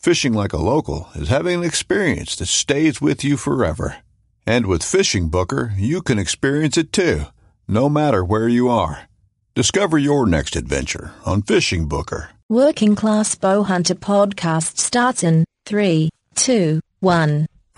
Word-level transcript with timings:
Fishing 0.00 0.32
like 0.32 0.54
a 0.54 0.56
local 0.56 1.10
is 1.14 1.28
having 1.28 1.58
an 1.58 1.62
experience 1.62 2.34
that 2.36 2.46
stays 2.46 3.02
with 3.02 3.22
you 3.22 3.36
forever. 3.36 3.98
And 4.46 4.64
with 4.64 4.80
FishingBooker, 4.80 5.74
you 5.76 6.00
can 6.00 6.18
experience 6.18 6.78
it 6.78 6.90
too, 6.90 7.24
no 7.68 7.90
matter 7.90 8.24
where 8.24 8.48
you 8.48 8.70
are. 8.70 9.10
Discover 9.54 9.98
your 9.98 10.24
next 10.24 10.56
adventure 10.56 11.12
on 11.26 11.42
FishingBooker. 11.42 12.28
Working 12.48 12.96
Class 12.96 13.34
Bowhunter 13.34 13.94
podcast 13.94 14.78
starts 14.78 15.22
in 15.22 15.44
3, 15.66 16.08
2, 16.34 16.80
1 17.00 17.46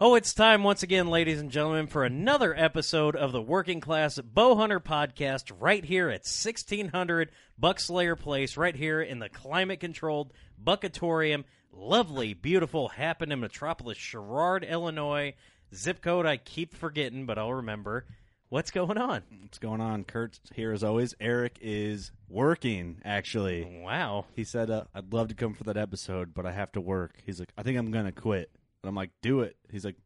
Oh, 0.00 0.14
it's 0.14 0.32
time 0.32 0.62
once 0.62 0.84
again, 0.84 1.08
ladies 1.08 1.40
and 1.40 1.50
gentlemen, 1.50 1.88
for 1.88 2.04
another 2.04 2.54
episode 2.56 3.16
of 3.16 3.32
the 3.32 3.42
Working 3.42 3.80
Class 3.80 4.16
Bowhunter 4.20 4.78
podcast 4.78 5.50
right 5.58 5.84
here 5.84 6.08
at 6.08 6.20
1600 6.20 7.32
Buckslayer 7.60 8.16
Place, 8.16 8.56
right 8.56 8.76
here 8.76 9.02
in 9.02 9.18
the 9.18 9.28
climate 9.28 9.80
controlled 9.80 10.32
Buckatorium. 10.64 11.42
Lovely, 11.72 12.32
beautiful, 12.32 12.90
happen 12.90 13.32
in 13.32 13.40
Metropolis, 13.40 13.98
Sherrard, 13.98 14.62
Illinois. 14.62 15.34
Zip 15.74 16.00
code 16.00 16.26
I 16.26 16.36
keep 16.36 16.76
forgetting, 16.76 17.26
but 17.26 17.36
I'll 17.36 17.54
remember. 17.54 18.06
What's 18.50 18.70
going 18.70 18.98
on? 18.98 19.24
What's 19.42 19.58
going 19.58 19.80
on? 19.80 20.04
Kurt's 20.04 20.38
here 20.54 20.70
as 20.70 20.84
always. 20.84 21.16
Eric 21.20 21.58
is 21.60 22.12
working, 22.28 23.00
actually. 23.04 23.80
Wow. 23.82 24.26
He 24.36 24.44
said, 24.44 24.70
uh, 24.70 24.84
I'd 24.94 25.12
love 25.12 25.26
to 25.30 25.34
come 25.34 25.54
for 25.54 25.64
that 25.64 25.76
episode, 25.76 26.34
but 26.34 26.46
I 26.46 26.52
have 26.52 26.70
to 26.72 26.80
work. 26.80 27.14
He's 27.26 27.40
like, 27.40 27.52
I 27.58 27.64
think 27.64 27.76
I'm 27.76 27.90
going 27.90 28.06
to 28.06 28.12
quit. 28.12 28.48
And 28.82 28.88
I'm 28.88 28.94
like, 28.94 29.10
do 29.22 29.40
it. 29.40 29.56
He's 29.70 29.84
like, 29.84 29.96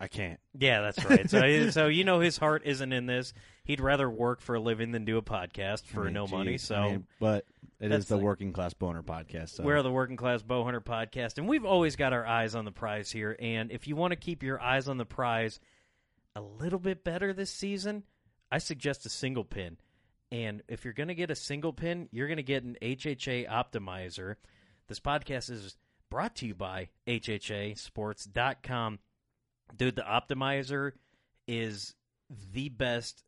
I 0.00 0.08
can't. 0.08 0.40
Yeah, 0.58 0.80
that's 0.80 1.04
right. 1.04 1.30
So, 1.30 1.70
so 1.70 1.86
you 1.86 2.02
know 2.02 2.18
his 2.18 2.36
heart 2.36 2.62
isn't 2.64 2.92
in 2.92 3.06
this. 3.06 3.32
He'd 3.64 3.80
rather 3.80 4.10
work 4.10 4.40
for 4.40 4.56
a 4.56 4.60
living 4.60 4.90
than 4.90 5.04
do 5.04 5.16
a 5.16 5.22
podcast 5.22 5.86
for 5.86 6.02
I 6.02 6.04
mean, 6.06 6.14
no 6.14 6.26
money. 6.26 6.58
So 6.58 6.74
I 6.74 6.90
mean, 6.90 7.06
but 7.20 7.44
it 7.78 7.92
is 7.92 8.06
the 8.06 8.16
like- 8.16 8.24
Working 8.24 8.52
Class 8.52 8.74
Boner 8.74 9.04
podcast. 9.04 9.50
So. 9.50 9.62
We're 9.62 9.80
the 9.82 9.92
Working 9.92 10.16
Class 10.16 10.42
Bowhunter 10.42 10.82
Podcast, 10.82 11.38
and 11.38 11.46
we've 11.46 11.64
always 11.64 11.94
got 11.94 12.12
our 12.12 12.26
eyes 12.26 12.56
on 12.56 12.64
the 12.64 12.72
prize 12.72 13.12
here. 13.12 13.36
And 13.38 13.70
if 13.70 13.86
you 13.86 13.94
want 13.94 14.10
to 14.10 14.16
keep 14.16 14.42
your 14.42 14.60
eyes 14.60 14.88
on 14.88 14.96
the 14.96 15.04
prize 15.04 15.60
a 16.34 16.40
little 16.40 16.80
bit 16.80 17.04
better 17.04 17.32
this 17.32 17.50
season, 17.50 18.02
I 18.50 18.58
suggest 18.58 19.06
a 19.06 19.08
single 19.08 19.44
pin. 19.44 19.76
And 20.32 20.62
if 20.66 20.84
you're 20.84 20.94
going 20.94 21.08
to 21.08 21.14
get 21.14 21.30
a 21.30 21.36
single 21.36 21.72
pin, 21.72 22.08
you're 22.10 22.26
going 22.26 22.38
to 22.38 22.42
get 22.42 22.64
an 22.64 22.76
HHA 22.82 23.48
optimizer. 23.48 24.36
This 24.88 24.98
podcast 24.98 25.50
is 25.50 25.76
brought 26.12 26.36
to 26.36 26.46
you 26.46 26.54
by 26.54 26.90
HHASports.com. 27.08 28.98
Dude, 29.74 29.96
the 29.96 30.02
optimizer 30.02 30.92
is 31.48 31.94
the 32.52 32.68
best 32.68 33.24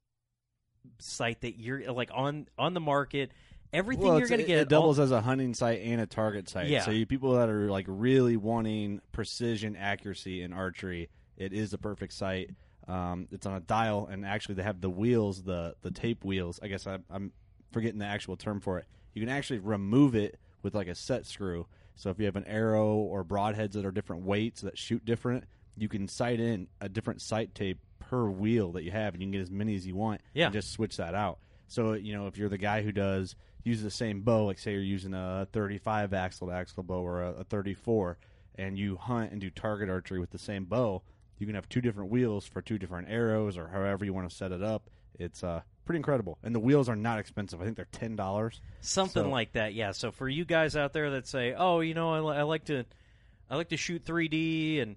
sight 0.99 1.41
that 1.41 1.59
you're 1.59 1.91
like 1.91 2.11
on 2.13 2.47
on 2.59 2.75
the 2.75 2.81
market. 2.81 3.33
Everything 3.73 4.07
well, 4.07 4.19
you're 4.19 4.29
going 4.29 4.43
to 4.43 4.47
get 4.47 4.59
It 4.59 4.69
doubles 4.69 5.01
as 5.01 5.11
a 5.11 5.23
hunting 5.23 5.55
sight 5.55 5.81
and 5.83 5.99
a 6.01 6.07
target 6.07 6.49
sight. 6.51 6.69
Yeah. 6.69 6.83
So 6.83 6.91
you 6.91 7.07
people 7.07 7.33
that 7.33 7.49
are 7.49 7.71
like 7.71 7.87
really 7.89 8.37
wanting 8.37 9.01
precision 9.13 9.77
accuracy 9.77 10.43
in 10.43 10.53
archery, 10.53 11.09
it 11.39 11.55
is 11.55 11.71
the 11.71 11.79
perfect 11.79 12.13
sight. 12.13 12.51
Um, 12.87 13.29
it's 13.33 13.47
on 13.47 13.55
a 13.55 13.61
dial, 13.61 14.09
and 14.13 14.27
actually 14.27 14.57
they 14.57 14.63
have 14.63 14.83
the 14.83 14.91
wheels, 14.91 15.43
the 15.43 15.75
the 15.81 15.91
tape 15.91 16.23
wheels. 16.23 16.61
I 16.63 16.69
guess 16.69 16.87
I, 16.87 16.99
I'm 17.11 17.33
forgetting 17.73 17.99
the 17.99 18.05
actual 18.05 18.37
term 18.37 18.61
for 18.61 18.79
it. 18.79 18.85
You 19.15 19.23
can 19.23 19.31
actually 19.31 19.61
remove 19.61 20.15
it 20.15 20.39
with 20.63 20.75
like 20.75 20.89
a 20.89 20.95
set 20.95 21.25
screw. 21.25 21.67
So 21.97 22.11
if 22.11 22.19
you 22.19 22.27
have 22.27 22.37
an 22.37 22.47
arrow 22.47 22.95
or 22.95 23.25
broadheads 23.25 23.73
that 23.73 23.85
are 23.85 23.93
different 23.93 24.25
weights 24.25 24.63
that 24.63 24.77
shoot 24.77 25.05
different, 25.05 25.45
you 25.77 25.89
can 25.89 26.09
sight 26.09 26.41
in 26.41 26.69
a 26.81 26.89
different 26.89 27.21
sight 27.21 27.55
tape 27.55 27.79
per 27.99 28.29
wheel 28.29 28.73
that 28.73 28.83
you 28.83 28.91
have, 28.91 29.15
and 29.15 29.23
you 29.23 29.27
can 29.27 29.33
get 29.33 29.41
as 29.41 29.51
many 29.51 29.75
as 29.75 29.87
you 29.87 29.97
want. 29.97 30.21
Yeah. 30.35 30.47
And 30.47 30.53
just 30.53 30.73
switch 30.73 30.97
that 30.97 31.15
out. 31.15 31.39
So 31.69 31.95
you 31.95 32.15
know 32.15 32.27
if 32.27 32.37
you're 32.37 32.49
the 32.49 32.59
guy 32.59 32.83
who 32.83 32.93
does 32.93 33.35
use 33.63 33.83
the 33.83 33.91
same 33.91 34.21
bow, 34.21 34.45
like 34.47 34.59
say 34.59 34.73
you're 34.73 34.83
using 34.83 35.15
a 35.15 35.49
35 35.53 36.13
axle 36.13 36.49
to 36.49 36.55
axle 36.55 36.83
bow 36.83 37.01
or 37.01 37.23
a, 37.23 37.31
a 37.41 37.45
34, 37.45 38.19
and 38.57 38.79
you 38.79 38.97
hunt 38.97 39.33
and 39.33 39.41
do 39.41 39.51
target 39.51 39.89
archery 39.89 40.21
with 40.21 40.31
the 40.31 40.39
same 40.39 40.65
bow, 40.65 41.03
you 41.39 41.47
can 41.47 41.55
have 41.55 41.69
two 41.69 41.81
different 41.81 42.11
wheels 42.11 42.47
for 42.47 42.63
two 42.63 42.79
different 42.79 43.09
arrows 43.11 43.57
or 43.57 43.69
however 43.69 44.05
you 44.05 44.13
want 44.13 44.29
to 44.29 44.35
set 44.35 44.53
it 44.53 44.63
up. 44.63 44.91
It's 45.19 45.43
uh, 45.43 45.63
pretty 45.85 45.99
incredible, 45.99 46.39
and 46.43 46.55
the 46.55 46.61
wheels 46.61 46.89
are 46.89 46.97
not 46.97 47.19
expensive. 47.19 47.61
I 47.61 47.65
think 47.65 47.77
they're 47.77 47.87
ten 47.93 48.17
dollars. 48.17 48.61
something 48.81 49.23
So- 49.25 49.29
like 49.31 49.53
that 49.53 49.75
yeah 49.75 49.93
so 49.93 50.11
for 50.13 50.29
you 50.29 50.45
guys 50.45 50.77
out 50.77 50.93
there 50.93 51.11
that 51.11 51.27
say 51.27 51.55
oh 51.57 51.81
you 51.81 51.95
know 51.95 52.29
I, 52.29 52.39
I 52.39 52.43
like 52.43 52.65
to 52.67 52.85
i 53.51 53.57
like 53.57 53.69
to 53.71 53.77
shoot 53.77 54.05
3d 54.05 54.81
and 54.83 54.97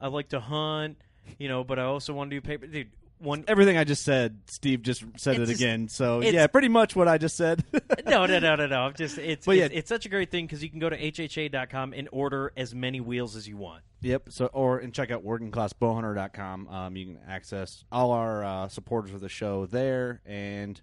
i 0.00 0.06
like 0.08 0.28
to 0.30 0.40
hunt 0.40 0.96
you 1.38 1.48
know 1.48 1.62
but 1.64 1.78
i 1.78 1.82
also 1.82 2.12
want 2.14 2.30
to 2.30 2.36
do 2.36 2.40
paper 2.40 2.66
dude 2.66 2.90
one 3.22 3.44
Everything 3.48 3.76
I 3.78 3.84
just 3.84 4.04
said, 4.04 4.38
Steve 4.46 4.82
just 4.82 5.04
said 5.16 5.36
it 5.36 5.46
just- 5.46 5.60
again. 5.60 5.88
So 5.88 6.20
yeah, 6.20 6.46
pretty 6.48 6.68
much 6.68 6.94
what 6.96 7.08
I 7.08 7.18
just 7.18 7.36
said. 7.36 7.64
no 8.06 8.26
no 8.26 8.38
no 8.38 8.56
no 8.56 8.66
no 8.66 8.80
i'm 8.82 8.94
just 8.94 9.16
it's 9.18 9.46
But 9.46 9.56
yeah. 9.56 9.64
it's, 9.66 9.74
it's 9.74 9.88
such 9.88 10.06
a 10.06 10.08
great 10.08 10.30
thing 10.30 10.46
because 10.46 10.62
you 10.62 10.68
can 10.70 10.78
go 10.80 10.90
to 10.90 10.96
hha.com 10.96 11.92
and 11.94 12.08
order 12.12 12.52
as 12.56 12.74
many 12.74 13.00
wheels 13.00 13.36
as 13.36 13.46
you 13.48 13.56
want 13.56 13.82
Yep. 14.02 14.30
So, 14.30 14.46
or 14.46 14.78
and 14.78 14.92
check 14.92 15.10
out 15.12 15.24
workingclassbowhunter.com. 15.24 16.68
Um, 16.68 16.96
you 16.96 17.06
can 17.06 17.18
access 17.28 17.84
all 17.92 18.10
our 18.10 18.44
uh, 18.44 18.68
supporters 18.68 19.14
of 19.14 19.20
the 19.20 19.28
show 19.28 19.66
there, 19.66 20.20
and 20.26 20.80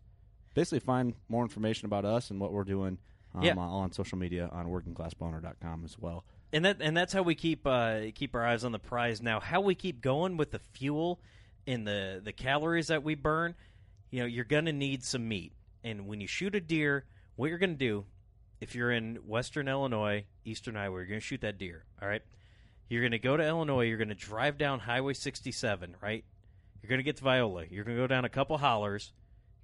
basically 0.54 0.80
find 0.80 1.14
more 1.28 1.44
information 1.44 1.86
about 1.86 2.06
us 2.06 2.32
and 2.32 2.40
what 2.40 2.54
we're 2.54 2.64
doing 2.64 2.98
um, 3.36 3.44
Yeah. 3.44 3.56
all 3.58 3.80
on 3.82 3.92
social 3.92 4.18
media 4.18 4.50
on 4.52 4.68
workingclassboner.com 4.68 5.84
as 5.86 5.98
well. 6.00 6.24
and 6.54 6.64
that 6.66 6.78
and 6.80 6.96
that's 6.96 7.12
how 7.14 7.22
we 7.22 7.36
keep 7.36 7.68
uh, 7.68 8.12
keep 8.16 8.34
our 8.36 8.46
eyes 8.46 8.64
on 8.64 8.72
the 8.72 8.80
prize. 8.80 9.22
Now, 9.22 9.40
how 9.40 9.62
we 9.62 9.76
keep 9.76 10.02
going 10.02 10.38
with 10.38 10.52
the 10.52 10.60
fuel 10.60 11.20
and 11.70 11.88
the 11.88 12.20
the 12.24 12.34
calories 12.34 12.88
that 12.88 13.04
we 13.04 13.16
burn, 13.16 13.56
you 14.12 14.20
know, 14.20 14.26
you're 14.26 14.44
gonna 14.46 14.74
need 14.74 15.04
some 15.04 15.28
meat. 15.28 15.54
And 15.84 16.08
when 16.08 16.20
you 16.20 16.28
shoot 16.28 16.56
a 16.56 16.60
deer, 16.60 17.06
what 17.36 17.50
you're 17.50 17.58
gonna 17.60 17.74
do, 17.76 18.06
if 18.60 18.76
you're 18.76 18.92
in 18.92 19.16
Western 19.26 19.68
Illinois, 19.68 20.26
Eastern 20.44 20.76
Iowa, 20.76 20.98
you're 20.98 21.06
gonna 21.06 21.20
shoot 21.20 21.42
that 21.42 21.58
deer. 21.58 21.86
All 22.02 22.08
right, 22.08 22.22
you're 22.90 23.04
gonna 23.04 23.20
go 23.20 23.38
to 23.38 23.46
Illinois. 23.46 23.84
You're 23.86 23.98
gonna 23.98 24.16
drive 24.16 24.58
down 24.58 24.80
Highway 24.80 25.14
67. 25.14 25.96
Right, 26.02 26.26
you're 26.82 26.90
gonna 26.90 27.04
get 27.04 27.18
to 27.18 27.24
Viola. 27.24 27.66
You're 27.70 27.86
gonna 27.86 27.98
go 27.98 28.08
down 28.08 28.26
a 28.26 28.30
couple 28.30 28.58
hollers. 28.58 29.14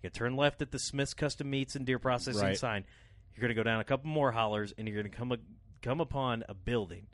You 0.03 0.09
turn 0.11 0.35
left 0.35 0.61
at 0.61 0.71
the 0.71 0.77
Smith's 0.77 1.15
Custom 1.15 1.49
Meats 1.49 1.75
and 1.75 1.83
Deer 1.83 1.97
Processing 1.97 2.39
Right. 2.43 2.57
sign. 2.57 2.85
You're 3.33 3.41
going 3.41 3.49
to 3.49 3.55
go 3.55 3.63
down 3.63 3.79
a 3.81 3.83
couple 3.83 4.07
more 4.07 4.31
hollers, 4.31 4.71
and 4.77 4.87
you're 4.87 4.95
going 5.01 5.11
to 5.11 5.17
come 5.17 5.31
a, 5.31 5.37
come 5.81 5.99
upon 5.99 6.43
a 6.47 6.53
building 6.53 7.07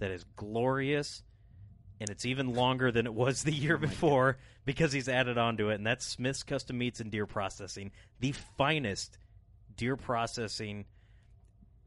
that 0.00 0.10
is 0.10 0.24
glorious, 0.34 1.22
and 2.00 2.10
it's 2.10 2.24
even 2.24 2.54
longer 2.54 2.90
than 2.90 3.06
it 3.06 3.14
was 3.14 3.42
the 3.42 3.52
year 3.52 3.78
before 3.78 4.38
because 4.64 4.92
he's 4.92 5.08
added 5.08 5.38
on 5.38 5.56
to 5.58 5.70
it, 5.70 5.76
and 5.76 5.86
that's 5.86 6.04
Smith's 6.04 6.42
Custom 6.42 6.78
Meats 6.78 7.00
and 7.00 7.10
Deer 7.10 7.26
Processing, 7.26 7.90
the 8.20 8.32
finest 8.56 9.18
deer 9.78 9.96
processing. 9.96 10.84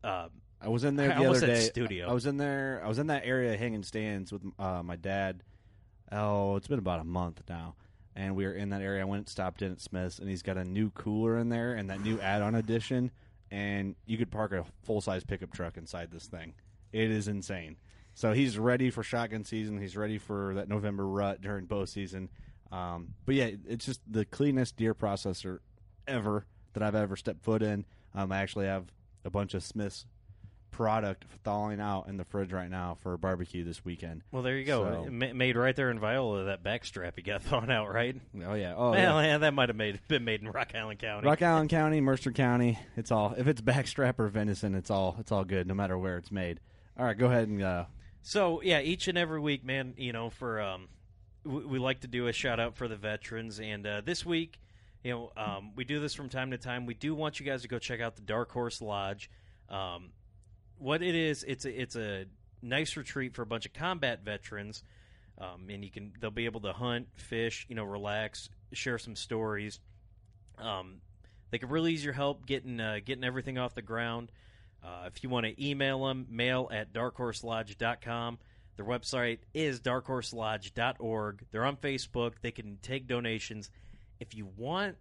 Uh, 0.04 0.30
I 0.60 0.70
was 0.70 0.84
in 0.84 0.96
there 0.96 1.14
I 1.14 1.20
the 1.20 1.30
other 1.30 1.46
day. 1.46 1.60
studio. 1.60 2.10
I 2.10 2.14
was 2.14 2.26
in 2.26 2.38
there. 2.38 2.82
I 2.84 2.88
was 2.88 2.98
in 2.98 3.08
that 3.08 3.24
area 3.26 3.56
hanging 3.56 3.84
stands 3.84 4.32
with 4.32 4.42
uh, 4.58 4.82
my 4.82 4.96
dad. 4.96 5.44
Oh, 6.12 6.56
it's 6.56 6.68
been 6.68 6.80
about 6.80 7.00
a 7.00 7.04
month 7.04 7.42
now, 7.48 7.76
and 8.16 8.36
we 8.36 8.46
were 8.46 8.54
in 8.54 8.70
that 8.70 8.82
area. 8.82 9.02
I 9.02 9.06
went 9.06 9.20
and 9.22 9.30
stopped 9.30 9.62
in 9.62 9.72
at 9.72 9.80
Smith's, 9.80 10.20
and 10.20 10.28
he's 10.28 10.42
got 10.42 10.58
a 10.58 10.64
new 10.64 10.90
cooler 10.92 11.38
in 11.38 11.50
there 11.50 11.74
and 11.74 11.90
that 11.90 12.02
new 12.02 12.20
add-on 12.22 12.56
edition, 12.56 13.12
and 13.52 13.96
you 14.06 14.18
could 14.18 14.32
park 14.32 14.52
a 14.52 14.66
full-size 14.84 15.24
pickup 15.24 15.54
truck 15.54 15.78
inside 15.78 16.12
this 16.12 16.26
thing. 16.26 16.54
It 16.92 17.12
is 17.12 17.28
insane. 17.28 17.78
So 18.22 18.34
he's 18.34 18.60
ready 18.60 18.92
for 18.92 19.02
shotgun 19.02 19.44
season. 19.46 19.82
He's 19.82 19.98
ready 19.98 20.20
for 20.20 20.54
that 20.54 20.70
November 20.70 21.08
rut 21.08 21.42
during 21.42 21.66
bow 21.66 21.86
season. 21.86 22.30
Um, 22.72 23.16
but 23.26 23.34
yeah, 23.34 23.50
it's 23.68 23.84
just 23.84 24.00
the 24.08 24.26
cleanest 24.26 24.78
deer 24.78 24.94
processor 24.94 25.58
ever 26.08 26.46
that 26.74 26.84
I've 26.84 26.94
ever 26.94 27.16
stepped 27.16 27.42
foot 27.44 27.64
in. 27.64 27.84
Um, 28.14 28.32
I 28.32 28.38
actually 28.44 28.68
have 28.68 28.86
a 29.26 29.32
bunch 29.32 29.56
of 29.56 29.64
Smith's 29.64 30.06
product 30.70 31.26
thawing 31.44 31.82
out 31.82 32.10
in 32.10 32.18
the 32.18 32.24
fridge 32.24 32.54
right 32.54 32.70
now 32.70 32.96
for 33.02 33.18
barbecue 33.18 33.64
this 33.64 33.84
weekend. 33.84 34.22
well, 34.32 34.44
there 34.44 34.56
you 34.56 34.66
go. 34.66 34.84
So- 35.06 35.12
Ma- 35.12 35.34
made 35.34 35.56
right 35.58 35.76
there 35.76 35.90
in 35.90 35.98
Viola, 35.98 36.44
that 36.44 36.64
backstrap 36.64 37.14
he 37.16 37.24
got 37.24 37.42
thrown 37.42 37.72
out, 37.72 37.92
right? 37.92 38.16
Oh 38.46 38.54
yeah, 38.54 38.76
oh 38.78 38.92
well, 38.92 39.00
yeah. 39.00 39.22
yeah, 39.32 39.38
that 39.40 39.56
might 39.56 39.70
have 39.70 39.76
made 39.76 40.00
been 40.08 40.26
made 40.26 40.42
in 40.42 40.50
Rock 40.52 40.74
Island 40.76 41.00
County. 41.00 41.28
Rock 41.28 41.42
Island 41.42 41.72
County, 41.72 42.02
Mercer 42.02 42.32
County. 42.32 42.78
It's 42.96 43.10
all 43.12 43.34
if 43.36 43.48
it's 43.48 43.62
backstrap 43.62 44.20
or 44.20 44.28
venison, 44.28 44.76
it's 44.76 44.92
all 44.92 45.16
it's 45.20 45.32
all 45.32 45.44
good, 45.44 45.66
no 45.66 45.74
matter 45.74 45.98
where 45.98 46.18
it's 46.20 46.32
made. 46.32 46.60
All 47.00 47.06
right, 47.06 47.18
go 47.18 47.26
ahead 47.26 47.48
and 47.48 47.64
uh, 47.64 47.86
So 48.22 48.62
yeah, 48.62 48.82
each 48.82 49.08
and 49.08 49.18
every 49.18 49.40
week, 49.40 49.66
man, 49.66 49.94
you 49.98 50.14
know, 50.14 50.30
for 50.30 50.62
um, 50.62 50.88
we, 51.44 51.66
we 51.66 51.80
like 51.80 52.02
to 52.02 52.08
do 52.08 52.28
a 52.28 52.34
shout 52.34 52.60
out 52.60 52.76
for 52.76 52.88
the 52.88 52.96
veterans, 52.96 53.60
and 53.60 53.86
uh, 53.86 54.02
this 54.02 54.26
week, 54.26 54.60
you 55.04 55.12
know, 55.12 55.32
um, 55.36 55.72
we 55.76 55.84
do 55.84 56.00
this 56.00 56.14
from 56.14 56.30
time 56.30 56.52
to 56.52 56.58
time. 56.58 56.86
We 56.86 56.94
do 56.94 57.16
want 57.16 57.40
you 57.40 57.46
guys 57.46 57.64
to 57.64 57.68
go 57.68 57.80
check 57.80 58.00
out 58.00 58.16
the 58.16 58.22
Dark 58.22 58.52
Horse 58.52 58.82
Lodge. 58.82 59.30
Um, 59.70 60.12
what 60.78 61.02
it 61.02 61.16
is, 61.16 61.44
it's 61.48 61.66
a, 61.66 61.82
it's 61.82 61.96
a 61.96 62.26
nice 62.62 62.96
retreat 62.96 63.34
for 63.34 63.42
a 63.42 63.46
bunch 63.46 63.66
of 63.66 63.74
combat 63.74 64.24
veterans, 64.24 64.84
um, 65.40 65.68
and 65.70 65.84
you 65.84 65.90
can 65.90 66.14
they'll 66.20 66.30
be 66.30 66.46
able 66.46 66.62
to 66.62 66.74
hunt, 66.74 67.08
fish, 67.16 67.66
you 67.70 67.76
know, 67.76 67.84
relax, 67.84 68.50
share 68.74 69.00
some 69.00 69.16
stories. 69.16 69.80
Um, 70.60 71.02
they 71.50 71.58
can 71.58 71.70
really 71.70 71.92
use 71.92 72.04
your 72.04 72.14
help 72.14 72.46
getting 72.46 72.80
uh, 72.80 73.00
getting 73.04 73.24
everything 73.24 73.58
off 73.58 73.74
the 73.74 73.82
ground. 73.82 74.32
Uh, 74.84 75.08
if 75.08 75.24
you 75.24 75.30
want 75.30 75.46
to 75.46 75.64
email 75.64 76.08
them, 76.08 76.26
mail 76.30 76.68
at 76.72 76.92
darkhorselodge.com. 76.94 78.40
Their 78.78 78.86
website 78.86 79.40
is 79.54 79.80
darkhorselodge.org. 79.80 81.46
They're 81.52 81.66
on 81.66 81.78
Facebook. 81.78 82.34
They 82.42 82.50
can 82.52 82.80
take 82.82 83.08
donations. 83.08 83.70
If 84.20 84.36
you 84.36 84.50
want, 84.58 84.98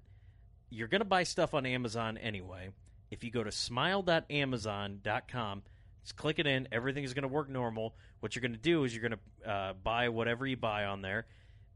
you're 0.69 0.89
going 0.89 1.01
to 1.01 1.07
buy 1.07 1.23
stuff 1.23 1.55
on 1.55 1.65
Amazon 1.67 2.19
anyway. 2.19 2.69
If 3.11 3.25
you 3.25 3.31
go 3.31 3.43
to 3.43 3.51
smile.amazon.com, 3.51 5.63
just 6.03 6.17
click 6.17 6.39
it 6.39 6.47
in. 6.47 6.69
Everything 6.73 7.05
is 7.05 7.15
going 7.15 7.23
to 7.23 7.29
work 7.29 7.49
normal. 7.49 7.95
What 8.21 8.37
you're 8.37 8.43
going 8.43 8.53
to 8.53 8.59
do 8.59 8.85
is 8.85 8.95
you're 8.95 9.09
going 9.09 9.19
to 9.45 9.51
uh, 9.51 9.73
buy 9.83 10.11
whatever 10.11 10.47
you 10.47 10.57
buy 10.57 10.85
on 10.85 11.03
there. 11.03 11.27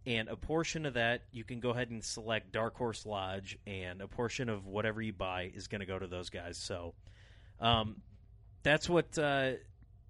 And 0.07 0.29
a 0.29 0.37
portion 0.37 0.87
of 0.87 0.95
that, 0.95 1.23
you 1.33 1.45
can 1.45 1.61
go 1.61 1.71
ahead 1.71 1.91
and 1.91 2.05
select 2.05 2.53
Dark 2.53 2.77
Horse 2.77 3.07
Lodge, 3.07 3.59
and 3.67 4.03
a 4.03 4.07
portion 4.07 4.51
of 4.51 4.67
whatever 4.67 5.01
you 5.01 5.15
buy 5.15 5.51
is 5.55 5.67
going 5.67 5.81
to 5.81 5.87
go 5.87 5.99
to 5.99 6.07
those 6.07 6.29
guys. 6.29 6.59
So, 6.59 6.93
um, 7.61 8.01
that's 8.63 8.89
what 8.89 9.17
uh, 9.19 9.53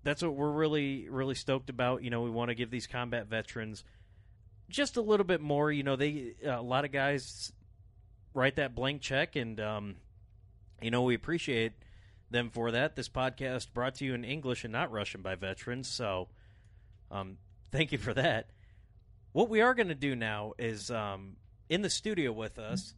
that's 0.02 0.22
what 0.22 0.34
we're 0.34 0.50
really 0.50 1.08
really 1.08 1.34
stoked 1.34 1.70
about. 1.70 2.02
You 2.02 2.10
know, 2.10 2.22
we 2.22 2.30
want 2.30 2.50
to 2.50 2.54
give 2.54 2.70
these 2.70 2.86
combat 2.86 3.26
veterans 3.26 3.84
just 4.68 4.96
a 4.96 5.02
little 5.02 5.24
bit 5.24 5.40
more. 5.40 5.70
You 5.70 5.82
know, 5.82 5.96
they 5.96 6.34
a 6.44 6.62
lot 6.62 6.84
of 6.84 6.92
guys 6.92 7.52
write 8.32 8.56
that 8.56 8.74
blank 8.74 9.00
check, 9.00 9.36
and 9.36 9.60
um, 9.60 9.96
you 10.80 10.90
know 10.90 11.02
we 11.02 11.14
appreciate 11.14 11.72
them 12.30 12.50
for 12.50 12.70
that. 12.72 12.96
This 12.96 13.08
podcast 13.08 13.72
brought 13.72 13.96
to 13.96 14.04
you 14.04 14.14
in 14.14 14.24
English 14.24 14.64
and 14.64 14.72
not 14.72 14.90
Russian 14.90 15.22
by 15.22 15.34
veterans, 15.34 15.88
so 15.88 16.28
um, 17.10 17.38
thank 17.70 17.92
you 17.92 17.98
for 17.98 18.14
that. 18.14 18.50
What 19.32 19.48
we 19.48 19.60
are 19.60 19.74
going 19.74 19.88
to 19.88 19.94
do 19.94 20.14
now 20.14 20.52
is 20.58 20.90
um, 20.90 21.36
in 21.68 21.82
the 21.82 21.90
studio 21.90 22.32
with 22.32 22.58
us. 22.58 22.94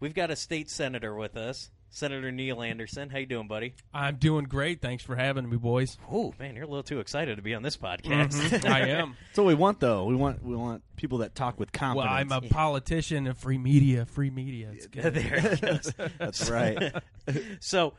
We've 0.00 0.14
got 0.14 0.30
a 0.30 0.36
state 0.36 0.70
senator 0.70 1.14
with 1.14 1.36
us, 1.36 1.70
Senator 1.90 2.30
Neil 2.30 2.62
Anderson. 2.62 3.10
How 3.10 3.18
you 3.18 3.26
doing, 3.26 3.48
buddy? 3.48 3.74
I'm 3.92 4.16
doing 4.16 4.44
great. 4.44 4.80
Thanks 4.80 5.02
for 5.02 5.16
having 5.16 5.48
me, 5.48 5.56
boys. 5.56 5.96
Oh 6.10 6.34
man, 6.38 6.54
you're 6.54 6.64
a 6.64 6.68
little 6.68 6.82
too 6.82 7.00
excited 7.00 7.36
to 7.36 7.42
be 7.42 7.54
on 7.54 7.62
this 7.62 7.76
podcast. 7.76 8.64
I 8.68 8.88
am. 8.88 9.16
that's 9.28 9.38
what 9.38 9.46
we 9.46 9.54
want 9.54 9.80
though. 9.80 10.04
We 10.04 10.14
want 10.14 10.44
we 10.44 10.54
want 10.54 10.82
people 10.96 11.18
that 11.18 11.34
talk 11.34 11.58
with 11.58 11.72
confidence. 11.72 12.08
Well. 12.10 12.14
I'm 12.14 12.32
a 12.32 12.40
politician 12.48 13.26
of 13.26 13.38
free 13.38 13.58
media. 13.58 14.06
Free 14.06 14.30
media. 14.30 14.70
It's 14.72 14.86
good. 14.86 15.14
there 15.14 15.36
it 15.36 15.60
goes. 15.60 15.94
That's 16.18 16.50
right. 16.50 16.94
So 17.60 17.94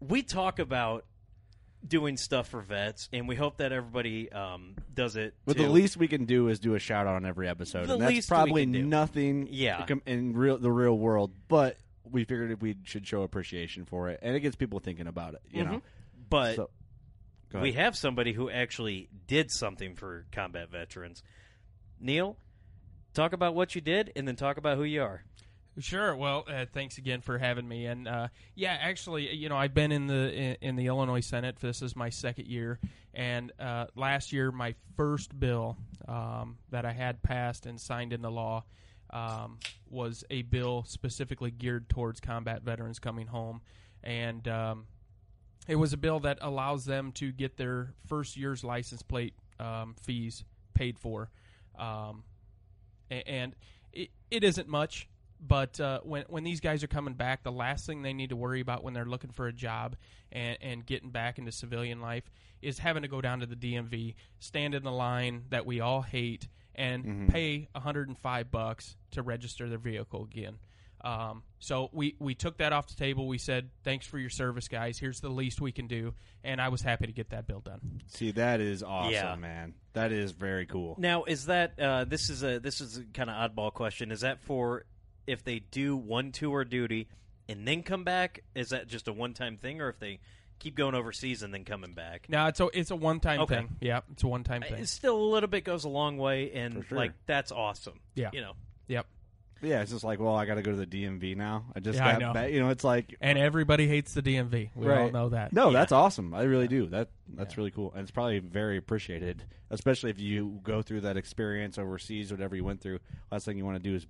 we 0.00 0.22
talk 0.22 0.58
about 0.60 1.04
doing 1.86 2.16
stuff 2.16 2.48
for 2.48 2.60
vets, 2.60 3.08
and 3.12 3.26
we 3.26 3.34
hope 3.34 3.58
that 3.58 3.72
everybody 3.72 4.30
um, 4.30 4.76
does 4.94 5.16
it. 5.16 5.34
But 5.46 5.56
too. 5.56 5.64
the 5.64 5.68
least 5.68 5.96
we 5.96 6.06
can 6.06 6.24
do 6.24 6.48
is 6.48 6.60
do 6.60 6.74
a 6.74 6.78
shout 6.78 7.06
out 7.06 7.16
on 7.16 7.26
every 7.26 7.48
episode, 7.48 7.88
The 7.88 7.94
and 7.94 8.02
that's 8.02 8.12
least 8.12 8.30
we 8.30 8.34
probably 8.34 8.62
can 8.64 8.72
do. 8.72 8.82
nothing. 8.84 9.48
Yeah. 9.50 9.84
in 10.06 10.34
real 10.36 10.58
the 10.58 10.70
real 10.70 10.96
world, 10.96 11.32
but 11.48 11.76
we 12.12 12.24
figured 12.24 12.60
we 12.62 12.76
should 12.84 13.06
show 13.06 13.22
appreciation 13.22 13.84
for 13.84 14.08
it, 14.08 14.20
and 14.22 14.34
it 14.36 14.40
gets 14.40 14.56
people 14.56 14.80
thinking 14.80 15.06
about 15.06 15.34
it. 15.34 15.42
You 15.50 15.64
know, 15.64 15.70
Mm-hmm. 15.70 15.78
but 16.30 16.56
So- 16.56 16.70
we 17.60 17.72
have 17.72 17.96
somebody 17.96 18.32
who 18.34 18.50
actually 18.50 19.08
did 19.26 19.50
something 19.50 19.94
for 19.94 20.26
combat 20.32 20.70
veterans. 20.70 21.22
Neil, 21.98 22.36
talk 23.14 23.32
about 23.32 23.54
what 23.54 23.74
you 23.74 23.80
did, 23.80 24.12
and 24.14 24.28
then 24.28 24.36
talk 24.36 24.58
about 24.58 24.76
who 24.76 24.84
you 24.84 25.02
are. 25.02 25.24
Sure. 25.78 26.14
Well, 26.16 26.44
uh, 26.52 26.66
thanks 26.72 26.98
again 26.98 27.20
for 27.20 27.38
having 27.38 27.66
me. 27.66 27.86
And 27.86 28.08
uh, 28.08 28.28
yeah, 28.56 28.76
actually, 28.80 29.32
you 29.34 29.48
know, 29.48 29.56
I've 29.56 29.74
been 29.74 29.92
in 29.92 30.08
the 30.08 30.32
in, 30.34 30.56
in 30.60 30.76
the 30.76 30.86
Illinois 30.88 31.20
Senate. 31.20 31.56
This 31.60 31.82
is 31.82 31.94
my 31.94 32.10
second 32.10 32.48
year, 32.48 32.80
and 33.14 33.52
uh, 33.60 33.86
last 33.94 34.32
year 34.32 34.50
my 34.50 34.74
first 34.96 35.38
bill 35.38 35.76
um, 36.08 36.58
that 36.70 36.84
I 36.84 36.92
had 36.92 37.22
passed 37.22 37.64
and 37.64 37.80
signed 37.80 38.12
into 38.12 38.28
law 38.28 38.64
um, 39.10 39.58
was 39.90 40.24
a 40.30 40.42
bill 40.42 40.84
specifically 40.86 41.50
geared 41.50 41.88
towards 41.88 42.20
combat 42.20 42.62
veterans 42.62 42.98
coming 42.98 43.26
home, 43.26 43.60
and 44.02 44.46
um, 44.48 44.86
it 45.66 45.76
was 45.76 45.92
a 45.92 45.96
bill 45.96 46.20
that 46.20 46.38
allows 46.40 46.84
them 46.84 47.12
to 47.12 47.32
get 47.32 47.56
their 47.56 47.94
first 48.06 48.36
year's 48.36 48.64
license 48.64 49.02
plate 49.02 49.34
um, 49.60 49.94
fees 50.02 50.44
paid 50.74 50.98
for. 50.98 51.30
Um, 51.78 52.24
and 53.10 53.54
it, 53.92 54.10
it 54.30 54.44
isn't 54.44 54.68
much. 54.68 55.08
But 55.40 55.78
uh, 55.78 56.00
when 56.02 56.24
when 56.28 56.42
these 56.42 56.60
guys 56.60 56.82
are 56.82 56.88
coming 56.88 57.14
back, 57.14 57.44
the 57.44 57.52
last 57.52 57.86
thing 57.86 58.02
they 58.02 58.12
need 58.12 58.30
to 58.30 58.36
worry 58.36 58.60
about 58.60 58.82
when 58.82 58.92
they're 58.92 59.04
looking 59.04 59.30
for 59.30 59.46
a 59.46 59.52
job 59.52 59.94
and, 60.32 60.58
and 60.60 60.84
getting 60.84 61.10
back 61.10 61.38
into 61.38 61.52
civilian 61.52 62.00
life 62.00 62.24
is 62.60 62.80
having 62.80 63.02
to 63.02 63.08
go 63.08 63.20
down 63.20 63.38
to 63.40 63.46
the 63.46 63.54
DMV, 63.54 64.14
stand 64.40 64.74
in 64.74 64.82
the 64.82 64.90
line 64.90 65.44
that 65.50 65.64
we 65.64 65.80
all 65.80 66.02
hate, 66.02 66.48
and 66.78 67.28
pay 67.28 67.68
105 67.72 68.50
bucks 68.50 68.96
to 69.10 69.22
register 69.22 69.68
their 69.68 69.78
vehicle 69.78 70.24
again. 70.24 70.58
Um, 71.00 71.42
so 71.58 71.90
we, 71.92 72.16
we 72.18 72.34
took 72.34 72.56
that 72.58 72.72
off 72.72 72.88
the 72.88 72.94
table. 72.96 73.28
We 73.28 73.38
said, 73.38 73.70
"Thanks 73.84 74.06
for 74.06 74.18
your 74.18 74.30
service, 74.30 74.66
guys. 74.66 74.98
Here's 74.98 75.20
the 75.20 75.28
least 75.28 75.60
we 75.60 75.70
can 75.70 75.86
do," 75.86 76.14
and 76.42 76.60
I 76.60 76.68
was 76.70 76.82
happy 76.82 77.06
to 77.06 77.12
get 77.12 77.30
that 77.30 77.46
bill 77.46 77.60
done. 77.60 78.00
See, 78.08 78.32
that 78.32 78.60
is 78.60 78.82
awesome, 78.82 79.12
Yeah. 79.12 79.36
man. 79.36 79.74
That 79.92 80.10
is 80.10 80.32
very 80.32 80.66
cool. 80.66 80.96
Now, 80.98 81.22
is 81.24 81.46
that 81.46 81.78
uh, 81.78 82.04
this 82.04 82.30
is 82.30 82.42
a 82.42 82.58
this 82.58 82.80
is 82.80 82.96
a 82.98 83.04
kind 83.14 83.30
of 83.30 83.36
oddball 83.36 83.72
question? 83.72 84.10
Is 84.10 84.20
that 84.22 84.40
for 84.40 84.86
if 85.26 85.44
they 85.44 85.60
do 85.60 85.96
one 85.96 86.32
tour 86.32 86.64
duty 86.64 87.06
and 87.48 87.66
then 87.66 87.82
come 87.84 88.02
back? 88.02 88.42
Is 88.56 88.70
that 88.70 88.88
just 88.88 89.06
a 89.06 89.12
one 89.12 89.34
time 89.34 89.56
thing, 89.56 89.80
or 89.80 89.88
if 89.90 90.00
they 90.00 90.18
keep 90.58 90.74
going 90.76 90.94
overseas 90.94 91.42
and 91.42 91.52
then 91.52 91.64
coming 91.64 91.92
back? 91.94 92.26
No, 92.28 92.46
it's 92.46 92.60
a 92.60 92.68
it's 92.72 92.90
a 92.90 92.96
one 92.96 93.20
time 93.20 93.40
Okay. 93.40 93.56
thing. 93.56 93.76
Yeah, 93.80 94.00
it's 94.12 94.22
a 94.22 94.28
one 94.28 94.44
time 94.44 94.62
thing. 94.62 94.74
It's 94.74 94.90
still 94.90 95.16
a 95.16 95.28
little 95.30 95.48
bit 95.48 95.64
goes 95.64 95.84
a 95.84 95.88
long 95.88 96.18
way, 96.18 96.52
and 96.52 96.74
For 96.74 96.82
sure. 96.88 96.98
like 96.98 97.12
that's 97.26 97.52
awesome. 97.52 98.00
Yeah. 98.14 98.30
you 98.32 98.40
know. 98.40 98.52
Yep. 98.88 99.06
Yeah, 99.60 99.82
it's 99.82 99.90
just 99.90 100.04
like, 100.04 100.20
well, 100.20 100.36
I 100.36 100.46
got 100.46 100.54
to 100.54 100.62
go 100.62 100.70
to 100.70 100.76
the 100.76 100.86
DMV 100.86 101.36
now. 101.36 101.64
I 101.74 101.80
just 101.80 101.98
Yeah, 101.98 102.06
I 102.06 102.12
got 102.12 102.20
know. 102.20 102.32
back. 102.32 102.52
You 102.52 102.60
know, 102.60 102.68
it's 102.68 102.84
like 102.84 103.16
And 103.20 103.36
everybody 103.36 103.88
hates 103.88 104.14
the 104.14 104.22
DMV. 104.22 104.70
We 104.76 104.86
all 104.88 104.92
Right. 104.96 105.12
know 105.12 105.30
that. 105.30 105.52
No, 105.52 105.70
Yeah. 105.70 105.80
that's 105.80 105.90
awesome. 105.90 106.32
I 106.32 106.42
really 106.44 106.68
do. 106.68 106.86
That 106.86 107.08
that's 107.28 107.56
really 107.58 107.72
cool, 107.72 107.90
and 107.92 108.02
it's 108.02 108.12
probably 108.12 108.38
very 108.38 108.76
appreciated, 108.76 109.42
especially 109.70 110.10
if 110.10 110.20
you 110.20 110.60
go 110.62 110.80
through 110.80 111.00
that 111.02 111.16
experience 111.16 111.76
overseas, 111.76 112.30
whatever 112.30 112.54
you 112.54 112.62
went 112.64 112.80
through. 112.80 113.00
Last 113.32 113.46
thing 113.46 113.58
you 113.58 113.64
want 113.64 113.82
to 113.82 113.90
do 113.90 113.96
is 113.96 114.06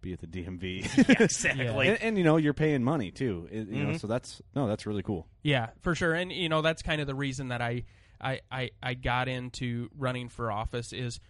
be 0.00 0.12
at 0.12 0.20
the 0.20 0.26
DMV. 0.26 1.08
exactly. 1.20 1.88
and, 1.88 2.02
and, 2.02 2.18
you 2.18 2.24
know, 2.24 2.36
you're 2.36 2.54
paying 2.54 2.82
money 2.84 3.10
too. 3.10 3.48
It- 3.50 3.68
you 3.68 3.84
know, 3.84 3.90
Mhm. 3.90 4.00
so 4.00 4.06
that's 4.06 4.40
no, 4.54 4.66
that's 4.68 4.86
really 4.86 5.02
cool. 5.02 5.26
Yeah, 5.42 5.70
for 5.80 5.94
sure. 5.94 6.14
And 6.14 6.30
you 6.32 6.48
know, 6.48 6.62
that's 6.62 6.82
kind 6.82 7.00
of 7.00 7.06
the 7.06 7.14
reason 7.14 7.48
that 7.48 7.60
I 7.62 7.84
I 8.20 8.40
I, 8.50 8.70
I 8.82 8.94
got 8.94 9.28
into 9.28 9.90
running 9.96 10.28
for 10.28 10.50
office 10.50 10.92
is 10.92 11.20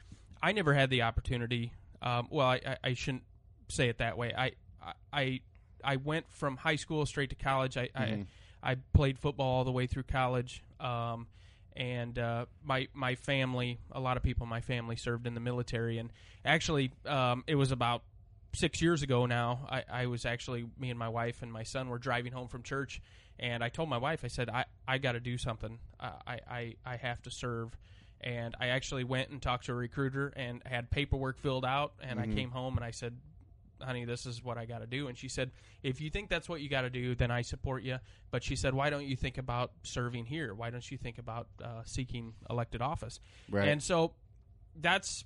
I 0.42 0.52
never 0.52 0.74
had 0.74 0.90
the 0.90 1.02
opportunity. 1.02 1.72
Um, 2.00 2.28
well, 2.30 2.46
I, 2.46 2.60
I, 2.66 2.76
I 2.84 2.94
shouldn't 2.94 3.24
say 3.68 3.88
it 3.88 3.98
that 3.98 4.16
way. 4.16 4.32
I 4.36 4.52
I 5.12 5.40
I 5.84 5.96
went 5.96 6.30
from 6.30 6.56
high 6.56 6.76
school 6.76 7.04
straight 7.06 7.30
to 7.30 7.36
college. 7.36 7.76
I 7.76 7.88
Mhm. 7.88 8.26
I, 8.62 8.72
I 8.72 8.76
played 8.92 9.18
football 9.18 9.46
all 9.58 9.64
the 9.64 9.72
way 9.72 9.86
through 9.86 10.04
college. 10.04 10.62
Um, 10.80 11.26
and 11.76 12.18
uh, 12.18 12.46
my 12.64 12.88
my 12.94 13.14
family, 13.14 13.78
a 13.92 14.00
lot 14.00 14.16
of 14.16 14.22
people 14.24 14.44
in 14.44 14.48
my 14.50 14.60
family 14.60 14.96
served 14.96 15.26
in 15.28 15.34
the 15.34 15.40
military, 15.40 15.98
and 15.98 16.10
actually, 16.44 16.90
um, 17.06 17.44
it 17.46 17.54
was 17.54 17.70
about 17.70 18.02
six 18.54 18.80
years 18.82 19.02
ago 19.02 19.26
now. 19.26 19.66
I, 19.70 19.84
I 19.90 20.06
was 20.06 20.24
actually 20.24 20.66
me 20.78 20.90
and 20.90 20.98
my 20.98 21.08
wife 21.08 21.42
and 21.42 21.52
my 21.52 21.62
son 21.64 21.88
were 21.88 21.98
driving 21.98 22.32
home 22.32 22.48
from 22.48 22.62
church, 22.62 23.00
and 23.38 23.62
I 23.62 23.68
told 23.68 23.88
my 23.88 23.98
wife, 23.98 24.24
I 24.24 24.28
said, 24.28 24.48
I, 24.48 24.64
I 24.86 24.98
got 24.98 25.12
to 25.12 25.20
do 25.20 25.38
something. 25.38 25.78
I, 26.00 26.40
I 26.50 26.74
I 26.84 26.96
have 26.96 27.22
to 27.22 27.30
serve, 27.30 27.76
and 28.20 28.54
I 28.60 28.68
actually 28.68 29.04
went 29.04 29.30
and 29.30 29.40
talked 29.40 29.66
to 29.66 29.72
a 29.72 29.76
recruiter 29.76 30.32
and 30.36 30.62
had 30.64 30.90
paperwork 30.90 31.38
filled 31.38 31.64
out, 31.64 31.92
and 32.00 32.18
Mhm. 32.18 32.22
I 32.22 32.34
came 32.34 32.50
home 32.50 32.76
and 32.76 32.84
I 32.84 32.90
said, 32.90 33.16
honey, 33.80 34.04
this 34.04 34.26
is 34.26 34.42
what 34.42 34.58
I 34.58 34.64
got 34.64 34.78
to 34.80 34.88
do. 34.88 35.06
And 35.06 35.16
she 35.16 35.28
said, 35.28 35.52
if 35.84 36.00
you 36.00 36.10
think 36.10 36.28
that's 36.28 36.48
what 36.48 36.60
you 36.60 36.68
got 36.68 36.80
to 36.80 36.90
do, 36.90 37.14
then 37.14 37.30
I 37.30 37.42
support 37.42 37.84
you. 37.84 37.98
But 38.32 38.42
she 38.42 38.56
said, 38.56 38.74
why 38.74 38.90
don't 38.90 39.04
you 39.06 39.14
think 39.14 39.38
about 39.38 39.70
serving 39.84 40.24
here? 40.24 40.52
Why 40.52 40.70
don't 40.70 40.90
you 40.90 40.98
think 40.98 41.18
about 41.18 41.46
uh, 41.62 41.82
seeking 41.84 42.34
elected 42.50 42.82
office? 42.82 43.20
Right. 43.48 43.68
And 43.68 43.80
so 43.80 44.14
that's 44.74 45.24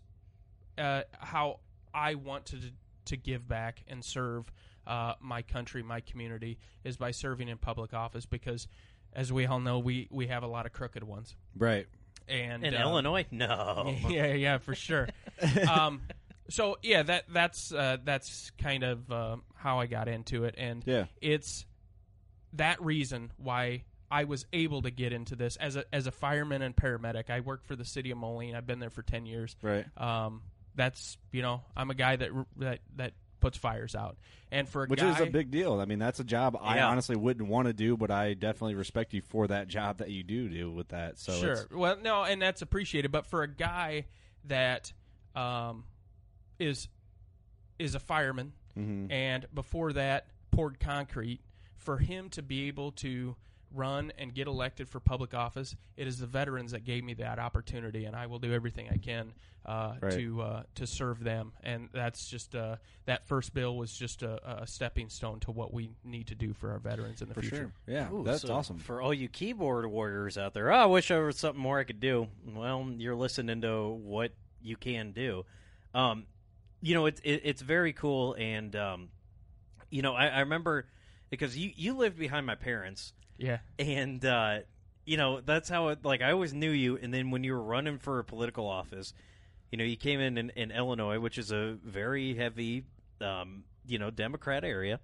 uh, 0.77 1.05
how 1.19 1.61
I 1.95 2.17
want 2.17 2.45
to 2.47 2.59
to 3.07 3.17
give 3.17 3.47
back 3.49 3.83
and 3.89 4.05
serve 4.05 4.51
uh, 4.87 5.15
my 5.21 5.43
country, 5.43 5.83
my 5.83 6.01
community, 6.01 6.59
is 6.85 6.97
by 6.97 7.11
serving 7.13 7.49
in 7.49 7.59
public 7.59 7.95
office 7.95 8.27
because, 8.27 8.67
as 9.13 9.33
we 9.33 9.47
all 9.47 9.61
know, 9.61 9.79
we, 9.79 10.09
we 10.11 10.27
have 10.29 10.43
a 10.43 10.47
lot 10.49 10.67
of 10.67 10.73
crooked 10.73 11.05
ones. 11.05 11.37
Right. 11.57 11.87
And 12.29 12.65
In 12.65 12.75
uh, 12.75 12.81
Illinois, 12.81 13.27
no. 13.31 13.95
yeah, 14.09 14.33
yeah, 14.33 14.59
for 14.59 14.75
sure. 14.75 15.09
um, 15.71 16.03
so 16.49 16.77
yeah, 16.83 17.03
that 17.05 17.25
that's 17.33 17.73
uh, 17.73 17.97
that's 18.05 18.51
kind 18.59 18.83
of 18.85 19.11
uh, 19.11 19.37
how 19.55 19.81
I 19.81 19.87
got 19.87 20.07
into 20.09 20.45
it, 20.45 20.55
and 20.59 20.83
Yeah. 20.87 21.07
it's 21.21 21.65
that 22.55 22.83
reason 22.83 23.33
why 23.39 23.85
I 24.11 24.25
was 24.25 24.45
able 24.53 24.83
to 24.83 24.91
get 24.91 25.13
into 25.13 25.35
this 25.37 25.57
as 25.57 25.77
a 25.77 25.85
as 25.93 26.07
a 26.07 26.11
fireman 26.11 26.61
and 26.63 26.77
paramedic. 26.77 27.31
I 27.31 27.41
work 27.41 27.65
for 27.65 27.75
the 27.77 27.85
city 27.85 28.11
of 28.11 28.19
Moline. 28.19 28.55
I've 28.55 28.67
been 28.67 28.79
there 28.81 28.91
for 28.91 29.03
ten 29.03 29.25
years. 29.25 29.57
Right. 29.63 29.87
Um, 29.97 30.43
that's 30.75 31.17
you 31.33 31.43
know 31.43 31.63
I'm 31.77 31.91
a 31.91 31.95
guy 31.95 32.17
that 32.17 32.31
that 32.57 32.81
that 32.97 33.13
puts 33.41 33.59
fires 33.59 33.95
out, 33.97 34.17
and 34.53 34.69
for 34.69 34.85
a 34.85 34.87
Which 34.87 35.01
guy, 35.01 35.11
is 35.11 35.21
a 35.21 35.27
big 35.27 35.51
deal. 35.51 35.81
I 35.81 35.85
mean, 35.85 35.99
that's 35.99 36.21
a 36.21 36.25
job 36.25 36.57
I 36.61 36.77
Yeah. 36.77 36.89
honestly 36.89 37.17
wouldn't 37.17 37.49
want 37.49 37.67
to 37.67 37.73
do, 37.73 37.97
but 37.97 38.11
I 38.11 38.35
definitely 38.35 38.77
respect 38.77 39.13
you 39.15 39.21
for 39.21 39.49
that 39.49 39.67
job 39.67 39.99
that 39.99 40.11
you 40.11 40.23
do 40.23 40.49
do 40.49 40.71
with 40.71 40.89
that. 40.91 41.19
So 41.19 41.33
sure. 41.33 41.67
Well, 41.73 41.97
no, 42.01 42.23
and 42.23 42.41
that's 42.41 42.63
appreciated. 42.63 43.11
But 43.11 43.27
for 43.27 43.43
a 43.43 43.49
guy 43.49 44.07
that 44.45 44.93
um, 45.35 45.85
is 46.61 46.89
is 47.79 47.95
a 47.97 48.01
fireman, 48.01 48.53
Mhm. 48.79 49.11
and 49.11 49.47
before 49.53 49.93
that 49.95 50.29
poured 50.53 50.79
concrete, 50.79 51.41
for 51.77 51.99
him 51.99 52.29
to 52.31 52.43
be 52.43 52.69
able 52.69 52.93
to 52.93 53.35
run 53.75 54.13
and 54.19 54.35
get 54.35 54.47
elected 54.47 54.89
for 54.89 55.01
public 55.01 55.35
office, 55.35 55.75
it 55.97 56.07
is 56.07 56.19
the 56.19 56.27
veterans 56.27 56.73
that 56.73 56.85
gave 56.85 57.05
me 57.05 57.15
that 57.15 57.39
opportunity, 57.39 58.05
and 58.05 58.15
I 58.17 58.27
will 58.27 58.39
do 58.39 58.53
everything 58.53 58.89
I 58.91 58.97
can 58.99 59.33
uh, 59.65 59.95
Right. 60.01 60.13
to 60.19 60.43
uh, 60.43 60.63
to 60.77 60.87
serve 60.87 61.23
them. 61.23 61.53
And 61.63 61.89
that's 61.93 62.29
just 62.29 62.55
uh, 62.55 62.77
that 63.07 63.27
first 63.27 63.55
bill 63.55 63.77
was 63.77 63.93
just 63.93 64.23
a, 64.23 64.63
a 64.63 64.67
stepping 64.67 65.09
stone 65.09 65.41
to 65.41 65.51
what 65.51 65.73
we 65.73 65.91
need 66.05 66.27
to 66.29 66.35
do 66.35 66.53
for 66.53 66.71
our 66.73 66.79
veterans 66.79 67.23
in 67.23 67.29
the 67.29 67.35
For 67.35 67.41
future. 67.43 67.57
sure. 67.57 67.73
Yeah, 67.95 68.11
Ooh, 68.13 68.23
that's 68.25 68.43
so 68.43 68.53
awesome. 68.55 68.79
For 68.79 69.01
all 69.01 69.15
you 69.15 69.29
keyboard 69.29 69.87
warriors 69.87 70.37
out 70.37 70.55
there, 70.55 70.73
oh, 70.73 70.77
I 70.77 70.87
wish 70.87 71.09
there 71.09 71.25
was 71.25 71.39
something 71.39 71.63
more 71.63 71.79
I 71.79 71.85
could 71.85 72.01
do. 72.01 72.29
Well, 72.55 72.89
you're 72.97 73.15
listening 73.17 73.61
to 73.63 73.89
what 73.89 74.33
you 74.61 74.77
can 74.77 75.13
do. 75.13 75.45
Um, 75.95 76.27
you 76.81 76.95
know, 76.95 77.07
it's 77.07 77.21
it, 77.25 77.43
it's 77.45 77.63
very 77.63 77.93
cool, 77.93 78.35
and 78.35 78.75
um, 78.77 79.09
you 79.91 80.03
know, 80.03 80.15
I, 80.15 80.27
I 80.29 80.41
remember 80.41 80.87
because 81.31 81.57
you 81.57 81.71
you 81.77 81.95
lived 81.97 82.19
behind 82.19 82.45
my 82.47 82.55
parents, 82.57 83.13
Yeah. 83.39 83.59
and 83.79 84.25
uh, 84.25 84.59
you 85.05 85.17
know 85.17 85.41
that's 85.41 85.69
how 85.69 85.89
it. 85.89 86.05
Like 86.05 86.23
I 86.23 86.33
always 86.33 86.55
knew 86.55 86.71
you, 86.71 86.97
and 86.97 87.13
then 87.13 87.31
when 87.31 87.45
you 87.45 87.53
were 87.53 87.63
running 87.63 87.99
for 87.99 88.19
a 88.19 88.25
political 88.25 88.69
office, 88.69 89.15
you 89.71 89.79
know, 89.79 89.85
you 89.85 89.97
came 89.97 90.21
in 90.21 90.39
in, 90.39 90.51
in 90.51 90.71
Illinois, 90.71 91.19
which 91.19 91.39
is 91.39 91.51
a 91.51 91.77
very 91.85 92.35
heavy, 92.35 92.85
um, 93.21 93.65
you 93.87 93.99
know, 93.99 94.11
Democrat 94.11 94.65
area 94.65 95.01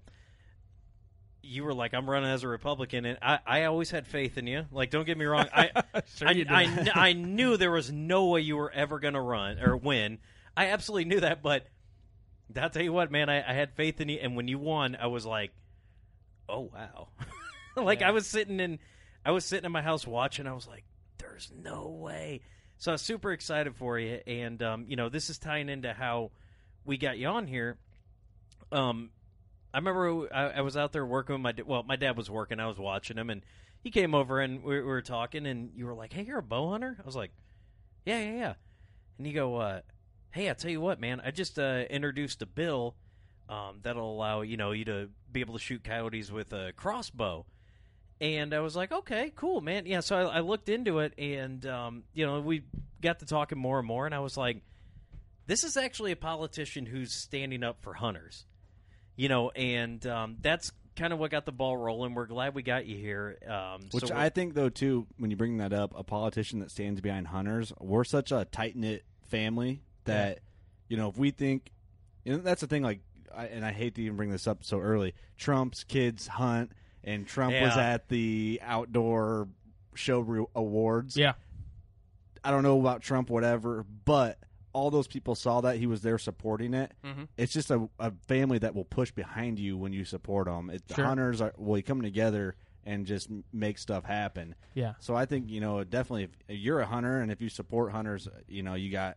you 1.43 1.65
were 1.65 1.75
like, 1.75 1.95
I'm 1.95 2.09
running 2.09 2.31
as 2.31 2.43
a 2.43 2.49
Republican, 2.49 3.05
and 3.05 3.19
I, 3.23 3.39
I 3.47 3.65
always 3.65 3.91
had 3.91 4.07
faith 4.07 4.39
in 4.39 4.47
you. 4.47 4.67
Like, 4.71 4.91
don't 4.91 5.07
get 5.07 5.17
me 5.17 5.25
wrong, 5.25 5.47
I 5.53 5.71
Sure 6.17 6.29
I. 6.29 6.33
I, 6.49 6.65
kn- 6.67 6.91
I 6.95 7.13
knew 7.13 7.57
there 7.57 7.71
was 7.71 7.91
no 7.91 8.27
way 8.27 8.41
you 8.41 8.57
were 8.57 8.71
ever 8.71 8.99
going 8.99 9.15
to 9.15 9.21
run 9.21 9.59
or 9.59 9.77
win. 9.77 10.19
I 10.57 10.67
absolutely 10.67 11.07
knew 11.07 11.21
that, 11.21 11.43
but 11.43 11.67
I'll 12.61 12.71
tell 12.71 12.83
you 12.83 12.93
what, 12.93 13.11
man, 13.11 13.29
I, 13.29 13.49
I 13.49 13.55
had 13.55 13.73
faith 13.73 14.01
in 14.01 14.09
you, 14.09 14.19
and 14.21 14.37
when 14.37 14.49
you 14.49 14.59
won, 14.59 14.97
I 15.01 15.07
was 15.07 15.25
like, 15.25 15.53
oh 16.49 16.71
wow, 16.75 17.09
like 17.85 18.03
I 18.03 18.11
was 18.11 18.27
sitting 18.27 18.61
in, 18.61 18.79
I 19.25 19.31
was 19.31 19.45
sitting 19.45 19.67
in 19.67 19.73
my 19.73 19.83
house 19.83 20.07
watching. 20.07 20.47
I 20.47 20.53
was 20.53 20.67
like, 20.67 20.85
there's 21.19 21.51
no 21.63 21.89
way. 21.89 22.41
So 22.79 22.93
I 22.93 22.95
was 22.95 23.03
super 23.03 23.33
excited 23.33 23.75
for 23.75 23.99
you, 23.99 24.21
and 24.27 24.63
um, 24.63 24.85
you 24.89 24.97
know, 24.97 25.09
this 25.09 25.31
is 25.31 25.39
tying 25.39 25.69
into 25.69 25.93
how 25.93 26.31
we 26.85 26.97
got 26.97 27.19
you 27.19 27.27
on 27.27 27.47
here. 27.49 27.77
Um, 28.71 29.11
I 29.75 29.79
remember 29.79 30.33
I, 30.33 30.59
I 30.59 30.61
was 30.61 30.77
out 30.77 30.93
there 30.93 31.05
working 31.05 31.35
with 31.35 31.43
my 31.43 31.63
well, 31.67 31.83
my 31.83 31.97
dad 31.97 32.17
was 32.17 32.31
working. 32.31 32.61
I 32.61 32.67
was 32.67 32.79
watching 32.79 33.19
him, 33.19 33.31
and 33.31 33.43
he 33.83 33.91
came 33.91 34.15
over 34.15 34.41
and 34.41 34.63
we, 34.63 34.77
we 34.77 34.83
were 34.83 35.03
talking, 35.03 35.47
and 35.47 35.71
you 35.75 35.87
were 35.87 35.95
like, 35.95 36.13
"Hey, 36.13 36.23
you're 36.23 36.39
a 36.39 36.43
bow 36.43 36.71
hunter?" 36.71 36.97
I 37.01 37.05
was 37.05 37.17
like, 37.17 37.33
"Yeah, 38.05 38.21
yeah, 38.21 38.37
yeah." 38.37 38.55
And 39.19 39.27
you 39.27 39.33
go, 39.33 39.57
uh, 39.57 39.81
"Hey, 40.31 40.49
I 40.49 40.53
tell 40.55 40.71
you 40.71 40.81
what, 40.81 41.01
man, 41.01 41.21
I 41.25 41.31
just 41.31 41.59
uh, 41.59 41.85
introduced 41.91 42.43
a 42.43 42.47
bill 42.47 42.95
um, 43.49 43.81
that'll 43.83 44.11
allow 44.11 44.43
you 44.43 44.57
know 44.57 44.71
you 44.71 44.85
to 44.85 45.11
be 45.31 45.41
able 45.41 45.55
to 45.55 45.61
shoot 45.61 45.85
coyotes 45.85 46.31
with 46.31 46.53
a 46.53 46.73
crossbow." 46.77 47.45
And 48.21 48.53
I 48.53 48.61
was 48.61 48.75
like, 48.75 48.91
"Okay, 48.91 49.33
cool, 49.37 49.61
man." 49.61 49.87
Yeah, 49.87 50.01
so 50.01 50.17
I, 50.17 50.39
I 50.39 50.41
looked 50.41 50.69
into 50.69 50.99
it, 50.99 51.15
and 51.19 51.65
um, 51.67 52.03
you 52.15 52.27
know, 52.27 52.41
we 52.41 52.65
got 53.01 53.21
to 53.21 53.27
talking 53.27 53.59
more 53.59 53.79
and 53.79 53.87
more, 53.87 54.07
and 54.07 54.15
I 54.15 54.19
was 54.19 54.37
like, 54.37 54.63
"This 55.47 55.63
is 55.63 55.77
actually 55.77 56.13
a 56.13 56.17
politician 56.17 56.87
who's 56.87 57.13
standing 57.13 57.63
up 57.63 57.81
for 57.81 57.95
hunters." 57.95 58.45
you 59.19 59.29
know, 59.29 59.51
and 59.51 60.07
um, 60.07 60.37
that's 60.41 60.71
kind 60.97 61.13
of 61.13 61.19
what 61.19 61.33
got 61.33 61.45
the 61.45 61.53
ball 61.53 61.77
rolling. 61.77 62.15
We're 62.15 62.27
glad 62.27 62.55
we 62.55 62.63
got 62.63 62.87
you 62.87 62.97
here. 62.97 63.37
Um, 63.47 63.81
Which 63.91 64.07
so 64.07 64.15
I 64.15 64.29
think, 64.29 64.55
though, 64.55 64.69
too, 64.69 65.09
when 65.19 65.31
you 65.33 65.37
bring 65.37 65.59
that 65.59 65.73
up, 65.73 65.93
a 65.97 66.05
politician 66.05 66.61
that 66.61 66.71
stands 66.71 67.01
behind 67.01 67.27
hunters, 67.27 67.73
we're 67.81 68.05
such 68.05 68.31
a 68.31 68.45
tight 68.45 68.77
knit 68.77 69.05
family 69.27 69.83
that, 70.05 70.39
you 70.89 70.97
know, 70.97 71.09
if 71.09 71.19
we 71.19 71.33
think, 71.33 71.73
and 72.25 72.45
that's 72.45 72.61
the 72.61 72.69
thing, 72.69 72.85
like, 72.85 73.01
I, 73.37 73.47
and 73.47 73.65
I 73.65 73.73
hate 73.73 73.97
to 73.97 74.03
even 74.03 74.17
bring 74.17 74.31
this 74.31 74.47
up 74.47 74.63
so 74.63 74.79
early. 74.79 75.15
Trump's 75.37 75.83
kids 75.83 76.29
hunt, 76.29 76.71
and 77.05 77.27
Trump 77.27 77.53
was 77.61 77.77
at 77.77 78.09
the 78.09 78.61
outdoor 78.65 79.49
show 79.95 80.21
re- 80.21 80.45
awards. 80.55 81.17
Yeah. 81.17 81.33
I 82.45 82.51
don't 82.51 82.63
know 82.63 82.79
about 82.81 83.03
Trump, 83.03 83.31
whatever, 83.31 83.85
but 84.05 84.39
all 84.73 84.91
those 84.91 85.07
people 85.09 85.35
saw 85.35 85.61
that 85.63 85.77
he 85.79 85.87
was 85.87 86.03
there 86.03 86.19
supporting 86.19 86.73
it. 86.75 86.93
Mhm. 87.05 87.29
It's 87.37 87.53
just 87.53 87.71
a, 87.71 87.89
a 87.99 88.13
family 88.27 88.59
that 88.59 88.75
will 88.75 88.85
push 88.85 89.11
behind 89.11 89.59
you 89.59 89.77
when 89.77 89.93
you 89.93 90.05
support 90.05 90.47
them. 90.47 90.71
It, 90.71 90.83
Sure. 90.95 91.05
Hunters 91.05 91.41
are 91.41 91.53
will 91.57 91.83
come 91.83 92.03
together 92.03 92.55
and 92.85 93.07
just 93.07 93.29
make 93.53 93.77
stuff 93.79 94.05
happen. 94.05 94.55
Yeah. 94.75 94.95
So 95.01 95.15
I 95.17 95.27
think 95.27 95.51
you 95.51 95.61
know 95.61 95.83
definitely 95.85 96.25
if 96.25 96.31
you're 96.49 96.81
a 96.81 96.87
hunter 96.87 97.21
and 97.21 97.33
if 97.33 97.41
you 97.43 97.49
support 97.49 97.93
hunters, 97.93 98.29
you 98.47 98.63
know 98.63 98.75
you 98.75 98.91
got 98.91 99.17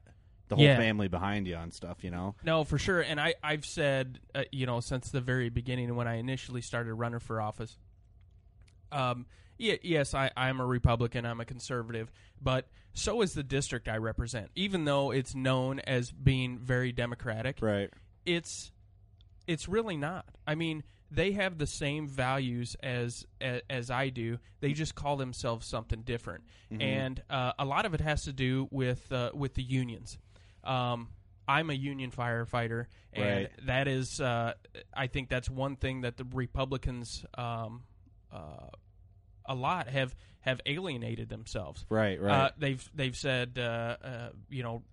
the 0.51 0.57
whole 0.57 0.65
Yeah. 0.65 0.77
family 0.77 1.07
behind 1.07 1.47
you 1.47 1.55
on 1.55 1.71
stuff. 1.71 2.03
You 2.03 2.11
know. 2.11 2.35
No, 2.43 2.63
for 2.63 2.77
sure. 2.77 3.01
And 3.01 3.19
I, 3.19 3.33
I've 3.41 3.65
said, 3.65 4.19
uh, 4.35 4.43
you 4.51 4.65
know, 4.65 4.79
since 4.81 5.09
the 5.09 5.21
very 5.21 5.49
beginning 5.49 5.95
when 5.95 6.07
I 6.07 6.15
initially 6.15 6.61
started 6.61 6.93
running 6.93 7.19
for 7.19 7.41
office, 7.41 7.77
um, 8.91 9.25
yeah, 9.57 9.75
yes, 9.83 10.13
I, 10.13 10.31
I'm 10.35 10.59
a 10.59 10.65
Republican, 10.65 11.25
I'm 11.25 11.39
a 11.39 11.45
conservative, 11.45 12.11
but 12.41 12.67
so 12.93 13.21
is 13.21 13.33
the 13.33 13.43
district 13.43 13.87
I 13.87 13.97
represent. 13.97 14.49
Even 14.55 14.85
though 14.85 15.11
it's 15.11 15.33
known 15.35 15.79
as 15.79 16.11
being 16.11 16.57
very 16.59 16.91
Democratic, 16.91 17.57
Right. 17.61 17.89
it's 18.25 18.71
it's 19.47 19.67
really 19.67 19.97
not. 19.97 20.25
I 20.45 20.55
mean, 20.55 20.83
they 21.09 21.31
have 21.33 21.57
the 21.57 21.67
same 21.67 22.07
values 22.07 22.75
as 22.83 23.25
as, 23.39 23.61
as 23.69 23.89
I 23.91 24.09
do. 24.09 24.39
They 24.59 24.73
just 24.73 24.95
call 24.95 25.15
themselves 25.15 25.65
something 25.67 26.01
different, 26.01 26.43
Mhm. 26.71 26.81
and 26.81 27.23
uh, 27.29 27.53
a 27.59 27.65
lot 27.65 27.85
of 27.85 27.93
it 27.93 28.01
has 28.01 28.23
to 28.23 28.33
do 28.33 28.67
with 28.71 29.11
uh, 29.11 29.31
with 29.33 29.53
the 29.53 29.63
unions. 29.63 30.17
Um, 30.63 31.09
I'm 31.47 31.69
a 31.69 31.73
union 31.73 32.11
firefighter, 32.11 32.85
and 33.13 33.25
Right. 33.25 33.65
that 33.65 33.87
is, 33.87 34.21
uh, 34.21 34.53
I 34.93 35.07
think 35.07 35.29
that's 35.29 35.49
one 35.49 35.75
thing 35.75 36.01
that 36.01 36.17
the 36.17 36.23
Republicans, 36.23 37.25
um, 37.37 37.83
uh, 38.31 38.67
a 39.45 39.55
lot 39.55 39.87
have 39.87 40.15
have 40.41 40.61
alienated 40.65 41.29
themselves. 41.29 41.85
Right, 41.89 42.19
right. 42.21 42.45
Uh, 42.45 42.51
they've 42.57 42.89
they've 42.95 43.15
said, 43.17 43.57
uh, 43.59 43.97
uh, 44.03 44.29
you 44.49 44.63
know, 44.63 44.83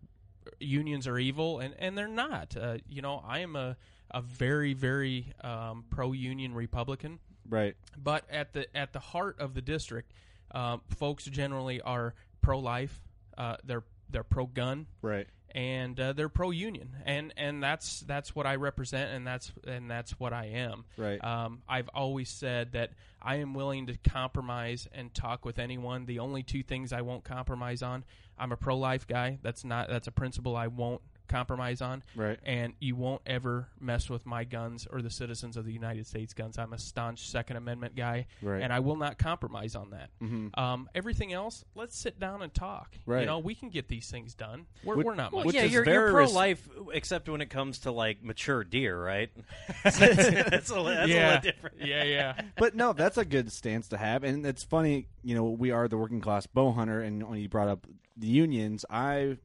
unions 0.59 1.07
are 1.07 1.19
evil, 1.19 1.61
and, 1.61 1.75
and 1.79 1.97
they're 1.97 2.09
not. 2.09 2.57
Uh, 2.57 2.79
you 2.89 3.03
know, 3.03 3.23
I 3.27 3.41
am 3.41 3.57
a 3.57 3.77
a 4.11 4.21
very 4.23 4.73
very 4.75 5.33
um, 5.43 5.85
pro 5.91 6.13
union 6.13 6.55
Republican. 6.55 7.19
right. 7.49 7.77
But 7.97 8.25
at 8.31 8.53
the 8.55 8.75
at 8.77 8.93
the 8.93 8.99
heart 9.01 9.39
of 9.39 9.55
the 9.55 9.63
district, 9.63 10.13
um, 10.51 10.81
folks 10.97 11.25
generally 11.25 11.81
are 11.83 12.15
pro 12.41 12.59
life. 12.59 13.01
Uh, 13.37 13.57
they're 13.65 13.85
they're 14.11 14.25
pro 14.25 14.47
gun 14.47 14.87
Right. 15.03 15.29
And 15.55 15.99
uh, 15.99 16.13
they're 16.13 16.29
pro 16.29 16.51
union, 16.51 16.97
and 17.05 17.33
and 17.37 17.63
that's 17.63 18.01
that's 18.01 18.35
what 18.35 18.47
I 18.47 18.57
represent, 18.57 19.13
and 19.13 19.27
that's 19.27 19.53
and 19.67 19.91
that's 19.91 20.19
what 20.19 20.33
I 20.33 20.47
am. 20.47 20.85
Right. 20.97 21.23
Um, 21.25 21.63
I've 21.69 21.89
always 21.95 22.29
said 22.29 22.73
that 22.73 22.91
I 23.21 23.37
am 23.37 23.55
willing 23.55 23.87
to 23.87 23.97
compromise 23.97 24.89
and 24.93 25.13
talk 25.15 25.45
with 25.45 25.59
anyone. 25.59 26.07
The 26.07 26.19
only 26.19 26.43
two 26.43 26.63
things 26.63 26.93
I 26.93 27.01
won't 27.01 27.25
compromise 27.25 27.83
on: 27.83 28.05
I'm 28.39 28.53
a 28.53 28.57
pro 28.57 28.77
life 28.77 29.07
guy. 29.07 29.39
That's 29.43 29.65
not 29.65 29.89
that's 29.89 30.07
a 30.07 30.13
principle 30.13 30.57
I 30.57 30.67
won't 30.67 31.03
compromise 31.29 31.81
on. 31.81 32.03
Right. 32.17 32.39
And 32.45 32.73
you 32.81 32.97
won't 32.97 33.23
ever 33.27 33.69
mess 33.81 34.09
with 34.11 34.27
my 34.27 34.45
guns 34.45 34.87
or 34.91 35.03
the 35.03 35.11
citizens 35.11 35.57
of 35.57 35.65
the 35.65 35.73
United 35.73 36.07
States 36.07 36.35
guns. 36.35 36.59
I'm 36.59 36.73
a 36.73 36.79
staunch 36.79 37.29
Second 37.31 37.57
Amendment 37.57 37.95
guy, 37.95 38.27
Right. 38.43 38.63
and 38.63 38.73
I 38.73 38.81
will 38.81 38.97
not 38.97 39.19
compromise 39.19 39.75
on 39.77 39.91
that. 39.91 40.11
Mhm. 40.21 40.57
Um, 40.59 40.89
everything 40.95 41.33
else, 41.33 41.65
let's 41.75 41.97
sit 41.97 42.19
down 42.19 42.43
and 42.43 42.53
talk. 42.53 42.97
You 43.07 43.27
know, 43.27 43.39
we 43.39 43.55
can 43.55 43.69
get 43.71 43.89
these 43.89 44.11
things 44.11 44.35
done. 44.35 44.67
We're, 44.85 44.97
Which- 44.97 45.05
we're 45.07 45.15
not 45.15 45.33
Well, 45.33 45.47
yeah, 45.55 45.63
is 45.65 45.73
you're, 45.73 45.85
you're 45.89 46.11
pro-life, 46.13 46.69
except 46.93 47.29
when 47.29 47.41
it 47.41 47.51
comes 47.51 47.81
to 47.81 47.91
like 47.93 48.23
mature 48.23 48.65
deer, 48.65 49.01
right? 49.01 49.31
that's, 49.85 49.99
that's, 49.99 50.29
a, 50.29 50.31
that's 50.31 50.71
a 50.71 50.75
yeah, 51.07 51.27
little 51.29 51.41
different. 51.43 51.77
yeah, 51.81 52.03
yeah. 52.05 52.41
but 52.57 52.75
no, 52.75 52.93
that's 52.93 53.19
a 53.19 53.25
good 53.25 53.53
stance 53.53 53.89
to 53.89 53.97
have, 53.99 54.25
and 54.25 54.45
it's 54.47 54.63
funny. 54.63 55.09
You 55.23 55.35
know, 55.35 55.45
we 55.45 55.71
are 55.71 55.89
the 55.89 55.99
working 55.99 56.21
class 56.21 56.47
bow 56.47 56.73
hunter, 56.73 57.01
and 57.03 57.29
when 57.29 57.39
you 57.41 57.49
brought 57.49 57.69
up 57.69 57.87
the 58.17 58.27
unions, 58.29 58.85
I, 58.91 59.37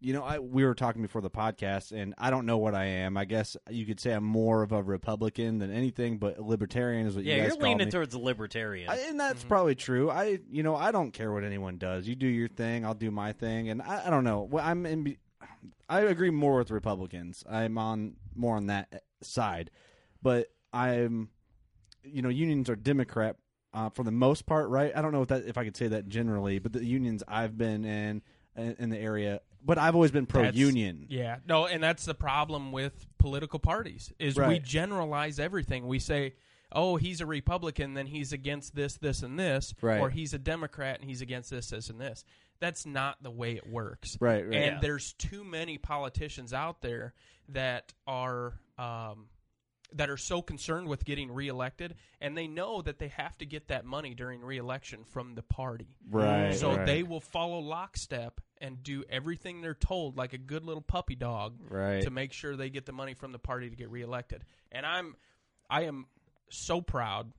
you 0.00 0.12
know, 0.14 0.22
I 0.22 0.38
we 0.38 0.64
were 0.64 0.74
talking 0.74 1.02
before 1.02 1.20
the 1.20 1.30
podcast, 1.30 1.92
and 1.92 2.14
I 2.16 2.30
don't 2.30 2.46
know 2.46 2.58
what 2.58 2.74
I 2.74 2.84
am. 2.86 3.16
I 3.16 3.24
guess 3.26 3.56
you 3.68 3.84
could 3.84 4.00
say 4.00 4.12
I'm 4.12 4.24
more 4.24 4.62
of 4.62 4.72
a 4.72 4.82
Republican 4.82 5.58
than 5.58 5.70
anything, 5.70 6.16
but 6.18 6.38
libertarian 6.40 7.06
is 7.06 7.14
what 7.16 7.24
Yeah, 7.24 7.34
you 7.34 7.40
guys 7.42 7.48
you're 7.48 7.56
call 7.58 7.68
leaning 7.70 7.86
me. 7.88 7.90
towards 7.90 8.12
the 8.12 8.18
libertarian. 8.18 8.88
I, 8.88 8.96
and 9.08 9.20
that's 9.20 9.44
probably 9.44 9.74
true. 9.74 10.10
I, 10.10 10.38
you 10.50 10.62
know, 10.62 10.74
I 10.74 10.90
don't 10.90 11.12
care 11.12 11.32
what 11.32 11.44
anyone 11.44 11.76
does. 11.76 12.08
You 12.08 12.14
do 12.14 12.26
your 12.26 12.48
thing, 12.48 12.84
I'll 12.86 12.94
do 12.94 13.10
my 13.10 13.32
thing, 13.32 13.68
and 13.68 13.82
I, 13.82 14.06
I 14.06 14.10
don't 14.10 14.24
know. 14.24 14.42
Well, 14.42 14.64
I'm 14.64 14.86
in. 14.86 15.16
I 15.88 16.00
agree 16.00 16.30
more 16.30 16.58
with 16.58 16.70
Republicans. 16.70 17.44
I'm 17.48 17.76
on 17.76 18.14
more 18.34 18.56
on 18.56 18.66
that 18.68 19.02
side, 19.22 19.70
but 20.22 20.46
I'm, 20.72 21.28
you 22.04 22.22
know, 22.22 22.28
unions 22.28 22.70
are 22.70 22.76
Democrat 22.76 23.36
uh, 23.74 23.90
for 23.90 24.04
the 24.04 24.12
most 24.12 24.46
part, 24.46 24.68
right? 24.68 24.92
I 24.94 25.02
don't 25.02 25.12
know 25.12 25.22
if 25.22 25.28
that 25.28 25.44
if 25.46 25.58
I 25.58 25.64
could 25.64 25.76
say 25.76 25.88
that 25.88 26.08
generally, 26.08 26.58
but 26.58 26.72
the 26.72 26.84
unions 26.84 27.22
I've 27.28 27.58
been 27.58 27.84
in 27.84 28.22
in, 28.56 28.76
in 28.78 28.90
the 28.90 28.98
area, 28.98 29.40
but 29.64 29.78
I've 29.78 29.94
always 29.94 30.10
been 30.10 30.26
pro 30.26 30.42
That's- 30.42 30.58
union. 30.58 31.06
Yeah, 31.08 31.38
no, 31.46 31.66
and 31.66 31.82
that's 31.82 32.04
the 32.04 32.14
problem 32.14 32.72
with 32.72 33.06
political 33.18 33.58
parties 33.58 34.12
is 34.18 34.36
we 34.36 34.42
Right. 34.42 34.62
generalize 34.64 35.38
everything. 35.38 35.86
We 35.86 35.98
say, 35.98 36.34
"Oh, 36.72 36.96
he's 36.96 37.20
a 37.20 37.26
Republican, 37.26 37.94
then 37.94 38.06
he's 38.06 38.32
against 38.32 38.74
this, 38.74 38.96
this, 38.98 39.22
and 39.22 39.38
this," 39.38 39.74
Right. 39.80 40.00
or 40.00 40.10
he's 40.10 40.34
a 40.34 40.38
Democrat 40.38 41.00
and 41.00 41.08
he's 41.08 41.20
against 41.20 41.50
this, 41.50 41.68
this, 41.70 41.90
and 41.90 42.00
this. 42.00 42.24
That's 42.60 42.84
not 42.86 43.22
the 43.22 43.30
way 43.30 43.54
it 43.56 43.66
works. 43.66 44.16
Right, 44.20 44.44
right. 44.44 44.54
And 44.54 44.74
Yeah. 44.76 44.78
there's 44.80 45.14
too 45.14 45.44
many 45.44 45.78
politicians 45.78 46.52
out 46.52 46.80
there 46.82 47.14
that 47.48 47.92
are. 48.06 48.60
Um, 48.78 49.28
that 49.92 50.08
are 50.10 50.16
so 50.16 50.40
concerned 50.42 50.86
with 50.88 51.04
getting 51.04 51.32
reelected, 51.32 51.96
and 52.20 52.36
they 52.36 52.46
know 52.46 52.80
that 52.82 52.98
they 52.98 53.08
have 53.08 53.36
to 53.38 53.46
get 53.46 53.68
that 53.68 53.84
money 53.84 54.14
during 54.14 54.40
reelection 54.40 55.02
from 55.04 55.34
the 55.34 55.42
party. 55.42 55.96
Right, 56.08 56.54
So 56.54 56.76
right. 56.76 56.86
they 56.86 57.02
will 57.02 57.20
follow 57.20 57.58
lockstep 57.58 58.40
and 58.60 58.82
do 58.82 59.04
everything 59.10 59.60
they're 59.62 59.74
told, 59.74 60.16
like 60.16 60.32
a 60.32 60.38
good 60.38 60.64
little 60.64 60.82
puppy 60.82 61.14
dog, 61.16 61.56
Right. 61.68 62.02
to 62.02 62.10
make 62.10 62.32
sure 62.32 62.56
they 62.56 62.70
get 62.70 62.86
the 62.86 62.92
money 62.92 63.14
from 63.14 63.32
the 63.32 63.38
party 63.38 63.68
to 63.70 63.76
get 63.76 63.90
reelected. 63.90 64.44
And 64.70 64.86
I'm, 64.86 65.16
I 65.68 65.82
am 65.82 66.06
so 66.50 66.80
proud, 66.80 67.32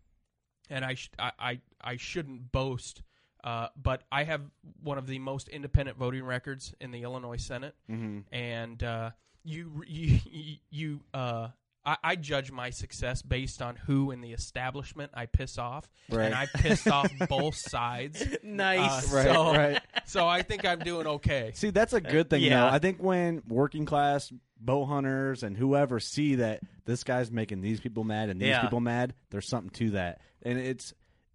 and 0.69 0.83
I, 0.83 0.95
sh- 0.95 1.11
I, 1.19 1.31
I, 1.39 1.59
I 1.81 1.97
shouldn't 1.97 2.51
boast, 2.51 3.01
uh, 3.43 3.67
but 3.81 4.03
I 4.11 4.23
have 4.23 4.41
one 4.83 4.97
of 4.97 5.07
the 5.07 5.19
most 5.19 5.47
independent 5.47 5.97
voting 5.97 6.23
records 6.23 6.73
in 6.81 6.91
the 6.91 7.03
Illinois 7.03 7.37
Senate, 7.37 7.75
Mhm. 7.89 8.23
and 8.31 8.83
uh, 8.83 9.11
you, 9.43 9.83
you, 9.87 10.19
you, 10.69 11.01
uh, 11.13 11.49
I, 11.85 11.97
I 12.03 12.15
judge 12.15 12.51
my 12.51 12.69
success 12.69 13.21
based 13.21 13.61
on 13.61 13.75
who 13.75 14.11
in 14.11 14.21
the 14.21 14.33
establishment 14.33 15.11
I 15.13 15.25
piss 15.25 15.57
off, 15.57 15.89
Right. 16.09 16.25
and 16.25 16.35
I 16.35 16.45
pissed 16.45 16.87
off 16.87 17.11
both 17.29 17.55
sides. 17.55 18.23
nice. 18.43 19.11
Uh, 19.11 19.15
Right, 19.15 19.25
so, 19.25 19.51
right. 19.55 19.81
so 20.05 20.27
I 20.27 20.41
think 20.43 20.65
I'm 20.65 20.79
doing 20.79 21.07
okay. 21.07 21.51
See, 21.55 21.69
that's 21.71 21.93
a 21.93 22.01
good 22.01 22.29
thing, 22.29 22.43
Yeah. 22.43 22.61
though. 22.61 22.67
I 22.75 22.79
think 22.79 23.01
when 23.01 23.41
working 23.47 23.85
class 23.85 24.31
bow 24.59 24.85
hunters 24.85 25.41
and 25.41 25.57
whoever 25.57 25.99
see 25.99 26.35
that 26.35 26.61
this 26.85 27.03
guy's 27.03 27.31
making 27.31 27.61
these 27.61 27.79
people 27.79 28.03
mad 28.03 28.29
and 28.29 28.39
these 28.39 28.49
Yeah. 28.49 28.61
people 28.61 28.79
mad, 28.79 29.13
there's 29.31 29.47
something 29.49 29.71
to 29.71 29.91
that, 29.91 30.21
and 30.43 30.59
it's 30.59 30.93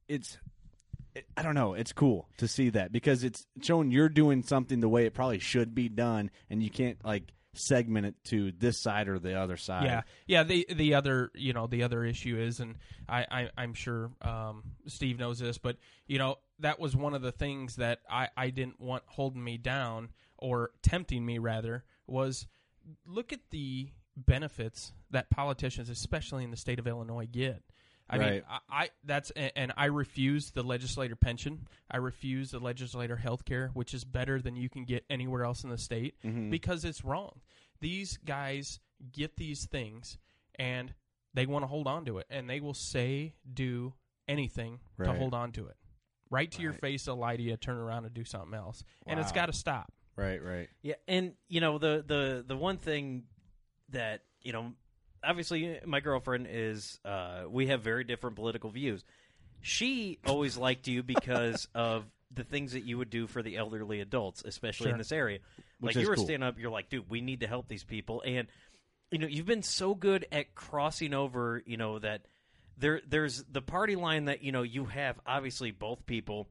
it's. 0.08 0.38
It, 1.16 1.24
I 1.36 1.42
don't 1.42 1.54
know. 1.54 1.72
It's 1.72 1.92
cool 1.94 2.28
to 2.36 2.46
see 2.46 2.68
that 2.70 2.92
because 2.92 3.24
it's 3.24 3.46
showing 3.62 3.90
you're 3.90 4.10
doing 4.10 4.42
something 4.42 4.80
the 4.80 4.88
way 4.88 5.06
it 5.06 5.14
probably 5.14 5.38
should 5.38 5.74
be 5.74 5.88
done, 5.88 6.30
and 6.50 6.62
you 6.62 6.68
can't 6.70 7.02
like 7.04 7.32
segment 7.58 8.06
it 8.06 8.14
to 8.24 8.52
this 8.52 8.80
side 8.80 9.08
or 9.08 9.18
the 9.18 9.34
other 9.38 9.56
side. 9.56 9.84
Yeah, 9.84 10.02
yeah. 10.26 10.42
The 10.42 10.66
the 10.74 10.94
other 10.94 11.30
you 11.34 11.52
know 11.52 11.66
the 11.66 11.82
other 11.82 12.04
issue 12.04 12.38
is, 12.38 12.60
and 12.60 12.76
I, 13.08 13.26
I 13.30 13.50
I'm 13.56 13.74
sure 13.74 14.10
um, 14.22 14.62
Steve 14.86 15.18
knows 15.18 15.38
this, 15.38 15.58
but 15.58 15.76
you 16.06 16.18
know 16.18 16.36
that 16.60 16.78
was 16.78 16.96
one 16.96 17.14
of 17.14 17.22
the 17.22 17.32
things 17.32 17.76
that 17.76 18.00
I 18.10 18.28
I 18.36 18.50
didn't 18.50 18.80
want 18.80 19.02
holding 19.06 19.42
me 19.42 19.58
down 19.58 20.10
or 20.38 20.70
tempting 20.82 21.24
me 21.24 21.38
rather 21.38 21.84
was 22.06 22.46
look 23.06 23.32
at 23.32 23.40
the 23.50 23.90
benefits 24.16 24.92
that 25.10 25.30
politicians, 25.30 25.90
especially 25.90 26.44
in 26.44 26.50
the 26.50 26.56
state 26.56 26.78
of 26.78 26.86
Illinois, 26.86 27.26
get. 27.26 27.62
I 28.08 28.18
mean, 28.18 28.42
I, 28.48 28.58
I 28.70 28.90
that's 29.04 29.32
and 29.32 29.72
I 29.76 29.86
refuse 29.86 30.52
the 30.52 30.62
legislator 30.62 31.16
pension. 31.16 31.66
I 31.90 31.96
refuse 31.96 32.50
the 32.50 32.60
legislator 32.60 33.16
health 33.16 33.44
care, 33.44 33.70
which 33.74 33.94
is 33.94 34.04
better 34.04 34.40
than 34.40 34.54
you 34.56 34.68
can 34.68 34.84
get 34.84 35.04
anywhere 35.10 35.44
else 35.44 35.64
in 35.64 35.70
the 35.70 35.78
state 35.78 36.14
mm-hmm. 36.24 36.50
because 36.50 36.84
it's 36.84 37.04
wrong. 37.04 37.40
These 37.80 38.18
guys 38.18 38.80
get 39.12 39.36
these 39.36 39.66
things 39.66 40.18
and 40.58 40.94
they 41.34 41.46
want 41.46 41.64
to 41.64 41.66
hold 41.66 41.86
on 41.86 42.04
to 42.06 42.18
it, 42.18 42.26
and 42.30 42.48
they 42.48 42.60
will 42.60 42.74
say, 42.74 43.34
do 43.52 43.92
anything 44.26 44.80
to 45.02 45.12
hold 45.12 45.34
on 45.34 45.52
to 45.52 45.66
it. 45.66 45.76
Right 46.30 46.50
to 46.52 46.62
your 46.62 46.72
face, 46.72 47.04
they'll 47.04 47.16
lie 47.16 47.36
to 47.36 47.42
you, 47.42 47.56
turn 47.56 47.76
around 47.76 48.04
and 48.04 48.14
do 48.14 48.24
something 48.24 48.54
else, 48.54 48.82
and 49.06 49.20
it's 49.20 49.32
got 49.32 49.46
to 49.46 49.52
stop. 49.52 49.92
Right. 50.16 50.42
Right. 50.42 50.68
Yeah, 50.82 50.94
and 51.06 51.34
you 51.48 51.60
know 51.60 51.78
the 51.78 52.04
the 52.06 52.44
the 52.46 52.56
one 52.56 52.78
thing 52.78 53.24
that 53.90 54.22
you 54.46 54.52
know, 54.52 54.72
obviously, 55.26 55.80
my 55.84 56.00
girlfriend 56.00 56.46
is. 56.50 57.00
Uh, 57.04 57.42
we 57.48 57.68
have 57.68 57.82
very 57.82 58.04
different 58.04 58.36
political 58.36 58.70
views. 58.70 59.04
She 59.60 60.18
always 60.26 60.56
liked 60.56 60.86
you 60.86 61.02
because 61.02 61.68
of 61.74 62.04
the 62.32 62.44
things 62.44 62.72
that 62.72 62.84
you 62.84 62.98
would 62.98 63.10
do 63.10 63.26
for 63.26 63.42
the 63.42 63.56
elderly 63.56 64.00
adults, 64.00 64.42
especially 64.44 64.90
in 64.90 64.98
this 64.98 65.12
area. 65.12 65.38
Which 65.80 65.94
like 65.94 65.96
is 65.96 66.02
you 66.02 66.08
were 66.08 66.16
cool. 66.16 66.24
standing 66.24 66.46
up, 66.46 66.58
you're 66.58 66.70
like, 66.70 66.88
dude, 66.88 67.10
we 67.10 67.20
need 67.20 67.40
to 67.40 67.46
help 67.46 67.68
these 67.68 67.84
people, 67.84 68.22
and 68.24 68.48
you 69.10 69.18
know, 69.18 69.26
you've 69.26 69.46
been 69.46 69.62
so 69.62 69.94
good 69.94 70.26
at 70.32 70.54
crossing 70.54 71.14
over. 71.14 71.62
You 71.66 71.76
know 71.76 71.98
that 71.98 72.22
there 72.78 73.00
there's 73.08 73.44
the 73.44 73.62
party 73.62 73.96
line 73.96 74.26
that 74.26 74.42
you 74.42 74.52
know 74.52 74.62
you 74.62 74.86
have. 74.86 75.18
Obviously, 75.26 75.70
both 75.70 76.06
people 76.06 76.48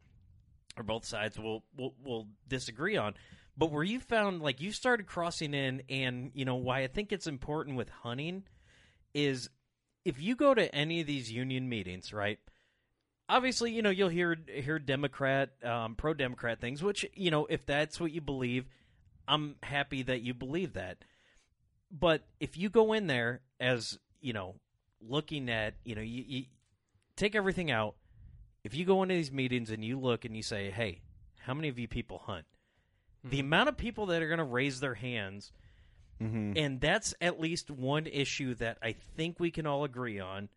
or 0.77 0.83
both 0.83 1.05
sides 1.05 1.37
will 1.37 1.63
will 1.77 1.93
will 2.03 2.27
disagree 2.47 2.97
on. 2.97 3.13
But 3.57 3.71
where 3.71 3.83
you 3.83 3.99
found 3.99 4.41
like 4.41 4.61
you 4.61 4.71
started 4.71 5.07
crossing 5.07 5.53
in, 5.53 5.83
and 5.89 6.31
you 6.33 6.45
know 6.45 6.55
why 6.55 6.81
I 6.83 6.87
think 6.87 7.11
it's 7.11 7.27
important 7.27 7.77
with 7.77 7.89
hunting 7.89 8.43
is 9.15 9.49
if 10.03 10.21
you 10.21 10.35
go 10.35 10.53
to 10.53 10.73
any 10.75 11.01
of 11.01 11.07
these 11.07 11.31
union 11.31 11.67
meetings, 11.67 12.13
right? 12.13 12.37
Obviously, 13.27 13.71
you 13.71 13.81
know 13.81 13.89
you'll 13.89 14.09
hear 14.09 14.37
hear 14.47 14.77
Democrat, 14.77 15.49
um, 15.63 15.95
pro 15.95 16.13
Democrat 16.13 16.61
things, 16.61 16.83
which 16.83 17.07
you 17.15 17.31
know 17.31 17.47
if 17.47 17.65
that's 17.65 17.99
what 17.99 18.11
you 18.11 18.21
believe, 18.21 18.65
I'm 19.27 19.55
happy 19.63 20.03
that 20.03 20.21
you 20.21 20.35
believe 20.35 20.73
that. 20.73 20.99
But 21.89 22.21
if 22.39 22.55
you 22.57 22.69
go 22.69 22.93
in 22.93 23.07
there 23.07 23.41
as 23.59 23.97
you 24.21 24.33
know 24.33 24.55
looking 25.01 25.49
at 25.49 25.73
you 25.83 25.95
know 25.95 26.01
you, 26.01 26.23
you 26.27 26.45
take 27.15 27.33
everything 27.33 27.71
out 27.71 27.95
if 28.63 28.75
you 28.75 28.85
go 28.85 29.01
into 29.01 29.15
these 29.15 29.31
meetings 29.31 29.71
and 29.71 29.83
you 29.83 29.99
look 29.99 30.25
and 30.25 30.35
you 30.35 30.43
say, 30.43 30.69
"Hey, 30.69 31.01
how 31.39 31.55
many 31.55 31.69
of 31.69 31.79
you 31.79 31.87
people 31.87 32.19
hunt?" 32.19 32.45
The 33.23 33.39
amount 33.39 33.69
of 33.69 33.77
people 33.77 34.05
that 34.07 34.21
are 34.21 34.27
going 34.27 34.37
to 34.37 34.43
raise 34.43 34.81
their 34.81 34.93
hands, 34.93 35.51
Mm-hmm. 36.21 36.53
and 36.55 36.79
that's 36.79 37.13
at 37.19 37.39
least 37.41 37.69
one 37.69 38.05
issue 38.07 38.55
that 38.55 38.77
I 38.81 38.95
think 39.17 39.39
we 39.39 39.51
can 39.51 39.67
all 39.67 39.83
agree 39.83 40.19
on. 40.19 40.47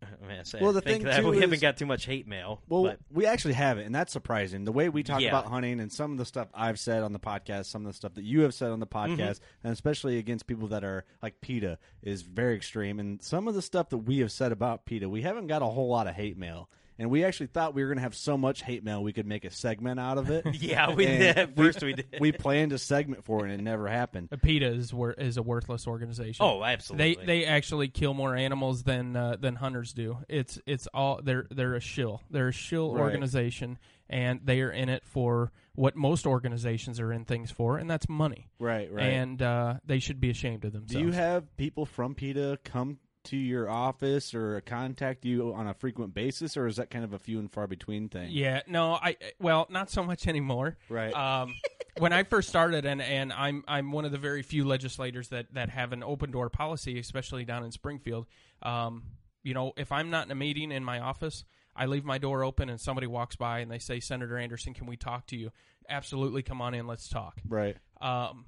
I 0.02 0.26
mean, 0.28 0.38
I 0.38 0.42
say, 0.42 0.58
Well, 0.60 0.72
the 0.72 0.80
thing, 0.82 1.02
that 1.04 1.24
we 1.24 1.40
haven't 1.40 1.60
got 1.62 1.76
too 1.78 1.86
much 1.86 2.04
hate 2.04 2.28
mail. 2.28 2.60
Well, 2.68 2.84
but 2.84 2.98
we 3.10 3.24
actually 3.26 3.54
have 3.54 3.78
it, 3.78 3.86
and 3.86 3.94
that's 3.94 4.12
surprising. 4.12 4.64
The 4.64 4.72
way 4.72 4.88
we 4.88 5.02
talk 5.02 5.20
Yeah. 5.22 5.30
about 5.30 5.46
hunting 5.46 5.80
and 5.80 5.90
some 5.90 6.12
of 6.12 6.18
the 6.18 6.24
stuff 6.26 6.48
I've 6.54 6.78
said 6.78 7.02
on 7.02 7.12
the 7.12 7.18
podcast, 7.18 7.66
some 7.66 7.82
of 7.86 7.92
the 7.92 7.96
stuff 7.96 8.14
that 8.14 8.24
you 8.24 8.42
have 8.42 8.54
said 8.54 8.70
on 8.70 8.78
the 8.78 8.86
Mm-hmm. 8.86 9.14
podcast, 9.20 9.40
and 9.64 9.72
especially 9.72 10.18
against 10.18 10.46
people 10.46 10.68
that 10.68 10.84
are 10.84 11.04
like 11.22 11.40
PETA, 11.40 11.78
is 12.02 12.22
very 12.22 12.54
extreme. 12.54 13.00
And 13.00 13.20
some 13.22 13.48
of 13.48 13.54
the 13.54 13.62
stuff 13.62 13.88
that 13.88 13.98
we 13.98 14.18
have 14.18 14.30
said 14.30 14.52
about 14.52 14.84
PETA, 14.84 15.08
we 15.08 15.22
haven't 15.22 15.46
got 15.46 15.62
a 15.62 15.66
whole 15.66 15.88
lot 15.88 16.06
of 16.06 16.14
hate 16.14 16.36
mail. 16.36 16.68
And 16.98 17.10
we 17.10 17.24
actually 17.24 17.48
thought 17.48 17.74
we 17.74 17.82
were 17.82 17.88
going 17.88 17.98
to 17.98 18.02
have 18.02 18.14
so 18.14 18.38
much 18.38 18.62
hate 18.62 18.82
mail 18.82 19.02
we 19.02 19.12
could 19.12 19.26
make 19.26 19.44
a 19.44 19.50
segment 19.50 20.00
out 20.00 20.16
of 20.16 20.30
it. 20.30 20.46
yeah, 20.60 20.94
we 20.94 21.06
And 21.06 21.18
did. 21.18 21.36
At 21.38 21.56
first 21.56 21.82
we 21.82 21.92
did. 21.92 22.16
we 22.20 22.32
planned 22.32 22.72
a 22.72 22.78
segment 22.78 23.24
for 23.24 23.40
it, 23.46 23.50
and 23.50 23.60
it 23.60 23.64
never 23.64 23.86
happened. 23.86 24.30
PETA 24.42 24.66
is 24.66 24.94
wor- 24.94 25.12
is 25.12 25.36
a 25.36 25.42
worthless 25.42 25.86
organization. 25.86 26.44
oh, 26.44 26.64
absolutely. 26.64 27.16
They 27.16 27.26
they 27.26 27.44
actually 27.44 27.88
kill 27.88 28.14
more 28.14 28.34
animals 28.34 28.82
than 28.84 29.14
uh, 29.14 29.36
than 29.38 29.56
hunters 29.56 29.92
do. 29.92 30.18
It's 30.28 30.58
it's 30.66 30.86
all 30.94 31.20
they're 31.22 31.46
they're 31.50 31.74
a 31.74 31.80
shill. 31.80 32.22
They're 32.30 32.48
a 32.48 32.52
shill 32.52 32.94
Right. 32.94 33.02
organization, 33.02 33.76
and 34.08 34.40
they 34.44 34.60
are 34.62 34.70
in 34.70 34.88
it 34.88 35.04
for 35.04 35.52
what 35.74 35.96
most 35.96 36.26
organizations 36.26 36.98
are 37.00 37.12
in 37.12 37.26
things 37.26 37.50
for, 37.50 37.76
and 37.76 37.90
that's 37.90 38.08
money. 38.08 38.48
Right, 38.58 38.90
right. 38.90 39.04
And 39.04 39.42
uh, 39.42 39.74
they 39.84 39.98
should 39.98 40.20
be 40.20 40.30
ashamed 40.30 40.64
of 40.64 40.72
themselves. 40.72 40.92
Do 40.94 41.00
you 41.00 41.12
have 41.12 41.54
people 41.58 41.84
from 41.84 42.14
PETA 42.14 42.60
come 42.64 42.98
to 43.26 43.36
your 43.36 43.68
office 43.68 44.34
or 44.34 44.60
contact 44.62 45.24
you 45.24 45.52
on 45.54 45.66
a 45.66 45.74
frequent 45.74 46.14
basis, 46.14 46.56
or 46.56 46.66
is 46.66 46.76
that 46.76 46.90
kind 46.90 47.04
of 47.04 47.12
a 47.12 47.18
few 47.18 47.38
and 47.38 47.50
far 47.50 47.66
between 47.66 48.08
thing? 48.08 48.28
Yeah, 48.30 48.62
no, 48.66 48.94
I 48.94 49.16
well, 49.38 49.66
not 49.70 49.90
so 49.90 50.02
much 50.02 50.26
anymore. 50.26 50.76
Right. 50.88 51.12
Um, 51.14 51.54
when 51.98 52.12
I 52.12 52.22
first 52.22 52.48
started, 52.48 52.84
and, 52.84 53.00
and 53.02 53.32
I'm 53.32 53.64
I'm 53.66 53.92
one 53.92 54.04
of 54.04 54.12
the 54.12 54.18
very 54.18 54.42
few 54.42 54.64
legislators 54.64 55.28
that 55.28 55.52
that 55.54 55.70
have 55.70 55.92
an 55.92 56.02
open 56.02 56.30
door 56.30 56.50
policy, 56.50 56.98
especially 56.98 57.44
down 57.44 57.64
in 57.64 57.70
Springfield. 57.70 58.26
Um, 58.62 59.02
you 59.42 59.54
know, 59.54 59.72
if 59.76 59.92
I'm 59.92 60.10
not 60.10 60.26
in 60.26 60.32
a 60.32 60.36
meeting 60.36 60.72
in 60.72 60.82
my 60.84 61.00
office, 61.00 61.44
I 61.74 61.86
leave 61.86 62.04
my 62.04 62.18
door 62.18 62.42
open, 62.42 62.68
and 62.68 62.80
somebody 62.80 63.06
walks 63.06 63.36
by 63.36 63.60
and 63.60 63.70
they 63.70 63.78
say, 63.78 64.00
"Senator 64.00 64.38
Anderson, 64.38 64.74
can 64.74 64.86
we 64.86 64.96
talk 64.96 65.26
to 65.28 65.36
you?" 65.36 65.50
Absolutely, 65.88 66.42
come 66.42 66.60
on 66.60 66.74
in, 66.74 66.86
let's 66.86 67.08
talk. 67.08 67.40
Right. 67.48 67.76
Um, 68.00 68.46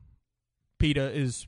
PETA 0.79 1.13
is 1.13 1.47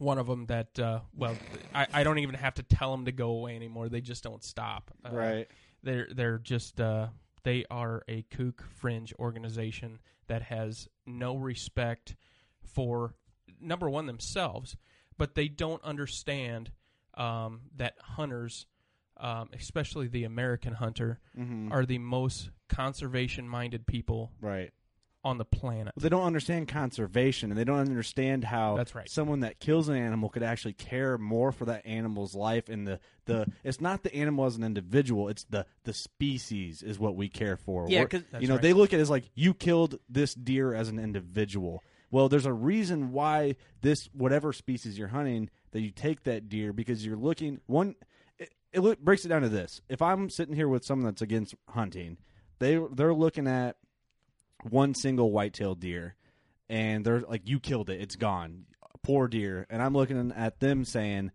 one 0.00 0.18
of 0.18 0.26
them 0.26 0.46
that 0.46 0.78
uh, 0.78 1.00
well, 1.14 1.36
I, 1.74 1.86
I 1.92 2.04
don't 2.04 2.18
even 2.18 2.34
have 2.34 2.54
to 2.54 2.62
tell 2.62 2.90
them 2.90 3.04
to 3.04 3.12
go 3.12 3.30
away 3.30 3.54
anymore. 3.54 3.88
They 3.88 4.00
just 4.00 4.24
don't 4.24 4.42
stop. 4.42 4.90
Uh, 5.04 5.10
Right. 5.12 5.48
they're 5.82 6.08
they're 6.12 6.38
just 6.38 6.80
uh, 6.80 7.08
they 7.44 7.64
are 7.70 8.02
a 8.08 8.22
kook 8.22 8.64
fringe 8.76 9.12
organization 9.18 10.00
that 10.26 10.42
has 10.42 10.88
no 11.06 11.36
respect 11.36 12.16
for 12.64 13.14
number 13.60 13.88
one 13.90 14.06
themselves, 14.06 14.76
but 15.18 15.34
they 15.34 15.48
don't 15.48 15.82
understand 15.84 16.72
um, 17.14 17.62
that 17.76 17.94
hunters, 18.00 18.66
um, 19.18 19.50
especially 19.52 20.06
the 20.08 20.24
American 20.24 20.74
hunter, 20.74 21.18
Mhm. 21.38 21.70
are 21.72 21.84
the 21.84 21.98
most 21.98 22.50
conservation 22.68 23.46
minded 23.48 23.86
people 23.86 24.32
Right. 24.40 24.72
On 25.22 25.38
the 25.38 25.44
planet. 25.44 25.92
They 25.96 26.08
don't 26.08 26.24
understand 26.24 26.68
conservation, 26.68 27.50
and 27.50 27.58
they 27.58 27.64
don't 27.64 27.78
understand 27.78 28.44
how 28.44 28.76
That's 28.76 28.94
right. 28.94 29.08
someone 29.08 29.40
that 29.40 29.60
kills 29.60 29.88
an 29.88 29.96
animal 29.96 30.28
could 30.28 30.42
actually 30.42 30.72
care 30.72 31.18
more 31.18 31.52
for 31.52 31.66
that 31.66 31.84
animal's 31.86 32.34
life. 32.34 32.68
And 32.68 32.86
the, 32.86 33.00
the 33.26 33.46
it's 33.62 33.80
not 33.80 34.02
the 34.02 34.14
animal 34.14 34.46
as 34.46 34.56
an 34.56 34.64
individual; 34.64 35.28
it's 35.28 35.44
the 35.44 35.66
the 35.84 35.92
species 35.92 36.82
is 36.82 36.98
what 36.98 37.16
we 37.16 37.28
care 37.28 37.56
for. 37.56 37.86
Yeah, 37.88 38.04
'cause- 38.04 38.22
you 38.38 38.48
know 38.48 38.54
right. 38.54 38.62
they 38.62 38.72
look 38.72 38.92
at 38.92 38.98
it 38.98 39.02
as 39.02 39.10
like 39.10 39.30
you 39.34 39.54
killed 39.54 39.98
this 40.08 40.34
deer 40.34 40.74
as 40.74 40.88
an 40.88 40.98
individual. 40.98 41.82
Well, 42.10 42.28
there's 42.28 42.46
a 42.46 42.52
reason 42.52 43.12
why 43.12 43.56
this 43.82 44.08
whatever 44.12 44.52
species 44.52 44.98
you're 44.98 45.08
hunting 45.08 45.48
that 45.72 45.80
you 45.80 45.90
take 45.90 46.24
that 46.24 46.48
deer 46.48 46.72
because 46.72 47.04
you're 47.04 47.16
looking 47.16 47.60
one. 47.66 47.94
It, 48.38 48.52
it 48.72 49.04
breaks 49.04 49.24
it 49.24 49.28
down 49.28 49.42
to 49.42 49.48
this: 49.48 49.80
if 49.88 50.00
I'm 50.02 50.30
sitting 50.30 50.54
here 50.54 50.68
with 50.68 50.84
someone 50.84 51.04
that's 51.04 51.22
against 51.22 51.54
hunting, 51.68 52.16
they 52.58 52.80
they're 52.92 53.14
looking 53.14 53.46
at 53.46 53.76
one 54.64 54.94
single 54.94 55.30
whitetail 55.30 55.74
deer, 55.74 56.14
and 56.68 57.04
they're 57.04 57.20
like, 57.20 57.42
"You 57.48 57.60
killed 57.60 57.90
it; 57.90 58.00
it's 58.00 58.16
gone, 58.16 58.66
poor 59.02 59.28
deer." 59.28 59.66
And 59.70 59.82
I'm 59.82 59.94
looking 59.94 60.32
at 60.36 60.60
them 60.60 60.84
saying, 60.84 61.30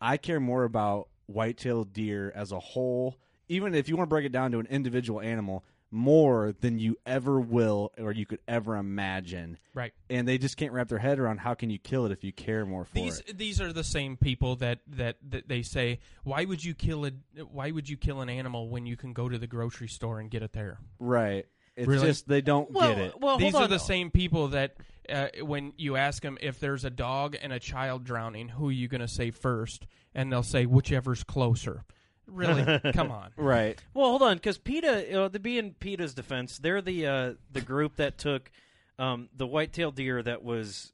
"I 0.00 0.16
care 0.16 0.40
more 0.40 0.64
about 0.64 1.08
whitetail 1.26 1.84
deer 1.84 2.32
as 2.34 2.52
a 2.52 2.60
whole, 2.60 3.16
even 3.48 3.74
if 3.74 3.88
you 3.88 3.96
want 3.96 4.08
to 4.08 4.14
break 4.14 4.24
it 4.26 4.32
down 4.32 4.52
to 4.52 4.58
an 4.60 4.66
individual 4.66 5.20
animal." 5.20 5.64
More 5.92 6.52
than 6.60 6.80
you 6.80 6.96
ever 7.06 7.38
will, 7.40 7.92
or 7.96 8.10
you 8.10 8.26
could 8.26 8.40
ever 8.48 8.76
imagine, 8.76 9.56
Right. 9.72 9.92
and 10.10 10.26
they 10.26 10.36
just 10.36 10.56
can't 10.56 10.72
wrap 10.72 10.88
their 10.88 10.98
head 10.98 11.20
around 11.20 11.38
how 11.38 11.54
can 11.54 11.70
you 11.70 11.78
kill 11.78 12.04
it 12.06 12.12
if 12.12 12.24
you 12.24 12.32
care 12.32 12.66
more 12.66 12.84
for 12.84 12.92
These 12.94 13.20
it. 13.20 13.38
these 13.38 13.60
are 13.60 13.72
the 13.72 13.84
same 13.84 14.16
people 14.16 14.56
that, 14.56 14.80
that, 14.88 15.16
that 15.30 15.46
they 15.48 15.62
say, 15.62 16.00
why 16.24 16.44
would 16.44 16.64
you 16.64 16.74
kill 16.74 17.06
a 17.06 17.12
why 17.44 17.70
would 17.70 17.88
you 17.88 17.96
kill 17.96 18.20
an 18.20 18.28
animal 18.28 18.68
when 18.68 18.84
you 18.84 18.96
can 18.96 19.12
go 19.12 19.28
to 19.28 19.38
the 19.38 19.46
grocery 19.46 19.86
store 19.86 20.18
and 20.18 20.28
get 20.28 20.42
it 20.42 20.52
there? 20.52 20.80
Right? 20.98 21.46
It's 21.76 21.86
Really? 21.86 22.06
just 22.06 22.26
they 22.26 22.40
don't 22.40 22.70
well, 22.70 22.88
get 22.94 22.98
it. 22.98 23.20
well, 23.20 23.38
These 23.38 23.54
are 23.54 23.64
on. 23.64 23.70
the 23.70 23.78
same 23.78 24.10
people 24.10 24.48
that 24.48 24.76
uh, 25.12 25.28
when 25.42 25.72
you 25.76 25.96
ask 25.96 26.22
them 26.22 26.38
if 26.40 26.58
there's 26.58 26.84
a 26.84 26.90
dog 26.90 27.36
and 27.40 27.52
a 27.52 27.60
child 27.60 28.04
drowning, 28.04 28.48
who 28.48 28.68
are 28.68 28.72
you 28.72 28.88
going 28.88 29.02
to 29.02 29.08
say 29.08 29.30
first? 29.30 29.86
And 30.14 30.32
they'll 30.32 30.42
say 30.42 30.64
whichever's 30.64 31.22
closer. 31.22 31.84
Really? 32.26 32.80
Come 32.94 33.10
on. 33.10 33.30
Right? 33.36 33.78
Well, 33.94 34.08
hold 34.08 34.22
on, 34.22 34.36
because 34.36 34.58
PETA, 34.58 35.20
uh, 35.24 35.28
to 35.28 35.38
be 35.38 35.58
in 35.58 35.74
PETA's 35.74 36.14
defense, 36.14 36.58
they're 36.58 36.80
the 36.82 37.06
uh, 37.06 37.32
the 37.52 37.60
group 37.60 37.96
that 37.96 38.18
took 38.18 38.50
um, 38.98 39.28
the 39.36 39.46
white-tailed 39.46 39.94
deer 39.94 40.22
that 40.22 40.42
was 40.42 40.92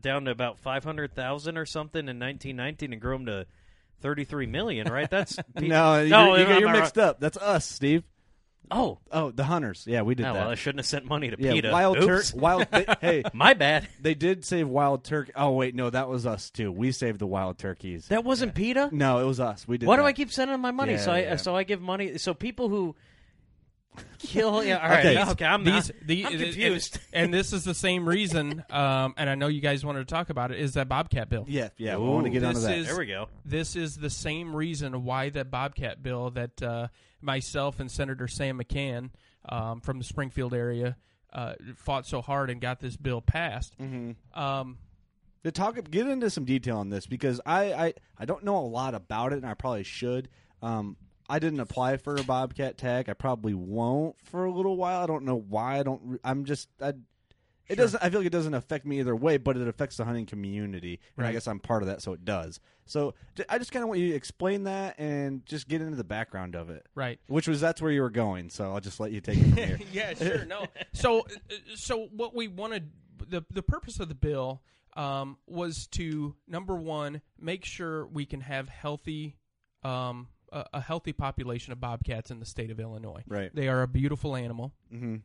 down 0.00 0.24
to 0.24 0.32
about 0.32 0.58
five 0.58 0.82
hundred 0.84 1.14
thousand 1.14 1.56
or 1.56 1.64
something 1.64 2.08
in 2.08 2.18
nineteen 2.18 2.56
nineteen 2.56 2.92
and 2.92 3.00
grew 3.00 3.14
them 3.16 3.26
to 3.26 3.46
thirty 4.00 4.24
three 4.24 4.46
million. 4.46 4.92
Right? 4.92 5.08
That's 5.08 5.36
Pe- 5.56 5.68
No, 5.68 6.00
you're, 6.00 6.08
no, 6.08 6.34
you're, 6.36 6.58
you're 6.58 6.68
I 6.68 6.72
mixed 6.72 6.98
up. 6.98 7.20
That's 7.20 7.36
us, 7.38 7.64
Steve. 7.64 8.02
Oh, 8.70 8.98
Oh, 9.12 9.30
the 9.30 9.44
hunters. 9.44 9.84
Yeah, 9.86 10.02
we 10.02 10.14
did 10.14 10.26
oh, 10.26 10.32
that. 10.32 10.40
well, 10.40 10.50
I 10.50 10.54
shouldn't 10.54 10.80
have 10.80 10.86
sent 10.86 11.04
money 11.04 11.30
to 11.30 11.36
yeah, 11.38 11.52
PETA. 11.52 11.70
wild 11.70 11.96
Oops. 11.98 12.30
turkey. 12.30 12.38
Wild. 12.40 12.66
They, 12.70 12.86
hey, 13.00 13.22
My 13.32 13.54
bad. 13.54 13.88
they 14.00 14.14
did 14.14 14.44
save 14.44 14.68
wild 14.68 15.04
turkey. 15.04 15.32
Oh 15.36 15.52
wait, 15.52 15.74
no, 15.74 15.90
that 15.90 16.08
was 16.08 16.26
us 16.26 16.50
too. 16.50 16.72
We 16.72 16.90
saved 16.92 17.18
the 17.18 17.26
wild 17.26 17.58
turkeys. 17.58 18.08
That 18.08 18.24
wasn't 18.24 18.54
PETA. 18.54 18.90
no, 18.92 19.18
it 19.20 19.24
was 19.24 19.38
us. 19.40 19.68
We 19.68 19.78
did. 19.78 19.86
Why 19.86 19.96
do. 19.96 20.02
I 20.04 20.12
keep 20.12 20.32
sending 20.32 20.58
my 20.60 20.70
money? 20.70 20.92
Yeah, 20.92 20.98
so 20.98 21.12
I 21.12 21.36
so 21.36 21.54
I 21.54 21.62
give 21.64 21.80
money. 21.80 22.18
So 22.18 22.34
people 22.34 22.68
who 22.68 22.94
kill. 24.18 24.64
Yeah, 24.64 24.78
all 24.78 24.88
right. 24.88 25.06
Okay. 25.06 25.30
Okay, 25.30 25.44
I'm 25.44 25.64
These, 25.64 25.88
not. 25.88 26.06
the, 26.06 26.26
I'm 26.26 26.32
and- 26.32 26.42
confused. 26.42 26.98
And, 27.12 27.32
this 27.32 27.52
is 27.52 27.64
the 27.64 27.74
same 27.74 28.08
reason, 28.08 28.64
um, 28.70 29.14
and 29.16 29.30
I 29.30 29.34
know 29.36 29.46
you 29.46 29.60
guys 29.60 29.84
wanted 29.84 30.00
to 30.00 30.12
talk 30.12 30.30
about 30.30 30.50
it, 30.50 30.58
is 30.58 30.74
that 30.74 30.88
Bobcat 30.88 31.28
bill. 31.28 31.44
Yeah, 31.48 31.68
yeah. 31.76 31.96
we 31.96 32.08
want 32.08 32.24
to 32.24 32.30
get 32.30 32.42
onto 32.42 32.58
this 32.60 32.64
that. 32.68 32.78
is- 32.78 32.86
there 32.86 32.98
we 32.98 33.06
go. 33.06 33.28
This 33.44 33.76
is 33.76 33.96
the 33.96 34.10
same 34.10 34.54
reason 34.54 35.04
why 35.04 35.30
that 35.30 35.50
Bobcat 35.50 36.02
bill 36.02 36.30
that 36.30 36.62
uh, 36.62 36.88
myself 37.20 37.80
and 37.80 37.90
Senator 37.90 38.26
Sam 38.28 38.58
McCann 38.60 39.10
um, 39.48 39.80
from 39.80 39.98
the 39.98 40.04
Springfield 40.04 40.54
area 40.54 40.96
uh, 41.32 41.54
fought 41.76 42.06
so 42.06 42.20
hard 42.22 42.50
and 42.50 42.60
got 42.60 42.80
this 42.80 42.96
bill 42.96 43.20
passed. 43.20 43.76
Mm-hmm. 43.78 44.38
Um, 44.40 44.78
to 45.44 45.52
talk 45.52 45.78
get 45.90 46.06
into 46.06 46.30
some 46.30 46.44
detail 46.44 46.78
on 46.78 46.88
this 46.88 47.06
because 47.06 47.40
I, 47.44 47.72
I 47.72 47.94
I 48.16 48.24
don't 48.24 48.44
know 48.44 48.56
a 48.56 48.66
lot 48.66 48.94
about 48.94 49.32
it 49.32 49.36
and 49.36 49.46
I 49.46 49.54
probably 49.54 49.82
should. 49.84 50.28
Um, 50.62 50.96
I 51.28 51.38
didn't 51.38 51.60
apply 51.60 51.96
for 51.96 52.16
a 52.16 52.22
Bobcat 52.22 52.76
tag. 52.76 53.08
I 53.08 53.14
probably 53.14 53.54
won't 53.54 54.16
for 54.24 54.44
a 54.44 54.50
little 54.50 54.76
while. 54.76 55.02
I 55.02 55.06
don't 55.06 55.24
know 55.24 55.36
why. 55.36 55.78
I 55.78 55.82
don't. 55.82 56.00
re- 56.04 56.18
I'm 56.24 56.44
just. 56.44 56.68
I, 56.80 56.94
it 57.66 57.76
doesn't. 57.76 58.02
I 58.02 58.10
feel 58.10 58.20
like 58.20 58.26
it 58.26 58.32
doesn't 58.32 58.52
affect 58.52 58.84
me 58.84 59.00
either 59.00 59.16
way, 59.16 59.38
but 59.38 59.56
it 59.56 59.66
affects 59.66 59.96
the 59.96 60.04
hunting 60.04 60.26
community, 60.26 61.00
and 61.16 61.26
I 61.26 61.32
guess 61.32 61.48
I'm 61.48 61.60
part 61.60 61.82
of 61.82 61.88
that, 61.88 62.02
so 62.02 62.12
it 62.12 62.24
does. 62.24 62.60
So 62.84 63.14
I 63.48 63.56
just 63.56 63.72
kind 63.72 63.82
of 63.82 63.88
want 63.88 64.00
you 64.00 64.10
to 64.10 64.14
explain 64.14 64.64
that 64.64 64.96
and 64.98 65.46
just 65.46 65.66
get 65.66 65.80
into 65.80 65.96
the 65.96 66.04
background 66.04 66.54
of 66.54 66.68
it. 66.68 66.86
right. 66.94 67.18
Which 67.28 67.48
was 67.48 67.60
that's 67.60 67.80
where 67.80 67.90
you 67.90 68.02
were 68.02 68.10
going. 68.10 68.50
So 68.50 68.72
I'll 68.72 68.80
just 68.80 69.00
let 69.00 69.12
you 69.12 69.22
take 69.22 69.38
it 69.38 69.42
from 69.44 69.56
here. 69.56 69.78
yeah, 69.92 70.12
sure. 70.12 70.44
No. 70.44 70.66
So, 70.92 71.20
uh, 71.20 71.54
so 71.74 72.08
what 72.14 72.34
we 72.34 72.48
wanted 72.48 72.90
the 73.26 73.42
the 73.50 73.62
purpose 73.62 73.98
of 74.00 74.08
the 74.10 74.14
bill 74.14 74.62
um, 74.94 75.38
was 75.46 75.86
to 75.92 76.36
number 76.46 76.74
one 76.76 77.22
make 77.40 77.64
sure 77.64 78.06
we 78.06 78.26
can 78.26 78.42
have 78.42 78.68
healthy. 78.68 79.36
Um, 79.82 80.28
a, 80.54 80.66
a 80.74 80.80
healthy 80.80 81.12
population 81.12 81.72
of 81.72 81.80
bobcats 81.80 82.30
in 82.30 82.40
the 82.40 82.46
state 82.46 82.70
of 82.70 82.80
Illinois. 82.80 83.22
Right. 83.26 83.54
They 83.54 83.68
are 83.68 83.82
a 83.82 83.88
beautiful 83.88 84.36
animal. 84.36 84.72
hmm 84.90 85.16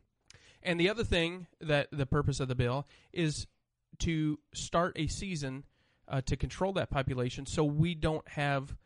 And 0.62 0.78
the 0.78 0.90
other 0.90 1.04
thing 1.04 1.46
that 1.60 1.88
the 1.92 2.06
purpose 2.06 2.40
of 2.40 2.48
the 2.48 2.54
bill 2.54 2.86
is 3.12 3.46
to 4.00 4.38
start 4.52 4.92
a 4.96 5.06
season 5.06 5.64
uh, 6.08 6.20
to 6.22 6.36
control 6.36 6.72
that 6.74 6.90
population 6.90 7.46
so 7.46 7.64
we 7.64 7.94
don't 7.94 8.26
have 8.28 8.76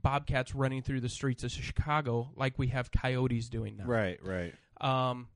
bobcats 0.00 0.54
running 0.54 0.82
through 0.82 1.00
the 1.00 1.08
streets 1.08 1.44
of 1.44 1.52
Chicago 1.52 2.30
like 2.36 2.58
we 2.58 2.68
have 2.68 2.90
coyotes 2.90 3.48
doing 3.48 3.76
now. 3.76 3.84
Right. 3.86 4.18
Right. 4.22 4.54
Um, 4.80 5.28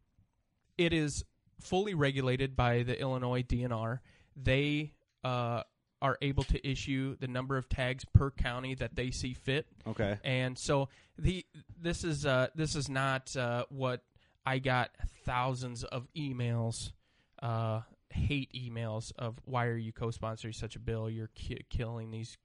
it 0.77 0.93
is 0.93 1.25
fully 1.61 1.95
regulated 1.95 2.57
by 2.57 2.83
the 2.83 3.01
Illinois 3.01 3.43
DNR. 3.43 4.01
They 4.37 4.93
uh, 5.25 5.63
are 6.03 6.19
able 6.21 6.43
to 6.45 6.69
issue 6.69 7.17
the 7.21 7.29
number 7.29 7.57
of 7.57 7.69
tags 7.69 8.05
per 8.13 8.31
county 8.31 8.75
that 8.75 8.97
they 8.97 9.11
see 9.11 9.33
fit. 9.35 9.67
Okay. 9.87 10.19
And 10.25 10.59
so 10.59 10.89
the 11.19 11.45
this 11.81 12.05
is 12.05 12.27
uh, 12.27 12.49
this 12.55 12.75
is 12.77 12.89
not 12.89 13.35
uh, 13.37 13.65
what 13.71 14.03
I 14.45 14.59
got 14.59 14.91
thousands 15.25 15.85
of 15.85 16.07
emails, 16.17 16.93
uh, 17.43 17.81
hate 18.11 18.53
emails 18.53 19.13
of 19.19 19.41
why 19.45 19.67
are 19.67 19.77
you 19.77 19.93
co-sponsoring 19.93 20.55
such 20.55 20.77
a 20.77 20.79
bill? 20.79 21.09
You're 21.11 21.31
ki- 21.35 21.65
killing 21.71 22.11
these 22.11 22.37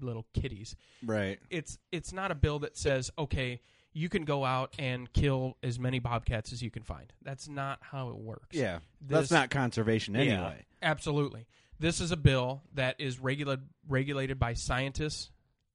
little 0.00 0.26
kitties. 0.34 0.76
Right. 1.04 1.38
It's 1.50 1.78
it's 1.90 2.12
not 2.12 2.30
a 2.30 2.34
bill 2.34 2.58
that 2.60 2.76
says 2.76 3.10
okay 3.18 3.60
you 3.94 4.08
can 4.08 4.24
go 4.24 4.44
out 4.44 4.74
and 4.78 5.10
kill 5.12 5.56
as 5.62 5.78
many 5.78 5.98
bobcats 5.98 6.52
as 6.52 6.62
you 6.62 6.70
can 6.70 6.82
find. 6.84 7.10
That's 7.22 7.48
not 7.48 7.78
how 7.80 8.10
it 8.10 8.16
works. 8.16 8.56
Yeah. 8.56 8.78
This- 9.00 9.18
That's 9.18 9.30
not 9.30 9.50
conservation 9.50 10.14
Yeah, 10.14 10.20
anyway. 10.20 10.66
absolutely. 10.82 11.46
This 11.78 12.00
is 12.00 12.10
a 12.12 12.16
bill 12.16 12.62
that 12.74 12.96
is 12.98 13.18
regula- 13.20 13.60
regulated 13.88 14.38
by 14.38 14.54
scientists 14.54 15.30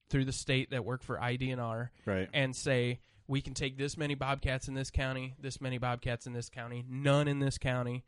through 0.09 0.25
the 0.25 0.31
state 0.33 0.71
that 0.71 0.83
work 0.85 1.01
for 1.03 1.17
IDNR 1.17 1.89
Right. 2.05 2.29
and 2.33 2.55
say 2.55 2.99
we 3.27 3.41
can 3.41 3.53
take 3.53 3.77
this 3.77 3.97
many 3.97 4.15
bobcats 4.15 4.67
in 4.67 4.73
this 4.73 4.91
county, 4.91 5.33
this 5.39 5.61
many 5.61 5.77
bobcats 5.77 6.27
in 6.27 6.33
this 6.33 6.49
county, 6.49 6.83
none 6.87 7.27
in 7.27 7.39
this 7.39 7.57
county, 7.57 8.03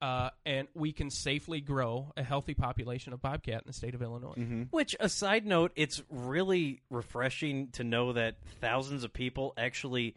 uh, 0.00 0.30
and 0.46 0.68
we 0.74 0.92
can 0.92 1.10
safely 1.10 1.60
grow 1.60 2.12
a 2.16 2.22
healthy 2.22 2.54
population 2.54 3.12
of 3.12 3.20
bobcat 3.22 3.62
in 3.62 3.66
the 3.66 3.72
state 3.72 3.94
of 3.94 4.02
Illinois. 4.02 4.34
Mm-hmm. 4.36 4.62
Which, 4.70 4.94
a 5.00 5.08
side 5.08 5.44
note, 5.46 5.72
it's 5.74 6.02
really 6.10 6.82
refreshing 6.90 7.68
to 7.72 7.82
know 7.82 8.12
that 8.12 8.36
thousands 8.60 9.02
of 9.04 9.12
people 9.12 9.54
actually 9.56 10.14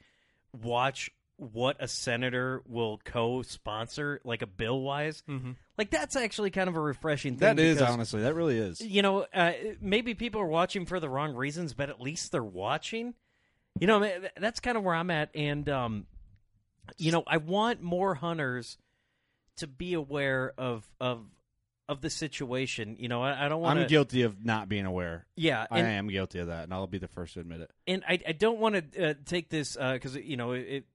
watch 0.53 1.09
what 1.41 1.75
a 1.79 1.87
senator 1.87 2.61
will 2.67 2.99
co-sponsor, 3.03 4.21
like 4.23 4.43
a 4.43 4.47
bill 4.47 4.79
wise. 4.81 5.23
Mhm. 5.27 5.55
Like 5.77 5.89
that's 5.89 6.15
actually 6.15 6.51
kind 6.51 6.69
of 6.69 6.75
a 6.75 6.79
refreshing 6.79 7.33
thing. 7.33 7.55
That 7.55 7.59
is 7.59 7.77
because, 7.79 7.91
honestly, 7.93 8.21
that 8.21 8.35
really 8.35 8.57
is. 8.59 8.79
You 8.79 9.01
know, 9.01 9.25
uh, 9.33 9.53
maybe 9.79 10.13
people 10.13 10.39
are 10.41 10.45
watching 10.47 10.85
for 10.85 10.99
the 10.99 11.09
wrong 11.09 11.33
reasons, 11.33 11.73
but 11.73 11.89
at 11.89 11.99
least 11.99 12.31
they're 12.31 12.43
watching. 12.43 13.15
You 13.79 13.87
know, 13.87 14.11
that's 14.37 14.59
kind 14.59 14.77
of 14.77 14.83
where 14.83 14.93
I'm 14.93 15.09
at, 15.09 15.29
and 15.33 15.67
um, 15.69 16.05
you 16.97 17.11
know, 17.11 17.23
I 17.25 17.37
want 17.37 17.81
more 17.81 18.13
hunters 18.15 18.77
to 19.57 19.65
be 19.67 19.93
aware 19.95 20.53
of 20.57 20.87
of 20.99 21.25
of 21.89 22.01
the 22.01 22.09
situation. 22.09 22.97
You 22.99 23.07
know, 23.07 23.23
I, 23.23 23.45
I 23.45 23.49
don't 23.49 23.61
want 23.61 23.79
I'm 23.79 23.87
guilty 23.87 24.21
of 24.21 24.45
not 24.45 24.69
being 24.69 24.85
aware. 24.85 25.25
Yeah, 25.35 25.65
I 25.71 25.79
am 25.79 26.07
guilty 26.09 26.39
of 26.39 26.47
that, 26.47 26.65
and 26.65 26.73
I'll 26.73 26.85
be 26.85 26.99
the 26.99 27.07
first 27.07 27.33
to 27.33 27.39
admit 27.39 27.61
it. 27.61 27.71
and 27.87 28.03
I, 28.07 28.19
I 28.27 28.31
don't 28.33 28.59
want 28.59 28.93
to 28.93 29.09
uh, 29.09 29.13
take 29.25 29.49
this 29.49 29.75
because 29.75 30.15
you 30.17 30.37
know 30.37 30.51
it. 30.51 30.85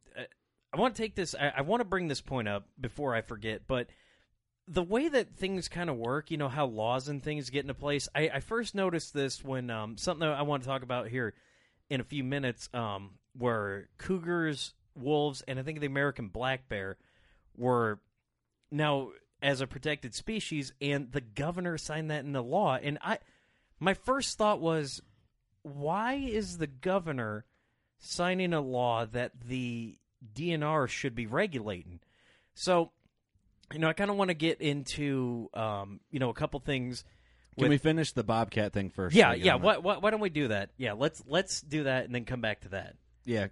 I 0.72 0.78
want 0.78 0.94
to 0.94 1.02
take 1.02 1.14
this. 1.14 1.34
I, 1.34 1.52
I 1.58 1.60
want 1.62 1.80
to 1.80 1.84
bring 1.84 2.08
this 2.08 2.20
point 2.20 2.48
up 2.48 2.66
before 2.80 3.14
I 3.14 3.20
forget. 3.20 3.62
But 3.66 3.88
the 4.68 4.82
way 4.82 5.08
that 5.08 5.36
things 5.36 5.68
kind 5.68 5.88
of 5.88 5.96
work, 5.96 6.30
you 6.30 6.36
know, 6.36 6.48
how 6.48 6.66
laws 6.66 7.08
and 7.08 7.22
things 7.22 7.50
get 7.50 7.62
into 7.62 7.74
place. 7.74 8.08
I, 8.14 8.30
I 8.34 8.40
first 8.40 8.74
noticed 8.74 9.14
this 9.14 9.44
when 9.44 9.70
um, 9.70 9.96
something 9.96 10.26
I 10.26 10.42
want 10.42 10.62
to 10.64 10.68
talk 10.68 10.82
about 10.82 11.08
here 11.08 11.34
in 11.88 12.00
a 12.00 12.04
few 12.04 12.24
minutes, 12.24 12.68
um, 12.74 13.12
where 13.38 13.88
cougars, 13.98 14.74
wolves, 14.96 15.42
and 15.46 15.58
I 15.58 15.62
think 15.62 15.80
the 15.80 15.86
American 15.86 16.28
black 16.28 16.68
bear 16.68 16.96
were 17.56 18.00
now 18.70 19.10
as 19.40 19.60
a 19.60 19.66
protected 19.66 20.14
species, 20.14 20.72
and 20.80 21.12
the 21.12 21.20
governor 21.20 21.78
signed 21.78 22.10
that 22.10 22.24
into 22.24 22.40
law. 22.40 22.76
And 22.76 22.98
I, 23.02 23.18
my 23.78 23.94
first 23.94 24.36
thought 24.36 24.60
was, 24.60 25.00
why 25.62 26.14
is 26.14 26.58
the 26.58 26.66
governor 26.66 27.44
signing 27.98 28.52
a 28.52 28.60
law 28.60 29.04
that 29.06 29.32
the 29.46 29.98
DNR 30.34 30.88
should 30.88 31.14
be 31.14 31.26
regulating? 31.26 32.00
So, 32.54 32.90
you 33.72 33.78
know, 33.78 33.88
I 33.88 33.92
kind 33.92 34.10
of 34.10 34.16
want 34.16 34.28
to 34.28 34.34
get 34.34 34.60
into, 34.60 35.50
um, 35.54 36.00
you 36.10 36.18
know, 36.18 36.30
a 36.30 36.34
couple 36.34 36.60
things. 36.60 37.04
Can 37.58 37.62
with- 37.62 37.70
we 37.70 37.78
finish 37.78 38.12
the 38.12 38.24
bobcat 38.24 38.72
thing 38.72 38.90
first? 38.90 39.14
yeah, 39.16 39.28
so 39.28 39.30
we 39.32 39.36
get 39.38 39.46
yeah. 39.46 39.54
Why, 39.56 39.78
why, 39.78 39.96
why 39.98 40.10
don't 40.10 40.20
we 40.20 40.30
do 40.30 40.48
that? 40.48 40.70
Yeah, 40.76 40.92
let's 40.92 41.22
let's 41.26 41.60
do 41.60 41.84
that 41.84 42.04
and 42.04 42.14
then 42.14 42.24
come 42.24 42.40
back 42.40 42.60
to 42.62 42.68
that. 42.70 42.96
that? 43.24 43.30
Yeah. 43.30 43.46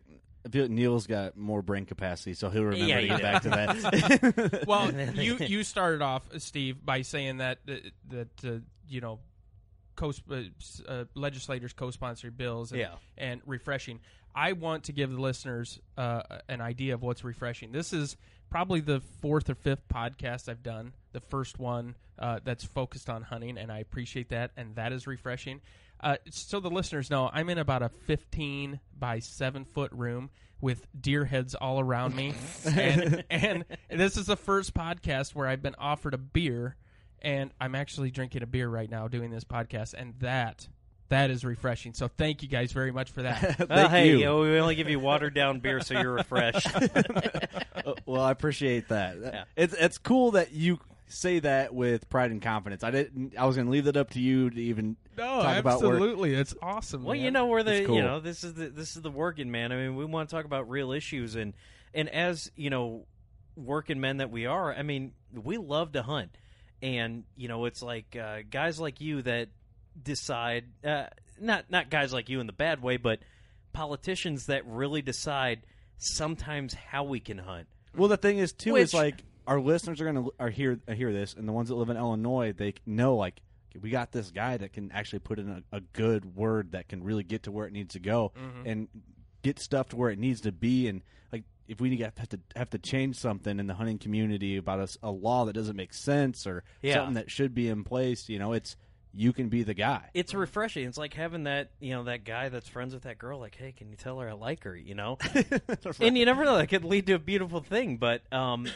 I 0.47 0.51
feel 0.51 0.69
Neil's 0.69 1.07
got 1.07 1.39
more 1.39 1.63
brain 1.63 1.87
capacity, 1.87 2.35
so 2.35 2.51
he'll 2.51 2.65
remember 2.65 2.85
Yeah, 2.85 3.01
to 3.01 3.07
get 3.07 3.17
do. 3.17 3.23
back 3.23 3.43
to 3.45 3.49
that. 3.49 4.65
well, 4.67 4.93
you 5.15 5.39
you 5.39 5.65
started 5.65 6.03
off, 6.03 6.23
Steve, 6.37 6.85
by 6.85 7.01
saying 7.01 7.39
that 7.39 7.61
that, 7.65 7.83
that 8.11 8.45
uh, 8.47 8.59
you 8.87 9.01
know, 9.01 9.21
co- 9.97 10.13
uh, 10.31 10.41
uh, 10.89 11.05
legislators 11.15 11.73
co-sponsor 11.73 12.31
bills 12.31 12.73
and, 12.73 12.81
Yeah. 12.81 12.95
and 13.19 13.41
refreshing. 13.47 14.01
I 14.35 14.53
want 14.53 14.85
to 14.85 14.93
give 14.93 15.13
the 15.13 15.21
listeners 15.21 15.79
uh, 15.97 16.23
an 16.49 16.61
idea 16.61 16.95
of 16.95 17.03
what's 17.03 17.23
refreshing. 17.25 17.71
This 17.73 17.93
is 17.93 18.17
probably 18.51 18.81
the 18.81 19.01
fourth 19.21 19.49
or 19.49 19.55
fifth 19.55 19.87
podcast 19.89 20.49
I've 20.49 20.63
done. 20.63 20.93
The 21.13 21.21
first 21.21 21.59
one 21.59 21.95
uh, 22.19 22.41
that's 22.45 22.65
focused 22.65 23.09
on 23.09 23.23
hunting, 23.23 23.57
and 23.59 23.71
I 23.71 23.79
appreciate 23.79 24.31
that, 24.31 24.51
and 24.57 24.75
that 24.77 24.93
is 24.93 25.07
refreshing. 25.07 25.61
Uh, 26.01 26.17
so 26.31 26.59
the 26.61 26.69
listeners 26.71 27.11
know, 27.11 27.31
I'm 27.33 27.49
in 27.49 27.59
about 27.59 27.83
a 27.83 27.89
15 27.89 28.81
by 28.99 29.21
7 29.21 29.65
foot 29.65 29.93
room 29.93 30.31
with 30.61 30.87
deer 31.01 31.25
heads 31.25 31.55
all 31.55 31.79
around 31.79 32.15
me, 32.17 32.35
and 32.65 33.25
and 33.31 33.65
this 33.91 34.17
is 34.17 34.27
the 34.27 34.37
first 34.37 34.75
podcast 34.75 35.35
where 35.35 35.47
I've 35.47 35.63
been 35.63 35.75
offered 35.79 36.15
a 36.15 36.19
beer, 36.19 36.75
and 37.25 37.51
I'm 37.61 37.75
actually 37.75 38.11
drinking 38.13 38.43
a 38.43 38.47
beer 38.47 38.69
right 38.69 38.91
now 38.91 39.09
doing 39.09 39.31
this 39.31 39.45
podcast, 39.45 39.95
and 39.95 40.15
that 40.21 40.69
that 41.09 41.31
is 41.31 41.45
refreshing. 41.45 41.93
So 41.95 42.09
thank 42.09 42.43
you 42.43 42.49
guys 42.49 42.73
very 42.73 42.93
much 42.93 43.11
for 43.11 43.23
that. 43.23 43.67
Well, 43.69 43.89
hey, 43.89 44.11
you 44.11 44.25
know, 44.25 44.41
we 44.41 44.59
only 44.59 44.75
give 44.75 44.89
you 44.89 44.99
watered 45.01 45.35
down 45.35 45.61
beer 45.61 45.81
so 45.81 45.99
you're 45.99 46.13
refreshed. 46.15 46.69
Uh, 47.85 47.93
well, 48.07 48.23
I 48.23 48.31
appreciate 48.31 48.89
that. 48.89 49.47
It's 49.57 49.75
it's 49.75 49.99
cool 49.99 50.31
that 50.31 50.53
you 50.53 50.79
say 51.07 51.39
that 51.41 51.75
with 51.75 52.09
pride 52.09 52.31
and 52.31 52.41
confidence. 52.41 52.83
I 52.83 52.91
didn't. 52.91 53.35
I 53.37 53.45
was 53.45 53.57
going 53.57 53.67
to 53.67 53.73
leave 53.73 53.85
that 53.85 53.97
up 53.99 54.11
to 54.11 54.21
you 54.21 54.49
to 54.49 54.59
even 54.59 54.97
No, 55.19 55.43
talk 55.43 55.59
about 55.59 55.83
where. 55.83 55.93
absolutely, 55.93 56.35
it's 56.35 56.55
awesome. 56.63 57.05
Well, 57.05 57.15
man. 57.15 57.25
you 57.25 57.31
know, 57.31 57.47
we're 57.47 57.63
the 57.63 57.85
cool. 57.85 57.97
you 57.97 58.03
know 58.03 58.21
this 58.21 58.43
is 58.43 58.55
the 58.55 58.69
this 58.71 58.97
is 58.97 59.03
the 59.03 59.11
working 59.11 59.51
man. 59.51 59.71
I 59.71 59.77
mean, 59.77 59.97
we 59.97 60.05
want 60.07 60.31
to 60.31 60.35
talk 60.35 60.47
about 60.47 60.71
real 60.71 60.93
issues 60.93 61.35
and 61.35 61.53
and 61.93 62.09
as 62.09 62.51
you 62.57 62.71
know, 62.71 63.05
working 63.55 64.01
men 64.01 64.17
that 64.19 64.31
we 64.31 64.47
are. 64.47 64.73
I 64.73 64.83
mean, 64.83 65.13
we 65.35 65.59
love 65.59 65.93
to 65.93 66.03
hunt, 66.03 66.31
and 66.85 67.25
you 67.37 67.49
know, 67.49 67.65
it's 67.65 67.83
like 67.83 68.15
uh, 68.15 68.39
guys 68.49 68.79
like 68.79 69.01
you 69.01 69.23
that 69.23 69.49
decide. 70.01 70.65
Uh, 70.85 71.07
not 71.41 71.65
not 71.71 71.91
guys 71.91 72.13
like 72.13 72.29
you 72.29 72.39
in 72.41 72.47
the 72.47 72.53
bad 72.53 72.81
way, 72.83 72.97
but 72.97 73.19
politicians 73.73 74.47
that 74.47 74.65
really 74.67 75.03
decide 75.03 75.63
sometimes 75.99 76.75
how 76.75 77.05
we 77.05 77.21
can 77.21 77.39
hunt. 77.39 77.67
Well, 77.97 78.09
the 78.09 78.17
thing 78.17 78.39
is 78.39 78.53
too 78.53 78.75
Which- 78.75 78.83
is 78.85 78.95
like 78.95 79.25
our 79.47 79.61
listeners 79.61 80.01
are 80.01 80.05
going 80.11 80.25
to 80.25 80.35
are 80.39 80.51
hear 80.51 80.79
uh, 80.89 80.93
hear 80.93 81.13
this, 81.13 81.35
and 81.35 81.49
the 81.49 81.53
ones 81.53 81.69
that 81.69 81.75
live 81.75 81.89
in 81.91 81.97
Illinois, 81.97 82.53
they 82.53 82.75
know 82.87 83.17
like 83.17 83.41
we 83.81 83.91
got 83.91 84.13
this 84.13 84.31
guy 84.31 84.57
that 84.57 84.73
can 84.73 84.93
actually 84.93 85.19
put 85.19 85.39
in 85.41 85.49
a, 85.73 85.77
a 85.77 85.81
good 85.81 86.37
word 86.37 86.73
that 86.73 86.89
can 86.89 87.03
really 87.03 87.25
get 87.25 87.43
to 87.45 87.51
where 87.53 87.67
it 87.67 87.73
needs 87.73 87.95
to 87.95 88.01
go 88.01 88.33
Mm-hmm. 88.39 88.67
and 88.69 88.89
get 89.45 89.61
stuff 89.61 89.91
to 89.91 89.97
where 89.97 90.11
it 90.11 90.19
needs 90.19 90.41
to 90.41 90.51
be, 90.51 90.89
and 90.89 91.03
like 91.33 91.45
if 91.69 91.81
we 91.81 91.97
have 91.99 92.29
to 92.31 92.41
have 92.57 92.71
to 92.71 92.79
change 92.79 93.15
something 93.17 93.61
in 93.61 93.69
the 93.69 93.75
hunting 93.75 93.99
community 93.99 94.57
about 94.57 94.97
a 95.03 95.11
law 95.13 95.45
that 95.45 95.53
doesn't 95.53 95.77
make 95.77 95.95
sense 95.95 96.45
or 96.47 96.65
Yeah. 96.83 96.95
something 96.95 97.15
that 97.15 97.31
should 97.31 97.55
be 97.55 97.69
in 97.69 97.85
place, 97.85 98.29
you 98.29 98.41
know, 98.41 98.53
it's 98.53 98.77
you 99.17 99.33
can 99.33 99.49
be 99.49 99.63
the 99.63 99.75
guy. 99.75 100.11
It's 100.13 100.35
refreshing. 100.35 100.89
It's 100.89 100.99
like 100.99 101.15
having 101.15 101.45
that, 101.45 101.71
you 101.79 101.93
know, 101.93 102.03
that 102.05 102.25
guy 102.25 102.49
that's 102.49 102.69
friends 102.69 102.95
with 102.95 103.05
that 103.05 103.17
girl. 103.17 103.39
Like, 103.39 103.55
hey, 103.55 103.71
can 103.71 103.89
you 103.89 103.95
tell 103.95 104.19
her 104.19 104.29
I 104.29 104.33
like 104.33 104.65
her? 104.65 104.75
You 104.77 104.97
know, 104.97 105.19
and 106.01 106.19
you 106.19 106.25
never 106.25 106.45
know. 106.45 106.57
That 106.57 106.67
could 106.67 106.85
lead 106.85 107.07
to 107.07 107.13
a 107.13 107.19
beautiful 107.21 107.61
thing. 107.61 107.99
But 107.99 108.23
um, 108.33 108.67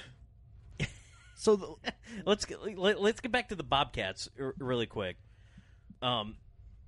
so 1.35 1.57
the, 1.57 1.74
let's 2.24 2.44
get, 2.44 2.78
let, 2.78 3.00
let's 3.00 3.20
get 3.20 3.33
back 3.33 3.48
to 3.48 3.57
the 3.57 3.64
Bobcats 3.64 4.28
r- 4.40 4.54
really 4.59 4.87
quick. 4.87 5.16
Um, 6.02 6.37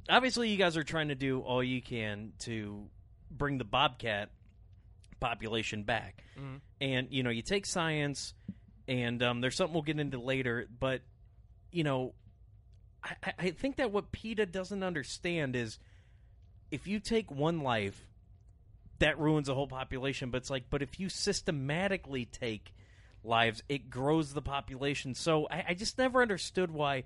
obviously, 0.08 0.48
you 0.50 0.56
guys 0.56 0.76
are 0.76 0.84
trying 0.84 1.08
to 1.08 1.16
do 1.16 1.40
all 1.40 1.62
you 1.62 1.82
can 1.82 2.32
to 2.40 2.86
bring 3.30 3.58
the 3.58 3.64
Bobcat 3.64 4.30
population 5.20 5.82
back, 5.84 6.24
Mhm. 6.38 6.60
and 6.80 7.08
you 7.10 7.22
know, 7.22 7.30
you 7.30 7.42
take 7.42 7.66
science, 7.66 8.34
and 8.88 9.22
um, 9.22 9.40
there's 9.40 9.54
something 9.56 9.74
we'll 9.74 9.82
get 9.82 9.98
into 10.00 10.18
later, 10.18 10.66
but 10.78 11.02
you 11.70 11.84
know, 11.84 12.14
I, 13.02 13.16
I- 13.24 13.34
I 13.38 13.50
think 13.50 13.76
that 13.76 13.90
what 13.92 14.12
PETA 14.12 14.46
doesn't 14.46 14.82
understand 14.82 15.54
is 15.56 15.78
if 16.70 16.86
you 16.86 17.00
take 17.00 17.30
one 17.30 17.60
life, 17.60 18.06
that 18.98 19.18
ruins 19.18 19.48
a 19.48 19.54
whole 19.54 19.66
population. 19.66 20.30
But 20.30 20.38
it's 20.38 20.50
like, 20.50 20.64
but 20.68 20.82
if 20.82 21.00
you 21.00 21.08
systematically 21.08 22.26
take 22.26 22.74
lives, 23.24 23.62
it 23.68 23.88
grows 23.90 24.34
the 24.34 24.42
population. 24.42 25.14
So 25.14 25.46
I, 25.50 25.64
I 25.68 25.74
just 25.74 25.96
never 25.98 26.20
understood 26.22 26.70
why 26.70 27.04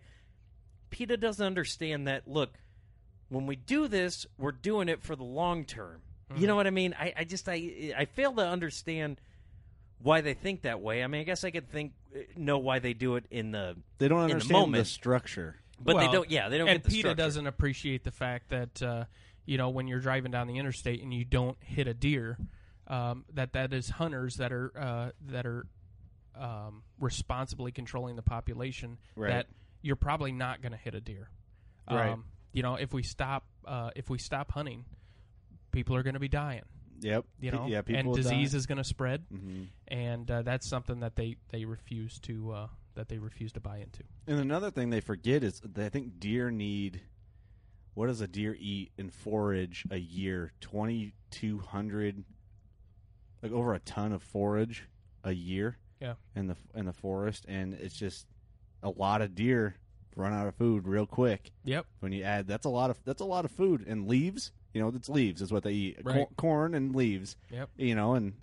PETA 0.91 1.17
doesn't 1.19 1.45
understand 1.47 2.09
that. 2.09 2.27
Look, 2.27 2.53
when 3.29 3.47
we 3.47 3.55
do 3.57 3.87
this, 3.89 4.27
we're 4.39 4.51
doing 4.53 4.89
it 4.89 5.03
for 5.03 5.15
the 5.17 5.23
long 5.25 5.65
term. 5.65 6.03
You 6.37 6.47
know 6.47 6.57
what 6.57 6.67
I 6.67 6.71
mean? 6.71 6.95
I, 6.99 7.13
I 7.19 7.25
just 7.25 7.49
I 7.49 7.93
I 7.97 8.05
fail 8.07 8.33
to 8.35 8.47
understand 8.47 9.21
why 9.99 10.21
they 10.21 10.35
think 10.35 10.63
that 10.63 10.81
way. 10.81 11.03
I 11.03 11.07
mean, 11.07 11.21
I 11.21 11.25
guess 11.25 11.45
I 11.45 11.51
could 11.51 11.71
think 11.71 11.93
know 12.37 12.59
why 12.59 12.79
they 12.79 12.93
do 12.93 13.17
it 13.17 13.25
in 13.31 13.53
the 13.53 13.77
they 13.99 14.09
don't 14.09 14.23
in 14.23 14.27
the 14.29 14.35
understand 14.35 14.75
the, 14.75 14.85
structure. 14.85 15.57
But 15.81 15.99
they 15.99 16.09
don't. 16.09 16.31
Yeah, 16.31 16.49
they 16.49 16.59
don't 16.59 16.69
And 16.69 16.83
get 16.83 16.85
the 16.85 16.91
PETA 16.91 17.01
structure. 17.01 17.15
doesn't 17.17 17.47
appreciate 17.47 18.05
the 18.05 18.11
fact 18.11 18.51
that 18.51 18.83
uh, 18.83 19.05
you 19.45 19.59
know 19.59 19.71
when 19.71 19.89
you're 19.89 20.01
driving 20.01 20.31
down 20.31 20.47
the 20.47 20.59
interstate 20.59 21.03
and 21.03 21.13
you 21.13 21.25
don't 21.25 21.57
hit 21.61 21.89
a 21.89 21.95
deer, 21.95 22.39
um, 22.87 23.25
that 23.35 23.53
that 23.55 23.73
is 23.73 23.89
hunters 23.89 24.37
that 24.37 24.53
are 24.53 24.73
uh, 24.79 25.11
that 25.33 25.47
are 25.47 25.67
um, 26.39 26.83
responsibly 27.01 27.73
controlling 27.73 28.17
the 28.17 28.23
population. 28.23 28.99
Right. 29.17 29.31
That 29.31 29.47
you're 29.83 29.97
probably 29.97 30.33
not 30.33 30.63
going 30.63 30.73
to 30.73 30.79
hit 30.79 30.95
a 30.95 31.01
deer. 31.01 31.29
Right. 31.91 32.11
Um, 32.11 32.25
you 32.53 32.63
know, 32.63 32.77
if 32.77 32.93
we 32.93 33.03
stop 33.03 33.45
uh, 33.67 33.91
if 33.97 34.09
we 34.09 34.19
stop 34.19 34.53
hunting, 34.53 34.85
people 35.75 35.95
are 35.97 36.03
going 36.03 36.15
to 36.15 36.21
be 36.21 36.29
dying. 36.29 36.63
Yep. 37.01 37.25
You 37.41 37.51
know, 37.51 37.67
yeah, 37.67 37.83
people 37.83 38.15
and 38.15 38.23
disease 38.23 38.53
die. 38.53 38.59
is 38.59 38.67
going 38.67 38.79
to 38.79 38.85
spread, 38.85 39.25
Mhm. 39.31 39.67
and 39.89 40.31
uh, 40.31 40.43
that's 40.43 40.67
something 40.67 41.01
that 41.01 41.17
they 41.17 41.37
they 41.51 41.65
refuse 41.67 42.19
to 42.21 42.53
uh, 42.53 42.69
that 42.95 43.09
they 43.09 43.19
refuse 43.19 43.53
to 43.53 43.61
buy 43.61 43.79
into. 43.79 44.05
And 44.27 44.39
another 44.41 44.71
thing 44.71 44.89
they 44.91 45.01
forget 45.01 45.43
is 45.45 45.61
that 45.61 45.85
I 45.85 45.89
think 45.91 46.19
deer 46.21 46.51
need 46.51 47.03
what 47.95 48.07
does 48.07 48.21
a 48.21 48.27
deer 48.29 48.57
eat 48.59 48.93
and 48.99 49.13
forage 49.13 49.85
a 49.91 49.99
year? 49.99 50.53
Twenty 50.61 51.15
two 51.31 51.59
hundred, 51.59 52.25
like 53.43 53.53
over 53.53 53.75
a 53.75 53.81
ton 53.81 54.13
of 54.13 54.23
forage 54.23 54.85
a 55.23 55.33
year. 55.33 55.79
Yeah. 56.01 56.15
in 56.37 56.49
the 56.49 56.57
in 56.75 56.85
the 56.87 56.93
forest, 56.93 57.47
and 57.49 57.73
it's 57.75 57.97
just 57.97 58.27
a 58.83 58.91
lot 58.91 59.23
of 59.23 59.35
deer 59.35 59.77
run 60.17 60.33
out 60.35 60.47
of 60.47 60.55
food 60.55 60.87
real 60.87 61.07
quick. 61.07 61.51
Yep. 61.65 61.87
When 62.01 62.13
you 62.13 62.23
add, 62.25 62.47
that's 62.47 62.67
a 62.67 62.71
lot 62.71 62.91
of 62.91 62.99
that's 63.05 63.23
a 63.23 63.25
lot 63.25 63.45
of 63.45 63.51
food 63.51 63.85
and 63.87 64.07
leaves. 64.07 64.53
You 64.75 64.81
know, 64.83 64.89
it's 64.95 65.09
leaves 65.09 65.41
is 65.41 65.51
what 65.53 65.63
they 65.63 65.73
eat. 65.73 65.99
Right. 66.03 66.15
Cor- 66.17 66.29
corn 66.37 66.75
and 66.75 66.95
leaves. 66.95 67.37
Yep. 67.51 67.71
You 67.77 67.95
know, 67.95 68.15
and 68.15 68.35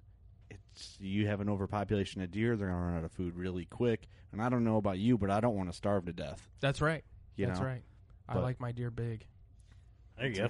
it's 0.49 0.97
you 0.99 1.27
have 1.27 1.41
an 1.41 1.49
overpopulation 1.49 2.21
of 2.21 2.31
deer, 2.31 2.55
they're 2.57 2.69
gonna 2.69 2.79
run 2.81 2.97
out 2.97 3.03
of 3.03 3.11
food 3.11 3.35
really 3.35 3.65
quick. 3.65 4.07
And 4.31 4.41
I 4.41 4.47
don't 4.49 4.63
know 4.63 4.77
about 4.77 4.97
you, 4.97 5.17
but 5.17 5.29
I 5.29 5.41
don't 5.41 5.55
want 5.57 5.69
to 5.69 5.75
starve 5.75 6.05
to 6.05 6.13
death. 6.13 6.47
That's 6.61 6.81
right. 6.81 7.03
You 7.35 7.45
That's 7.47 7.59
know? 7.59 7.65
right. 7.65 7.83
I 8.29 8.33
But- 8.35 8.43
like 8.43 8.59
my 8.61 8.71
deer 8.71 8.89
big. 8.89 9.25
There 10.17 10.27
you 10.29 10.35
go. 10.35 10.47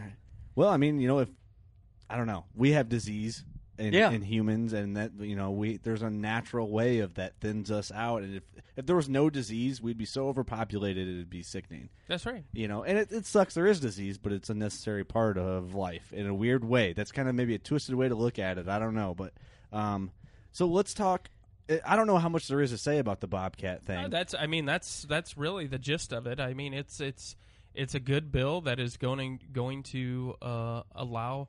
Well, 0.55 0.69
I 0.69 0.77
mean, 0.77 0.99
you 0.99 1.07
know, 1.07 1.19
if 1.19 1.29
I 2.09 2.17
don't 2.17 2.27
know, 2.27 2.45
we 2.55 2.71
have 2.71 2.89
disease 2.89 3.43
in, 3.81 3.93
Yeah. 3.93 4.11
in 4.11 4.21
humans, 4.21 4.73
and 4.73 4.95
that 4.95 5.11
you 5.19 5.35
know, 5.35 5.51
we 5.51 5.77
there's 5.77 6.01
a 6.01 6.09
natural 6.09 6.69
way 6.69 6.99
of 6.99 7.15
that 7.15 7.39
thins 7.39 7.69
us 7.71 7.91
out. 7.91 8.21
And 8.23 8.35
if 8.35 8.43
if 8.77 8.85
there 8.85 8.95
was 8.95 9.09
no 9.09 9.29
disease, 9.29 9.81
we'd 9.81 9.97
be 9.97 10.05
so 10.05 10.27
overpopulated 10.29 11.07
it'd 11.07 11.29
be 11.29 11.43
sickening. 11.43 11.89
That's 12.07 12.25
right. 12.25 12.43
You 12.53 12.67
know, 12.67 12.83
and 12.83 12.97
it, 12.97 13.11
it 13.11 13.25
sucks 13.25 13.53
there 13.53 13.67
is 13.67 13.79
disease, 13.79 14.17
but 14.17 14.31
it's 14.31 14.49
a 14.49 14.53
necessary 14.53 15.03
part 15.03 15.37
of 15.37 15.73
life 15.75 16.13
in 16.13 16.27
a 16.27 16.33
weird 16.33 16.63
way. 16.63 16.93
That's 16.93 17.11
kind 17.11 17.27
of 17.27 17.35
maybe 17.35 17.55
a 17.55 17.59
twisted 17.59 17.95
way 17.95 18.07
to 18.07 18.15
look 18.15 18.39
at 18.39 18.57
it. 18.57 18.67
I 18.67 18.79
don't 18.79 18.95
know, 18.95 19.13
but 19.13 19.33
um, 19.73 20.11
so 20.51 20.65
let's 20.67 20.93
talk. 20.93 21.29
I 21.85 21.95
don't 21.95 22.07
know 22.07 22.17
how 22.17 22.27
much 22.29 22.47
there 22.47 22.59
is 22.61 22.71
to 22.71 22.77
say 22.77 22.97
about 22.97 23.21
the 23.21 23.27
bobcat 23.27 23.83
thing. 23.83 24.05
Uh, 24.05 24.07
that's 24.09 24.33
I 24.33 24.47
mean 24.47 24.65
that's 24.65 25.03
that's 25.03 25.37
really 25.37 25.67
the 25.67 25.79
gist 25.79 26.11
of 26.11 26.27
it. 26.27 26.39
I 26.39 26.53
mean 26.53 26.73
it's 26.73 26.99
it's 26.99 27.35
it's 27.73 27.95
a 27.95 27.99
good 28.01 28.31
bill 28.31 28.59
that 28.61 28.79
is 28.79 28.97
going 28.97 29.39
going 29.53 29.83
to 29.83 30.35
uh, 30.41 30.83
allow 30.93 31.47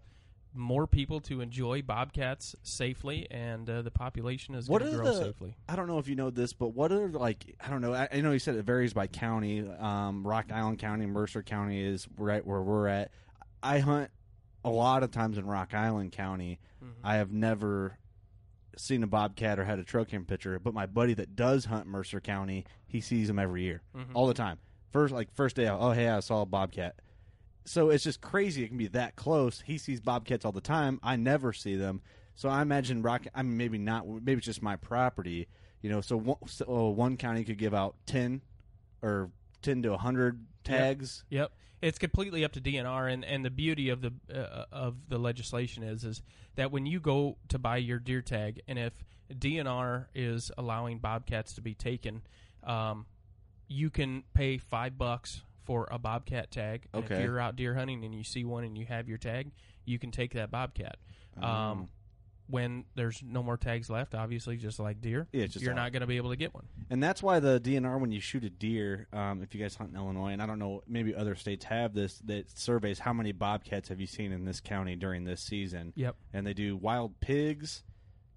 more 0.55 0.87
people 0.87 1.21
to 1.23 1.41
enjoy 1.41 1.83
bobcats 1.83 2.55
safely, 2.63 3.27
and 3.31 3.69
uh, 3.71 3.83
the 3.83 3.91
population 3.91 4.55
is 4.55 4.69
going 4.69 4.85
to 4.85 4.91
grow 4.91 5.05
the? 5.07 5.25
safely. 5.25 5.57
I 5.69 5.77
don't 5.77 5.87
know 5.87 5.99
if 5.99 6.09
you 6.09 6.15
know 6.15 6.31
this, 6.31 6.53
but 6.53 6.69
what 6.69 6.93
are 6.93 7.09
like? 7.09 7.57
I 7.61 7.71
don't 7.71 7.81
know. 7.81 7.95
I, 7.95 8.09
I 8.13 8.21
know 8.21 8.33
you 8.33 8.39
said 8.39 8.57
it 8.57 8.65
varies 8.65 8.93
by 8.93 9.07
county. 9.07 9.67
Um, 9.79 10.27
Rock 10.27 10.53
Island 10.53 10.79
County, 10.79 11.07
Mercer 11.07 11.43
County 11.43 11.83
is 11.83 12.07
right 12.17 12.45
where 12.47 12.61
we're 12.61 12.89
at. 12.89 13.11
I 13.63 13.79
hunt 13.79 14.11
a 14.65 14.71
lot 14.71 15.03
of 15.03 15.11
times 15.11 15.39
in 15.39 15.47
Rock 15.47 15.75
Island 15.75 16.13
County. 16.13 16.61
Mm-hmm. 16.85 17.07
I 17.07 17.17
have 17.17 17.33
never 17.33 17.97
seen 18.77 19.03
a 19.03 19.07
bobcat 19.07 19.59
or 19.59 19.65
had 19.65 19.79
a 19.79 19.85
trail 19.85 20.05
cam 20.05 20.25
picture, 20.25 20.59
but 20.59 20.73
my 20.75 20.87
buddy 20.87 21.15
that 21.15 21.37
does 21.37 21.67
hunt 21.67 21.87
Mercer 21.87 22.21
County, 22.21 22.65
he 22.87 23.01
sees 23.01 23.29
them 23.29 23.39
every 23.39 23.63
year, 23.63 23.83
Mm-hmm. 23.97 24.17
all 24.17 24.27
the 24.27 24.35
time. 24.35 24.59
First, 24.93 25.13
like 25.15 25.33
first 25.35 25.57
day 25.57 25.67
out, 25.67 25.79
oh 25.81 25.91
hey, 25.93 26.09
I 26.09 26.21
saw 26.21 26.43
a 26.43 26.47
bobcat. 26.47 26.97
So 27.65 27.91
it's 27.91 28.05
just 28.05 28.21
crazy. 28.21 28.65
It 28.65 28.69
can 28.69 28.77
be 28.77 28.89
that 28.89 29.17
close. 29.17 29.63
He 29.65 29.79
sees 29.79 30.01
bobcats 30.01 30.45
all 30.45 30.53
the 30.53 30.61
time. 30.61 30.99
I 31.03 31.17
never 31.17 31.53
see 31.53 31.77
them. 31.77 32.03
So 32.35 32.49
I 32.49 32.63
imagine 32.63 33.03
rock. 33.03 33.27
I 33.35 33.43
mean, 33.43 33.57
maybe 33.57 33.79
not. 33.79 34.09
Maybe 34.09 34.39
it's 34.39 34.47
just 34.47 34.63
my 34.63 34.77
property. 34.77 35.49
You 35.81 35.91
know, 35.91 36.01
so 36.01 36.17
one, 36.17 36.37
so 36.47 36.89
one 36.89 37.17
county 37.17 37.45
could 37.45 37.59
give 37.59 37.75
out 37.75 37.97
ten 38.07 38.43
or 39.03 39.31
ten 39.63 39.83
to 39.83 39.97
hundred 39.97 40.45
tags. 40.65 41.25
Yep, 41.29 41.53
it's 41.81 41.99
completely 41.99 42.45
up 42.45 42.53
to 42.53 42.61
DNR, 42.61 43.13
and, 43.13 43.25
and 43.25 43.45
the 43.45 43.51
beauty 43.51 43.89
of 43.89 44.01
the 44.01 44.13
uh, 44.33 44.65
of 44.73 45.09
the 45.09 45.19
legislation 45.19 45.83
is 45.83 46.05
is 46.05 46.23
that 46.57 46.71
when 46.71 46.87
you 46.87 47.01
go 47.01 47.37
to 47.49 47.59
buy 47.59 47.77
your 47.77 47.99
deer 47.99 48.23
tag, 48.23 48.61
and 48.67 48.79
if 48.79 48.93
DNR 49.33 50.07
is 50.15 50.51
allowing 50.57 50.99
bobcats 50.99 51.55
to 51.55 51.61
be 51.61 51.75
taken, 51.75 52.23
um, 52.65 53.07
you 53.69 53.91
can 53.91 54.25
pay 54.35 54.59
five 54.59 54.97
bucks 54.97 55.43
for 55.65 55.89
a 55.91 55.99
bobcat 55.99 56.51
tag. 56.51 56.87
And 56.93 57.05
Okay. 57.05 57.17
If 57.17 57.23
you're 57.25 57.41
out 57.41 57.57
deer 57.57 57.75
hunting 57.75 58.05
and 58.05 58.15
you 58.15 58.25
see 58.25 58.45
one 58.45 58.65
and 58.65 58.77
you 58.77 58.87
have 58.87 59.09
your 59.09 59.19
tag, 59.19 59.51
you 59.85 59.99
can 59.99 60.11
take 60.11 60.35
that 60.35 60.51
bobcat. 60.51 60.97
Um, 61.41 61.89
when 62.49 62.85
there's 62.97 63.23
no 63.25 63.43
more 63.43 63.57
tags 63.57 63.89
left, 63.89 64.15
obviously, 64.15 64.57
just 64.59 64.79
like 64.79 65.01
deer, 65.01 65.27
Yeah, 65.33 65.47
just 65.47 65.63
you're 65.65 65.73
out. 65.73 65.77
not 65.77 65.93
going 65.93 66.03
to 66.03 66.07
be 66.07 66.19
able 66.19 66.31
to 66.31 66.37
get 66.37 66.53
one. 66.53 66.67
And 66.91 67.03
that's 67.03 67.23
why 67.23 67.41
the 67.41 67.59
DNR, 67.59 67.99
when 67.99 68.13
you 68.13 68.21
shoot 68.21 68.45
a 68.45 68.51
deer, 68.51 69.07
um, 69.13 69.43
if 69.43 69.55
you 69.55 69.61
guys 69.61 69.75
hunt 69.77 69.91
in 69.91 69.97
Illinois, 69.97 70.33
and 70.33 70.43
I 70.43 70.47
don't 70.47 70.59
know, 70.59 70.83
maybe 70.87 71.15
other 71.15 71.35
states 71.35 71.65
have 71.67 71.95
this, 71.95 72.19
that 72.27 72.51
surveys 72.59 72.99
how 72.99 73.15
many 73.15 73.33
bobcats 73.33 73.89
have 73.89 74.01
you 74.01 74.07
seen 74.07 74.33
in 74.33 74.45
this 74.45 74.61
county 74.61 74.97
during 74.97 75.25
this 75.25 75.41
season. 75.41 75.95
Yep. 75.97 76.17
And 76.35 76.47
they 76.47 76.53
do 76.53 76.77
wild 76.77 77.19
pigs, 77.21 77.85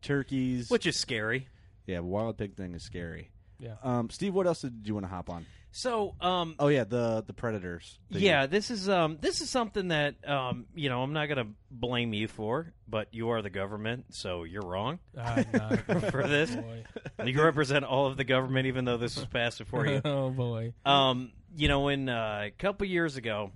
turkeys. 0.02 0.70
Which 0.70 0.86
is 0.86 0.96
scary. 0.96 1.50
yeah, 1.86 2.00
wild 2.00 2.38
pig 2.38 2.56
thing 2.56 2.74
is 2.74 2.84
scary. 2.84 3.32
Yeah. 3.60 3.76
Um, 3.84 4.10
Steve, 4.10 4.34
what 4.34 4.48
else 4.48 4.62
did 4.62 4.82
you 4.86 4.94
want 4.94 5.06
to 5.06 5.10
hop 5.10 5.30
on? 5.30 5.46
So, 5.78 6.16
um, 6.22 6.56
Oh 6.58 6.70
yeah, 6.70 6.86
the 6.86 7.22
the 7.28 7.34
predators. 7.34 8.00
The- 8.10 8.22
yeah, 8.22 8.46
this 8.46 8.72
is 8.72 8.88
um, 8.88 9.18
this 9.20 9.42
is 9.42 9.50
something 9.50 9.90
that 9.90 10.16
um, 10.26 10.68
you 10.74 10.88
know 10.88 11.04
I'm 11.04 11.12
not 11.12 11.26
going 11.26 11.46
to 11.46 11.52
blame 11.70 12.14
you 12.14 12.30
for, 12.30 12.72
but 12.88 13.10
you 13.12 13.32
are 13.32 13.42
the 13.42 13.50
government, 13.50 14.06
so 14.12 14.46
you're 14.46 14.66
wrong 14.66 15.00
I'm 15.22 15.46
not- 15.52 15.80
for 16.12 16.26
this. 16.26 16.56
boy. 16.56 16.86
You 17.26 17.44
represent 17.44 17.84
all 17.84 18.08
of 18.08 18.16
the 18.16 18.24
government, 18.24 18.68
even 18.68 18.86
though 18.86 18.96
this 18.96 19.18
was 19.18 19.26
passed 19.26 19.58
before 19.60 19.86
you. 19.86 20.00
oh 20.06 20.30
boy. 20.30 20.72
Um, 20.86 21.34
you 21.54 21.68
know, 21.68 21.82
when 21.82 22.08
uh, 22.08 22.44
a 22.46 22.52
couple 22.52 22.88
years 22.88 23.18
ago, 23.18 23.52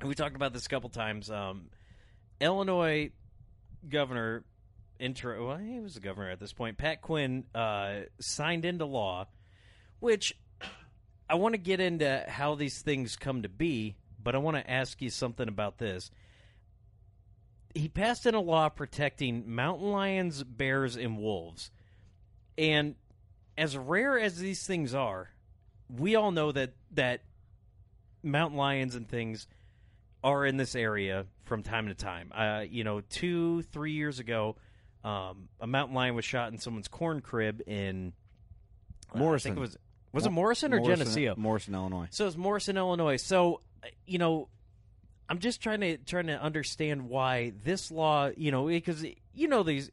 and 0.00 0.08
we 0.08 0.16
talked 0.16 0.34
about 0.34 0.52
this 0.52 0.66
a 0.66 0.68
couple 0.68 0.90
times. 0.90 1.30
Um, 1.30 1.66
Illinois 2.40 3.12
governor 3.88 4.42
intro. 4.98 5.46
Well, 5.46 5.58
he 5.58 5.78
was 5.78 5.94
the 5.94 6.00
governor 6.00 6.30
at 6.30 6.40
this 6.40 6.52
point. 6.52 6.78
Pat 6.78 7.00
Quinn 7.00 7.44
uh, 7.54 8.00
signed 8.18 8.64
into 8.64 8.86
law, 8.86 9.28
which 10.00 10.34
I 11.28 11.34
want 11.34 11.54
to 11.54 11.58
get 11.58 11.80
into 11.80 12.24
how 12.28 12.54
these 12.54 12.80
things 12.80 13.16
come 13.16 13.42
to 13.42 13.48
be, 13.48 13.96
but 14.22 14.34
I 14.34 14.38
want 14.38 14.56
to 14.56 14.70
ask 14.70 15.02
you 15.02 15.10
something 15.10 15.48
about 15.48 15.78
this. 15.78 16.10
He 17.74 17.88
passed 17.88 18.26
in 18.26 18.34
a 18.34 18.40
law 18.40 18.68
protecting 18.70 19.54
mountain 19.54 19.90
lions, 19.92 20.42
bears, 20.42 20.96
and 20.96 21.18
wolves. 21.18 21.70
And 22.56 22.94
as 23.56 23.76
rare 23.76 24.18
as 24.18 24.38
these 24.38 24.66
things 24.66 24.94
are, 24.94 25.30
we 25.88 26.16
all 26.16 26.30
know 26.30 26.50
that 26.52 26.72
that 26.92 27.22
mountain 28.22 28.56
lions 28.56 28.94
and 28.94 29.08
things 29.08 29.46
are 30.24 30.44
in 30.44 30.56
this 30.56 30.74
area 30.74 31.26
from 31.44 31.62
time 31.62 31.88
to 31.88 31.94
time. 31.94 32.32
Uh, 32.34 32.64
you 32.68 32.84
know, 32.84 33.00
two, 33.00 33.62
three 33.62 33.92
years 33.92 34.18
ago, 34.18 34.56
um, 35.04 35.48
a 35.60 35.66
mountain 35.66 35.94
lion 35.94 36.14
was 36.14 36.24
shot 36.24 36.52
in 36.52 36.58
someone's 36.58 36.88
corn 36.88 37.20
crib 37.20 37.62
in 37.66 38.12
uh, 39.14 39.18
Morrison. 39.18 39.52
I 39.52 39.54
think 39.54 39.58
it 39.58 39.60
was 39.60 39.76
was 40.12 40.26
it 40.26 40.30
Morrison 40.30 40.72
or 40.72 40.78
Morrison, 40.78 41.06
Geneseo? 41.06 41.34
Morrison, 41.36 41.74
Illinois. 41.74 42.08
So 42.10 42.26
it's 42.26 42.36
Morrison, 42.36 42.76
Illinois. 42.76 43.16
So 43.16 43.60
you 44.06 44.18
know, 44.18 44.48
I'm 45.28 45.38
just 45.38 45.60
trying 45.60 45.80
to 45.80 45.98
trying 45.98 46.28
to 46.28 46.40
understand 46.40 47.08
why 47.08 47.52
this 47.64 47.90
law, 47.90 48.30
you 48.36 48.50
know, 48.50 48.66
because 48.66 49.04
you 49.34 49.48
know 49.48 49.62
these, 49.62 49.90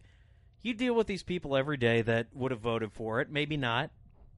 you 0.62 0.74
deal 0.74 0.96
with 0.96 1.08
these 1.08 1.24
people 1.24 1.56
every 1.56 1.78
day 1.78 2.02
that 2.02 2.28
would 2.34 2.52
have 2.52 2.62
voted 2.62 2.94
for 2.94 3.22
it, 3.22 3.30
maybe 3.30 3.58
not. 3.58 3.92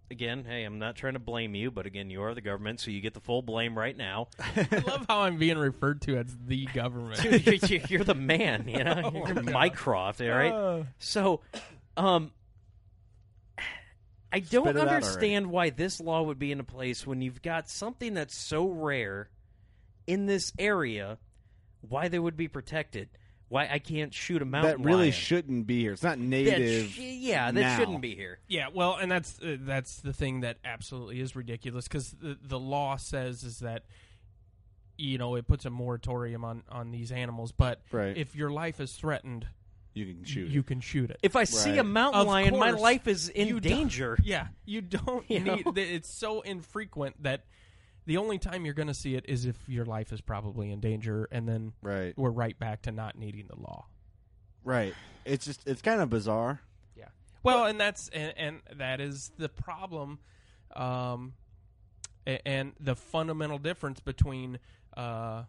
Again, 0.09 0.45
hey, 0.47 0.63
I'm 0.63 0.79
not 0.79 0.95
trying 0.95 1.13
to 1.13 1.19
blame 1.19 1.53
you, 1.53 1.69
but 1.69 1.85
again, 1.85 2.09
you 2.09 2.23
are 2.23 2.33
the 2.33 2.39
government, 2.39 2.79
so 2.79 2.91
you 2.91 3.01
get 3.01 3.13
the 3.13 3.19
full 3.19 3.41
blame 3.41 3.77
right 3.77 3.95
now. 3.95 4.29
I 4.39 4.81
love 4.87 5.05
how 5.09 5.19
I'm 5.23 5.37
being 5.37 5.57
referred 5.57 6.01
to 6.03 6.17
as 6.17 6.33
the 6.45 6.65
government. 6.67 7.21
Dude, 7.43 7.69
you're, 7.69 7.81
you're 7.89 8.03
the 8.05 8.15
man, 8.15 8.69
you 8.69 8.83
know. 8.85 9.01
Oh, 9.13 9.27
you're 9.27 9.43
my 9.43 9.51
Mycroft, 9.51 10.21
all 10.21 10.29
right. 10.29 10.53
Uh. 10.53 10.83
So, 10.99 11.41
um, 11.97 12.31
I 14.31 14.39
don't 14.39 14.67
it 14.67 14.71
out 14.77 14.87
already. 14.87 14.95
understand 15.05 15.47
why 15.47 15.69
this 15.69 15.99
law 16.01 16.21
would 16.23 16.39
be 16.39 16.51
in 16.51 16.63
place 16.65 17.07
when 17.07 17.21
you've 17.21 17.41
got 17.41 17.69
something 17.69 18.13
that's 18.13 18.35
so 18.35 18.67
rare 18.67 19.29
in 20.05 20.25
this 20.25 20.51
area. 20.59 21.17
Why 21.81 22.07
they 22.09 22.19
would 22.19 22.35
be 22.35 22.47
protected? 22.47 23.09
Why 23.49 23.69
I 23.71 23.79
can't 23.79 24.13
shoot 24.13 24.41
a 24.41 24.45
mountain 24.45 24.81
That 24.81 24.85
really 24.85 25.03
lion? 25.03 25.11
shouldn't 25.13 25.67
be 25.67 25.79
here. 25.81 25.93
It's 25.93 26.03
not 26.03 26.17
That 26.17 26.23
native. 26.23 26.89
sh- 26.89 26.99
yeah, 26.99 27.49
that 27.51 27.53
now. 27.61 27.77
shouldn't 27.77 28.01
be 28.01 28.13
here. 28.15 28.39
Yeah, 28.49 28.67
well, 28.73 28.97
and 28.97 29.09
that's 29.09 29.39
uh, 29.41 29.55
that's 29.61 30.01
the 30.01 30.11
thing 30.11 30.41
that 30.41 30.57
absolutely 30.65 31.21
is 31.21 31.33
ridiculous 31.35 31.87
because 31.87 32.11
the 32.11 32.37
the 32.41 32.59
law 32.59 32.97
says 32.97 33.43
is 33.45 33.59
that 33.59 33.83
you 34.97 35.17
know 35.17 35.35
it 35.35 35.47
puts 35.47 35.63
a 35.65 35.69
moratorium 35.69 36.43
on 36.43 36.63
on 36.69 36.91
these 36.91 37.11
animals, 37.11 37.53
but 37.53 37.79
Right. 37.91 38.17
if 38.17 38.35
your 38.35 38.49
life 38.49 38.81
is 38.81 38.91
threatened, 38.93 39.47
You 39.97 40.13
can 40.13 40.23
shoot. 40.23 40.49
you 40.49 40.63
can 40.63 40.79
shoot 40.79 41.09
it. 41.09 41.17
If 41.23 41.35
I 41.35 41.43
see 41.43 41.71
Right. 41.71 41.79
a 41.79 41.83
mountain 41.83 42.21
Of 42.21 42.27
lion, 42.27 42.57
my 42.59 42.69
course, 42.71 42.81
life 42.81 43.07
is 43.07 43.29
in 43.29 43.47
you 43.47 43.59
don't- 43.59 43.71
danger. 43.73 44.17
Yeah, 44.23 44.47
you 44.65 44.81
don't 44.81 45.29
You 45.29 45.39
need. 45.39 45.65
know? 45.65 45.71
th- 45.71 45.89
It's 45.89 46.09
so 46.09 46.41
infrequent 46.41 47.23
that 47.23 47.45
the 48.05 48.17
only 48.17 48.37
time 48.37 48.63
you're 48.65 48.73
going 48.73 48.87
to 48.87 48.93
see 48.93 49.15
it 49.15 49.25
is 49.27 49.45
if 49.45 49.57
your 49.67 49.85
life 49.85 50.13
is 50.13 50.21
probably 50.21 50.71
in 50.71 50.79
danger, 50.79 51.27
and 51.31 51.47
then 51.49 51.73
right. 51.81 52.13
we're 52.17 52.29
right 52.29 52.57
back 52.57 52.83
to 52.83 52.91
not 52.91 53.17
needing 53.17 53.47
the 53.47 53.59
law. 53.59 53.85
Right. 54.63 54.93
It's 55.25 55.45
just 55.45 55.67
it's 55.67 55.81
kind 55.81 55.99
of 56.01 56.09
bizarre. 56.09 56.61
Yeah. 56.95 57.09
Well, 57.43 57.65
and 57.65 57.79
that's 57.79 58.07
and, 58.09 58.33
and 58.37 58.61
that 58.77 59.01
is 59.01 59.31
the 59.37 59.49
problem, 59.49 60.19
um, 60.75 61.33
a- 62.25 62.45
and 62.47 62.73
the 62.79 62.95
fundamental 62.95 63.57
difference 63.57 63.99
between. 63.99 64.59
Uh, 64.95 65.43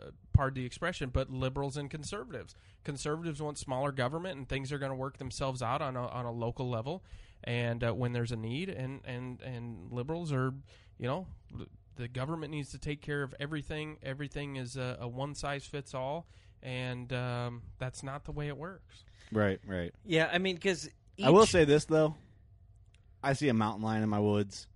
uh, 0.00 0.10
pardon 0.32 0.62
the 0.62 0.66
expression, 0.66 1.10
but 1.12 1.30
liberals 1.30 1.76
and 1.76 1.90
conservatives. 1.90 2.54
Conservatives 2.84 3.40
want 3.42 3.58
smaller 3.58 3.92
government, 3.92 4.36
and 4.38 4.48
things 4.48 4.72
are 4.72 4.78
going 4.78 4.92
to 4.92 4.96
work 4.96 5.18
themselves 5.18 5.62
out 5.62 5.82
on 5.82 5.96
a 5.96 6.06
on 6.06 6.24
a 6.24 6.32
local 6.32 6.68
level, 6.68 7.02
and 7.44 7.84
uh, 7.84 7.92
when 7.92 8.12
there's 8.12 8.32
a 8.32 8.36
need, 8.36 8.68
and 8.68 9.00
and 9.04 9.40
and 9.42 9.92
liberals 9.92 10.32
are, 10.32 10.54
you 10.98 11.06
know, 11.06 11.26
the 11.96 12.08
government 12.08 12.52
needs 12.52 12.70
to 12.70 12.78
take 12.78 13.02
care 13.02 13.22
of 13.22 13.34
everything. 13.38 13.98
Everything 14.02 14.56
is 14.56 14.76
a, 14.76 14.96
a 15.00 15.08
one 15.08 15.34
size 15.34 15.64
fits 15.66 15.94
all, 15.94 16.26
and 16.62 17.12
um, 17.12 17.62
that's 17.78 18.02
not 18.02 18.24
the 18.24 18.32
way 18.32 18.48
it 18.48 18.56
works. 18.56 19.04
Right, 19.32 19.60
right. 19.66 19.92
Yeah, 20.06 20.30
I 20.32 20.38
mean, 20.38 20.54
because 20.54 20.88
I 21.22 21.30
will 21.30 21.46
say 21.46 21.64
this 21.64 21.84
though. 21.84 22.14
I 23.22 23.32
see 23.32 23.48
a 23.48 23.54
mountain 23.54 23.82
lion 23.82 24.02
in 24.02 24.08
my 24.08 24.20
woods. 24.20 24.66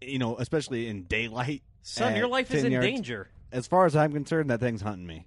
You 0.00 0.18
know, 0.18 0.36
especially 0.36 0.88
in 0.88 1.04
daylight. 1.04 1.62
son, 1.82 2.16
your 2.16 2.26
life 2.26 2.52
is 2.52 2.64
in 2.64 2.72
yards. 2.72 2.86
danger. 2.86 3.28
As 3.52 3.66
far 3.66 3.86
as 3.86 3.94
I'm 3.94 4.12
concerned, 4.12 4.50
that 4.50 4.60
thing's 4.60 4.80
hunting 4.82 5.06
me. 5.06 5.26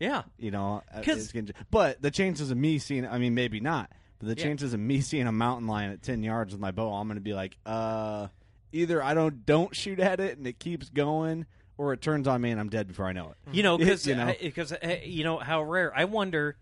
Yeah, 0.00 0.22
You 0.38 0.50
know, 0.52 0.82
uh, 0.94 1.02
'Cause- 1.02 1.18
it's 1.24 1.32
gonna- 1.32 1.52
but 1.70 2.00
the 2.00 2.10
chances 2.10 2.50
of 2.52 2.56
me 2.56 2.78
seeing, 2.78 3.04
I 3.06 3.18
mean, 3.18 3.34
maybe 3.34 3.58
not, 3.60 3.90
but 4.20 4.28
the 4.28 4.36
Yeah. 4.40 4.44
chances 4.46 4.72
of 4.72 4.78
me 4.80 5.00
seeing 5.00 5.26
a 5.26 5.32
mountain 5.32 5.66
lion 5.66 5.90
at 5.90 6.02
ten 6.02 6.22
yards 6.22 6.52
with 6.52 6.60
my 6.60 6.70
bow, 6.70 6.92
I'm 6.94 7.08
going 7.08 7.16
to 7.16 7.20
be 7.20 7.34
like, 7.34 7.58
uh, 7.66 8.28
either 8.72 9.02
I 9.02 9.14
don't 9.14 9.44
don't 9.44 9.74
shoot 9.74 9.98
at 9.98 10.20
it 10.20 10.38
and 10.38 10.46
it 10.46 10.60
keeps 10.60 10.88
going, 10.88 11.46
or 11.76 11.92
it 11.92 12.00
turns 12.00 12.28
on 12.28 12.40
me 12.40 12.52
and 12.52 12.60
I'm 12.60 12.68
dead 12.68 12.86
before 12.86 13.06
I 13.06 13.12
know 13.12 13.30
it. 13.32 13.36
you 13.52 13.62
know, 13.64 13.76
because 13.76 14.06
You 14.06 14.14
know. 14.14 14.32
because 14.40 14.72
you 15.04 15.24
know 15.24 15.38
how 15.38 15.62
rare. 15.64 15.92
I 15.96 16.04
wonder. 16.04 16.56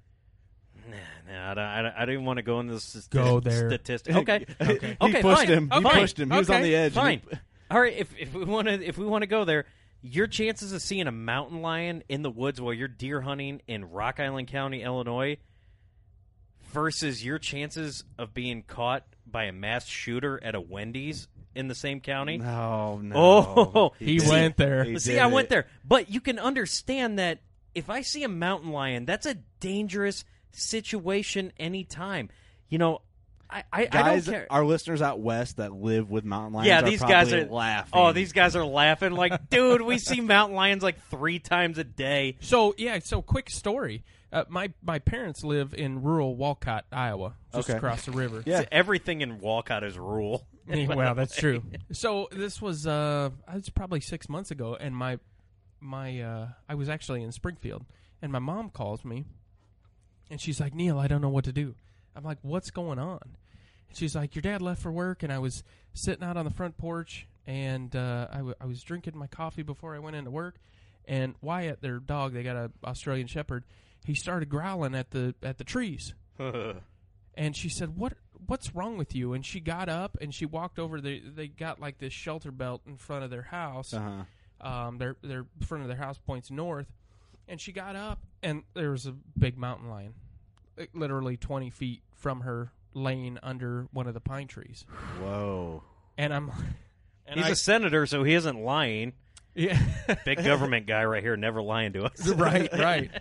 Nah, 0.89 1.33
nah, 1.33 1.51
I 1.51 1.55
don't, 1.55 1.65
I 1.65 1.83
don't, 1.83 1.93
I 1.95 1.99
don't 2.07 2.13
even 2.15 2.25
want 2.25 2.37
to 2.39 2.43
go 2.43 2.61
into 2.61 2.75
the 2.75 2.81
st- 2.81 3.11
Go 3.11 3.41
there. 3.41 3.69
Statistic. 3.71 4.15
Okay, 4.17 4.47
He 4.61 4.65
okay, 5.01 5.21
pushed 5.23 5.39
fine. 5.41 5.49
him. 5.49 5.71
He 5.71 5.81
Fine. 5.83 5.93
pushed 6.01 6.19
him. 6.21 6.31
He 6.31 6.39
was 6.39 6.49
on 6.49 6.57
Okay, 6.57 6.65
the 6.65 6.77
edge. 6.77 6.87
and 6.87 6.95
Fine. 6.95 7.21
he- 7.31 7.37
All 7.71 7.81
right, 7.81 7.95
if 7.97 8.17
if 8.19 8.33
we 8.33 8.45
want 8.45 8.69
to 8.69 8.75
if 8.83 8.97
we 8.97 9.05
want 9.05 9.23
to 9.23 9.27
go 9.27 9.45
there, 9.45 9.67
your 10.13 10.27
chances 10.27 10.73
of 10.73 10.83
seeing 10.83 11.07
a 11.07 11.13
mountain 11.13 11.63
lion 11.63 12.03
in 12.09 12.23
the 12.23 12.31
woods 12.31 12.61
while 12.61 12.73
you're 12.73 12.89
deer 12.89 13.21
hunting 13.23 13.61
in 13.67 13.85
Rock 13.91 14.21
Island 14.21 14.49
County, 14.49 14.83
Illinois, 14.83 15.39
versus 16.73 17.25
your 17.25 17.39
chances 17.39 18.05
of 18.19 18.35
being 18.35 18.63
caught 18.63 19.05
by 19.27 19.45
a 19.45 19.53
mass 19.53 19.87
shooter 19.87 20.43
at 20.43 20.55
a 20.55 20.61
Wendy's 20.61 21.29
in 21.55 21.69
the 21.69 21.75
same 21.75 22.01
county. 22.01 22.39
No, 22.39 22.99
no. 22.99 23.17
Oh, 23.75 23.93
He 23.99 24.19
See- 24.19 24.31
went 24.31 24.57
there. 24.57 24.85
He 24.85 24.99
See, 24.99 25.13
did 25.13 25.21
I 25.21 25.27
went 25.27 25.49
there, 25.49 25.67
but 25.85 26.11
you 26.11 26.21
can 26.21 26.39
understand 26.39 27.19
that 27.19 27.41
if 27.75 27.91
I 27.91 28.03
see 28.03 28.23
a 28.25 28.29
mountain 28.29 28.71
lion, 28.71 29.05
that's 29.05 29.27
a 29.27 29.35
dangerous 29.61 30.25
situation 30.53 31.53
anytime. 31.59 32.31
You 32.69 32.79
know, 32.79 33.03
I 33.49 33.59
I, 33.73 33.83
I 33.83 33.87
Guys, 33.87 34.27
don't 34.27 34.35
care. 34.35 34.47
our 34.51 34.65
listeners 34.65 35.01
out 35.03 35.21
west 35.21 35.59
that 35.59 35.73
live 35.73 36.11
with 36.11 36.25
mountain 36.25 36.53
lions, 36.55 36.69
yeah, 36.69 36.81
are 36.81 36.83
these 36.91 37.01
guys 37.01 37.33
are 37.33 37.45
laughing. 37.47 37.91
Oh, 37.93 38.13
these 38.13 38.33
guys 38.33 38.57
are 38.57 38.65
laughing 38.65 39.13
like, 39.13 39.49
dude, 39.51 39.83
we 39.83 39.99
see 39.99 40.21
mountain 40.21 40.57
lions 40.57 40.83
like 40.83 41.01
three 41.11 41.39
times 41.39 41.79
a 41.79 41.85
day. 41.85 42.37
So 42.41 42.75
yeah, 42.77 42.99
so 43.01 43.23
quick 43.23 43.49
story. 43.51 44.05
Uh, 44.33 44.45
my 44.49 44.73
my 44.83 44.99
parents 44.99 45.45
live 45.45 45.73
in 45.73 46.03
rural 46.03 46.35
Walcott, 46.37 46.85
Iowa, 46.91 47.35
just 47.55 47.71
Okay. 47.71 47.77
across 47.77 48.05
the 48.05 48.13
river. 48.13 48.43
Yeah. 48.45 48.65
Everything 48.73 49.21
in 49.21 49.39
Walcott 49.39 49.85
is 49.85 49.97
rural. 49.97 50.47
well, 50.67 51.15
that's 51.15 51.37
true. 51.39 51.63
So 51.93 52.29
this 52.33 52.61
was 52.61 52.87
uh, 52.87 53.31
it's 53.55 53.69
probably 53.69 54.01
six 54.01 54.29
months 54.29 54.51
ago, 54.51 54.77
and 54.79 54.97
my 54.97 55.19
my 55.81 56.21
uh, 56.21 56.49
I 56.69 56.75
was 56.75 56.89
actually 56.89 57.23
in 57.23 57.31
Springfield, 57.31 57.85
and 58.21 58.33
my 58.33 58.41
mom 58.41 58.71
calls 58.71 59.05
me, 59.05 59.25
and 60.29 60.41
she's 60.41 60.59
like, 60.61 60.75
"Neil, 60.75 60.99
I 60.99 61.07
don't 61.07 61.21
know 61.21 61.29
what 61.29 61.45
to 61.45 61.53
do." 61.53 61.77
I'm 62.17 62.25
like, 62.25 62.39
"What's 62.43 62.71
going 62.71 62.99
on?" 62.99 63.21
And 63.89 63.97
she's 63.97 64.15
like, 64.17 64.35
"Your 64.35 64.43
dad 64.43 64.63
left 64.63 64.83
for 64.83 64.91
work, 64.91 65.23
and 65.23 65.33
I 65.33 65.39
was 65.39 65.63
sitting 65.95 66.25
out 66.25 66.37
on 66.37 66.45
the 66.45 66.51
front 66.51 66.77
porch, 66.77 67.27
and 67.47 67.95
uh, 67.95 68.29
I, 68.31 68.37
w- 68.39 68.55
I 68.61 68.67
was 68.67 68.83
drinking 68.83 69.17
my 69.17 69.27
coffee 69.27 69.63
before 69.63 69.95
I 69.95 69.99
went 69.99 70.17
into 70.17 70.31
work, 70.31 70.57
and 71.07 71.35
Wyatt, 71.41 71.83
their 71.83 71.99
dog, 71.99 72.33
they 72.33 72.43
got 72.43 72.57
a 72.57 72.71
Australian 72.85 73.27
Shepherd, 73.27 73.65
he 74.05 74.15
started 74.15 74.49
growling 74.49 74.95
at 74.95 75.11
the 75.11 75.35
at 75.43 75.59
the 75.59 75.65
trees." 75.65 76.15
and 77.35 77.57
she 77.57 77.69
said, 77.69 77.97
"What 77.97 78.15
what's 78.47 78.75
wrong 78.75 78.97
with 78.97 79.15
you?" 79.15 79.33
And 79.33 79.45
she 79.45 79.61
got 79.61 79.89
up 79.89 80.17
and 80.21 80.35
she 80.35 80.47
walked 80.47 80.79
over. 80.79 81.01
They 81.01 81.21
they 81.21 81.49
got 81.49 81.81
like 81.81 81.99
this 81.99 82.13
shelter 82.13 82.51
belt 82.51 82.83
in 82.87 82.97
front 82.97 83.25
of 83.25 83.31
their 83.31 83.43
house. 83.43 83.93
Uh-huh. 83.93 84.25
Um, 84.67 84.99
their 84.99 85.17
their 85.23 85.47
front 85.67 85.83
of 85.83 85.89
their 85.89 85.99
house 85.99 86.19
points 86.19 86.51
north, 86.51 86.91
and 87.47 87.61
she 87.61 87.73
got 87.73 87.95
up 87.95 88.21
and 88.43 88.63
there 88.75 88.91
was 88.91 89.07
a 89.07 89.13
big 89.39 89.59
mountain 89.59 89.91
lion, 89.91 90.15
like, 90.79 90.91
literally 90.95 91.37
twenty 91.37 91.69
feet 91.71 92.03
from 92.17 92.41
her, 92.41 92.73
laying 92.95 93.39
under 93.43 93.87
one 93.93 94.07
of 94.07 94.15
the 94.15 94.21
pine 94.21 94.49
trees. 94.49 94.85
Whoa. 95.21 95.83
And 96.19 96.33
I'm, 96.35 96.51
and 97.27 97.39
He's 97.39 97.47
I, 97.49 97.51
a 97.51 97.57
senator, 97.57 98.07
so 98.07 98.25
he 98.25 98.35
isn't 98.35 98.59
lying. 98.59 99.13
yeah, 99.55 99.79
Big 100.25 100.43
government 100.43 100.87
guy 100.87 101.05
right 101.05 101.23
here, 101.23 101.37
never 101.37 101.63
lying 101.63 101.93
to 101.95 102.05
us. 102.05 102.29
right, 102.31 102.73
right. 102.73 103.11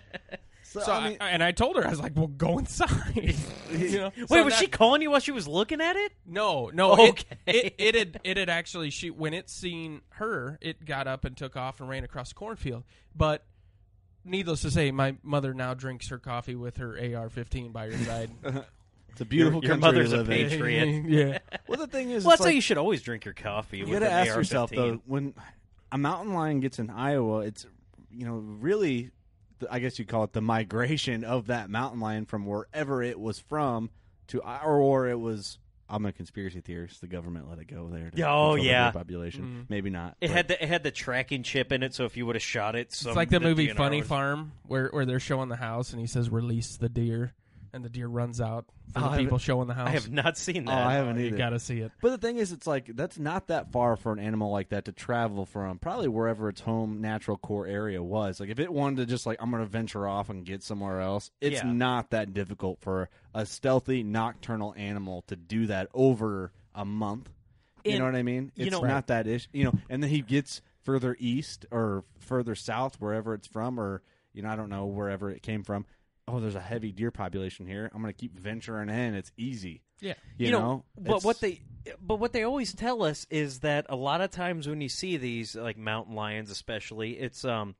So, 0.68 0.80
So 0.80 0.92
I 0.92 1.08
mean, 1.08 1.16
I, 1.20 1.30
and 1.30 1.42
I 1.44 1.52
told 1.52 1.76
her 1.76 1.86
I 1.86 1.90
was 1.90 2.00
like, 2.00 2.12
"Well, 2.16 2.26
go 2.26 2.58
inside." 2.58 3.36
you 3.70 3.98
know. 3.98 4.12
Wait, 4.16 4.28
So 4.28 4.44
was 4.44 4.52
that- 4.52 4.58
she 4.60 4.66
calling 4.66 5.00
you 5.00 5.12
while 5.12 5.20
she 5.20 5.30
was 5.30 5.46
looking 5.46 5.80
at 5.80 5.94
it? 5.96 6.12
No, 6.26 6.70
no. 6.74 6.92
it- 6.96 7.08
Okay. 7.10 7.36
It, 7.46 7.74
it, 7.78 7.94
had 7.94 8.20
it 8.24 8.36
had 8.36 8.50
actually 8.50 8.90
she 8.90 9.08
when 9.08 9.32
it 9.32 9.48
seen 9.48 10.02
her, 10.10 10.58
it 10.60 10.84
got 10.84 11.06
up 11.06 11.24
and 11.24 11.34
took 11.36 11.56
off 11.56 11.78
and 11.80 11.88
ran 11.88 12.02
across 12.04 12.30
the 12.30 12.34
cornfield. 12.34 12.82
But 13.14 13.46
needless 14.24 14.62
to 14.62 14.70
say, 14.72 14.90
my 14.90 15.16
mother 15.22 15.54
now 15.54 15.72
drinks 15.72 16.08
her 16.08 16.18
coffee 16.18 16.56
with 16.56 16.76
her 16.78 16.90
AR-15 16.94 17.72
by 17.72 17.86
her 17.86 17.96
side. 18.04 18.30
It's 19.16 19.22
a 19.22 19.24
beautiful 19.24 19.62
your 19.64 19.70
country 19.70 19.80
mother's 19.80 20.10
to 20.10 20.16
a 20.16 20.18
live 20.18 20.30
in. 20.30 20.48
patriot. 20.50 21.04
yeah. 21.08 21.38
Well, 21.66 21.78
the 21.78 21.86
thing 21.86 22.10
is, 22.10 22.22
Well, 22.22 22.34
it's 22.34 22.40
that's 22.40 22.40
why 22.40 22.46
like- 22.48 22.54
you 22.56 22.60
should 22.60 22.76
always 22.76 23.00
drink 23.00 23.24
your 23.24 23.32
coffee. 23.32 23.78
You 23.78 23.86
got 23.86 24.00
to 24.00 24.10
ask 24.10 24.34
yourself 24.36 24.72
AR-15. 24.72 24.76
though, 24.76 25.00
when 25.06 25.34
a 25.90 25.96
mountain 25.96 26.34
lion 26.34 26.60
gets 26.60 26.78
in 26.78 26.90
Iowa, 26.90 27.38
it's 27.40 27.64
you 28.10 28.26
know 28.26 28.34
really, 28.34 29.10
I 29.70 29.78
guess 29.78 29.98
you'd 29.98 30.08
call 30.08 30.24
it 30.24 30.34
the 30.34 30.42
migration 30.42 31.24
of 31.24 31.46
that 31.46 31.70
mountain 31.70 31.98
lion 31.98 32.26
from 32.26 32.44
wherever 32.44 33.02
it 33.02 33.18
was 33.18 33.38
from 33.38 33.88
to 34.28 34.40
or, 34.40 34.76
or 34.80 35.08
it 35.08 35.18
was. 35.18 35.58
I'm 35.88 36.04
a 36.04 36.12
conspiracy 36.12 36.60
theorist. 36.60 37.00
The 37.00 37.06
government 37.06 37.48
let 37.48 37.60
it 37.60 37.68
go 37.68 37.88
there. 37.88 38.10
To 38.10 38.22
oh, 38.22 38.50
control 38.50 38.54
the 38.56 38.62
yeah. 38.64 38.90
population. 38.90 39.64
Mm. 39.66 39.70
Maybe 39.70 39.88
not. 39.88 40.16
It 40.20 40.26
but- 40.26 40.36
had 40.36 40.48
the 40.48 40.62
it 40.62 40.68
had 40.68 40.82
the 40.82 40.90
tracking 40.90 41.42
chip 41.42 41.70
in 41.72 41.82
it, 41.82 41.94
so 41.94 42.04
if 42.04 42.16
you 42.18 42.26
would 42.26 42.34
have 42.34 42.42
shot 42.42 42.74
it, 42.74 42.92
some, 42.92 43.10
It's 43.10 43.16
like 43.16 43.30
the 43.30 43.40
movie 43.40 43.68
DNR 43.68 43.76
Funny 43.76 43.98
would- 44.00 44.08
Farm, 44.08 44.52
where 44.66 44.88
where 44.88 45.06
they're 45.06 45.20
showing 45.20 45.48
the 45.48 45.56
house 45.56 45.92
and 45.92 46.00
he 46.00 46.06
says, 46.08 46.28
"Release 46.28 46.76
the 46.76 46.88
deer," 46.88 47.34
and 47.76 47.84
the 47.84 47.88
deer 47.88 48.08
runs 48.08 48.40
out 48.40 48.64
for 48.92 48.98
Oh, 48.98 49.02
the 49.02 49.08
I 49.10 49.18
people 49.18 49.38
showing 49.38 49.68
the 49.68 49.74
house. 49.74 49.86
I 49.88 49.92
have 49.92 50.10
not 50.10 50.36
seen 50.36 50.68
Oh, 50.68 50.72
that. 50.72 50.86
I 50.86 50.94
haven't 50.94 51.18
you 51.20 51.26
either. 51.26 51.36
got 51.36 51.50
to 51.50 51.60
see 51.60 51.78
it. 51.80 51.92
But 52.02 52.10
the 52.10 52.18
thing 52.18 52.38
is, 52.38 52.50
it's 52.50 52.66
like 52.66 52.86
that's 52.96 53.18
not 53.18 53.46
that 53.48 53.70
far 53.70 53.94
for 53.96 54.12
an 54.12 54.18
animal 54.18 54.50
like 54.50 54.70
that 54.70 54.86
to 54.86 54.92
travel 54.92 55.46
from. 55.46 55.78
Probably 55.78 56.08
wherever 56.08 56.48
its 56.48 56.60
home 56.62 57.00
natural 57.00 57.36
core 57.36 57.66
area 57.66 58.02
was. 58.02 58.40
Like 58.40 58.48
if 58.48 58.58
it 58.58 58.72
wanted 58.72 58.96
to 58.96 59.06
just 59.06 59.26
like 59.26 59.40
I'm 59.40 59.50
going 59.50 59.62
to 59.62 59.68
venture 59.68 60.08
off 60.08 60.28
and 60.30 60.44
get 60.44 60.62
somewhere 60.62 61.00
else, 61.00 61.30
it's 61.40 61.62
Yeah. 61.62 61.70
not 61.72 62.10
that 62.10 62.34
difficult 62.34 62.80
for 62.80 63.08
a 63.34 63.46
stealthy 63.46 64.02
nocturnal 64.02 64.74
animal 64.76 65.22
to 65.28 65.36
do 65.36 65.66
that 65.66 65.88
over 65.94 66.52
a 66.74 66.84
month. 66.84 67.30
You 67.84 67.92
And, 67.92 67.98
know 68.00 68.06
what 68.06 68.16
I 68.16 68.22
mean? 68.24 68.50
you 68.56 68.66
It's 68.66 68.72
know- 68.72 68.80
not 68.86 69.06
that 69.08 69.26
ish. 69.28 69.48
You 69.52 69.64
know, 69.64 69.74
and 69.88 70.02
then 70.02 70.10
he 70.10 70.20
gets 70.22 70.60
further 70.82 71.16
east 71.20 71.66
or 71.70 72.04
further 72.18 72.54
south, 72.54 73.00
wherever 73.00 73.34
it's 73.34 73.46
from, 73.46 73.78
or 73.78 74.02
you 74.32 74.42
know, 74.42 74.48
I 74.50 74.56
don't 74.56 74.68
know 74.68 74.86
wherever 74.86 75.30
it 75.30 75.42
came 75.42 75.62
from. 75.62 75.86
Oh, 76.28 76.40
there's 76.40 76.54
a 76.56 76.60
heavy 76.60 76.90
deer 76.92 77.10
population 77.12 77.66
here. 77.66 77.90
I'm 77.94 78.02
going 78.02 78.12
to 78.12 78.18
keep 78.18 78.36
venturing 78.38 78.88
in. 78.88 79.14
It's 79.14 79.30
easy. 79.36 79.82
Yeah. 80.00 80.14
You, 80.38 80.46
you 80.46 80.52
know, 80.52 80.84
but 80.98 81.22
what 81.24 81.40
they 81.40 81.60
but 82.00 82.16
what 82.16 82.32
they 82.32 82.42
always 82.42 82.74
tell 82.74 83.02
us 83.04 83.26
is 83.30 83.60
that 83.60 83.86
a 83.88 83.96
lot 83.96 84.20
of 84.20 84.30
times 84.30 84.66
when 84.68 84.80
you 84.80 84.88
see 84.88 85.16
these 85.16 85.54
like 85.54 85.78
mountain 85.78 86.14
lions 86.16 86.50
especially 86.50 87.12
it's 87.12 87.44
um 87.44 87.76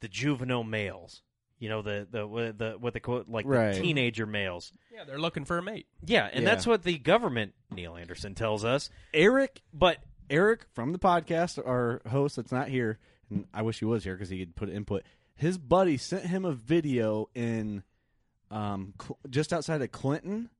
the 0.00 0.08
juvenile 0.08 0.62
males 0.64 1.22
you 1.58 1.68
know 1.70 1.80
the 1.82 2.06
the 2.10 2.26
what- 2.26 2.58
the 2.58 2.72
what 2.78 2.92
they 2.92 3.00
call 3.00 3.24
like 3.26 3.46
Right. 3.46 3.74
the 3.74 3.80
teenager 3.80 4.26
males 4.26 4.70
Yeah, 4.94 5.04
they're 5.04 5.18
looking 5.18 5.44
for 5.46 5.56
a 5.58 5.62
mate. 5.62 5.86
yeah 6.04 6.28
and 6.30 6.44
Yeah. 6.44 6.50
that's 6.50 6.66
what 6.66 6.82
the 6.84 6.98
government 6.98 7.54
Neil 7.74 7.96
Anderson 7.96 8.34
tells 8.34 8.64
us 8.64 8.90
Eric 9.14 9.62
but 9.72 9.96
Eric 10.30 10.66
from 10.74 10.92
the 10.92 10.98
podcast, 10.98 11.58
our 11.66 12.02
host 12.08 12.36
that's 12.36 12.52
not 12.52 12.68
here, 12.68 12.98
and 13.30 13.46
I 13.52 13.62
wish 13.62 13.78
he 13.80 13.84
was 13.86 14.04
here 14.04 14.14
because 14.14 14.28
he 14.28 14.38
could 14.38 14.54
put 14.54 14.68
input. 14.70 15.02
His 15.42 15.58
buddy 15.58 15.96
sent 15.96 16.24
him 16.26 16.44
a 16.44 16.52
video 16.52 17.28
in 17.34 17.82
um, 18.50 18.94
Cl- 19.02 19.18
just 19.28 19.52
outside 19.52 19.82
of 19.82 19.90
Clinton. 19.90 20.50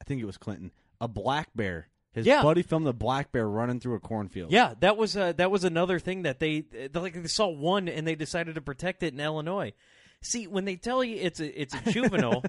I 0.00 0.04
think 0.04 0.20
it 0.20 0.24
was 0.24 0.36
Clinton. 0.36 0.72
A 1.00 1.06
black 1.08 1.50
bear. 1.54 1.88
His 2.12 2.26
Yeah. 2.26 2.42
buddy 2.42 2.62
filmed 2.62 2.86
the 2.86 2.92
black 2.92 3.30
bear 3.32 3.48
running 3.48 3.78
through 3.80 3.94
a 3.94 4.00
cornfield. 4.00 4.50
yeah 4.52 4.74
that 4.80 4.96
was 4.96 5.16
uh, 5.16 5.32
that 5.34 5.50
was 5.50 5.64
another 5.64 5.98
thing 5.98 6.22
that 6.22 6.40
they 6.40 6.60
they- 6.60 6.88
like 6.92 7.14
they 7.14 7.28
saw 7.28 7.48
one 7.48 7.88
and 7.88 8.06
they 8.06 8.14
decided 8.16 8.56
to 8.56 8.60
protect 8.60 9.02
it 9.02 9.14
in 9.14 9.20
Illinois 9.20 9.72
see 10.20 10.46
when 10.46 10.64
they 10.66 10.76
tell 10.76 11.02
you 11.02 11.16
it's 11.16 11.40
a 11.40 11.60
it's 11.62 11.74
a 11.74 11.90
juvenile 11.90 12.42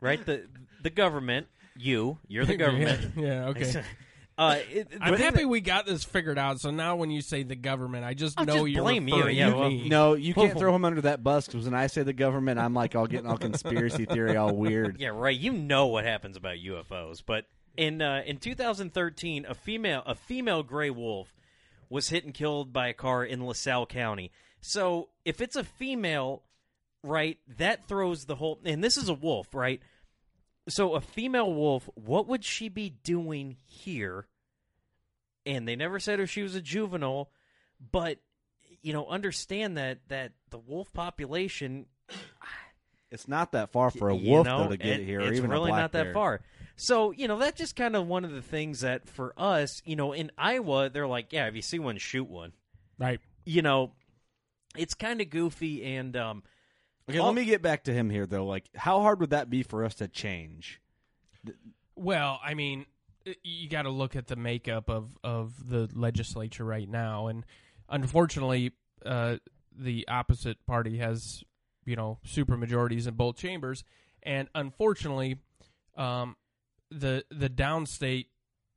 right 0.00 0.24
the 0.26 0.46
the 0.82 0.90
government 0.90 1.46
you 1.76 2.18
you're 2.28 2.44
the 2.46 2.56
government 2.64 3.00
yeah, 3.16 3.24
yeah, 3.24 3.46
okay. 3.48 3.82
Uh 4.40 4.58
it, 4.72 4.88
I'm 5.00 5.14
happy 5.14 5.38
that- 5.42 5.48
we 5.48 5.60
got 5.60 5.86
this 5.86 6.02
figured 6.02 6.38
out. 6.38 6.60
So 6.60 6.70
now, 6.70 6.96
when 6.96 7.10
you 7.10 7.20
say 7.20 7.42
the 7.42 7.54
government, 7.56 8.04
I 8.04 8.14
just 8.14 8.38
I'll 8.38 8.46
know 8.46 8.54
just 8.54 8.68
you're 8.68 8.82
blame 8.82 9.06
you, 9.06 9.16
referring 9.16 9.36
yeah, 9.36 9.50
to 9.50 9.56
well, 9.56 9.68
me. 9.68 9.88
No, 9.88 10.14
you 10.14 10.34
can't 10.34 10.56
Oh. 10.56 10.58
throw 10.58 10.74
him 10.74 10.84
under 10.84 11.02
that 11.02 11.22
bus 11.22 11.46
because 11.46 11.66
when 11.66 11.74
I 11.74 11.86
say 11.88 12.02
the 12.02 12.12
government, 12.12 12.58
I'm 12.58 12.74
like 12.74 12.96
all 12.96 13.06
getting 13.06 13.26
all 13.26 13.36
conspiracy 13.38 14.04
theory, 14.06 14.36
all 14.36 14.56
weird. 14.56 14.98
Yeah, 15.00 15.08
right. 15.08 15.38
You 15.38 15.52
know 15.52 15.86
what 15.88 16.04
happens 16.04 16.36
about 16.36 16.56
UFOs, 16.56 17.22
but 17.24 17.46
in 17.76 18.00
uh, 18.02 18.22
in 18.26 18.38
2013, 18.38 19.46
a 19.48 19.54
female 19.54 20.02
a 20.06 20.14
female 20.14 20.62
gray 20.62 20.90
wolf 20.90 21.34
was 21.88 22.08
hit 22.08 22.24
and 22.24 22.32
killed 22.34 22.72
by 22.72 22.88
a 22.88 22.94
car 22.94 23.24
in 23.24 23.44
LaSalle 23.46 23.86
County. 23.86 24.30
So 24.60 25.08
if 25.24 25.40
it's 25.40 25.56
a 25.56 25.64
female, 25.64 26.42
right, 27.02 27.38
that 27.58 27.88
throws 27.88 28.24
the 28.24 28.36
whole. 28.36 28.58
And 28.64 28.82
this 28.82 28.96
is 28.96 29.08
a 29.08 29.14
wolf, 29.14 29.54
right? 29.54 29.80
So 30.68 30.94
a 30.94 31.00
female 31.00 31.52
wolf, 31.52 31.88
what 31.94 32.28
would 32.28 32.44
she 32.44 32.68
be 32.68 32.90
doing 32.90 33.56
here? 33.66 34.26
And 35.46 35.66
they 35.66 35.76
never 35.76 35.98
said 35.98 36.20
if 36.20 36.30
she 36.30 36.42
was 36.42 36.54
a 36.54 36.60
juvenile, 36.60 37.30
but 37.92 38.18
you 38.82 38.92
know, 38.92 39.06
understand 39.06 39.76
that 39.78 40.00
that 40.08 40.32
the 40.50 40.58
wolf 40.58 40.92
population 40.92 41.86
It's 43.10 43.26
not 43.26 43.52
that 43.52 43.70
far 43.72 43.90
for 43.90 44.08
a 44.08 44.14
wolf 44.16 44.46
know, 44.46 44.64
though 44.64 44.70
to 44.70 44.76
get 44.76 45.00
it- 45.00 45.04
here, 45.06 45.20
or 45.20 45.24
It's 45.28 45.38
even 45.38 45.50
a 45.50 45.54
really 45.54 45.70
black 45.70 45.80
not 45.82 45.92
that 45.92 46.04
bear. 46.04 46.12
far. 46.14 46.40
So 46.76 47.10
you 47.10 47.26
know 47.28 47.38
that's 47.38 47.58
just 47.58 47.74
kind 47.76 47.96
of 47.96 48.06
one 48.06 48.24
of 48.24 48.30
the 48.32 48.42
things 48.42 48.80
that 48.80 49.08
for 49.08 49.34
us, 49.36 49.82
you 49.84 49.96
know, 49.96 50.12
in 50.12 50.30
Iowa, 50.38 50.88
they're 50.90 51.08
like, 51.08 51.32
yeah, 51.32 51.46
if 51.48 51.54
you 51.56 51.62
see 51.62 51.78
one, 51.78 51.98
shoot 51.98 52.28
one. 52.28 52.52
Right. 52.98 53.20
You 53.44 53.62
know, 53.62 53.92
it's 54.76 54.94
kind 54.94 55.20
of 55.20 55.28
goofy 55.30 55.84
and 55.96 56.16
um, 56.16 56.42
Okay, 57.08 57.18
all- 57.18 57.26
let 57.26 57.34
me 57.34 57.44
get 57.44 57.62
back 57.62 57.84
to 57.84 57.92
him 57.92 58.08
here 58.10 58.26
though. 58.26 58.46
Like, 58.46 58.64
how 58.76 59.00
hard 59.00 59.20
would 59.20 59.30
that 59.30 59.50
be 59.50 59.62
for 59.62 59.84
us 59.84 59.96
to 59.96 60.06
change? 60.08 60.80
Well, 61.96 62.40
I 62.44 62.54
mean, 62.54 62.82
i- 62.82 62.84
you 63.42 63.68
got 63.68 63.82
to 63.82 63.90
look 63.90 64.16
at 64.16 64.26
the 64.26 64.36
makeup 64.36 64.88
of 64.88 65.16
of 65.22 65.68
the 65.68 65.88
legislature 65.94 66.64
right 66.64 66.88
now, 66.88 67.26
and 67.26 67.44
unfortunately, 67.88 68.72
uh, 69.04 69.36
the 69.76 70.06
opposite 70.08 70.64
party 70.66 70.98
has 70.98 71.44
you 71.84 71.96
know 71.96 72.18
super 72.24 72.56
majorities 72.56 73.06
in 73.06 73.14
both 73.14 73.36
chambers, 73.36 73.84
and 74.22 74.48
unfortunately, 74.54 75.38
um, 75.96 76.36
the 76.90 77.24
the 77.30 77.48
downstate 77.48 78.26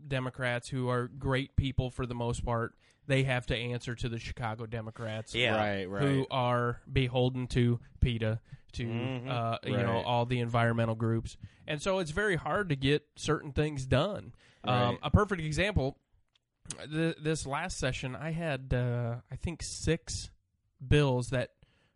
Democrats, 0.06 0.70
who 0.70 0.90
are 0.90 1.08
great 1.08 1.56
people 1.56 1.90
for 1.90 2.06
the 2.06 2.16
most 2.16 2.44
part, 2.46 2.74
they 3.08 3.24
have 3.24 3.46
to 3.48 3.56
answer 3.56 3.96
to 3.96 4.10
the 4.10 4.20
Chicago 4.20 4.66
Democrats, 4.66 5.34
Yeah. 5.34 5.56
Right, 5.56 5.90
right. 5.90 6.04
who 6.04 6.28
are 6.30 6.82
beholden 6.92 7.48
to 7.48 7.80
PETA, 8.02 8.40
to 8.74 8.86
Mhm. 8.86 9.28
uh, 9.30 9.58
you 9.66 9.78
know 9.78 10.02
all 10.04 10.26
the 10.26 10.40
environmental 10.40 10.96
groups, 10.96 11.38
and 11.68 11.82
so 11.82 12.00
it's 12.00 12.12
very 12.12 12.36
hard 12.36 12.70
to 12.70 12.76
get 12.76 13.08
certain 13.16 13.52
things 13.52 13.86
done. 13.86 14.34
Um, 14.64 14.98
a 15.04 15.10
perfect 15.12 15.42
example: 15.42 15.98
th- 16.92 17.18
this 17.22 17.46
last 17.46 17.78
session, 17.78 18.16
I 18.16 18.32
had 18.32 18.74
uh, 18.74 19.18
I 19.32 19.36
think 19.36 19.62
six 19.64 20.30
bills 20.86 21.30
that 21.30 21.52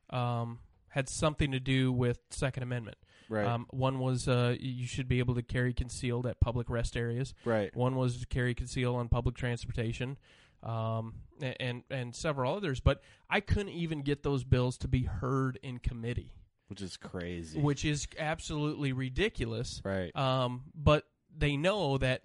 um, 0.10 0.60
had 0.90 1.10
something 1.10 1.52
to 1.52 1.60
do 1.60 1.92
with 1.92 2.20
Second 2.30 2.64
Amendment. 2.64 2.98
Right, 3.30 3.46
Um, 3.46 3.68
one 3.72 4.00
was 4.00 4.28
uh, 4.30 4.56
you 4.58 4.88
should 4.88 5.10
be 5.10 5.20
able 5.20 5.36
to 5.36 5.42
carry 5.42 5.74
concealed 5.74 6.26
at 6.26 6.40
public 6.40 6.70
rest 6.70 6.96
areas. 6.96 7.34
right, 7.44 7.76
One 7.76 7.96
was 7.98 8.24
carry 8.30 8.56
concealed 8.56 8.96
on 8.96 9.10
public 9.10 9.36
transportation, 9.36 10.18
um, 10.64 11.16
and 11.60 11.84
and 11.90 12.16
several 12.16 12.56
others. 12.56 12.80
But 12.80 13.02
I 13.30 13.42
couldn't 13.42 13.74
even 13.74 14.02
get 14.02 14.24
those 14.24 14.46
bills 14.46 14.78
to 14.78 14.88
be 14.88 15.04
heard 15.04 15.60
in 15.62 15.80
committee, 15.80 16.32
which 16.68 16.82
is 16.82 16.98
crazy. 16.98 17.60
which 17.60 17.86
is 17.86 18.08
absolutely 18.18 18.92
ridiculous. 18.94 19.82
right, 19.84 20.16
Um, 20.16 20.64
but 20.76 21.06
they 21.36 21.56
know 21.58 21.98
that 21.98 22.24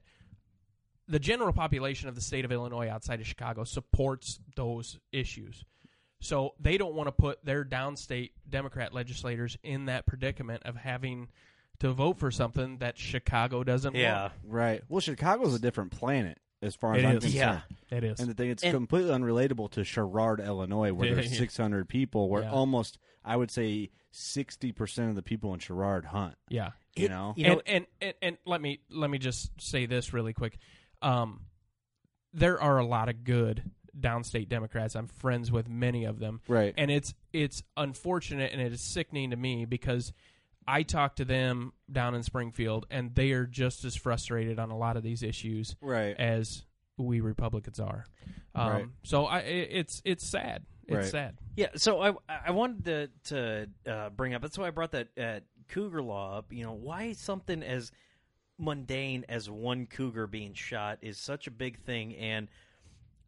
the 1.09 1.19
general 1.19 1.53
population 1.53 2.09
of 2.09 2.15
the 2.15 2.21
state 2.21 2.45
of 2.45 2.53
Illinois 2.53 2.89
outside 2.89 3.21
of 3.21 3.27
Chicago 3.27 3.65
supports 3.65 4.39
those 4.57 4.99
issues. 5.11 5.65
So 6.21 6.55
they 6.61 6.79
don't 6.79 6.95
want 6.95 7.09
to 7.09 7.13
put 7.13 7.45
their 7.45 7.65
downstate 7.65 8.31
Democrat 8.49 8.95
legislators 8.95 9.59
in 9.63 9.87
that 9.87 10.07
predicament 10.07 10.63
of 10.65 10.77
having 10.77 11.29
to 11.81 11.93
vote 11.93 12.19
for 12.19 12.31
something 12.31 12.79
that 12.79 12.97
Chicago 12.97 13.65
doesn't 13.65 13.97
yeah, 13.97 14.21
want. 14.23 14.33
right. 14.45 14.83
Well, 14.89 15.01
Chicago's 15.01 15.55
a 15.55 15.59
different 15.59 15.91
planet 15.91 16.39
as 16.63 16.77
far 16.77 16.95
as 16.95 17.03
It 17.03 17.07
I'm 17.07 17.17
is. 17.17 17.25
concerned. 17.25 17.63
Yeah. 17.91 17.97
It 17.99 18.05
is. 18.05 18.21
And 18.21 18.29
the 18.31 18.35
thing, 18.35 18.51
it's 18.51 18.63
And- 18.63 18.73
completely 18.73 19.11
unrelatable 19.11 19.69
to 19.73 19.83
Sherrard, 19.83 20.39
Illinois, 20.39 20.93
where 20.93 21.09
Yeah, 21.09 21.15
there's 21.17 21.33
yeah. 21.33 21.39
600 21.39 21.89
people, 21.89 22.29
where 22.29 22.43
Yeah. 22.43 22.53
almost, 22.53 22.99
I 23.25 23.35
would 23.37 23.51
say, 23.51 23.91
60% 24.13 25.09
of 25.09 25.15
the 25.15 25.23
people 25.23 25.53
in 25.55 25.61
Sherrard 25.61 26.05
hunt. 26.07 26.35
yeah. 26.49 26.71
You 26.95 27.07
It- 27.07 27.09
know? 27.11 27.33
you 27.37 27.45
know, 27.47 27.63
and, 27.67 27.67
and, 27.67 27.87
and 28.03 28.15
and 28.21 28.37
let 28.45 28.61
me 28.61 28.81
let 28.91 29.09
me 29.09 29.17
just 29.19 29.51
say 29.59 29.87
this 29.87 30.13
really 30.13 30.35
quick. 30.35 30.59
Um, 31.01 31.47
there 32.35 32.61
are 32.61 32.77
a 32.79 32.85
lot 32.85 33.09
of 33.09 33.25
good 33.25 33.71
downstate 33.99 34.49
Democrats. 34.51 34.95
I'm 34.95 35.07
friends 35.07 35.51
with 35.51 35.69
many 35.71 36.05
of 36.05 36.19
them, 36.19 36.41
Right. 36.49 36.75
and 36.77 36.91
it's 36.91 37.15
it's 37.33 37.63
unfortunate 37.79 38.53
and 38.53 38.61
it 38.61 38.73
is 38.75 38.83
sickening 38.83 39.31
to 39.31 39.37
me 39.37 39.65
because 39.65 40.13
I 40.67 40.83
talk 40.83 41.17
to 41.17 41.25
them 41.25 41.73
down 41.91 42.15
in 42.15 42.23
Springfield, 42.23 42.85
and 42.91 43.15
they 43.15 43.33
are 43.33 43.47
just 43.47 43.85
as 43.87 43.97
frustrated 43.97 44.59
on 44.59 44.71
a 44.71 44.77
lot 44.77 44.99
of 44.99 45.03
these 45.03 45.23
issues 45.23 45.75
Right. 45.81 46.15
as 46.19 46.65
we 46.99 47.21
Republicans 47.21 47.81
are. 47.81 48.05
Um, 48.55 48.69
Right. 48.71 48.87
So 49.03 49.25
I, 49.25 49.39
it's 49.41 50.03
it's 50.05 50.27
sad. 50.27 50.67
It's 50.89 50.97
Right. 50.97 51.05
sad. 51.07 51.37
Yeah, 51.57 51.69
so 51.77 52.01
I 52.01 52.13
I 52.29 52.51
wanted 52.51 52.85
to 52.85 53.11
to 53.85 53.91
uh, 53.93 54.11
bring 54.11 54.35
up. 54.35 54.43
That's 54.43 54.59
why 54.59 54.67
I 54.67 54.71
brought 54.71 54.93
that 54.93 55.09
uh, 55.19 55.41
cougar 55.69 56.03
law 56.03 56.39
up. 56.39 56.53
You 56.53 56.65
know, 56.65 56.73
why 56.73 57.13
something 57.13 57.63
as 57.63 57.93
mundane 58.59 59.25
as 59.29 59.49
one 59.51 59.87
cougar 59.87 60.27
being 60.27 60.55
shot 60.55 60.99
is 61.03 61.19
such 61.19 61.47
a 61.47 61.51
big 61.51 61.79
thing, 61.81 62.15
and 62.17 62.49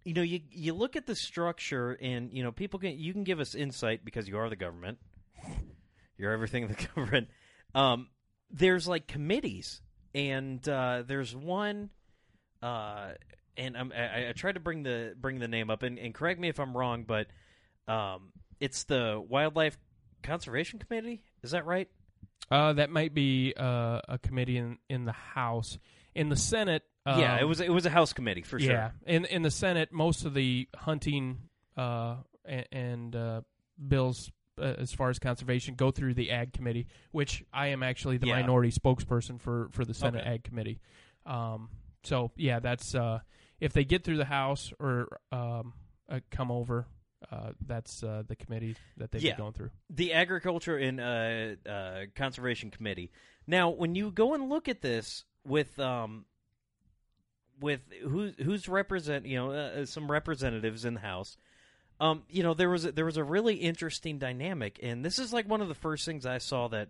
you 0.05 0.15
know, 0.15 0.23
you 0.23 0.41
you 0.51 0.75
look 0.75 0.97
at 0.97 1.07
the 1.07 1.15
structure, 1.15 1.93
and 2.01 2.33
you 2.33 2.43
know, 2.43 2.53
people 2.53 2.79
can 2.81 2.99
you 2.99 3.13
can 3.13 3.25
give 3.25 3.41
us 3.41 3.55
insight 3.55 4.05
because 4.05 4.29
you 4.29 4.37
are 4.39 4.49
the 4.49 4.57
government. 4.57 4.99
You're 6.19 6.33
everything 6.33 6.65
in 6.65 6.69
the 6.71 6.89
government. 6.95 7.29
Um, 7.75 8.09
there's 8.51 8.87
like 8.89 9.07
committees, 9.07 9.81
and 10.15 10.67
uh, 10.69 11.03
there's 11.07 11.35
one. 11.35 11.91
Uh, 12.63 13.13
and 13.57 13.77
I'm, 13.77 13.93
I, 13.93 14.31
I 14.31 14.33
tried 14.33 14.53
to 14.55 14.61
bring 14.61 14.83
the 14.83 15.15
bring 15.19 15.39
the 15.39 15.49
name 15.49 15.71
up, 15.71 15.83
and, 15.83 15.99
and 15.99 16.15
correct 16.15 16.41
me 16.41 16.49
if 16.49 16.59
I'm 16.59 16.77
wrong, 16.77 17.05
but 17.05 17.27
um, 17.89 18.33
it's 18.61 18.85
the 18.85 19.23
Wildlife 19.29 19.79
Conservation 20.23 20.79
Committee. 20.79 21.23
Is 21.43 21.51
that 21.53 21.67
right? 21.67 21.89
Uh, 22.51 22.75
that 22.75 22.91
might 22.91 23.15
be 23.15 23.55
uh, 23.57 24.01
a 24.09 24.19
committee 24.23 24.59
in, 24.59 24.79
in 24.89 25.05
the 25.05 25.13
House. 25.13 25.79
In 26.15 26.29
the 26.29 26.37
Senate, 26.37 26.83
um, 27.07 27.19
yeah, 27.21 27.41
it 27.41 27.45
was 27.45 27.61
it 27.61 27.71
was 27.71 27.87
a 27.87 27.91
House 27.91 28.13
committee 28.13 28.43
for 28.43 28.59
sure. 28.61 28.73
Yeah, 28.73 28.91
in 29.07 29.25
in 29.25 29.43
the 29.43 29.51
Senate, 29.51 29.93
most 29.93 30.25
of 30.25 30.35
the 30.35 30.69
hunting 30.77 31.39
uh, 31.77 32.17
and, 32.45 32.67
and 32.71 33.17
uh, 33.17 33.41
bills 33.89 34.31
uh, 34.59 34.75
as 34.79 34.93
far 34.93 35.11
as 35.11 35.19
conservation 35.19 35.75
go 35.75 35.91
through 35.91 36.15
the 36.15 36.31
Ag 36.31 36.53
Committee, 36.53 36.87
which 37.11 37.45
I 37.53 37.69
am 37.69 37.83
actually 37.83 38.19
the 38.19 38.29
Yeah. 38.29 38.41
minority 38.41 38.71
spokesperson 38.71 39.41
for 39.41 39.69
for 39.73 39.85
the 39.85 39.95
Senate 39.95 40.21
Okay. 40.21 40.31
Ag 40.35 40.45
Committee. 40.45 40.81
Um, 41.27 41.71
so 42.05 42.31
yeah, 42.37 42.61
that's 42.61 42.95
uh, 42.95 43.21
if 43.59 43.73
they 43.73 43.85
get 43.85 44.05
through 44.05 44.19
the 44.19 44.25
House 44.27 44.73
or 44.79 45.19
um, 45.33 45.73
uh, 46.09 46.21
come 46.31 46.51
over. 46.51 46.87
Uh, 47.31 47.51
that's 47.67 48.03
uh, 48.03 48.23
the 48.27 48.37
committee 48.37 48.77
that 48.97 49.11
they've 49.13 49.23
Yeah. 49.23 49.33
been 49.33 49.39
going 49.39 49.53
through. 49.53 49.71
the 49.91 50.13
Agriculture 50.13 50.77
and 50.77 51.01
uh, 51.01 51.71
uh, 51.71 52.05
Conservation 52.15 52.71
Committee. 52.71 53.11
Now, 53.47 53.71
when 53.71 53.95
you 53.95 54.11
go 54.11 54.35
and 54.35 54.49
look 54.49 54.69
at 54.69 54.81
this 54.83 55.25
with 55.45 55.79
um, 55.79 56.25
with 57.61 57.81
who 58.03 58.33
who's 58.43 58.69
represent 58.69 59.27
you 59.27 59.37
know 59.37 59.51
uh, 59.53 59.87
some 59.87 60.11
representatives 60.11 60.85
in 60.85 60.95
the 60.95 61.01
House, 61.01 61.37
um, 62.01 62.23
you 62.29 62.43
know 62.43 62.55
there 62.55 62.71
was 62.71 62.85
a, 62.85 62.93
there 62.93 63.05
was 63.05 63.17
a 63.17 63.25
really 63.25 63.55
interesting 63.57 64.19
dynamic, 64.19 64.79
and 64.83 65.05
this 65.05 65.19
is 65.19 65.33
like 65.33 65.49
one 65.49 65.61
of 65.61 65.69
the 65.69 65.75
first 65.75 66.05
things 66.05 66.27
I 66.27 66.39
saw 66.39 66.69
that 66.69 66.89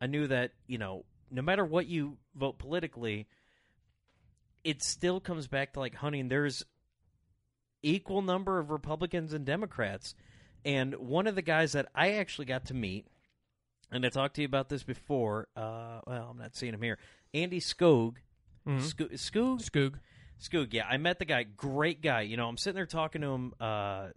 I 0.00 0.06
knew 0.06 0.26
that 0.28 0.52
you 0.66 0.78
know 0.78 1.04
no 1.30 1.42
matter 1.42 1.64
what 1.64 1.86
you 1.86 2.16
vote 2.34 2.58
politically, 2.58 3.26
it 4.64 4.82
still 4.82 5.20
comes 5.20 5.46
back 5.48 5.72
to 5.74 5.80
like 5.80 5.94
hunting. 5.94 6.28
There's 6.28 6.64
equal 7.88 8.22
number 8.22 8.58
of 8.58 8.70
Republicans 8.70 9.32
and 9.32 9.44
Democrats. 9.44 10.14
And 10.64 10.94
one 10.96 11.26
of 11.26 11.34
the 11.34 11.42
guys 11.42 11.72
that 11.72 11.86
I 11.94 12.12
actually 12.14 12.46
got 12.46 12.66
to 12.66 12.74
meet, 12.74 13.06
and 13.92 14.04
I 14.04 14.08
talked 14.08 14.34
to 14.36 14.42
you 14.42 14.46
about 14.46 14.68
this 14.68 14.82
before. 14.82 15.48
Uh, 15.56 16.00
well, 16.06 16.28
I'm 16.30 16.38
not 16.38 16.56
seeing 16.56 16.74
him 16.74 16.82
here. 16.82 16.98
Andy 17.32 17.60
Skog, 17.60 18.16
Mhm. 18.66 18.82
Sco- 18.82 19.08
Skoog, 19.08 19.60
Skoog. 19.62 19.94
Skoog. 20.40 20.72
Yeah, 20.72 20.86
I 20.88 20.96
met 20.96 21.18
the 21.20 21.24
guy. 21.24 21.44
Great 21.44 22.02
guy. 22.02 22.22
You 22.22 22.36
know, 22.36 22.48
I'm 22.48 22.56
sitting 22.56 22.74
there 22.74 22.84
talking 22.86 23.22
to 23.22 23.28
him. 23.28 23.54
Uh, 23.60 24.08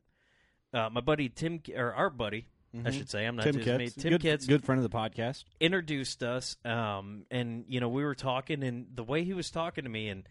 uh, 0.73 0.89
my 0.91 1.01
buddy 1.01 1.29
Tim, 1.29 1.61
or 1.75 1.93
our 1.93 2.09
buddy, 2.09 2.47
I 2.83 2.91
should 2.91 3.09
say. 3.09 3.25
I'm 3.25 3.35
not 3.35 3.43
Tim 3.43 3.59
Kitts. 3.59 3.93
Tim 3.95 4.11
good, 4.11 4.21
Kitts 4.21 4.45
good 4.45 4.63
friend 4.65 4.83
of 4.83 4.89
the 4.91 4.95
podcast. 4.95 5.43
introduced 5.59 6.21
us 6.23 6.57
um 6.65 7.25
and 7.31 7.65
you 7.67 7.79
know 7.79 7.89
we 7.89 8.03
were 8.03 8.13
talking 8.15 8.63
and 8.63 8.87
the 8.93 9.03
way 9.03 9.23
he 9.23 9.33
was 9.33 9.49
talking 9.49 9.83
to 9.85 9.89
me 9.89 10.09
and 10.09 10.27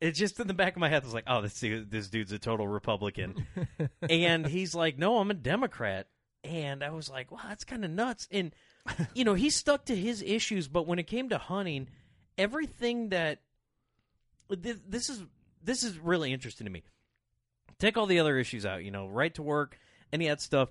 it 0.00 0.12
just 0.12 0.38
in 0.38 0.46
the 0.46 0.54
back 0.54 0.76
of 0.76 0.80
my 0.80 0.88
head 0.88 1.02
I 1.02 1.06
was 1.06 1.14
like 1.14 1.24
oh 1.26 1.42
this 1.42 1.58
dude, 1.58 1.90
this 1.90 2.08
dude's 2.08 2.32
a 2.32 2.38
total 2.38 2.68
republican. 2.68 3.46
And 4.08 4.46
he's 4.46 4.74
like 4.74 4.98
no 4.98 5.18
i'm 5.18 5.30
a 5.30 5.34
democrat. 5.34 6.08
And 6.44 6.82
i 6.82 6.90
was 6.90 7.08
like 7.10 7.30
wow 7.30 7.40
that's 7.48 7.64
kind 7.64 7.84
of 7.84 7.90
nuts. 7.90 8.28
And 8.30 8.52
you 9.14 9.24
know 9.24 9.34
he 9.34 9.50
stuck 9.50 9.86
to 9.86 9.96
his 9.96 10.22
issues 10.22 10.68
but 10.68 10.86
when 10.86 10.98
it 10.98 11.06
came 11.06 11.28
to 11.30 11.38
hunting 11.38 11.88
everything 12.36 13.10
that 13.10 13.40
this, 14.48 14.78
this 14.88 15.10
is 15.10 15.22
this 15.62 15.82
is 15.82 15.98
really 15.98 16.32
interesting 16.32 16.64
to 16.66 16.70
me. 16.70 16.82
Take 17.78 17.96
all 17.96 18.06
the 18.06 18.20
other 18.20 18.38
issues 18.38 18.64
out 18.64 18.84
you 18.84 18.90
know 18.90 19.06
right 19.08 19.34
to 19.34 19.42
work 19.42 19.78
any 20.12 20.28
of 20.28 20.38
that 20.38 20.42
stuff. 20.42 20.70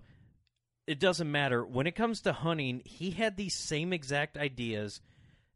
It 0.87 0.99
doesn't 0.99 1.29
matter. 1.29 1.65
When 1.65 1.85
it 1.85 1.95
comes 1.95 2.21
to 2.21 2.31
hunting, 2.31 2.81
he 2.85 3.11
had 3.11 3.35
these 3.35 3.53
same 3.53 3.91
exact 3.91 4.37
ideas 4.37 5.01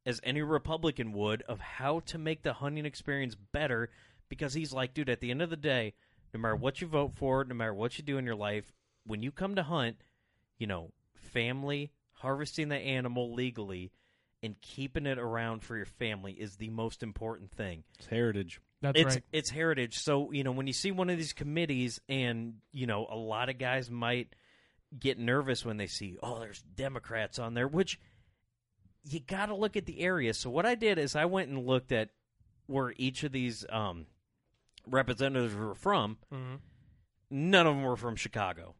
as 0.05 0.19
any 0.23 0.41
Republican 0.41 1.13
would 1.13 1.41
of 1.43 1.59
how 1.59 1.99
to 2.01 2.17
make 2.17 2.43
the 2.43 2.53
hunting 2.53 2.85
experience 2.85 3.35
better 3.35 3.89
because 4.29 4.53
he's 4.53 4.73
like, 4.73 4.93
dude, 4.93 5.09
at 5.09 5.19
the 5.19 5.31
end 5.31 5.41
of 5.41 5.49
the 5.49 5.57
day, 5.57 5.93
no 6.33 6.39
matter 6.39 6.55
what 6.55 6.81
you 6.81 6.87
vote 6.87 7.11
for, 7.15 7.43
no 7.43 7.53
matter 7.53 7.73
what 7.73 7.97
you 7.97 8.03
do 8.03 8.17
in 8.17 8.25
your 8.25 8.35
life, 8.35 8.71
when 9.05 9.21
you 9.21 9.31
come 9.31 9.55
to 9.55 9.63
hunt, 9.63 9.97
you 10.57 10.67
know, 10.67 10.91
family, 11.13 11.91
harvesting 12.13 12.69
the 12.69 12.75
animal 12.75 13.33
legally, 13.33 13.91
and 14.43 14.59
keeping 14.61 15.05
it 15.05 15.19
around 15.19 15.63
for 15.63 15.75
your 15.75 15.85
family 15.85 16.33
is 16.33 16.55
the 16.55 16.69
most 16.69 17.03
important 17.03 17.51
thing. 17.51 17.83
It's 17.99 18.07
heritage. 18.07 18.59
That's 18.81 18.99
it's 18.99 19.15
right. 19.15 19.23
it's 19.31 19.49
heritage. 19.49 19.99
So 19.99 20.31
you 20.31 20.43
know 20.43 20.51
when 20.51 20.67
you 20.67 20.73
see 20.73 20.91
one 20.91 21.09
of 21.09 21.17
these 21.17 21.33
committees, 21.33 22.01
and 22.09 22.55
you 22.71 22.87
know 22.87 23.05
a 23.09 23.15
lot 23.15 23.49
of 23.49 23.59
guys 23.59 23.91
might 23.91 24.29
get 24.97 25.17
nervous 25.17 25.63
when 25.63 25.77
they 25.77 25.87
see 25.87 26.17
oh 26.21 26.39
there's 26.39 26.63
Democrats 26.75 27.37
on 27.37 27.53
there, 27.53 27.67
which 27.67 27.99
you 29.03 29.19
got 29.19 29.47
to 29.47 29.55
look 29.55 29.75
at 29.75 29.85
the 29.85 30.01
area. 30.01 30.33
So 30.33 30.49
what 30.49 30.65
I 30.65 30.75
did 30.75 30.97
is 30.97 31.15
I 31.15 31.25
went 31.25 31.49
and 31.49 31.65
looked 31.65 31.91
at 31.91 32.09
where 32.67 32.93
each 32.97 33.23
of 33.23 33.31
these 33.31 33.65
um, 33.69 34.05
representatives 34.87 35.55
were 35.55 35.75
from. 35.75 36.17
Mhm. 36.31 36.59
None 37.29 37.67
of 37.67 37.75
them 37.75 37.83
were 37.83 37.95
from 37.97 38.15
Chicago. 38.15 38.75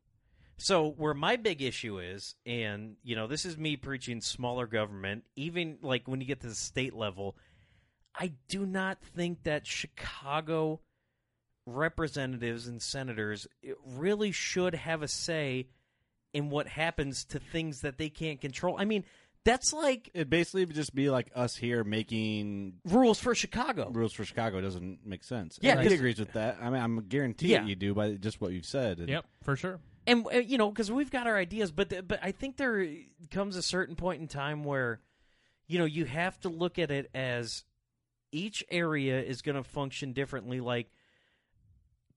So 0.58 0.90
where 0.90 1.14
my 1.16 1.38
big 1.38 1.62
issue 1.62 2.00
is, 2.00 2.36
and 2.46 2.98
you 3.04 3.16
know, 3.16 3.26
this 3.26 3.46
is 3.46 3.58
me 3.58 3.78
preaching 3.78 4.22
smaller 4.22 4.68
government. 4.68 5.24
Even 5.36 5.80
like 5.82 6.08
when 6.08 6.22
you 6.22 6.28
get 6.28 6.42
to 6.42 6.48
the 6.48 6.56
state 6.56 6.94
level, 6.94 7.36
I 8.14 8.34
do 8.48 8.66
not 8.66 9.02
think 9.02 9.44
that 9.44 9.66
Chicago 9.66 10.82
representatives 11.66 12.68
and 12.68 12.82
senators 12.82 13.48
really 13.86 14.32
should 14.32 14.76
have 14.76 15.02
a 15.02 15.08
say 15.08 15.68
in 16.34 16.50
what 16.50 16.68
happens 16.68 17.26
to 17.26 17.40
things 17.40 17.82
that 17.82 17.98
they 17.98 18.10
can't 18.10 18.42
control. 18.42 18.76
I 18.78 18.86
mean, 18.86 19.04
that's 19.44 19.74
like 19.74 20.10
It 20.14 20.30
basically 20.30 20.66
would 20.66 20.76
just 20.76 20.94
be 20.94 21.10
like 21.10 21.32
us 21.36 21.56
here 21.56 21.84
making 21.84 22.74
rules 22.86 23.20
for 23.20 23.34
Chicago. 23.36 23.90
rules 23.92 24.14
for 24.14 24.24
Chicago. 24.26 24.62
Doesn't 24.62 25.06
make 25.06 25.24
sense. 25.24 25.58
Yeah, 25.62 25.72
and 25.74 25.82
he 25.82 25.88
'cause- 25.88 25.94
agrees 25.98 26.20
with 26.20 26.34
that. 26.34 26.58
I 26.62 26.70
mean, 26.70 26.82
I'm 26.82 27.08
guaranteed 27.08 27.50
Yeah. 27.50 27.66
you 27.66 27.76
do 27.76 27.94
by 27.94 28.14
just 28.14 28.40
what 28.42 28.52
you've 28.54 28.66
said. 28.66 29.00
And 29.00 29.10
Yep, 29.10 29.26
for 29.44 29.56
sure. 29.56 29.80
and 30.08 30.26
uh, 30.28 30.38
you 30.38 30.58
know 30.58 30.70
because 30.70 30.92
we've 30.92 31.12
got 31.12 31.28
our 31.28 31.38
ideas 31.38 31.72
but 31.72 31.90
the, 31.90 32.02
but 32.02 32.20
i 32.24 32.32
think 32.32 32.58
there 32.58 32.88
comes 33.30 33.56
a 33.56 33.62
certain 33.62 33.96
point 33.96 34.20
in 34.20 34.28
time 34.28 34.64
where 34.64 35.00
you 35.68 35.78
know 35.78 35.86
you 35.86 36.06
have 36.06 36.40
to 36.40 36.50
look 36.50 36.80
at 36.80 36.90
it 36.90 37.08
as 37.14 37.64
each 38.32 38.64
area 38.72 39.22
is 39.22 39.44
going 39.44 39.56
to 39.56 39.64
function 39.64 40.12
differently 40.14 40.60
like 40.60 40.90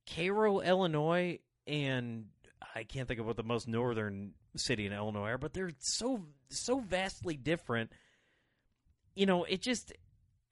cairo 0.07 0.61
illinois 0.61 1.39
and 1.67 2.27
i 2.75 2.85
can't 2.85 3.07
think 3.09 3.21
of 3.21 3.27
what 3.27 3.37
the 3.37 3.43
most 3.43 3.67
northern 3.69 4.33
city 4.57 4.87
in 4.87 4.93
illinois 4.93 5.31
are 5.31 5.39
but 5.39 5.53
they're 5.53 5.73
so 5.79 6.23
so 6.49 6.81
vastly 6.81 7.37
different 7.37 7.91
you 9.15 9.27
know 9.27 9.45
it 9.45 9.61
just 9.61 9.93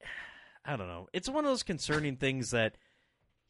i 0.65 0.75
don't 0.75 0.87
know 0.87 1.07
it's 1.13 1.29
one 1.29 1.45
of 1.45 1.51
those 1.51 1.63
concerning 1.63 2.15
things 2.15 2.51
that 2.51 2.75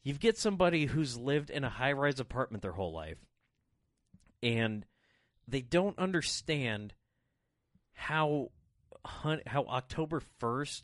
you 0.02 0.12
get 0.14 0.36
somebody 0.36 0.84
who's 0.84 1.16
lived 1.16 1.50
in 1.50 1.64
a 1.64 1.70
high-rise 1.70 2.20
apartment 2.20 2.62
their 2.62 2.72
whole 2.72 2.92
life 2.92 3.18
and 4.42 4.84
they 5.48 5.62
don't 5.62 5.98
understand 5.98 6.94
how 7.92 8.50
how 9.46 9.64
October 9.64 10.22
1st 10.40 10.82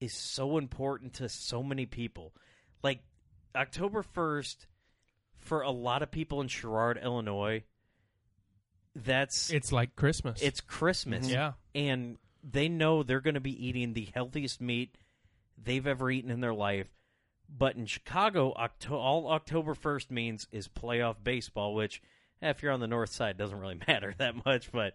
is 0.00 0.14
so 0.14 0.56
important 0.56 1.14
to 1.14 1.28
so 1.28 1.62
many 1.62 1.86
people. 1.86 2.34
Like 2.82 3.02
October 3.54 4.02
1st 4.02 4.66
for 5.36 5.62
a 5.62 5.70
lot 5.70 6.02
of 6.02 6.10
people 6.10 6.40
in 6.40 6.48
Sherrard, 6.48 6.98
Illinois, 7.02 7.64
that's 8.94 9.50
It's 9.50 9.72
like 9.72 9.96
Christmas. 9.96 10.40
it's 10.42 10.60
Christmas. 10.60 11.28
Yeah. 11.28 11.52
And 11.74 12.18
they 12.42 12.68
know 12.68 13.02
they're 13.02 13.20
going 13.20 13.34
to 13.34 13.40
be 13.40 13.66
eating 13.66 13.92
the 13.92 14.08
healthiest 14.14 14.60
meat 14.60 14.96
they've 15.62 15.86
ever 15.86 16.10
eaten 16.10 16.30
in 16.30 16.40
their 16.40 16.54
life. 16.54 16.88
But 17.48 17.76
in 17.76 17.86
Chicago, 17.86 18.52
Octo- 18.56 18.96
all 18.96 19.28
October 19.30 19.74
1st 19.74 20.10
means 20.10 20.46
is 20.52 20.68
playoff 20.68 21.16
baseball, 21.22 21.74
which, 21.74 22.00
eh, 22.40 22.48
if 22.50 22.62
you're 22.62 22.72
on 22.72 22.80
the 22.80 22.86
north 22.86 23.12
side, 23.12 23.36
doesn't 23.36 23.58
really 23.58 23.80
matter 23.88 24.14
that 24.18 24.44
much. 24.46 24.70
But 24.72 24.94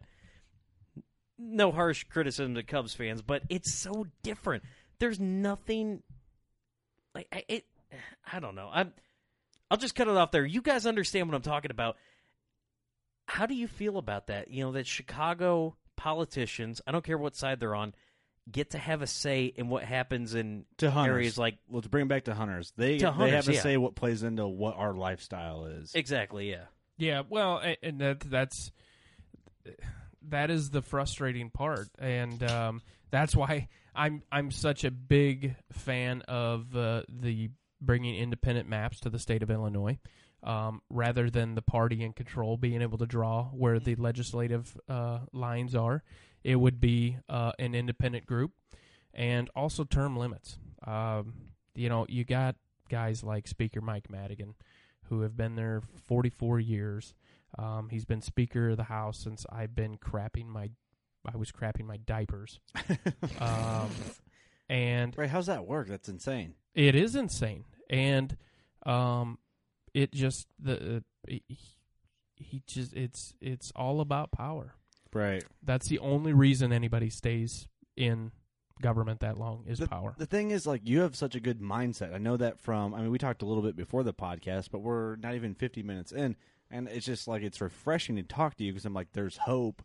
no 1.38 1.72
harsh 1.72 2.06
criticism 2.06 2.56
to 2.56 2.64
Cubs 2.64 2.94
fans, 2.94 3.22
but 3.22 3.44
it's 3.50 3.74
so 3.74 4.08
different. 4.24 4.64
There's 5.00 5.20
nothing 5.20 6.02
like 7.14 7.28
I- 7.32 7.44
it. 7.48 7.66
I 8.32 8.40
don't 8.40 8.56
know. 8.56 8.70
I'm. 8.74 8.94
I'll 9.70 9.78
just 9.78 9.96
cut 9.96 10.08
it 10.08 10.16
off 10.16 10.32
there. 10.32 10.46
You 10.46 10.62
guys 10.62 10.86
understand 10.86 11.28
what 11.28 11.36
I'm 11.36 11.42
talking 11.42 11.72
about. 11.72 11.98
How 13.26 13.46
do 13.46 13.56
you 13.56 13.68
feel 13.68 13.98
about 13.98 14.28
that? 14.28 14.52
You 14.52 14.66
know 14.66 14.72
that 14.74 14.88
Chicago 14.88 15.76
politicians, 15.96 16.82
I 16.86 16.92
don't 16.92 17.04
care 17.04 17.18
what 17.18 17.36
side 17.36 17.60
they're 17.60 17.76
on, 17.76 17.94
get 18.52 18.72
to 18.72 18.78
have 18.78 19.02
a 19.02 19.08
say 19.08 19.46
in 19.46 19.70
what 19.70 19.84
happens 19.84 20.36
in 20.36 20.66
to 20.78 20.92
hunters, 20.92 21.14
areas 21.14 21.38
like 21.38 21.58
let's 21.70 21.88
bring 21.88 22.06
it 22.06 22.10
back 22.10 22.26
to 22.26 22.34
hunters. 22.36 22.72
They 22.78 22.98
To 23.00 23.16
they 23.18 23.32
have 23.32 23.46
to 23.46 23.54
yeah. 23.54 23.62
say 23.62 23.78
what 23.78 23.96
plays 23.96 24.24
into 24.24 24.48
what 24.48 24.76
our 24.76 24.94
lifestyle 24.94 25.66
is. 25.66 25.94
exactly, 25.96 26.50
yeah. 26.50 26.66
Yeah, 26.98 27.24
well, 27.28 27.62
and 27.84 28.00
that 28.00 28.22
that's 28.22 28.72
that 30.30 30.50
is 30.50 30.70
the 30.70 30.82
frustrating 30.82 31.50
part, 31.50 31.90
and 32.00 32.42
um, 32.44 32.82
that's 33.12 33.36
why 33.36 33.68
I'm 33.94 34.24
I'm 34.32 34.52
such 34.52 34.84
a 34.86 34.92
big 34.92 35.56
fan 35.74 36.22
of 36.28 36.76
uh, 36.76 37.04
the 37.10 37.50
bringing 37.82 38.16
independent 38.16 38.70
maps 38.70 39.02
to 39.02 39.10
the 39.10 39.20
state 39.20 39.44
of 39.44 39.52
Illinois, 39.52 40.00
um, 40.46 40.82
rather 40.90 41.30
than 41.30 41.56
the 41.56 41.62
party 41.62 42.04
in 42.04 42.14
control 42.14 42.56
being 42.56 42.82
able 42.82 43.00
to 43.00 43.06
draw 43.06 43.46
where 43.46 43.80
the 43.80 43.96
legislative 43.96 44.78
uh, 44.88 45.20
lines 45.34 45.76
are. 45.76 46.04
It 46.44 46.58
would 46.58 46.80
be 46.80 47.18
uh, 47.28 47.52
an 47.58 47.74
independent 47.74 48.28
group, 48.28 48.52
and 49.14 49.50
also 49.56 49.84
term 49.84 50.16
limits. 50.16 50.60
Um, 50.86 51.34
you 51.74 51.90
know, 51.90 52.06
you 52.08 52.24
got 52.24 52.56
guys 52.88 53.24
like 53.24 53.48
Speaker 53.48 53.82
Mike 53.82 54.12
Madigan, 54.12 54.54
who 55.10 55.22
have 55.22 55.36
been 55.36 55.56
there 55.56 55.82
44 56.08 56.60
years. 56.60 57.16
Um, 57.58 57.90
he's 57.90 58.06
been 58.06 58.22
Speaker 58.22 58.70
of 58.70 58.78
the 58.78 58.84
House 58.84 59.18
since 59.18 59.46
I've 59.50 59.74
been 59.74 59.98
crapping 59.98 60.46
my, 60.46 60.70
I 61.26 61.38
was 61.38 61.52
crapping 61.52 61.86
my 61.86 61.98
diapers. 61.98 62.60
um, 63.40 63.90
and 64.70 65.18
Right? 65.18 65.30
How's 65.30 65.48
that 65.48 65.66
work? 65.66 65.88
That's 65.88 66.10
insane. 66.10 66.54
it 66.76 66.94
is 66.94 67.16
insane, 67.16 67.66
and 67.90 68.38
um, 68.86 69.40
it 69.96 70.12
just 70.12 70.48
the 70.60 70.98
uh, 70.98 71.00
he, 71.28 71.42
he 72.36 72.62
just 72.68 72.94
it's 72.94 73.34
it's 73.42 73.72
all 73.76 74.02
about 74.02 74.32
power. 74.32 74.76
Right. 75.14 75.44
That's 75.64 75.88
the 75.88 76.00
only 76.00 76.34
reason 76.34 76.74
anybody 76.74 77.10
stays 77.10 77.70
in 77.96 78.34
government 78.82 79.22
that 79.22 79.40
long 79.40 79.64
is 79.66 79.80
the, 79.80 79.88
power. 79.88 80.14
The 80.18 80.26
thing 80.26 80.52
is, 80.52 80.68
like, 80.68 80.82
you 80.84 81.00
have 81.00 81.16
such 81.16 81.36
a 81.36 81.40
good 81.40 81.62
mindset. 81.62 82.14
I 82.14 82.18
know 82.18 82.36
that 82.36 82.60
from. 82.60 82.94
I 82.94 83.02
mean, 83.02 83.10
we 83.10 83.18
talked 83.18 83.42
a 83.42 83.46
little 83.46 83.64
bit 83.64 83.78
before 83.78 84.04
the 84.04 84.14
podcast, 84.14 84.68
but 84.72 84.80
we're 84.80 85.16
not 85.16 85.34
even 85.34 85.56
fifty 85.56 85.82
minutes 85.82 86.12
in, 86.12 86.36
and 86.70 86.90
it's 86.90 87.06
just 87.06 87.28
like 87.30 87.42
it's 87.42 87.62
refreshing 87.62 88.18
to 88.18 88.24
talk 88.24 88.56
to 88.58 88.66
you 88.66 88.74
because 88.74 88.86
I'm 88.86 88.94
like, 88.94 89.14
there's 89.14 89.38
hope 89.38 89.82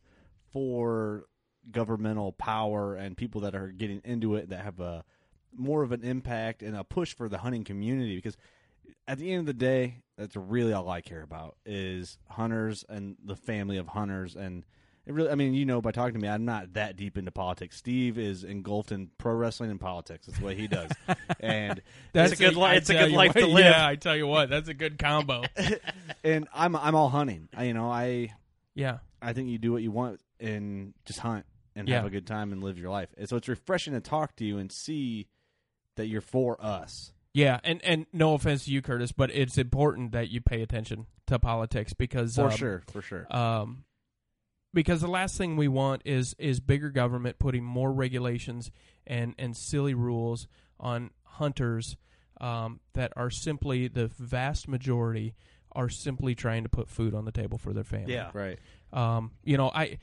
for 0.52 1.26
governmental 1.70 2.32
power 2.32 2.96
and 2.96 3.16
people 3.16 3.42
that 3.42 3.54
are 3.54 3.68
getting 3.68 4.00
into 4.04 4.34
it 4.34 4.48
that 4.48 4.64
have 4.64 4.80
a 4.80 5.04
more 5.56 5.82
of 5.84 5.92
an 5.92 6.02
impact 6.02 6.62
and 6.62 6.76
a 6.76 6.82
push 6.82 7.14
for 7.14 7.28
the 7.28 7.38
hunting 7.38 7.62
community 7.62 8.16
because 8.16 8.36
at 9.08 9.18
the 9.18 9.30
end 9.32 9.40
of 9.40 9.46
the 9.46 9.52
day 9.54 10.02
that's 10.18 10.36
really 10.36 10.72
all 10.72 10.88
i 10.88 11.00
care 11.00 11.22
about 11.22 11.56
is 11.64 12.18
hunters 12.28 12.84
and 12.88 13.16
the 13.24 13.36
family 13.36 13.76
of 13.76 13.88
hunters 13.88 14.36
and 14.36 14.64
it 15.06 15.12
really 15.14 15.30
i 15.30 15.34
mean 15.34 15.54
you 15.54 15.64
know 15.64 15.80
by 15.80 15.90
talking 15.90 16.14
to 16.14 16.20
me 16.20 16.28
i'm 16.28 16.44
not 16.44 16.72
that 16.74 16.96
deep 16.96 17.16
into 17.18 17.30
politics 17.30 17.76
steve 17.76 18.18
is 18.18 18.44
engulfed 18.44 18.92
in 18.92 19.08
pro 19.18 19.32
wrestling 19.34 19.70
and 19.70 19.80
politics 19.80 20.26
that's 20.26 20.40
what 20.40 20.56
he 20.56 20.66
does 20.66 20.90
and 21.40 21.80
It's 22.14 22.32
a 22.32 22.36
good 22.36 22.56
li- 22.56 22.76
it's 22.76 22.90
a 22.90 22.94
good 22.94 23.12
life 23.12 23.34
what, 23.34 23.40
to 23.40 23.46
live. 23.46 23.64
Yeah, 23.64 23.86
I 23.86 23.96
tell 23.96 24.16
you 24.16 24.26
what, 24.26 24.50
that's 24.50 24.68
a 24.68 24.74
good 24.74 24.98
combo. 24.98 25.44
and 26.24 26.48
i'm 26.54 26.76
i'm 26.76 26.94
all 26.94 27.08
hunting 27.08 27.48
I, 27.56 27.64
you 27.64 27.74
know 27.74 27.90
i 27.90 28.34
yeah, 28.72 28.98
I 29.20 29.32
think 29.32 29.48
you 29.48 29.58
do 29.58 29.72
what 29.72 29.82
you 29.82 29.90
want 29.90 30.20
and 30.38 30.94
just 31.04 31.18
hunt 31.18 31.44
and 31.74 31.88
Yeah. 31.88 31.96
have 31.96 32.06
a 32.06 32.10
good 32.10 32.26
time 32.26 32.52
and 32.52 32.62
live 32.62 32.78
your 32.78 32.88
life. 32.90 33.08
And 33.18 33.28
so 33.28 33.36
it's 33.36 33.48
refreshing 33.48 33.94
to 33.94 34.00
talk 34.00 34.36
to 34.36 34.44
you 34.44 34.58
and 34.58 34.70
see 34.70 35.26
that 35.96 36.06
you're 36.06 36.20
for 36.20 36.56
us. 36.64 37.12
Yeah, 37.32 37.60
and 37.62 37.82
and 37.84 38.06
no 38.12 38.34
offense 38.34 38.64
to 38.64 38.72
you, 38.72 38.82
Curtis, 38.82 39.12
but 39.12 39.30
it's 39.30 39.58
important 39.58 40.12
that 40.12 40.30
you 40.30 40.40
pay 40.40 40.62
attention 40.62 41.06
to 41.26 41.38
politics 41.38 41.92
because 41.92 42.34
For 42.36 42.46
um, 42.46 42.56
sure, 42.56 42.82
for 42.88 43.02
sure. 43.02 43.26
um, 43.34 43.84
because 44.74 45.00
the 45.00 45.08
last 45.08 45.36
thing 45.38 45.56
we 45.56 45.68
want 45.68 46.02
is 46.04 46.34
is 46.38 46.60
bigger 46.60 46.90
government 46.90 47.38
putting 47.38 47.64
more 47.64 47.92
regulations 47.92 48.70
and 49.06 49.34
and 49.38 49.56
silly 49.56 49.94
rules 49.94 50.48
on 50.78 51.10
hunters 51.24 51.96
um, 52.40 52.80
that 52.94 53.12
are 53.16 53.30
simply 53.30 53.86
the 53.88 54.08
vast 54.08 54.66
majority 54.66 55.34
are 55.72 55.88
simply 55.88 56.34
trying 56.34 56.64
to 56.64 56.68
put 56.68 56.88
food 56.88 57.14
on 57.14 57.24
the 57.24 57.32
table 57.32 57.58
for 57.58 57.72
their 57.72 57.84
family. 57.84 58.14
Yeah. 58.14 58.30
right. 58.34 58.58
Um, 58.92 59.30
you 59.44 59.56
know, 59.56 59.70
I, 59.72 59.98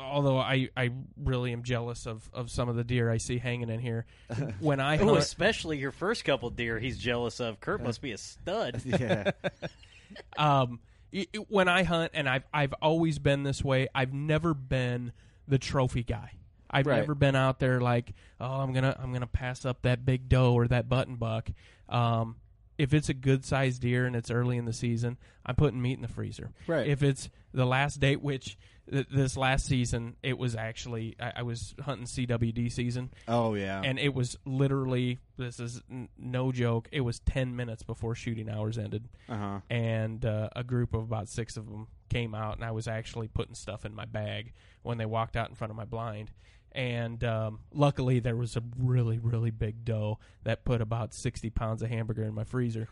although 0.00 0.38
I, 0.38 0.68
I 0.76 0.90
really 1.16 1.52
am 1.52 1.62
jealous 1.62 2.06
of, 2.06 2.28
of 2.32 2.50
some 2.50 2.68
of 2.68 2.76
the 2.76 2.84
deer 2.84 3.10
I 3.10 3.18
see 3.18 3.38
hanging 3.38 3.68
in 3.70 3.80
here. 3.80 4.06
When 4.60 4.80
I 4.80 4.98
Oh, 4.98 5.06
hunt, 5.06 5.18
especially 5.18 5.78
your 5.78 5.92
first 5.92 6.24
couple 6.24 6.50
deer 6.50 6.78
he's 6.78 6.98
jealous 6.98 7.40
of. 7.40 7.60
Kurt 7.60 7.82
must 7.82 8.00
be 8.02 8.12
a 8.12 8.18
stud. 8.18 8.82
Yeah. 8.86 9.30
um, 10.36 10.80
i- 11.14 11.26
i- 11.34 11.38
when 11.48 11.68
I 11.68 11.82
hunt, 11.82 12.12
and 12.14 12.28
I've 12.28 12.44
I've 12.52 12.72
always 12.82 13.18
been 13.18 13.42
this 13.42 13.62
way. 13.64 13.88
I've 13.94 14.12
never 14.12 14.54
been 14.54 15.12
the 15.48 15.58
trophy 15.58 16.02
guy. 16.02 16.32
I've 16.70 16.86
Right. 16.86 16.96
never 17.00 17.14
been 17.14 17.34
out 17.36 17.58
there 17.58 17.80
like, 17.80 18.12
oh, 18.40 18.46
I'm 18.60 18.72
gonna 18.72 18.96
I'm 19.00 19.12
gonna 19.12 19.26
pass 19.26 19.64
up 19.64 19.82
that 19.82 20.04
big 20.04 20.28
doe 20.28 20.52
or 20.54 20.68
that 20.68 20.88
button 20.88 21.16
buck. 21.16 21.50
Um, 21.88 22.36
if 22.78 22.94
it's 22.94 23.08
a 23.08 23.14
good 23.14 23.44
sized 23.44 23.82
deer 23.82 24.06
and 24.06 24.16
it's 24.16 24.30
early 24.30 24.56
in 24.56 24.64
the 24.64 24.72
season, 24.72 25.18
I'm 25.44 25.54
putting 25.56 25.82
meat 25.82 25.94
in 25.94 26.02
the 26.02 26.08
freezer. 26.08 26.50
Right. 26.66 26.86
If 26.86 27.02
it's 27.02 27.28
the 27.52 27.66
last 27.66 28.00
date, 28.00 28.22
which 28.22 28.56
th- 28.90 29.06
this 29.10 29.36
last 29.36 29.66
season 29.66 30.16
it 30.22 30.36
was 30.38 30.54
actually 30.56 31.16
I, 31.20 31.32
I 31.36 31.42
was 31.42 31.74
hunting 31.82 32.06
CWD 32.06 32.70
season, 32.72 33.10
Oh 33.28 33.54
yeah. 33.54 33.80
and 33.84 33.98
it 33.98 34.14
was 34.14 34.36
literally 34.44 35.18
this 35.36 35.60
is 35.60 35.82
n- 35.90 36.08
no 36.18 36.52
joke. 36.52 36.88
It 36.92 37.00
was 37.02 37.20
ten 37.20 37.56
minutes 37.56 37.82
before 37.82 38.14
shooting 38.14 38.48
hours 38.50 38.78
ended, 38.78 39.08
uh 39.28 39.36
huh. 39.36 39.60
and 39.70 40.24
uh, 40.24 40.48
a 40.54 40.64
group 40.64 40.94
of 40.94 41.02
about 41.02 41.28
six 41.28 41.56
of 41.56 41.66
them 41.66 41.86
came 42.08 42.34
out, 42.34 42.56
and 42.56 42.64
I 42.64 42.72
was 42.72 42.88
actually 42.88 43.28
putting 43.28 43.54
stuff 43.54 43.84
in 43.84 43.94
my 43.94 44.04
bag 44.04 44.52
when 44.82 44.98
they 44.98 45.06
walked 45.06 45.36
out 45.36 45.48
in 45.48 45.54
front 45.54 45.70
of 45.70 45.76
my 45.76 45.84
blind. 45.84 46.30
And 46.72 47.24
um, 47.24 47.58
luckily, 47.72 48.20
there 48.20 48.36
was 48.36 48.56
a 48.56 48.62
really, 48.78 49.18
really 49.18 49.50
big 49.50 49.84
doe 49.84 50.18
that 50.44 50.64
put 50.64 50.80
about 50.80 51.12
sixty 51.14 51.50
pounds 51.50 51.82
of 51.82 51.88
hamburger 51.90 52.22
in 52.22 52.32
my 52.32 52.44
freezer. 52.44 52.88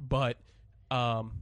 But 0.00 0.36
um, 0.90 1.32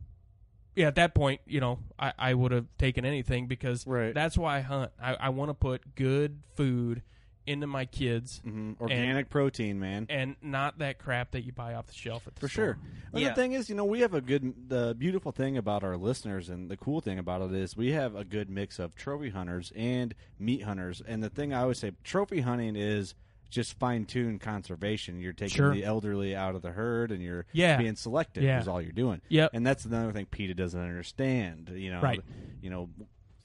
yeah, 0.78 0.86
at 0.86 0.94
that 0.94 1.12
point, 1.14 1.40
you 1.46 1.60
know, 1.60 1.80
I, 1.98 2.12
I 2.18 2.34
would 2.34 2.52
have 2.52 2.66
taken 2.78 3.04
anything 3.04 3.48
because 3.48 3.84
Right. 3.86 4.14
that's 4.14 4.38
why 4.38 4.58
I 4.58 4.60
hunt. 4.60 4.92
I, 5.02 5.14
I 5.14 5.28
want 5.30 5.50
to 5.50 5.54
put 5.54 5.94
good 5.96 6.38
food 6.54 7.02
into 7.46 7.66
my 7.66 7.84
kids 7.86 8.40
hmm 8.44 8.72
Organic 8.80 9.30
protein, 9.30 9.80
man. 9.80 10.06
and 10.10 10.36
not 10.42 10.78
that 10.78 10.98
crap 10.98 11.30
that 11.32 11.40
you 11.42 11.50
buy 11.52 11.74
off 11.74 11.86
the 11.86 11.94
shelf 11.94 12.26
at 12.26 12.34
the 12.36 12.40
For 12.42 12.48
store. 12.48 12.64
sure. 12.64 12.78
And 13.12 13.22
Yeah. 13.22 13.30
the 13.30 13.34
thing 13.34 13.52
is, 13.52 13.68
you 13.70 13.74
know, 13.74 13.86
we 13.86 14.00
have 14.00 14.12
a 14.14 14.20
good. 14.20 14.68
The 14.68 14.94
beautiful 14.96 15.32
thing 15.32 15.56
about 15.56 15.82
our 15.82 15.96
listeners, 15.96 16.48
and 16.50 16.70
the 16.70 16.76
cool 16.76 17.00
thing 17.00 17.18
about 17.18 17.40
it 17.42 17.52
is, 17.52 17.74
we 17.76 17.92
have 17.92 18.14
a 18.14 18.22
good 18.24 18.48
mix 18.50 18.78
of 18.78 18.94
trophy 18.94 19.30
hunters 19.30 19.72
and 19.74 20.14
meat 20.38 20.62
hunters. 20.62 21.02
And 21.08 21.22
the 21.22 21.30
thing 21.30 21.52
I 21.54 21.62
always 21.62 21.78
say, 21.78 21.92
trophy 22.04 22.42
hunting 22.42 22.76
is 22.76 23.14
just 23.50 23.78
fine 23.78 24.04
tune 24.04 24.38
conservation. 24.38 25.20
You're 25.20 25.32
taking 25.32 25.56
Sure. 25.56 25.72
the 25.74 25.84
elderly 25.84 26.34
out 26.36 26.54
of 26.54 26.62
the 26.62 26.72
herd, 26.72 27.10
and 27.10 27.22
you're 27.22 27.46
Yeah. 27.52 27.76
being 27.78 27.96
selective. 27.96 28.42
Yeah. 28.42 28.60
Is 28.60 28.68
all 28.68 28.80
you're 28.82 28.92
doing. 28.92 29.20
Yep. 29.28 29.50
And 29.54 29.66
that's 29.66 29.84
another 29.84 30.12
thing 30.12 30.26
PETA 30.26 30.54
doesn't 30.54 30.80
understand. 30.80 31.70
You 31.74 31.90
know. 31.92 32.00
Right. 32.02 32.20
You 32.60 32.70
know. 32.70 32.90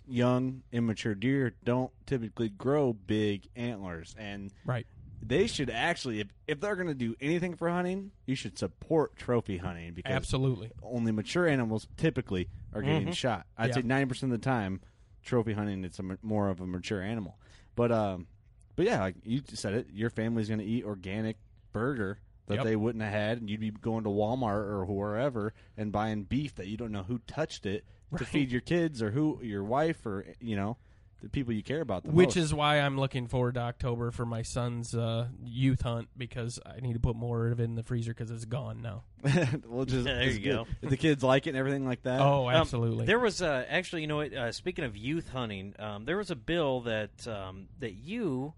Young, 0.05 0.63
immature 0.73 1.15
deer 1.15 1.55
don't 1.63 1.91
typically 2.05 2.49
grow 2.49 2.91
big 2.91 3.47
antlers, 3.55 4.13
and 4.17 4.51
Right. 4.65 4.85
they 5.21 5.47
should 5.47 5.69
actually 5.69 6.19
if, 6.19 6.27
if 6.45 6.59
they're 6.59 6.75
going 6.75 6.89
to 6.89 6.93
do 6.93 7.15
anything 7.21 7.55
for 7.55 7.69
hunting 7.69 8.11
you 8.25 8.35
should 8.35 8.57
support 8.57 9.15
trophy 9.15 9.59
hunting 9.59 9.93
because 9.93 10.11
Absolutely. 10.11 10.71
only 10.83 11.13
mature 11.13 11.47
animals 11.47 11.87
typically 11.95 12.49
are 12.73 12.81
getting 12.81 13.13
shot 13.13 13.45
i'd 13.57 13.73
say 13.73 13.79
Mm-hmm. 13.81 13.91
90% 14.11 14.23
of 14.23 14.29
the 14.31 14.37
time 14.39 14.81
trophy 15.23 15.53
hunting 15.53 15.85
it's 15.85 15.99
a 15.99 16.17
more 16.21 16.49
of 16.49 16.59
a 16.59 16.67
mature 16.67 17.01
animal 17.01 17.37
but 17.77 17.89
um 17.93 18.27
but 18.75 18.85
yeah 18.85 18.99
like 19.01 19.15
you 19.23 19.41
said 19.53 19.73
it 19.73 19.87
your 19.91 20.09
family's 20.09 20.47
going 20.47 20.59
to 20.59 20.65
eat 20.65 20.83
organic 20.83 21.37
burger 21.71 22.19
that 22.47 22.55
Yep. 22.55 22.63
they 22.65 22.75
wouldn't 22.75 23.03
have 23.03 23.13
had 23.13 23.37
and 23.39 23.49
you'd 23.49 23.59
be 23.61 23.71
going 23.71 24.03
to 24.03 24.09
walmart 24.09 24.65
or 24.67 24.83
wherever 24.85 25.53
and 25.77 25.91
buying 25.91 26.23
beef 26.23 26.55
that 26.55 26.67
you 26.67 26.77
don't 26.77 26.91
know 26.91 27.03
who 27.03 27.19
touched 27.27 27.65
it 27.65 27.85
to 28.17 28.25
feed 28.25 28.51
your 28.51 28.61
kids 28.61 29.01
or 29.01 29.11
who 29.11 29.39
your 29.41 29.63
wife 29.63 30.05
or 30.05 30.25
you 30.39 30.55
know 30.55 30.77
the 31.21 31.29
people 31.29 31.53
you 31.53 31.63
care 31.63 31.79
about 31.79 32.03
the 32.03 32.11
Which 32.11 32.35
most. 32.35 32.37
is 32.37 32.53
why 32.53 32.81
I'm 32.81 32.99
looking 32.99 33.27
forward 33.27 33.53
to 33.53 33.61
October 33.61 34.11
for 34.11 34.25
my 34.25 34.41
son's 34.41 34.93
uh, 34.93 35.29
youth 35.45 35.81
hunt 35.81 36.09
because 36.17 36.59
I 36.65 36.81
need 36.81 36.95
to 36.95 36.99
put 36.99 37.15
more 37.15 37.47
of 37.47 37.61
it 37.61 37.63
in 37.63 37.75
the 37.75 37.81
freezer 37.83 38.11
because 38.13 38.29
it's 38.29 38.43
gone 38.43 38.81
now. 38.81 39.03
well, 39.69 39.85
just, 39.85 40.03
There 40.03 40.19
it's 40.21 40.35
you 40.35 40.43
good. 40.43 40.51
go. 40.51 40.67
If 40.81 40.89
the 40.89 40.97
kids 40.97 41.23
like 41.23 41.47
it 41.47 41.51
and 41.51 41.57
everything 41.57 41.85
like 41.87 42.03
that. 42.03 42.19
Oh, 42.19 42.49
Um, 42.49 42.55
absolutely. 42.55 43.05
there 43.05 43.19
was 43.19 43.41
uh, 43.41 43.63
actually, 43.69 44.01
you 44.01 44.07
know 44.07 44.17
what? 44.17 44.33
Uh, 44.33 44.51
speaking 44.51 44.83
of 44.83 44.97
youth 44.97 45.29
hunting, 45.29 45.73
um, 45.79 46.03
there 46.03 46.17
was 46.17 46.29
a 46.29 46.35
bill 46.35 46.81
that 46.81 47.25
um, 47.25 47.69
that 47.79 47.93
you 47.93 48.53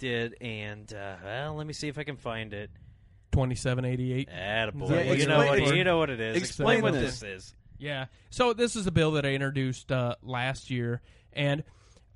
did, 0.00 0.36
and 0.40 0.92
uh, 0.92 1.16
well, 1.24 1.54
let 1.54 1.66
me 1.66 1.72
see 1.72 1.86
if 1.88 1.96
I 1.98 2.02
can 2.04 2.16
find 2.16 2.52
it. 2.52 2.70
2788. 3.32 4.28
Attaboy. 4.28 4.90
Yeah, 4.90 5.12
you 5.12 5.26
know 5.26 5.38
what? 5.38 5.58
ex- 5.60 5.70
You 5.70 5.84
know 5.84 5.98
what 5.98 6.10
it 6.10 6.20
is. 6.20 6.36
explain 6.36 6.78
Explain 6.78 6.82
what 6.82 7.00
this. 7.00 7.20
this 7.20 7.44
is. 7.44 7.54
Yeah. 7.78 8.06
So 8.30 8.52
this 8.52 8.74
is 8.74 8.86
a 8.86 8.90
bill 8.90 9.12
that 9.12 9.24
I 9.24 9.30
introduced 9.34 9.92
uh, 9.92 10.16
last 10.22 10.68
year, 10.70 11.00
and 11.32 11.62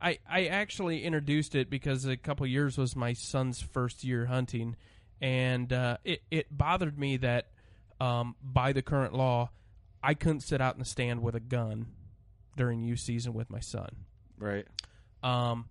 I 0.03 0.19
I 0.29 0.47
actually 0.47 1.05
introduced 1.05 1.55
it 1.55 1.71
because 1.71 2.05
a 2.05 2.17
couple 2.17 2.47
years 2.47 2.77
was 2.77 2.97
my 2.97 3.13
son's 3.13 3.61
first 3.63 4.03
year 4.03 4.27
hunting, 4.27 4.75
and 5.21 5.73
uh, 5.73 5.99
it 6.05 6.23
it 6.31 6.47
bothered 6.51 6.99
me 6.99 7.17
that 7.19 7.47
um, 8.01 8.35
by 8.43 8.73
the 8.73 8.83
current 8.83 9.15
law, 9.15 9.51
I 10.03 10.15
couldn't 10.15 10.41
sit 10.41 10.61
out 10.61 10.75
in 10.75 10.81
the 10.81 10.85
stand 10.85 11.23
with 11.23 11.37
a 11.37 11.41
gun 11.41 11.87
during 12.57 12.83
youth 12.83 13.01
season 13.01 13.35
with 13.35 13.51
my 13.51 13.61
son. 13.61 13.89
right. 14.39 14.67
Um, 15.23 15.67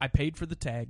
I 0.00 0.08
paid 0.08 0.36
for 0.36 0.46
the 0.46 0.56
tag. 0.56 0.88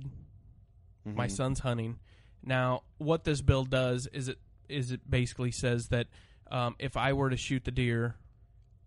My 1.05 1.27
Mhm. 1.27 1.31
son's 1.31 1.59
hunting. 1.59 1.99
Now, 2.43 2.83
what 2.97 3.23
this 3.23 3.41
bill 3.41 3.65
does 3.65 4.07
is 4.07 4.27
it 4.27 4.39
is 4.69 4.91
it 4.91 5.09
basically 5.09 5.51
says 5.51 5.89
that 5.89 6.07
um, 6.49 6.75
if 6.79 6.95
I 6.97 7.13
were 7.13 7.29
to 7.29 7.37
shoot 7.37 7.63
the 7.65 7.71
deer, 7.71 8.15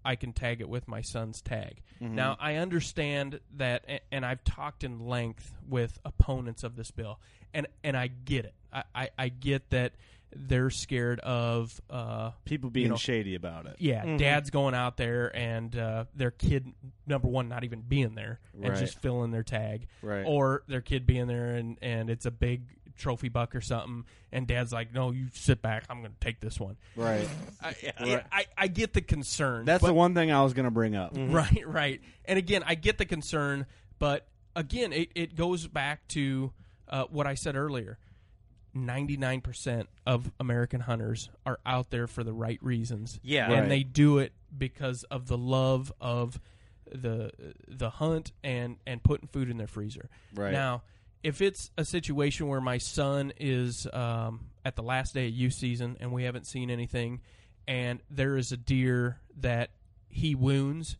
I 0.05 0.17
can 0.17 0.33
tag 0.33 0.61
it 0.61 0.69
with 0.69 0.87
my 0.89 1.01
son's 1.03 1.41
tag. 1.43 1.83
Now, 2.01 2.37
I 2.39 2.57
understand 2.57 3.41
that, 3.57 3.85
and 4.12 4.25
I've 4.27 4.45
talked 4.45 4.85
in 4.85 5.07
length 5.07 5.55
with 5.67 5.99
opponents 6.05 6.62
of 6.65 6.77
this 6.77 6.91
bill, 6.91 7.21
and 7.55 7.67
and 7.83 7.97
I 7.97 8.09
get 8.09 8.45
it. 8.45 8.55
I 8.73 8.85
I, 8.95 9.11
I 9.19 9.29
get 9.29 9.71
that 9.71 9.95
they're 10.37 10.70
scared 10.70 11.20
of 11.20 11.80
uh, 11.91 12.30
People 12.45 12.70
being 12.70 12.87
you 12.87 12.91
know, 12.91 12.97
shady 12.97 13.35
about 13.35 13.66
it. 13.66 13.76
yeah, 13.78 14.16
dad's 14.16 14.51
going 14.51 14.74
out 14.74 14.97
there 14.97 15.35
and 15.37 15.76
uh, 15.76 16.05
their 16.14 16.30
kid 16.30 16.66
number 17.07 17.28
one 17.28 17.49
not 17.49 17.64
even 17.64 17.80
being 17.80 18.14
there 18.14 18.41
and 18.55 18.70
Right. 18.70 18.78
just 18.78 19.01
filling 19.01 19.30
their 19.30 19.43
tag, 19.43 19.87
Right. 20.03 20.24
or 20.26 20.62
their 20.68 20.80
kid 20.80 21.07
being 21.07 21.26
there 21.26 21.55
and 21.57 21.78
and 21.82 22.11
it's 22.11 22.26
a 22.26 22.30
big 22.30 22.62
trophy 22.97 23.28
buck 23.28 23.57
or 23.57 23.61
something, 23.61 24.05
and 24.30 24.47
dad's 24.47 24.72
like, 24.72 24.95
no, 24.95 25.11
you 25.11 25.26
sit 25.32 25.61
back, 25.61 25.85
I'm 25.91 25.99
going 26.01 26.12
to 26.12 26.20
take 26.20 26.39
this 26.41 26.61
one. 26.61 26.76
Right. 26.95 27.28
I, 27.61 27.74
yeah, 28.05 28.22
I 28.30 28.47
I 28.57 28.66
get 28.68 28.93
the 28.93 29.01
concern. 29.01 29.64
That's 29.64 29.80
but- 29.82 29.89
the 29.89 29.95
one 29.95 30.14
thing 30.14 30.30
I 30.30 30.43
was 30.43 30.53
going 30.55 30.66
to 30.66 30.70
bring 30.70 30.95
up. 30.95 31.16
Right, 31.18 31.62
right. 31.66 32.01
And 32.24 32.39
again, 32.39 32.62
I 32.64 32.76
get 32.76 32.99
the 32.99 33.05
concern, 33.07 33.66
but 33.99 34.28
again, 34.55 34.93
it, 34.93 35.11
it 35.16 35.35
goes 35.35 35.66
back 35.66 36.07
to 36.09 36.53
uh, 36.89 37.05
what 37.11 37.26
I 37.26 37.35
said 37.35 37.57
earlier. 37.57 37.99
99% 38.75 39.87
of 40.07 40.31
American 40.41 40.81
hunters 40.81 41.31
are 41.47 41.59
out 41.64 41.91
there 41.91 42.07
for 42.07 42.25
the 42.25 42.33
right 42.33 42.59
reasons. 42.62 43.18
Yeah. 43.22 43.45
And 43.51 43.61
Right. 43.62 43.68
they 43.68 43.83
do 43.85 44.18
it 44.18 44.33
because 44.57 45.05
of 45.05 45.27
the 45.27 45.39
love 45.39 45.93
of 46.01 46.41
the 46.93 47.33
the 47.66 47.91
hunt 47.91 48.33
and 48.45 48.77
and 48.87 49.03
putting 49.03 49.27
food 49.27 49.49
in 49.51 49.57
their 49.57 49.66
freezer. 49.66 50.09
Right. 50.35 50.53
Now, 50.53 50.83
if 51.22 51.41
it's 51.41 51.70
a 51.79 51.85
situation 51.85 52.47
where 52.49 52.61
my 52.61 52.79
son 52.79 53.33
is 53.39 53.87
um, 53.93 54.47
at 54.64 54.77
the 54.77 54.83
last 54.83 55.14
day 55.14 55.27
of 55.27 55.33
youth 55.33 55.55
season 55.55 55.97
and 56.01 56.12
we 56.12 56.25
haven't 56.25 56.47
seen 56.47 56.70
anything, 56.70 57.20
and 57.66 58.01
there 58.11 58.37
is 58.37 58.53
a 58.53 58.57
deer 58.57 59.18
that 59.39 59.70
he 60.09 60.35
wounds, 60.35 60.97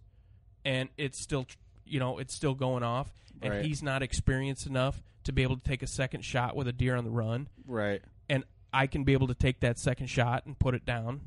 and 0.65 0.89
it's 0.97 1.21
still, 1.21 1.47
you 1.85 2.01
know, 2.01 2.19
it's 2.19 2.35
still 2.35 2.55
going 2.55 2.83
off, 2.83 3.13
and 3.43 3.53
Right. 3.53 3.65
he's 3.65 3.83
not 3.83 4.03
experienced 4.03 4.67
enough 4.67 5.03
to 5.25 5.33
be 5.33 5.43
able 5.43 5.57
to 5.57 5.63
take 5.63 5.83
a 5.83 5.87
second 5.87 6.25
shot 6.25 6.55
with 6.57 6.69
a 6.69 6.73
deer 6.73 6.97
on 6.97 7.05
the 7.05 7.11
run, 7.11 7.49
Right. 7.67 8.03
and 8.29 8.45
I 8.73 8.87
can 8.87 9.05
be 9.05 9.13
able 9.13 9.27
to 9.29 9.35
take 9.35 9.61
that 9.61 9.79
second 9.79 10.07
shot 10.09 10.47
and 10.47 10.59
put 10.59 10.75
it 10.75 10.85
down. 10.85 11.23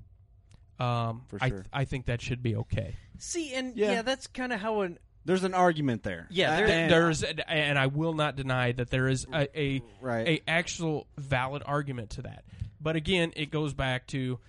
Um, 0.79 1.23
For 1.27 1.39
I 1.41 1.49
sure. 1.49 1.65
I 1.73 1.85
think 1.85 2.05
that 2.05 2.21
should 2.21 2.43
be 2.43 2.55
okay. 2.55 2.95
See, 3.17 3.53
and 3.53 3.75
Yeah. 3.75 3.93
yeah, 3.93 4.01
that's 4.03 4.27
kind 4.27 4.53
of 4.53 4.59
how 4.59 4.81
an 4.81 4.99
There's 5.25 5.43
an 5.43 5.53
argument 5.53 6.03
there. 6.03 6.27
Yeah, 6.29 6.55
there- 6.55 6.67
and- 6.67 6.91
there's 6.91 7.21
and 7.23 7.77
I 7.77 7.87
will 7.87 8.13
not 8.13 8.35
deny 8.37 8.71
that 8.73 8.89
there 8.91 9.07
is 9.09 9.25
a 9.33 9.59
a, 9.59 9.81
Right. 9.99 10.27
a 10.27 10.41
actual 10.49 11.07
valid 11.17 11.63
argument 11.65 12.11
to 12.11 12.21
that. 12.21 12.45
But 12.79 12.95
again, 12.95 13.33
it 13.35 13.49
goes 13.51 13.73
back 13.73 14.07
to 14.07 14.39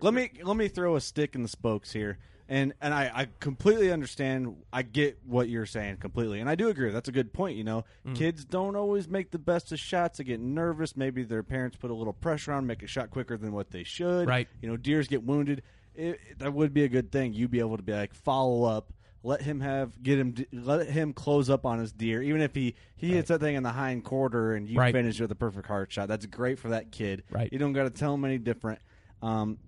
let 0.00 0.14
me 0.14 0.30
let 0.44 0.56
me 0.56 0.68
throw 0.68 0.94
a 0.94 1.00
stick 1.00 1.34
in 1.34 1.42
the 1.42 1.48
spokes 1.48 1.92
here. 1.92 2.18
And 2.50 2.72
and 2.80 2.94
I, 2.94 3.10
I 3.14 3.26
completely 3.40 3.92
understand. 3.92 4.56
I 4.72 4.80
get 4.82 5.18
what 5.26 5.50
you're 5.50 5.66
saying 5.66 5.98
completely, 5.98 6.40
and 6.40 6.48
I 6.48 6.54
do 6.54 6.68
agree. 6.68 6.90
That's 6.90 7.08
a 7.08 7.12
good 7.12 7.32
point. 7.34 7.56
You 7.58 7.64
know, 7.64 7.84
Mm. 8.06 8.16
kids 8.16 8.44
don't 8.44 8.74
always 8.74 9.06
make 9.06 9.30
the 9.30 9.38
best 9.38 9.70
of 9.70 9.78
shots. 9.78 10.16
They 10.16 10.24
get 10.24 10.40
nervous. 10.40 10.96
Maybe 10.96 11.24
their 11.24 11.42
parents 11.42 11.76
put 11.76 11.90
a 11.90 11.94
little 11.94 12.14
pressure 12.14 12.52
on, 12.52 12.66
make 12.66 12.82
a 12.82 12.86
shot 12.86 13.10
quicker 13.10 13.36
than 13.36 13.52
what 13.52 13.70
they 13.70 13.84
should. 13.84 14.26
Right. 14.28 14.48
You 14.62 14.68
know, 14.70 14.78
deers 14.78 15.08
get 15.08 15.22
wounded. 15.24 15.62
It, 15.94 16.38
that 16.38 16.54
would 16.54 16.72
be 16.72 16.84
a 16.84 16.88
good 16.88 17.12
thing. 17.12 17.34
You'd 17.34 17.50
be 17.50 17.58
able 17.60 17.76
to 17.76 17.82
be 17.82 17.92
like 17.92 18.14
follow 18.14 18.64
up. 18.64 18.94
Let 19.24 19.42
him 19.42 19.60
have 19.60 20.00
get 20.02 20.18
him 20.18 20.34
let 20.52 20.88
him 20.88 21.12
close 21.12 21.50
up 21.50 21.66
on 21.66 21.80
his 21.80 21.92
deer, 21.92 22.22
even 22.22 22.40
if 22.40 22.54
he 22.54 22.76
he 22.96 23.08
hits 23.10 23.28
that 23.28 23.40
thing 23.40 23.56
in 23.56 23.62
the 23.62 23.72
hind 23.72 24.04
quarter 24.04 24.54
and 24.54 24.66
you 24.68 24.78
Right. 24.78 24.94
finish 24.94 25.20
with 25.20 25.30
a 25.32 25.34
perfect 25.34 25.66
hard 25.66 25.92
shot. 25.92 26.08
That's 26.08 26.24
great 26.24 26.58
for 26.60 26.68
that 26.70 26.92
kid. 26.92 27.24
Right. 27.30 27.52
You 27.52 27.58
don't 27.58 27.72
got 27.74 27.82
to 27.82 27.90
tell 27.90 28.14
him 28.14 28.24
any 28.24 28.38
different. 28.38 28.78
Um, 29.20 29.58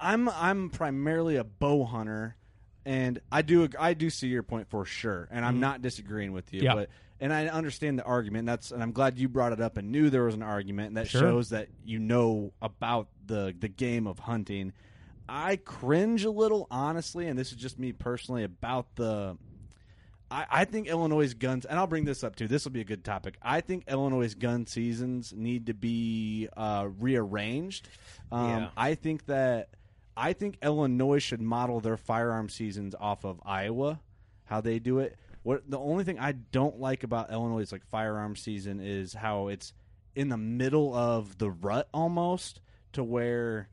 I'm 0.00 0.28
I'm 0.28 0.70
primarily 0.70 1.36
a 1.36 1.44
bow 1.44 1.84
hunter, 1.84 2.36
and 2.84 3.20
I 3.32 3.42
do 3.42 3.64
ag- 3.64 3.76
I 3.78 3.94
do 3.94 4.10
see 4.10 4.28
your 4.28 4.42
point 4.42 4.68
for 4.68 4.84
sure, 4.84 5.28
and 5.30 5.44
I'm 5.44 5.60
not 5.60 5.82
disagreeing 5.82 6.32
with 6.32 6.52
you. 6.52 6.60
Yeah. 6.62 6.74
But 6.74 6.90
and 7.20 7.32
I 7.32 7.48
understand 7.48 7.98
the 7.98 8.04
argument. 8.04 8.40
And 8.40 8.48
that's 8.48 8.70
and 8.70 8.82
I'm 8.82 8.92
glad 8.92 9.18
you 9.18 9.28
brought 9.28 9.52
it 9.52 9.60
up 9.60 9.76
and 9.76 9.90
knew 9.90 10.08
there 10.10 10.24
was 10.24 10.34
an 10.34 10.42
argument. 10.42 10.88
And 10.88 10.96
that 10.98 11.08
Sure. 11.08 11.20
shows 11.20 11.50
that 11.50 11.68
you 11.84 11.98
know 11.98 12.52
about 12.62 13.08
the 13.26 13.54
the 13.58 13.68
game 13.68 14.06
of 14.06 14.18
hunting. 14.20 14.72
I 15.30 15.56
cringe 15.56 16.24
a 16.24 16.30
little, 16.30 16.66
honestly, 16.70 17.26
and 17.26 17.38
this 17.38 17.50
is 17.50 17.58
just 17.58 17.78
me 17.78 17.92
personally 17.92 18.44
about 18.44 18.94
the 18.94 19.36
I, 20.30 20.46
I 20.50 20.64
think 20.64 20.88
Illinois' 20.88 21.34
guns, 21.34 21.64
and 21.66 21.78
I'll 21.78 21.86
bring 21.86 22.04
this 22.04 22.22
up 22.22 22.36
too. 22.36 22.48
This 22.48 22.64
will 22.64 22.72
be 22.72 22.80
a 22.80 22.84
good 22.84 23.02
topic. 23.04 23.36
I 23.42 23.60
think 23.62 23.84
Illinois' 23.88 24.34
gun 24.34 24.66
seasons 24.66 25.32
need 25.36 25.66
to 25.66 25.74
be 25.74 26.48
uh, 26.56 26.88
rearranged. 26.98 27.88
Um, 28.30 28.48
Yeah. 28.48 28.68
I 28.76 28.94
think 28.94 29.26
that 29.26 29.68
I 30.20 30.32
think 30.32 30.58
Illinois 30.62 31.20
should 31.22 31.40
model 31.40 31.80
their 31.80 31.96
firearm 31.96 32.48
seasons 32.48 32.94
off 32.98 33.24
of 33.24 33.40
Iowa, 33.44 34.00
how 34.44 34.60
they 34.60 34.78
do 34.80 34.98
it. 34.98 35.16
What 35.44 35.70
the 35.70 35.78
only 35.78 36.02
thing 36.04 36.18
I 36.18 36.32
don't 36.32 36.80
like 36.80 37.04
about 37.04 37.30
Illinois' 37.32 37.70
like 37.70 37.84
firearm 37.86 38.34
season 38.34 38.80
is 38.80 39.14
how 39.14 39.48
it's 39.48 39.72
in 40.16 40.28
the 40.28 40.36
middle 40.36 40.92
of 40.94 41.38
the 41.38 41.50
rut 41.50 41.88
almost 41.94 42.60
to 42.94 43.04
where 43.04 43.68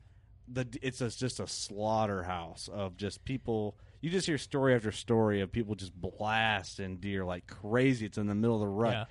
the 0.48 0.66
it's 0.80 1.00
a, 1.00 1.10
just 1.10 1.40
a 1.40 1.46
slaughterhouse 1.48 2.68
of 2.72 2.96
just 2.96 3.24
people. 3.24 3.76
You 4.00 4.10
just 4.10 4.26
hear 4.26 4.38
story 4.38 4.74
after 4.74 4.92
story 4.92 5.40
of 5.40 5.50
people 5.50 5.74
just 5.74 5.92
blasting 6.00 6.98
deer 6.98 7.24
like 7.24 7.46
crazy. 7.48 8.06
It's 8.06 8.18
in 8.18 8.26
the 8.28 8.34
middle 8.36 8.54
of 8.54 8.60
the 8.60 8.68
rut, 8.68 8.92
Yeah. 8.92 9.04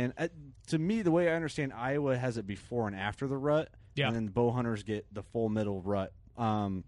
and 0.00 0.12
uh, 0.18 0.28
to 0.66 0.78
me, 0.78 1.00
the 1.02 1.10
way 1.10 1.30
I 1.30 1.34
understand 1.34 1.72
Iowa 1.72 2.18
has 2.18 2.36
it 2.36 2.46
before 2.46 2.86
and 2.86 2.94
after 2.96 3.26
the 3.26 3.38
rut, 3.38 3.70
Yeah. 3.94 4.08
and 4.08 4.16
then 4.16 4.26
bow 4.28 4.50
hunters 4.50 4.82
get 4.82 5.06
the 5.12 5.22
full 5.22 5.48
middle 5.48 5.80
rut. 5.80 6.12
Um, 6.36 6.84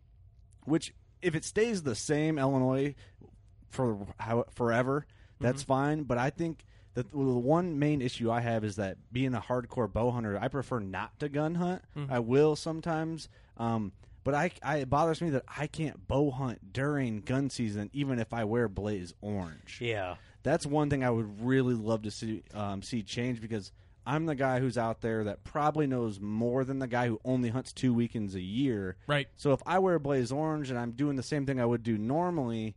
which 0.65 0.95
if 1.23 1.35
it 1.35 1.45
stays 1.45 1.83
the 1.83 1.95
same 1.95 2.39
Illinois 2.39 2.95
for 3.71 4.07
how 4.19 4.45
forever, 4.55 5.07
that's 5.41 5.63
Mm-hmm. 5.63 5.73
fine. 5.73 6.03
But 6.05 6.19
I 6.19 6.31
think 6.31 6.65
that 6.95 7.11
the 7.11 7.19
one 7.19 7.79
main 7.79 8.01
issue 8.01 8.31
I 8.31 8.41
have 8.41 8.65
is 8.65 8.77
that 8.77 8.97
being 9.13 9.35
a 9.35 9.41
hardcore 9.41 9.93
bow 9.93 10.11
hunter, 10.11 10.39
I 10.41 10.49
prefer 10.49 10.79
not 10.81 11.19
to 11.21 11.29
gun 11.29 11.57
hunt. 11.57 11.83
Mm-hmm. 11.97 12.13
I 12.13 12.21
will 12.21 12.57
sometimes, 12.57 13.29
um, 13.57 13.93
but 14.23 14.35
I, 14.35 14.53
I 14.63 14.77
it 14.79 14.91
bothers 14.91 15.21
me 15.21 15.31
that 15.31 15.43
I 15.59 15.67
can't 15.67 16.07
bow 16.07 16.31
hunt 16.31 16.73
during 16.73 17.21
gun 17.21 17.51
season, 17.51 17.91
even 17.93 18.19
if 18.19 18.33
I 18.33 18.45
wear 18.45 18.69
blaze 18.69 19.13
orange. 19.21 19.79
Yeah. 19.81 20.17
That's 20.45 20.67
one 20.67 20.89
thing 20.91 21.03
I 21.03 21.11
would 21.11 21.43
really 21.45 21.75
love 21.75 22.03
to 22.03 22.11
see 22.11 22.43
um, 22.55 22.83
see 22.83 23.03
change 23.03 23.41
because 23.41 23.73
I'm 24.07 24.27
the 24.27 24.35
guy 24.35 24.61
who's 24.61 24.77
out 24.77 25.01
there 25.01 25.25
that 25.25 25.45
probably 25.45 25.87
knows 25.87 26.21
more 26.21 26.65
than 26.65 26.79
the 26.79 26.87
guy 26.87 27.09
who 27.09 27.21
only 27.25 27.49
hunts 27.49 27.73
two 27.73 27.95
weekends 27.95 28.35
a 28.35 28.41
year. 28.41 28.97
Right. 29.07 29.29
So 29.37 29.53
if 29.53 29.63
I 29.67 29.79
wear 29.79 29.99
blaze 29.99 30.31
orange 30.31 30.71
and 30.71 30.79
I'm 30.79 30.93
doing 30.93 31.17
the 31.17 31.23
same 31.23 31.47
thing 31.47 31.59
I 31.61 31.65
would 31.65 31.83
do 31.83 31.97
normally, 31.97 32.77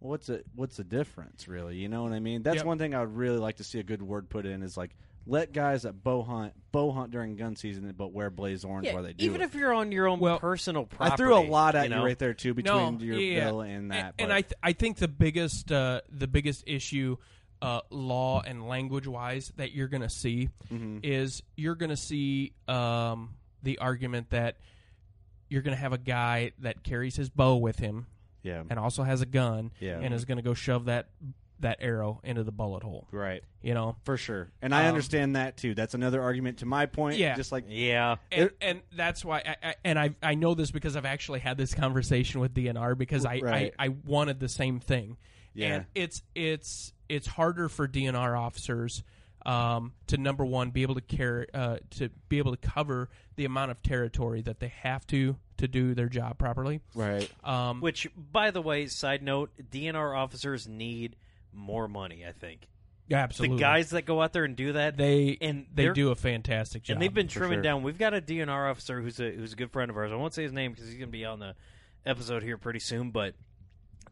what's 0.00 0.28
it? 0.28 0.44
What's 0.54 0.76
the 0.76 0.84
difference, 0.84 1.46
really? 1.48 1.76
You 1.76 1.88
know 1.88 2.02
what 2.02 2.12
I 2.12 2.20
mean? 2.20 2.42
That's 2.42 2.56
Yep. 2.58 2.66
one 2.66 2.78
thing 2.78 2.94
I 2.94 3.00
would 3.00 3.14
really 3.16 3.38
like 3.38 3.56
to 3.56 3.64
see 3.64 3.78
a 3.78 3.84
good 3.84 4.02
word 4.02 4.28
put 4.28 4.46
in 4.46 4.62
is 4.62 4.76
like 4.76 4.90
let 5.26 5.52
guys 5.52 5.84
that 5.84 6.02
bow 6.04 6.22
hunt 6.22 6.52
bow 6.70 6.92
hunt 6.92 7.10
during 7.10 7.36
gun 7.36 7.56
season, 7.56 7.90
but 7.96 8.12
wear 8.12 8.28
blaze 8.28 8.62
orange 8.64 8.86
Yeah, 8.88 8.94
while 8.94 9.02
they 9.04 9.14
do 9.14 9.24
it. 9.24 9.26
even 9.28 9.40
it. 9.40 9.44
if 9.44 9.54
you're 9.54 9.72
on 9.72 9.90
your 9.92 10.06
own 10.06 10.18
Well, 10.20 10.38
personal 10.38 10.84
property. 10.84 11.12
I 11.12 11.16
threw 11.16 11.34
a 11.34 11.40
lot 11.48 11.74
at 11.76 11.84
you, 11.84 11.94
know? 11.94 12.04
right 12.04 12.18
there 12.18 12.34
too 12.34 12.52
between 12.52 12.98
no, 12.98 13.04
your 13.04 13.16
yeah. 13.16 13.44
bill 13.44 13.60
and 13.62 13.90
that. 13.90 14.14
And, 14.18 14.28
but- 14.28 14.34
I, 14.34 14.40
th- 14.42 14.54
I 14.62 14.72
think 14.74 14.98
the 14.98 15.08
biggest, 15.08 15.72
uh, 15.72 16.02
the 16.10 16.26
biggest 16.26 16.64
issue, 16.66 17.16
uh, 17.64 17.80
law 17.90 18.42
and 18.46 18.68
language 18.68 19.06
wise, 19.06 19.52
that 19.56 19.72
you're 19.72 19.88
going 19.88 20.02
to 20.02 20.08
see 20.10 20.48
Mm-hmm. 20.72 20.98
is 21.02 21.42
you're 21.56 21.74
going 21.76 21.90
to 21.90 21.96
see 21.96 22.52
um, 22.68 23.30
the 23.62 23.78
argument 23.78 24.30
that 24.30 24.56
you're 25.48 25.62
going 25.62 25.74
to 25.76 25.80
have 25.80 25.92
a 25.92 25.98
guy 25.98 26.52
that 26.60 26.82
carries 26.82 27.16
his 27.16 27.30
bow 27.30 27.56
with 27.56 27.78
him 27.78 28.06
yeah, 28.42 28.62
and 28.68 28.78
also 28.78 29.02
has 29.02 29.20
a 29.22 29.26
gun 29.26 29.70
Yeah. 29.80 30.00
and 30.00 30.12
is 30.12 30.24
going 30.24 30.36
to 30.36 30.42
go 30.42 30.54
shove 30.54 30.86
that 30.86 31.08
that 31.60 31.78
arrow 31.80 32.20
into 32.24 32.42
the 32.42 32.50
bullet 32.52 32.82
hole. 32.82 33.06
right. 33.12 33.42
You 33.62 33.72
know, 33.72 33.96
For 34.04 34.16
sure. 34.18 34.50
And 34.60 34.74
I 34.74 34.82
Um, 34.82 34.88
understand 34.88 35.36
that 35.36 35.56
too. 35.56 35.74
That's 35.74 35.94
another 35.94 36.20
argument 36.20 36.58
to 36.58 36.66
my 36.66 36.84
point. 36.86 37.16
Yeah. 37.16 37.36
Just 37.36 37.52
like 37.52 37.64
Yeah. 37.68 38.16
and, 38.32 38.50
and 38.60 38.82
that's 38.94 39.24
why 39.24 39.38
I, 39.46 39.68
I 39.70 39.74
and 39.84 39.98
I 39.98 40.10
I 40.22 40.34
know 40.34 40.54
this 40.54 40.70
because 40.72 40.96
I've 40.96 41.06
actually 41.06 41.38
had 41.40 41.56
this 41.56 41.72
conversation 41.84 42.40
with 42.40 42.52
DNR 42.52 42.98
because 42.98 43.24
I 43.24 43.38
Right. 43.38 43.72
I, 43.78 43.86
I 43.86 43.88
wanted 44.04 44.40
the 44.40 44.48
same 44.48 44.80
thing. 44.80 45.16
Yeah. 45.54 45.74
And 45.74 45.86
it's 45.94 46.22
it's 46.34 46.92
it's 47.08 47.26
harder 47.26 47.68
for 47.68 47.86
DNR 47.88 48.38
officers 48.38 49.02
um, 49.46 49.92
to 50.06 50.16
number 50.16 50.44
one 50.44 50.70
be 50.70 50.82
able 50.82 50.94
to 50.94 51.00
carry 51.00 51.46
uh, 51.52 51.78
to 51.90 52.08
be 52.28 52.38
able 52.38 52.56
to 52.56 52.68
cover 52.68 53.10
the 53.36 53.44
amount 53.44 53.70
of 53.70 53.82
territory 53.82 54.42
that 54.42 54.60
they 54.60 54.72
have 54.82 55.06
to 55.08 55.36
to 55.58 55.68
do 55.68 55.94
their 55.94 56.08
job 56.08 56.38
properly. 56.38 56.80
right. 56.94 57.30
Um, 57.44 57.80
Which, 57.80 58.08
by 58.16 58.50
the 58.50 58.60
way, 58.60 58.86
side 58.86 59.22
note, 59.22 59.50
DNR 59.70 60.16
officers 60.16 60.66
need 60.66 61.16
more 61.52 61.86
money. 61.88 62.24
I 62.26 62.32
think 62.32 62.66
absolutely, 63.12 63.58
the 63.58 63.60
guys 63.60 63.90
that 63.90 64.02
go 64.02 64.22
out 64.22 64.32
there 64.32 64.44
and 64.44 64.56
do 64.56 64.72
that, 64.72 64.96
they 64.96 65.36
and 65.40 65.66
they 65.72 65.90
do 65.90 66.10
a 66.10 66.16
fantastic 66.16 66.82
job. 66.84 66.94
and 66.94 67.02
they've 67.02 67.14
been 67.14 67.28
trimming 67.28 67.56
sure. 67.56 67.62
down. 67.62 67.82
We've 67.82 67.98
got 67.98 68.14
a 68.14 68.20
DNR 68.20 68.70
officer 68.70 69.00
who's 69.00 69.20
a 69.20 69.30
who's 69.30 69.52
a 69.52 69.56
good 69.56 69.70
friend 69.70 69.90
of 69.90 69.96
ours. 69.96 70.10
I 70.10 70.16
won't 70.16 70.34
say 70.34 70.42
his 70.42 70.52
name 70.52 70.72
because 70.72 70.86
he's 70.86 70.96
going 70.96 71.08
to 71.08 71.12
be 71.12 71.24
on 71.24 71.38
the 71.38 71.54
episode 72.06 72.42
here 72.42 72.56
pretty 72.56 72.80
soon. 72.80 73.10
But 73.10 73.34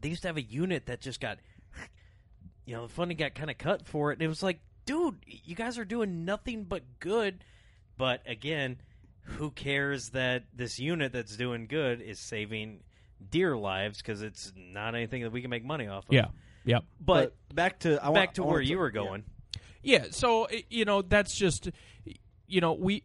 they 0.01 0.09
used 0.09 0.21
to 0.23 0.27
have 0.27 0.37
a 0.37 0.41
unit 0.41 0.85
that 0.87 1.01
just 1.01 1.19
got, 1.19 1.39
you 2.65 2.75
know, 2.75 2.87
the 2.87 2.93
funding 2.93 3.17
got 3.17 3.35
kind 3.35 3.49
of 3.49 3.57
cut 3.57 3.85
for 3.85 4.11
it. 4.11 4.15
And 4.15 4.21
it 4.21 4.27
was 4.27 4.43
like, 4.43 4.59
dude, 4.85 5.17
you 5.25 5.55
guys 5.55 5.77
are 5.77 5.85
doing 5.85 6.25
nothing 6.25 6.63
but 6.63 6.83
good. 6.99 7.43
But 7.97 8.21
again, 8.25 8.77
who 9.23 9.51
cares 9.51 10.09
that 10.09 10.43
this 10.53 10.79
unit 10.79 11.13
that's 11.13 11.37
doing 11.37 11.67
good 11.67 12.01
is 12.01 12.19
saving 12.19 12.81
deer 13.29 13.55
lives 13.55 13.99
because 13.99 14.21
it's 14.21 14.51
not 14.55 14.95
anything 14.95 15.23
that 15.23 15.31
we 15.31 15.41
can 15.41 15.49
make 15.49 15.63
money 15.63 15.87
off 15.87 16.05
of. 16.07 16.13
yeah, 16.13 16.27
yep. 16.65 16.83
but, 16.99 17.35
back 17.53 17.79
to 17.79 18.03
I 18.03 18.07
back 18.07 18.13
want, 18.13 18.35
to 18.35 18.43
I 18.43 18.45
where 18.45 18.55
want 18.55 18.65
you 18.65 18.77
were 18.77 18.91
going. 18.91 19.23
Yeah, 19.81 20.05
so 20.11 20.47
you 20.69 20.85
know 20.85 21.01
that's 21.01 21.35
just 21.35 21.69
you 22.47 22.61
know 22.61 22.73
we 22.73 23.03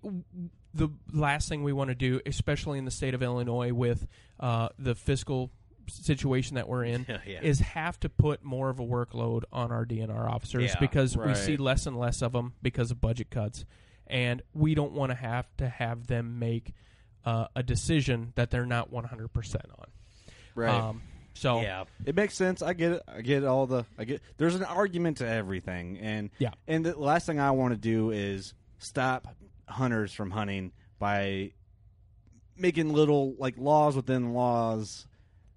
the 0.75 0.89
last 1.13 1.49
thing 1.49 1.63
we 1.65 1.73
want 1.73 1.89
to 1.89 1.95
do, 1.95 2.21
especially 2.25 2.79
in 2.79 2.85
the 2.85 2.91
state 2.91 3.15
of 3.15 3.23
Illinois 3.23 3.73
with 3.73 4.07
uh, 4.39 4.69
the 4.79 4.95
fiscal 4.95 5.51
situation 5.89 6.55
that 6.57 6.69
we're 6.69 6.85
in, 6.85 7.07
Yeah. 7.27 7.41
is 7.43 7.61
have 7.61 7.99
to 8.01 8.09
put 8.09 8.45
more 8.45 8.71
of 8.71 8.79
a 8.81 8.85
workload 8.85 9.43
on 9.53 9.73
our 9.73 9.85
DNR 9.85 10.29
officers 10.31 10.71
Yeah, 10.75 10.81
because 10.81 11.17
we 11.17 11.35
see 11.35 11.57
less 11.57 11.87
and 11.87 11.99
less 11.99 12.23
of 12.23 12.33
them 12.33 12.55
because 12.63 12.91
of 12.91 13.01
budget 13.01 13.31
cuts, 13.31 13.65
and 14.07 14.43
we 14.55 14.75
don't 14.75 14.93
want 14.93 15.11
to 15.11 15.17
have 15.17 15.47
to 15.59 15.69
have 15.69 16.07
them 16.07 16.39
make 16.39 16.73
uh, 17.25 17.47
a 17.57 17.63
decision 17.63 18.33
that 18.37 18.51
they're 18.51 18.67
not 18.67 18.91
one 18.93 19.05
hundred 19.05 19.33
percent 19.33 19.67
on. 19.79 19.87
Right. 20.55 20.75
Um, 20.75 21.03
so 21.35 21.61
Yeah. 21.61 21.85
It 22.05 22.15
makes 22.17 22.35
sense. 22.35 22.63
I 22.63 22.73
get 22.73 22.93
it. 22.93 23.03
I 23.07 23.21
get 23.21 23.45
all 23.45 23.67
the. 23.67 23.85
I 23.99 24.05
get. 24.05 24.23
There's 24.39 24.55
an 24.55 24.65
argument 24.65 25.19
to 25.19 25.29
everything, 25.29 25.99
and 25.99 26.31
Yeah. 26.39 26.51
And 26.67 26.85
the 26.87 26.99
last 26.99 27.27
thing 27.27 27.39
I 27.39 27.51
want 27.53 27.75
to 27.75 27.79
do 27.79 28.11
is 28.11 28.55
stop 28.79 29.29
hunters 29.69 30.13
from 30.13 30.31
hunting 30.31 30.73
by 30.99 31.53
making 32.57 32.93
little 32.93 33.35
like 33.39 33.57
laws 33.59 33.95
within 33.95 34.33
laws. 34.33 35.07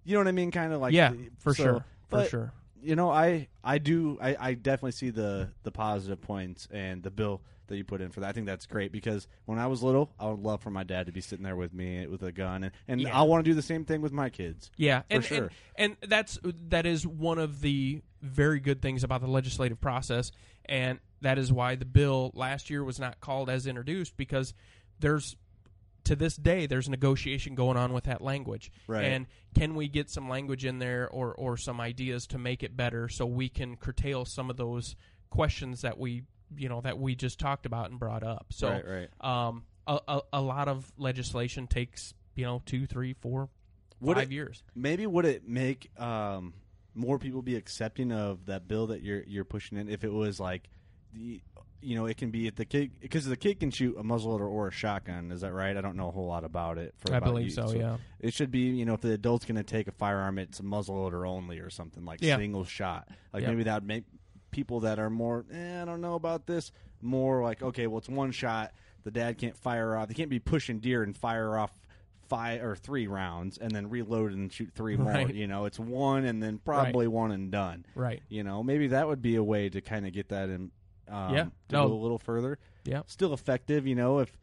You 0.04 0.14
know 0.16 0.20
what 0.22 0.28
I 0.28 0.32
mean? 0.32 0.52
Kind 0.52 0.74
of 0.74 0.82
like 0.82 0.94
yeah, 0.94 1.14
for 1.40 1.54
so- 1.54 1.64
sure, 1.64 1.86
for 2.10 2.26
sure. 2.26 2.54
You 2.84 2.96
know, 2.96 3.12
I 3.12 3.48
I 3.64 3.78
do 3.78 4.18
I, 4.20 4.36
I 4.40 4.54
definitely 4.56 4.94
see 4.94 5.12
the 5.12 5.50
the 5.64 5.72
positive 5.72 6.20
points 6.20 6.68
and 6.72 7.04
the 7.04 7.12
bill 7.12 7.42
that 7.68 7.78
you 7.78 7.84
put 7.84 8.02
in 8.02 8.10
for 8.10 8.22
that. 8.22 8.30
I 8.30 8.32
think 8.32 8.48
that's 8.48 8.66
great 8.66 8.92
because 8.92 9.28
when 9.46 9.60
I 9.60 9.68
was 9.68 9.84
little, 9.84 10.12
I 10.20 10.28
would 10.30 10.40
love 10.40 10.62
for 10.62 10.72
my 10.72 10.84
dad 10.84 11.06
to 11.06 11.12
be 11.12 11.22
sitting 11.22 11.44
there 11.44 11.56
with 11.56 11.74
me 11.74 12.08
with 12.08 12.24
a 12.24 12.32
gun, 12.32 12.64
and, 12.64 12.74
and 12.88 13.00
Yeah. 13.00 13.18
I 13.18 13.22
want 13.22 13.46
to 13.46 13.50
do 13.52 13.54
the 13.54 13.62
same 13.62 13.86
thing 13.86 14.02
with 14.02 14.12
my 14.12 14.30
kids. 14.30 14.72
Yeah, 14.78 15.04
and, 15.12 15.24
sure. 15.24 15.52
and 15.76 15.96
and 16.02 16.10
that's 16.10 16.40
that 16.70 16.88
is 16.88 17.06
one 17.06 17.38
of 17.38 17.62
the 17.62 18.02
very 18.24 18.60
good 18.60 18.82
things 18.82 19.04
about 19.04 19.22
the 19.22 19.28
legislative 19.28 19.80
process, 19.80 20.32
and 20.66 21.00
that 21.22 21.38
is 21.38 21.54
why 21.54 21.76
the 21.76 21.86
bill 21.86 22.32
last 22.34 22.72
year 22.72 22.84
was 22.84 23.00
not 23.00 23.20
called 23.20 23.48
as 23.48 23.68
introduced 23.68 24.18
because 24.18 24.56
there's 25.00 25.36
to 26.06 26.16
this 26.16 26.36
day 26.36 26.66
there's 26.66 26.90
negotiation 26.90 27.56
going 27.56 27.78
on 27.78 27.94
with 27.94 28.06
that 28.06 28.22
language, 28.22 28.72
Right. 28.88 29.06
and 29.06 29.28
can 29.56 29.76
we 29.76 29.88
get 29.88 30.10
some 30.10 30.28
language 30.30 30.66
in 30.66 30.80
there 30.80 31.08
or 31.10 31.34
or 31.34 31.58
some 31.58 31.80
ideas 31.82 32.26
to 32.28 32.38
make 32.38 32.64
it 32.64 32.76
better 32.76 33.08
so 33.10 33.26
we 33.26 33.50
can 33.50 33.76
curtail 33.78 34.26
some 34.26 34.50
of 34.50 34.58
those 34.58 34.96
questions 35.30 35.82
that 35.82 35.98
we 35.98 36.24
you 36.58 36.68
know 36.70 36.82
that 36.82 37.00
we 37.00 37.16
just 37.16 37.40
talked 37.40 37.66
about 37.66 37.90
and 37.92 38.00
brought 38.00 38.24
up. 38.24 38.48
So 38.50 38.70
Right, 38.70 38.86
right. 39.22 39.48
um, 39.48 39.64
a, 39.88 40.00
a, 40.08 40.22
a 40.34 40.42
lot 40.42 40.68
of 40.68 40.92
legislation 40.98 41.68
takes 41.68 42.14
you 42.36 42.46
know 42.46 42.62
two, 42.66 42.86
three, 42.88 43.14
four, 43.14 43.50
Would 44.00 44.18
five 44.18 44.32
it- 44.32 44.36
years. 44.36 44.64
Maybe 44.76 45.06
would 45.08 45.26
it 45.26 45.48
make 45.48 45.90
um, 46.00 46.54
more 46.94 47.20
people 47.20 47.42
be 47.42 47.56
accepting 47.56 48.12
of 48.12 48.48
that 48.48 48.68
bill 48.68 48.88
that 48.88 49.02
you're 49.02 49.24
you're 49.28 49.46
pushing 49.46 49.78
in 49.78 49.88
if 49.88 50.04
it 50.04 50.12
was 50.12 50.40
like 50.40 50.70
the 51.14 51.42
you 51.82 51.96
know 51.96 52.06
it 52.06 52.18
can 52.18 52.30
be 52.32 52.48
if 52.48 52.56
the 52.56 52.66
kid 52.66 52.92
because 53.00 53.26
the 53.26 53.36
kid 53.38 53.60
can 53.60 53.72
shoot 53.72 53.96
a 53.98 54.04
muzzleloader 54.04 54.48
or 54.50 54.68
a 54.68 54.72
shotgun 54.72 55.32
is 55.32 55.42
that 55.42 55.52
right 55.54 55.76
I 55.76 55.82
don't 55.82 55.96
know 55.96 56.08
a 56.10 56.12
whole 56.12 56.28
lot 56.28 56.44
about 56.44 56.78
it 56.78 56.94
for 56.98 57.14
I 57.14 57.18
about 57.18 57.30
believe 57.30 57.46
you. 57.48 57.52
so, 57.52 57.72
yeah. 57.74 57.98
it 58.20 58.34
should 58.34 58.52
be 58.52 58.60
you 58.60 58.86
know 58.86 58.94
if 58.94 59.02
the 59.02 59.14
adult's 59.14 59.46
going 59.46 59.56
to 59.58 59.64
take 59.64 59.88
a 59.88 59.92
firearm 59.92 60.38
it's 60.40 60.60
a 60.60 60.64
muzzleloader 60.64 61.28
only 61.28 61.60
or 61.60 61.70
something 61.70 62.06
like 62.06 62.22
Yeah. 62.22 62.38
single 62.38 62.64
shot 62.66 63.08
like 63.34 63.44
Yeah. 63.44 63.50
maybe 63.50 63.64
that 63.64 63.76
would 63.82 63.88
make 63.88 64.04
people 64.52 64.82
that 64.82 65.00
are 65.00 65.10
more 65.10 65.46
eh, 65.52 65.82
I 65.82 65.86
don't 65.86 66.02
know 66.02 66.16
about 66.16 66.46
this 66.46 66.72
more 67.02 67.42
like 67.44 67.62
okay 67.64 67.88
well 67.88 67.98
it's 68.00 68.10
one 68.10 68.32
shot 68.32 68.72
the 69.04 69.12
dad 69.12 69.38
can't 69.38 69.58
fire 69.58 69.96
off 69.96 70.08
they 70.08 70.14
can't 70.14 70.30
be 70.30 70.40
pushing 70.40 70.80
deer 70.80 71.02
and 71.04 71.18
fire 71.18 71.58
off 71.58 71.72
five 72.30 72.62
or 72.64 72.76
three 72.76 73.08
rounds 73.08 73.58
and 73.58 73.72
then 73.72 73.90
reload 73.90 74.32
and 74.32 74.54
shoot 74.54 74.72
three 74.74 74.96
more 74.96 75.12
Right. 75.12 75.34
you 75.34 75.48
know 75.48 75.66
it's 75.66 75.80
one 75.80 76.24
and 76.26 76.42
then 76.42 76.60
probably 76.64 77.08
one 77.08 77.32
and 77.32 77.52
done 77.52 77.86
Right. 77.96 78.22
you 78.30 78.44
know 78.44 78.62
maybe 78.64 78.88
that 78.90 79.08
would 79.08 79.22
be 79.22 79.36
a 79.36 79.44
way 79.44 79.68
to 79.70 79.82
kind 79.82 80.06
of 80.06 80.14
get 80.14 80.30
that 80.30 80.48
in 80.50 80.72
um, 81.12 81.34
Yeah. 81.34 81.44
to 81.70 81.76
No. 81.76 81.88
go 81.90 81.94
a 81.94 82.02
little 82.02 82.18
further 82.20 82.58
Yeah. 82.86 83.02
still 83.06 83.34
effective 83.34 83.86
you 83.86 83.96
know 83.96 84.20
if 84.20 84.36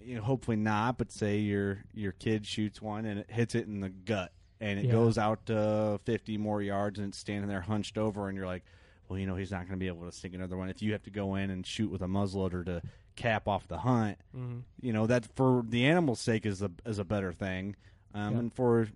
you 0.00 0.14
know 0.16 0.22
hopefully 0.22 0.56
not 0.56 0.98
but 0.98 1.10
say 1.12 1.38
your 1.38 1.84
your 1.94 2.12
kid 2.12 2.46
shoots 2.46 2.80
one 2.82 3.04
and 3.06 3.20
it 3.20 3.30
hits 3.30 3.54
it 3.54 3.66
in 3.66 3.80
the 3.80 3.88
gut 3.88 4.32
and 4.60 4.78
it 4.78 4.84
Yeah. 4.86 4.92
goes 4.92 5.16
out 5.18 5.46
to 5.46 6.00
50 6.04 6.38
more 6.38 6.60
yards 6.62 6.98
and 6.98 7.08
it's 7.08 7.18
standing 7.18 7.48
there 7.48 7.60
hunched 7.62 7.96
over 7.98 8.28
and 8.28 8.36
you're 8.36 8.46
like 8.46 8.64
well 9.08 9.18
you 9.18 9.26
know 9.26 9.36
he's 9.36 9.50
not 9.50 9.60
going 9.60 9.72
to 9.72 9.76
be 9.76 9.86
able 9.88 10.04
to 10.04 10.12
sink 10.12 10.34
another 10.34 10.56
one 10.56 10.68
if 10.68 10.82
you 10.82 10.92
have 10.92 11.02
to 11.04 11.10
go 11.10 11.34
in 11.36 11.50
and 11.50 11.66
shoot 11.66 11.90
with 11.90 12.02
a 12.02 12.06
muzzleloader 12.06 12.64
to 12.66 12.82
cap 13.14 13.46
off 13.46 13.68
the 13.68 13.78
hunt 13.78 14.18
Mhm. 14.36 14.62
you 14.80 14.92
know 14.92 15.06
that 15.06 15.26
for 15.36 15.62
the 15.68 15.84
animal's 15.86 16.20
sake 16.20 16.46
is 16.46 16.62
a 16.62 16.70
is 16.86 16.98
a 16.98 17.04
better 17.04 17.32
thing 17.32 17.76
um, 18.14 18.32
Yeah. 18.34 18.38
and 18.40 18.52
for 18.54 18.88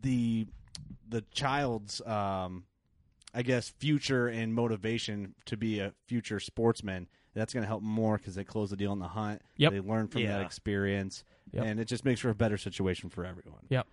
the 0.00 0.46
the 1.08 1.22
child's 1.32 2.00
um, 2.06 2.64
I 3.34 3.42
guess 3.42 3.68
future 3.70 4.28
and 4.28 4.54
motivation 4.54 5.34
to 5.46 5.56
be 5.56 5.78
a 5.80 5.92
future 6.06 6.38
sportsman 6.40 7.08
that's 7.34 7.54
going 7.54 7.62
to 7.62 7.66
help 7.68 7.82
more 7.82 8.18
because 8.18 8.34
they 8.34 8.44
close 8.44 8.70
the 8.70 8.76
deal 8.76 8.92
on 8.92 8.98
the 8.98 9.08
hunt 9.08 9.40
Yep. 9.56 9.72
they 9.72 9.80
learn 9.80 10.08
from 10.08 10.24
that 10.24 10.42
experience 10.42 11.24
Yep. 11.52 11.64
and 11.64 11.80
it 11.80 11.86
just 11.86 12.04
makes 12.04 12.20
for 12.20 12.30
a 12.30 12.34
better 12.34 12.56
situation 12.58 13.08
for 13.10 13.24
everyone 13.24 13.60
Yep. 13.70 13.86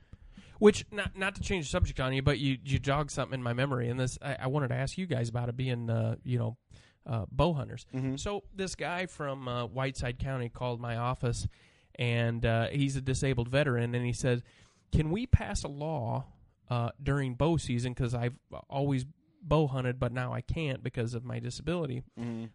Which 0.60 0.86
not 0.92 1.18
not 1.18 1.36
to 1.36 1.42
change 1.42 1.66
the 1.66 1.70
subject 1.70 2.02
on 2.02 2.12
you, 2.14 2.22
but 2.22 2.38
you 2.38 2.58
you 2.66 2.80
jogged 2.80 3.12
something 3.12 3.34
in 3.40 3.42
my 3.44 3.54
memory, 3.54 3.88
and 3.90 3.98
this 3.98 4.18
I, 4.22 4.36
I 4.42 4.48
wanted 4.48 4.68
to 4.70 4.76
ask 4.76 4.98
you 4.98 5.06
guys 5.06 5.30
about 5.30 5.48
it 5.48 5.56
being 5.56 5.90
uh, 5.90 6.16
you 6.26 6.38
know 6.38 6.58
uh, 7.06 7.26
bow 7.32 7.54
hunters. 7.54 7.86
So 8.18 8.44
this 8.54 8.76
guy 8.76 9.06
from 9.06 9.48
uh, 9.48 9.68
Whiteside 9.68 10.20
County 10.20 10.50
called 10.50 10.82
my 10.82 10.98
office, 10.98 11.48
and 11.96 12.46
uh, 12.46 12.68
he's 12.68 12.98
a 12.98 13.02
disabled 13.02 13.48
veteran, 13.48 13.96
and 13.96 14.06
he 14.06 14.12
said, 14.12 14.44
"Can 14.92 15.12
we 15.12 15.26
pass 15.26 15.64
a 15.64 15.70
law 15.70 16.26
uh, 16.70 16.90
during 17.02 17.36
bow 17.36 17.56
season? 17.56 17.94
Because 17.94 18.14
I've 18.14 18.36
always 18.70 19.06
bow 19.42 19.68
hunted, 19.68 20.00
but 20.00 20.12
now 20.12 20.34
I 20.34 20.42
can't 20.42 20.84
because 20.84 21.14
of 21.14 21.24
my 21.24 21.40
disability." 21.40 22.04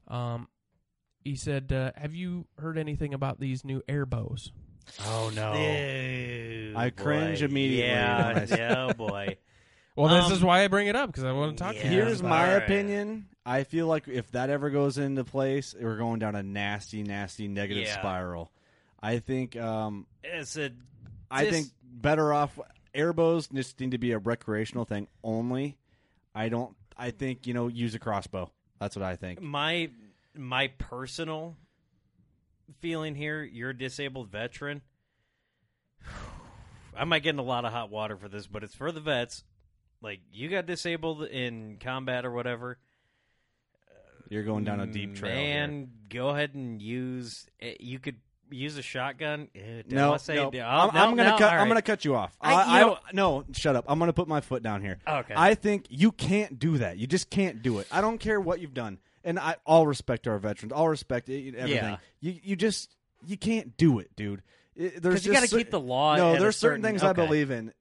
Um, 0.09 0.49
he 1.25 1.37
said, 1.37 1.73
uh, 1.73 1.93
"Have 1.97 2.15
you 2.15 2.47
heard 2.59 2.77
anything 2.79 3.15
about 3.15 3.41
these 3.41 3.65
new 3.65 3.83
air 3.89 4.07
bows?" 4.07 4.53
Oh 5.07 5.31
no! 5.35 5.53
I 6.77 6.91
cringe 6.91 7.43
immediately 7.43 7.91
when 7.91 7.99
I 7.99 8.45
Yeah, 8.45 8.47
yeah, 8.89 8.93
boy. 8.93 9.37
Well, 9.97 10.09
this 10.15 10.27
Um, 10.27 10.33
is 10.33 10.43
why 10.43 10.65
I 10.65 10.69
bring 10.69 10.89
it 10.89 10.97
up 10.97 11.09
because 11.11 11.25
I 11.25 11.33
want 11.33 11.57
to 11.57 11.63
talk 11.65 11.77
to 11.77 11.83
you. 11.83 11.89
Here's 11.89 12.23
my 12.23 12.49
All 12.49 12.55
right. 12.55 12.63
opinion. 12.65 13.27
I 13.47 13.65
feel 13.65 13.87
like 13.87 14.09
if 14.09 14.31
that 14.33 14.51
ever 14.51 14.71
goes 14.71 14.99
into 14.99 15.23
place, 15.25 15.75
we're 15.79 15.97
going 15.99 16.19
down 16.19 16.35
a 16.35 16.43
nasty, 16.43 17.03
nasty 17.03 17.47
negative 17.49 17.85
Yeah. 17.85 17.99
spiral. 18.01 18.51
I 19.03 19.19
think. 19.21 19.57
Um, 19.57 20.07
It's 20.25 20.57
a. 20.57 20.71
I 21.31 21.45
dis- 21.45 21.53
think 21.55 21.69
better 21.83 22.33
off 22.33 22.59
airbows 22.95 23.53
just 23.53 23.79
need 23.81 23.93
to 23.93 23.99
be 23.99 24.13
a 24.13 24.19
recreational 24.19 24.85
thing 24.85 25.09
only. 25.23 25.79
I 26.35 26.49
don't. 26.49 26.75
I 26.97 27.11
think 27.11 27.47
you 27.47 27.55
know 27.55 27.69
use 27.69 27.95
a 27.95 27.99
crossbow. 27.99 28.51
That's 28.81 28.97
what 28.97 29.05
I 29.05 29.17
think. 29.17 29.41
my 29.41 29.91
my 30.37 30.69
personal 30.79 31.57
feeling 32.81 33.15
here. 33.15 33.43
You're 33.43 33.71
a 33.71 33.77
disabled 33.77 34.31
veteran. 34.31 34.83
I 36.97 37.05
might 37.05 37.23
get 37.23 37.31
in 37.31 37.39
a 37.39 37.43
lot 37.43 37.65
of 37.65 37.73
hot 37.73 37.91
water 37.91 38.17
for 38.17 38.29
this, 38.29 38.47
but 38.47 38.63
it's 38.63 38.75
for 38.75 38.93
the 38.93 39.01
vets. 39.01 39.43
Like 40.01 40.21
you 40.33 40.49
got 40.49 40.67
disabled 40.67 41.25
in 41.25 41.79
combat 41.81 42.25
or 42.25 42.31
whatever. 42.31 42.79
You're 44.29 44.43
going 44.45 44.65
down 44.65 44.81
a 44.81 44.87
deep 44.87 45.15
trail. 45.17 45.35
Man, 45.35 45.91
go 46.09 46.31
ahead 46.31 46.55
and 46.55 46.81
use. 46.81 47.47
eh, 47.61 47.75
You 47.79 47.99
could 47.99 48.17
use 48.51 48.77
a 48.79 48.83
shotgun. 48.83 49.49
Eh, 49.55 49.83
No, 49.89 50.15
I 50.15 50.17
say, 50.19 50.37
no. 50.37 50.45
oh, 50.45 50.47
I'm, 50.61 50.95
no, 50.95 51.01
I'm 51.01 51.17
gonna 51.17 51.31
no, 51.31 51.39
cut. 51.39 51.53
all 51.53 51.59
I'm 51.61 51.69
gonna 51.69 51.83
cut 51.83 52.05
you 52.05 52.15
off. 52.15 52.37
I- 52.41 52.53
I, 52.55 52.65
you 52.65 52.71
I, 52.73 52.81
know- 52.89 52.99
no, 53.13 53.45
shut 53.53 53.77
up. 53.77 53.85
I'm 53.89 53.99
gonna 53.99 54.13
put 54.13 54.29
my 54.29 54.41
foot 54.41 54.63
down 54.63 54.83
here. 54.83 54.99
Okay. 55.07 55.35
I 55.37 55.55
think 55.55 55.87
you 55.89 56.13
can't 56.13 56.59
do 56.59 56.79
that. 56.79 56.99
You 56.99 57.07
just 57.07 57.31
can't 57.31 57.63
do 57.63 57.79
it. 57.79 57.87
I 57.91 58.01
don't 58.01 58.19
care 58.19 58.41
what 58.41 58.61
you've 58.61 58.75
done, 58.75 58.99
and 59.25 59.39
I 59.39 59.57
all 59.67 59.87
respect 59.87 60.27
our 60.29 60.39
veterans. 60.39 60.73
All 60.73 60.89
respect 60.89 61.29
everything. 61.29 61.69
Yeah. 61.69 61.97
You 62.21 62.39
you 62.43 62.57
just 62.57 62.95
you 63.27 63.37
can't 63.37 63.77
do 63.77 63.99
it, 63.99 64.15
dude. 64.17 64.43
It- 64.77 65.03
there's 65.03 65.25
you 65.27 65.33
gotta 65.33 65.47
cer- 65.49 65.59
keep 65.59 65.71
the 65.71 65.81
law 65.81 66.17
No, 66.17 66.33
there's 66.33 66.57
certain 66.57 66.83
certain- 66.83 66.83
things 66.83 67.03
I 67.03 67.13
believe 67.13 67.51
in. 67.51 67.73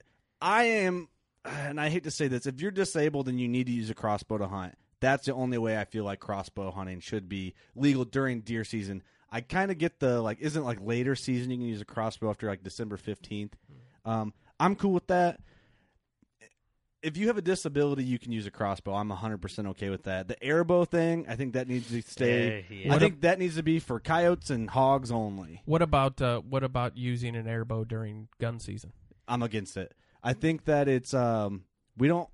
I 0.42 0.64
am, 0.66 1.08
and 1.46 1.80
I 1.80 1.90
hate 1.90 2.04
to 2.06 2.12
say 2.12 2.28
this. 2.28 2.46
If 2.46 2.62
you're 2.62 2.72
disabled 2.72 3.28
and 3.28 3.40
you 3.40 3.48
need 3.48 3.68
to 3.68 3.74
use 3.74 3.90
a 3.90 3.94
crossbow 3.96 4.38
to 4.40 4.48
hunt, 4.48 4.76
that's 5.00 5.26
the 5.26 5.34
only 5.34 5.58
way 5.58 5.78
I 5.78 5.84
feel 5.86 6.04
like 6.06 6.20
crossbow 6.20 6.72
hunting 6.72 7.00
should 7.02 7.28
be 7.28 7.56
legal 7.76 8.06
during 8.06 8.42
deer 8.42 8.64
season. 8.64 9.04
I 9.34 9.42
kind 9.42 9.72
of 9.72 9.80
get 9.80 10.00
the 10.00 10.22
like, 10.22 10.40
isn't 10.42 10.64
like 10.64 10.78
later 10.80 11.16
season 11.16 11.50
you 11.50 11.58
can 11.58 11.66
use 11.66 11.82
a 11.82 11.86
crossbow 11.86 12.30
after 12.30 12.48
like 12.48 12.64
December 12.64 12.98
fifteenth. 12.98 13.56
Um, 14.06 14.32
I'm 14.60 14.76
cool 14.76 14.92
with 14.92 15.08
that. 15.08 15.40
If 17.02 17.18
you 17.18 17.28
have 17.28 17.38
a 17.38 17.42
disability, 17.42 18.06
you 18.06 18.18
can 18.18 18.32
use 18.32 18.46
a 18.46 18.52
crossbow. 18.52 18.94
I'm 18.94 19.10
100% 19.10 19.68
okay 19.72 19.90
with 19.90 20.04
that. 20.04 20.30
The 20.30 20.38
airbow 20.38 20.88
thing, 20.88 21.26
I 21.28 21.36
think 21.36 21.52
that 21.54 21.68
needs 21.68 21.90
to 21.90 22.02
stay. 22.02 22.66
Yeah. 22.70 22.94
I 22.94 22.98
think 23.00 23.20
that 23.22 23.40
needs 23.40 23.58
to 23.58 23.64
be 23.64 23.80
for 23.80 24.00
coyotes 24.00 24.50
and 24.50 24.70
hogs 24.70 25.12
only. 25.12 25.62
What 25.66 25.82
about 25.82 26.22
uh, 26.22 26.40
what 26.40 26.64
about 26.64 26.96
using 26.96 27.36
an 27.36 27.46
airbow 27.46 27.86
during 27.86 28.30
gun 28.40 28.60
season? 28.60 28.94
I'm 29.28 29.42
against 29.42 29.76
it. 29.76 29.94
I 30.24 30.32
think 30.32 30.66
that 30.66 30.88
it's 30.88 31.14
um 31.14 31.66
we 31.98 32.08
don't 32.08 32.30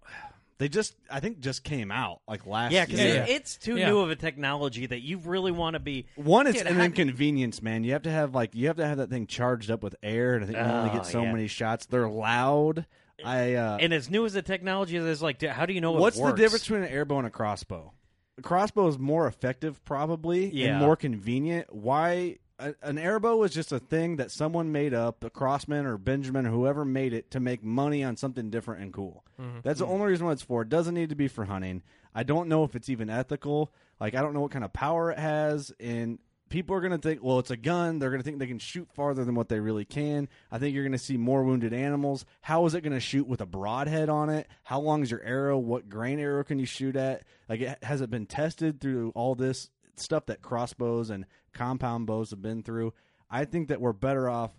they 0.60 0.70
just 0.70 0.95
I 1.10 1.20
think 1.20 1.39
just 1.39 1.64
came 1.64 1.91
out 1.91 2.22
like 2.28 2.45
last 2.45 2.72
Yeah, 2.72 2.86
because 2.86 2.99
year. 3.01 3.16
Yeah. 3.16 3.26
it's 3.36 3.57
too 3.57 3.78
Yeah. 3.78 3.89
new 3.89 3.99
of 3.99 4.12
a 4.12 4.16
technology 4.16 4.86
that 4.86 5.01
you 5.01 5.18
really 5.18 5.51
want 5.51 5.74
to 5.74 5.80
be. 5.80 6.05
One, 6.16 6.45
it's 6.47 6.60
Dude, 6.60 6.68
an 6.68 6.76
how- 6.76 6.84
inconvenience, 6.84 7.62
man. 7.62 7.84
You 7.84 7.93
have 7.93 8.03
to 8.03 8.12
have 8.12 8.36
like 8.36 8.53
you 8.53 8.68
have 8.68 8.78
to 8.78 8.86
have 8.86 8.97
that 8.99 9.10
thing 9.10 9.26
charged 9.26 9.72
up 9.72 9.82
with 9.82 9.95
air, 10.03 10.36
and 10.36 10.43
I 10.43 10.47
think 10.47 10.60
you 10.60 10.64
only 10.64 10.89
Oh, 10.91 10.93
get 10.93 11.05
so 11.07 11.24
yeah. 11.24 11.32
many 11.32 11.47
shots. 11.47 11.86
They're 11.88 12.07
loud. 12.07 12.86
I 13.26 13.55
uh, 13.55 13.78
And 13.82 13.93
as 13.93 14.10
new 14.10 14.26
as 14.26 14.32
the 14.34 14.41
technology 14.41 14.95
is, 14.95 15.22
like, 15.22 15.41
how 15.41 15.66
do 15.66 15.74
you 15.74 15.82
know 15.82 15.97
it 15.97 15.99
what's 15.99 16.18
the 16.20 16.32
difference 16.32 16.64
between 16.64 16.84
an 16.84 16.89
airbow 16.93 17.18
and 17.18 17.28
a 17.28 17.30
crossbow? 17.30 17.91
A 18.38 18.41
crossbow 18.41 18.88
is 18.88 18.97
more 18.97 19.28
effective, 19.28 19.84
probably, 19.84 20.49
Yeah. 20.53 20.68
and 20.70 20.80
more 20.80 20.95
convenient. 20.95 21.68
Why? 21.74 22.38
A, 22.60 22.76
an 22.82 22.97
airbow 22.97 23.45
is 23.45 23.53
just 23.53 23.72
a 23.72 23.80
thing 23.80 24.18
that 24.18 24.32
someone 24.32 24.72
made 24.72 24.93
up, 24.93 25.24
a 25.24 25.30
Crosman 25.30 25.86
or 25.86 25.97
Benjamin 25.97 26.45
or 26.45 26.51
whoever 26.51 26.86
made 26.86 27.14
it 27.14 27.32
to 27.32 27.39
make 27.39 27.64
money 27.64 28.03
on 28.03 28.18
something 28.18 28.49
different 28.49 28.82
and 28.82 28.93
cool. 28.93 29.24
Mm-hmm. 29.39 29.60
That's 29.64 29.80
the 29.80 29.86
mm-hmm. 29.86 29.93
only 29.93 30.07
reason 30.07 30.26
why 30.26 30.34
it's 30.34 30.41
for. 30.41 30.62
It 30.64 30.70
doesn't 30.70 30.93
need 30.93 31.10
to 31.10 31.16
be 31.16 31.28
for 31.28 31.45
hunting. 31.45 31.82
I 32.14 32.24
don't 32.24 32.49
know 32.49 32.64
if 32.64 32.76
it's 32.76 32.89
even 32.89 33.10
ethical. 33.10 33.72
Like 33.99 34.16
I 34.16 34.22
don't 34.22 34.34
know 34.34 34.41
what 34.41 34.51
kind 34.51 34.66
of 34.66 34.74
power 34.74 35.12
it 35.12 35.20
has, 35.20 35.72
and 35.80 36.20
people 36.49 36.76
are 36.76 36.82
going 36.82 36.91
to 36.91 36.97
think, 36.97 37.24
well, 37.24 37.39
it's 37.39 37.51
a 37.51 37.57
gun. 37.57 37.99
They're 37.99 38.10
going 38.10 38.22
to 38.22 38.26
think 38.26 38.39
they 38.39 38.47
can 38.47 38.60
shoot 38.60 38.89
farther 38.93 39.24
than 39.24 39.36
what 39.36 39.49
they 39.49 39.60
really 39.60 39.86
can. 39.86 40.28
I 40.51 40.57
think 40.57 40.74
you're 40.74 40.84
going 40.84 40.91
to 40.91 40.97
see 40.97 41.18
more 41.18 41.43
wounded 41.43 41.74
animals. 41.74 42.26
How 42.41 42.66
is 42.66 42.74
it 42.74 42.82
going 42.82 42.93
to 42.93 42.99
shoot 42.99 43.28
with 43.28 43.41
a 43.41 43.45
broadhead 43.45 44.10
on 44.10 44.30
it? 44.30 44.47
How 44.64 44.80
long 44.80 45.03
is 45.03 45.12
your 45.12 45.24
arrow? 45.24 45.57
What 45.57 45.89
grain 45.89 46.20
arrow 46.20 46.43
can 46.43 46.60
you 46.60 46.66
shoot 46.66 46.95
at? 46.95 47.24
Like, 47.47 47.62
it, 47.62 47.84
has 47.84 48.01
it 48.01 48.10
been 48.10 48.26
tested 48.26 48.82
through 48.82 49.12
all 49.16 49.36
this 49.36 49.70
stuff 49.95 50.26
that 50.28 50.41
crossbows 50.41 51.10
and 51.10 51.26
compound 51.54 52.08
bows 52.08 52.32
have 52.32 52.41
been 52.41 52.64
through? 52.64 52.93
I 53.30 53.45
think 53.45 53.68
that 53.68 53.82
we're 53.82 53.93
better 53.93 54.30
off 54.30 54.52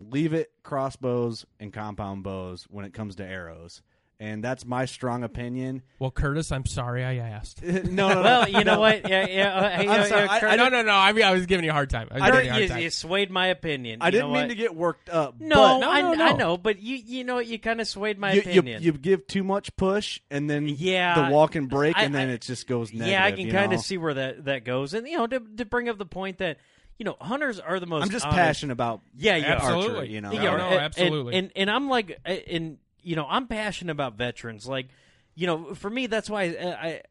leave 0.00 0.32
it 0.32 0.52
crossbows 0.62 1.44
and 1.58 1.72
compound 1.72 2.22
bows 2.22 2.66
when 2.70 2.84
it 2.84 2.94
comes 2.94 3.16
to 3.16 3.24
arrows. 3.24 3.82
And 4.22 4.44
that's 4.44 4.66
my 4.66 4.84
strong 4.84 5.24
opinion. 5.24 5.80
Well, 5.98 6.10
Curtis, 6.10 6.52
I'm 6.52 6.66
sorry 6.66 7.02
I 7.06 7.14
asked. 7.14 7.62
no, 7.64 7.80
no, 7.80 8.08
no. 8.08 8.20
Well, 8.22 8.48
you 8.50 8.64
know 8.64 8.78
what? 8.78 9.00
Yeah, 9.08 9.26
yeah. 9.26 9.54
Uh, 9.54 9.70
hey, 9.70 9.88
I'm 9.88 10.06
sorry, 10.06 10.28
uh, 10.28 10.32
I- 10.32 10.36
I 10.36 10.40
Kurt, 10.40 10.56
no, 10.58 10.68
no, 10.68 10.82
no. 10.82 10.92
I 10.92 11.12
mean, 11.14 11.24
I 11.24 11.32
was 11.32 11.46
giving 11.46 11.64
you 11.64 11.70
a 11.70 11.72
hard 11.72 11.88
time. 11.88 12.08
I 12.10 12.14
was 12.14 12.22
I 12.22 12.26
giving 12.26 12.34
Kurt, 12.36 12.44
you 12.44 12.50
a 12.50 12.52
hard 12.52 12.62
you, 12.64 12.68
time. 12.68 12.80
you 12.82 12.90
swayed 12.90 13.30
my 13.30 13.46
opinion. 13.46 14.02
I 14.02 14.06
You 14.08 14.10
didn't 14.12 14.26
know 14.28 14.32
mean 14.34 14.42
what? 14.42 14.48
to 14.50 14.54
get 14.56 14.76
worked 14.76 15.08
up. 15.08 15.40
No, 15.40 15.54
but 15.56 15.78
No, 15.78 15.90
I, 15.90 16.00
no, 16.02 16.22
I 16.24 16.32
know, 16.34 16.58
but 16.58 16.82
you, 16.82 16.96
you 16.96 17.24
know 17.24 17.36
what? 17.36 17.46
You 17.46 17.58
kind 17.58 17.80
of 17.80 17.88
swayed 17.88 18.18
my 18.18 18.34
you, 18.34 18.42
you, 18.44 18.50
opinion. 18.60 18.82
you 18.82 18.92
give 18.92 19.26
too 19.26 19.42
much 19.42 19.74
push, 19.76 20.20
and 20.30 20.50
then 20.50 20.68
Yeah, 20.68 21.24
the 21.28 21.32
wall 21.32 21.48
can 21.48 21.66
break, 21.66 21.96
I- 21.96 22.02
and 22.04 22.14
then 22.14 22.28
I- 22.28 22.32
it 22.34 22.42
just 22.42 22.66
goes 22.66 22.92
negative. 22.92 23.10
yeah, 23.12 23.24
I 23.24 23.32
can 23.32 23.50
kind 23.50 23.72
of 23.72 23.80
see 23.80 23.96
where 23.96 24.12
that 24.12 24.44
that 24.44 24.64
goes, 24.66 24.92
and 24.92 25.08
you 25.08 25.16
know, 25.16 25.26
to, 25.28 25.40
to 25.56 25.64
bring 25.64 25.88
up 25.88 25.96
the 25.96 26.04
point 26.04 26.36
that 26.38 26.58
you 26.98 27.04
know, 27.04 27.16
hunters 27.18 27.58
are 27.58 27.80
the 27.80 27.86
most. 27.86 28.02
I'm 28.02 28.10
just 28.10 28.26
honest- 28.26 28.36
passionate 28.38 28.72
about 28.74 29.00
Yeah, 29.16 29.36
you 29.36 29.46
are. 29.46 29.48
Absolutely. 29.52 29.88
archery, 29.96 30.10
you 30.10 30.20
know. 30.20 30.32
Yeah, 30.32 30.42
You 30.52 30.58
no, 30.58 30.64
and- 30.66 30.80
absolutely. 30.80 31.34
And, 31.36 31.46
and 31.46 31.52
and 31.56 31.70
I'm 31.70 31.88
like, 31.88 32.20
uh, 32.26 32.32
and 32.32 32.76
you 33.02 33.16
know, 33.16 33.26
I'm 33.28 33.46
passionate 33.46 33.92
about 33.92 34.14
veterans. 34.14 34.66
Like, 34.66 34.88
you 35.34 35.46
know, 35.46 35.74
for 35.74 35.88
me, 35.90 36.06
that's 36.06 36.28
why 36.30 36.48
uh, 36.50 36.68
I 36.80 37.02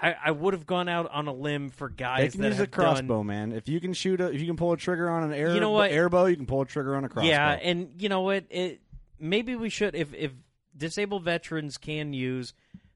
I, 0.00 0.14
I 0.26 0.30
would 0.30 0.54
have 0.54 0.66
gone 0.66 0.88
out 0.88 1.10
on 1.10 1.26
a 1.26 1.32
limb 1.32 1.70
for 1.70 1.88
guys 1.88 2.20
They 2.20 2.28
can 2.36 2.40
that 2.42 2.48
use 2.50 2.60
a 2.60 2.66
crossbow, 2.68 3.18
done. 3.18 3.26
man. 3.26 3.52
If 3.52 3.68
you 3.68 3.80
can 3.80 3.92
shoot 3.94 4.20
a, 4.20 4.26
if 4.32 4.40
you 4.40 4.46
can 4.46 4.56
pull 4.56 4.72
a 4.72 4.76
trigger 4.76 5.10
on 5.10 5.24
an 5.24 5.32
air, 5.32 5.52
You 5.54 5.60
know 5.60 5.70
what? 5.70 5.90
airbow, 5.90 6.30
you 6.30 6.36
can 6.36 6.46
pull 6.46 6.62
a 6.62 6.66
trigger 6.66 6.94
on 6.94 7.04
a 7.04 7.08
crossbow. 7.08 7.28
Yeah, 7.28 7.50
and 7.52 7.90
you 7.98 8.08
know 8.08 8.20
what? 8.20 8.44
It 8.50 8.80
maybe 9.18 9.56
we 9.56 9.68
should 9.70 9.94
if 9.94 10.14
if 10.14 10.32
disabled 10.76 11.24
veterans 11.24 11.78
can 11.78 12.12
use 12.12 12.54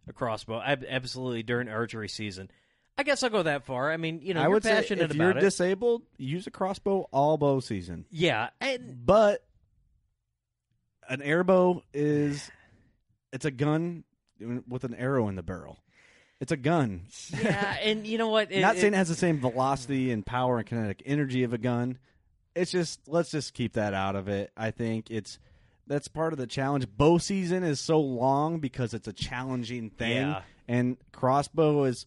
a 0.09 0.13
crossbow, 0.13 0.61
ab- 0.61 0.85
absolutely 0.89 1.43
during 1.43 1.69
archery 1.69 2.09
season. 2.09 2.51
I 2.99 3.05
guess 3.05 3.23
I'll 3.23 3.31
go 3.31 3.43
that 3.43 3.65
far. 3.65 3.91
I 3.91 3.97
mean, 3.97 4.21
you 4.23 4.35
know, 4.35 4.41
I 4.41 4.45
you're 4.45 4.53
would 4.53 4.63
say 4.65 4.79
if 4.79 4.91
about 4.93 5.15
you're 5.17 5.31
it. 5.31 5.41
disabled, 5.41 6.03
use 6.19 6.47
a 6.47 6.51
crossbow 6.51 7.09
all 7.11 7.39
bow 7.39 7.59
season. 7.61 8.05
yeah, 8.11 8.51
and 8.61 9.05
But 9.05 9.43
an 11.13 11.21
airbow 11.21 11.83
is 11.93 12.51
it's 13.33 13.45
a 13.45 13.51
gun 13.51 14.05
with 14.67 14.85
an 14.85 14.95
arrow 14.95 15.29
in 15.29 15.35
the 15.37 15.43
barrel. 15.43 15.79
It's 16.41 16.51
a 16.53 16.57
gun. 16.57 17.03
yeah, 17.43 17.77
and 17.83 18.07
you 18.07 18.19
know 18.19 18.29
what? 18.29 18.51
It- 18.51 18.61
Not 18.63 18.77
it- 18.77 18.81
saying 18.81 18.95
it 18.95 18.97
has 18.97 19.09
the 19.09 19.15
same 19.15 19.39
velocity 19.39 20.11
and 20.11 20.25
power 20.25 20.59
and 20.59 20.67
kinetic 20.67 21.03
energy 21.07 21.45
of 21.45 21.53
a 21.53 21.59
gun. 21.59 21.99
It's 22.55 22.71
just 22.71 23.01
let's 23.07 23.31
just 23.31 23.55
keep 23.55 23.75
that 23.75 23.95
out 23.95 24.17
of 24.17 24.29
it. 24.29 24.51
I 24.57 24.71
think 24.73 25.11
it's 25.11 25.39
that's 25.87 26.09
part 26.09 26.33
of 26.33 26.39
the 26.39 26.47
challenge. 26.47 26.87
Bow 26.97 27.19
season 27.19 27.63
is 27.63 27.79
so 27.81 28.01
long 28.01 28.59
because 28.61 28.95
it's 28.95 29.09
a 29.09 29.13
challenging 29.13 29.91
thing, 29.91 30.17
Yeah. 30.29 30.43
and 30.67 30.97
crossbow 31.13 31.85
is 31.85 32.07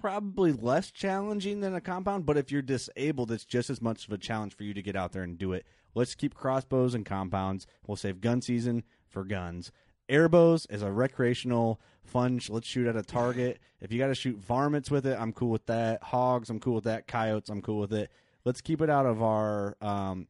probably 0.00 0.52
less 0.52 0.90
challenging 0.90 1.60
than 1.60 1.74
a 1.74 1.80
compound. 1.80 2.26
But 2.26 2.36
if 2.36 2.52
you're 2.52 2.62
disabled, 2.62 3.30
it's 3.32 3.44
just 3.44 3.70
as 3.70 3.80
much 3.82 4.06
of 4.06 4.12
a 4.12 4.18
challenge 4.18 4.54
for 4.56 4.64
you 4.64 4.74
to 4.74 4.82
get 4.82 4.94
out 4.96 5.12
there 5.12 5.22
and 5.22 5.38
do 5.38 5.52
it. 5.52 5.66
Let's 5.96 6.14
keep 6.14 6.34
crossbows 6.34 6.94
and 6.94 7.06
compounds. 7.06 7.66
We'll 7.86 7.96
save 7.96 8.20
gun 8.20 8.42
season 8.42 8.84
for 9.08 9.24
guns. 9.24 9.72
Airbows 10.10 10.70
is 10.70 10.82
a 10.82 10.92
recreational 10.92 11.80
fun. 12.04 12.38
sh- 12.38 12.50
Let's 12.50 12.68
shoot 12.68 12.86
at 12.86 12.96
a 12.96 13.02
target. 13.02 13.58
if 13.80 13.90
you 13.90 13.98
got 13.98 14.08
to 14.08 14.14
shoot 14.14 14.36
varmints 14.36 14.90
with 14.90 15.06
it, 15.06 15.18
I'm 15.18 15.32
cool 15.32 15.48
with 15.48 15.64
that. 15.66 16.02
Hogs, 16.02 16.50
I'm 16.50 16.60
cool 16.60 16.74
with 16.74 16.84
that. 16.84 17.06
Coyotes, 17.06 17.48
I'm 17.48 17.62
cool 17.62 17.78
with 17.78 17.94
it. 17.94 18.10
Let's 18.44 18.60
keep 18.60 18.82
it 18.82 18.90
out 18.90 19.06
of 19.06 19.22
our 19.22 19.74
um, 19.80 20.28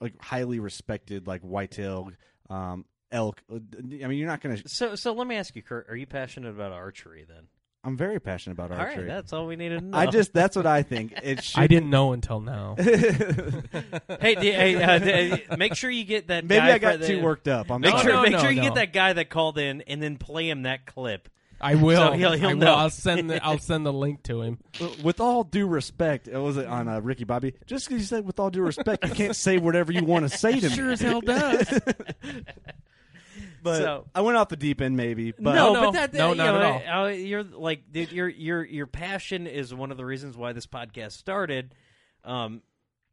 like 0.00 0.14
highly 0.22 0.60
respected 0.60 1.26
like 1.26 1.42
whitetail 1.42 2.12
um, 2.48 2.84
elk. 3.10 3.42
I 3.52 4.06
mean, 4.06 4.16
you're 4.16 4.28
not 4.28 4.40
gonna. 4.40 4.58
So, 4.66 4.94
so 4.94 5.12
let 5.12 5.26
me 5.26 5.34
ask 5.34 5.56
you, 5.56 5.62
Kurt. 5.62 5.90
Are 5.90 5.96
you 5.96 6.06
passionate 6.06 6.50
about 6.50 6.70
archery 6.70 7.26
then? 7.28 7.48
I'm 7.82 7.96
very 7.96 8.20
passionate 8.20 8.52
about 8.54 8.72
All 8.72 8.78
archery. 8.78 9.04
right, 9.04 9.08
that's 9.14 9.32
all 9.32 9.46
we 9.46 9.56
needed 9.56 9.78
to 9.80 9.84
know. 9.86 9.96
I 9.96 10.06
just 10.06 10.34
that's 10.34 10.54
what 10.54 10.66
I 10.66 10.82
think. 10.82 11.14
It 11.22 11.42
should 11.44 11.60
I 11.60 11.66
didn't 11.66 11.88
know 11.88 12.12
until 12.12 12.40
now. 12.40 12.74
hey, 12.78 14.34
d- 14.34 14.50
hey 14.52 14.82
uh, 14.82 14.98
d- 14.98 15.42
make 15.56 15.74
sure 15.74 15.90
you 15.90 16.04
get 16.04 16.28
that. 16.28 16.44
Maybe 16.44 16.58
guy 16.60 16.72
I 16.74 16.78
got 16.78 16.92
for 16.92 16.98
the- 16.98 17.06
too 17.06 17.22
worked 17.22 17.48
up. 17.48 17.70
I'm 17.70 17.80
Make 17.80 17.92
sorry. 17.92 18.02
sure, 18.02 18.12
no, 18.12 18.22
make 18.22 18.32
no, 18.32 18.38
sure 18.40 18.50
you 18.50 18.56
no. 18.60 18.62
get 18.68 18.74
that 18.74 18.92
guy 18.92 19.14
that 19.14 19.30
called 19.30 19.56
in, 19.56 19.80
and 19.82 20.02
then 20.02 20.18
play 20.18 20.50
him 20.50 20.62
that 20.62 20.84
clip. 20.84 21.30
I 21.62 21.74
will. 21.74 21.96
So 22.08 22.12
he'll- 22.12 22.32
he'll 22.32 22.48
I 22.50 22.52
will. 22.52 22.60
know. 22.60 22.74
I'll 22.74 22.90
send 22.90 23.30
the 23.30 23.42
I'll 23.44 23.58
send 23.58 23.86
the 23.86 23.92
link 23.94 24.24
to 24.24 24.42
him. 24.42 24.58
with 25.02 25.18
all 25.20 25.44
due 25.44 25.66
respect, 25.66 26.28
it 26.28 26.36
was 26.36 26.58
it 26.58 26.66
on 26.66 26.86
uh, 26.86 27.00
Ricky 27.00 27.24
Bobby. 27.24 27.54
Just 27.66 27.88
because 27.88 28.02
you 28.02 28.06
said 28.06 28.26
with 28.26 28.38
all 28.38 28.50
due 28.50 28.62
respect, 28.62 29.06
you 29.08 29.14
can't 29.14 29.34
say 29.36 29.56
whatever 29.56 29.90
you 29.90 30.04
want 30.04 30.30
to 30.30 30.36
say 30.36 30.60
to 30.60 30.68
me. 30.68 30.74
Sure 30.74 30.90
as 30.90 31.00
hell 31.00 31.22
does. 31.22 31.80
But 33.62 33.78
So- 33.78 34.06
I 34.14 34.20
went 34.22 34.36
off 34.36 34.48
the 34.48 34.56
deep 34.56 34.80
end, 34.80 34.96
maybe. 34.96 35.32
But 35.32 35.54
no, 35.54 35.72
no, 35.74 35.80
but 35.86 35.92
that, 35.92 36.14
no, 36.14 36.30
you 36.30 36.34
not 36.36 36.44
know, 36.60 36.60
at 36.62 36.88
all. 36.88 37.04
uh, 37.04 37.08
you're 37.08 37.42
like 37.44 37.90
dude, 37.92 38.12
your 38.12 38.28
your 38.28 38.64
your 38.64 38.86
passion 38.86 39.46
is 39.46 39.74
one 39.74 39.90
of 39.90 39.96
the 39.96 40.04
reasons 40.04 40.36
why 40.36 40.52
this 40.52 40.66
podcast 40.66 41.12
started. 41.12 41.74
Um, 42.24 42.62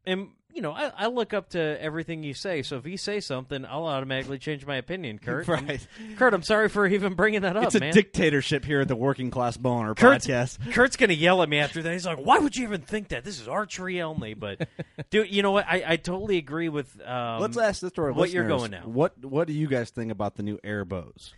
and 0.06 0.28
you 0.54 0.62
know, 0.62 0.72
I, 0.72 0.90
I 0.96 1.06
look 1.08 1.34
up 1.34 1.50
to 1.50 1.60
everything 1.80 2.22
you 2.22 2.34
say. 2.34 2.62
So 2.62 2.76
if 2.78 2.86
you 2.86 2.96
say 2.96 3.20
something, 3.20 3.64
I'll 3.66 3.84
automatically 3.84 4.38
change 4.38 4.64
my 4.66 4.76
opinion, 4.76 5.18
Kurt. 5.18 5.48
I'm- 5.48 5.66
Right. 5.66 5.86
Kurt, 6.16 6.34
I'm 6.34 6.42
sorry 6.42 6.68
for 6.68 6.86
even 6.86 7.14
bringing 7.14 7.42
that 7.42 7.56
up, 7.56 7.64
it's 7.64 7.74
a 7.74 7.80
man. 7.80 7.92
dictatorship 7.92 8.64
here 8.64 8.80
at 8.80 8.88
the 8.88 8.96
Working 8.96 9.30
Class 9.30 9.56
Boner 9.56 9.94
Kurt's, 9.94 10.26
podcast. 10.26 10.72
Kurt's 10.72 10.96
gonna 10.96 11.12
yell 11.12 11.42
at 11.42 11.48
me 11.48 11.58
after 11.58 11.82
that. 11.82 11.92
He's 11.92 12.06
like, 12.06 12.18
"Why 12.18 12.38
would 12.38 12.56
you 12.56 12.64
even 12.64 12.80
think 12.80 13.08
that? 13.08 13.24
This 13.24 13.40
is 13.40 13.48
archery 13.48 14.00
only." 14.02 14.34
But, 14.34 14.66
dude, 15.10 15.30
you 15.30 15.42
know 15.42 15.50
what? 15.52 15.66
I, 15.68 15.82
I 15.86 15.96
totally 15.96 16.38
agree 16.38 16.68
with. 16.68 17.00
Um, 17.06 17.40
Let's 17.40 17.56
ask 17.56 17.80
this 17.82 17.92
to 17.92 18.02
our 18.02 18.12
what 18.12 18.30
you're 18.30 18.48
going 18.48 18.70
now. 18.70 18.82
What 18.84 19.22
What 19.24 19.46
do 19.46 19.52
you 19.52 19.66
guys 19.68 19.90
think 19.90 20.10
about 20.10 20.36
the 20.36 20.42
new 20.42 20.58
air 20.64 20.84
bows? 20.84 21.34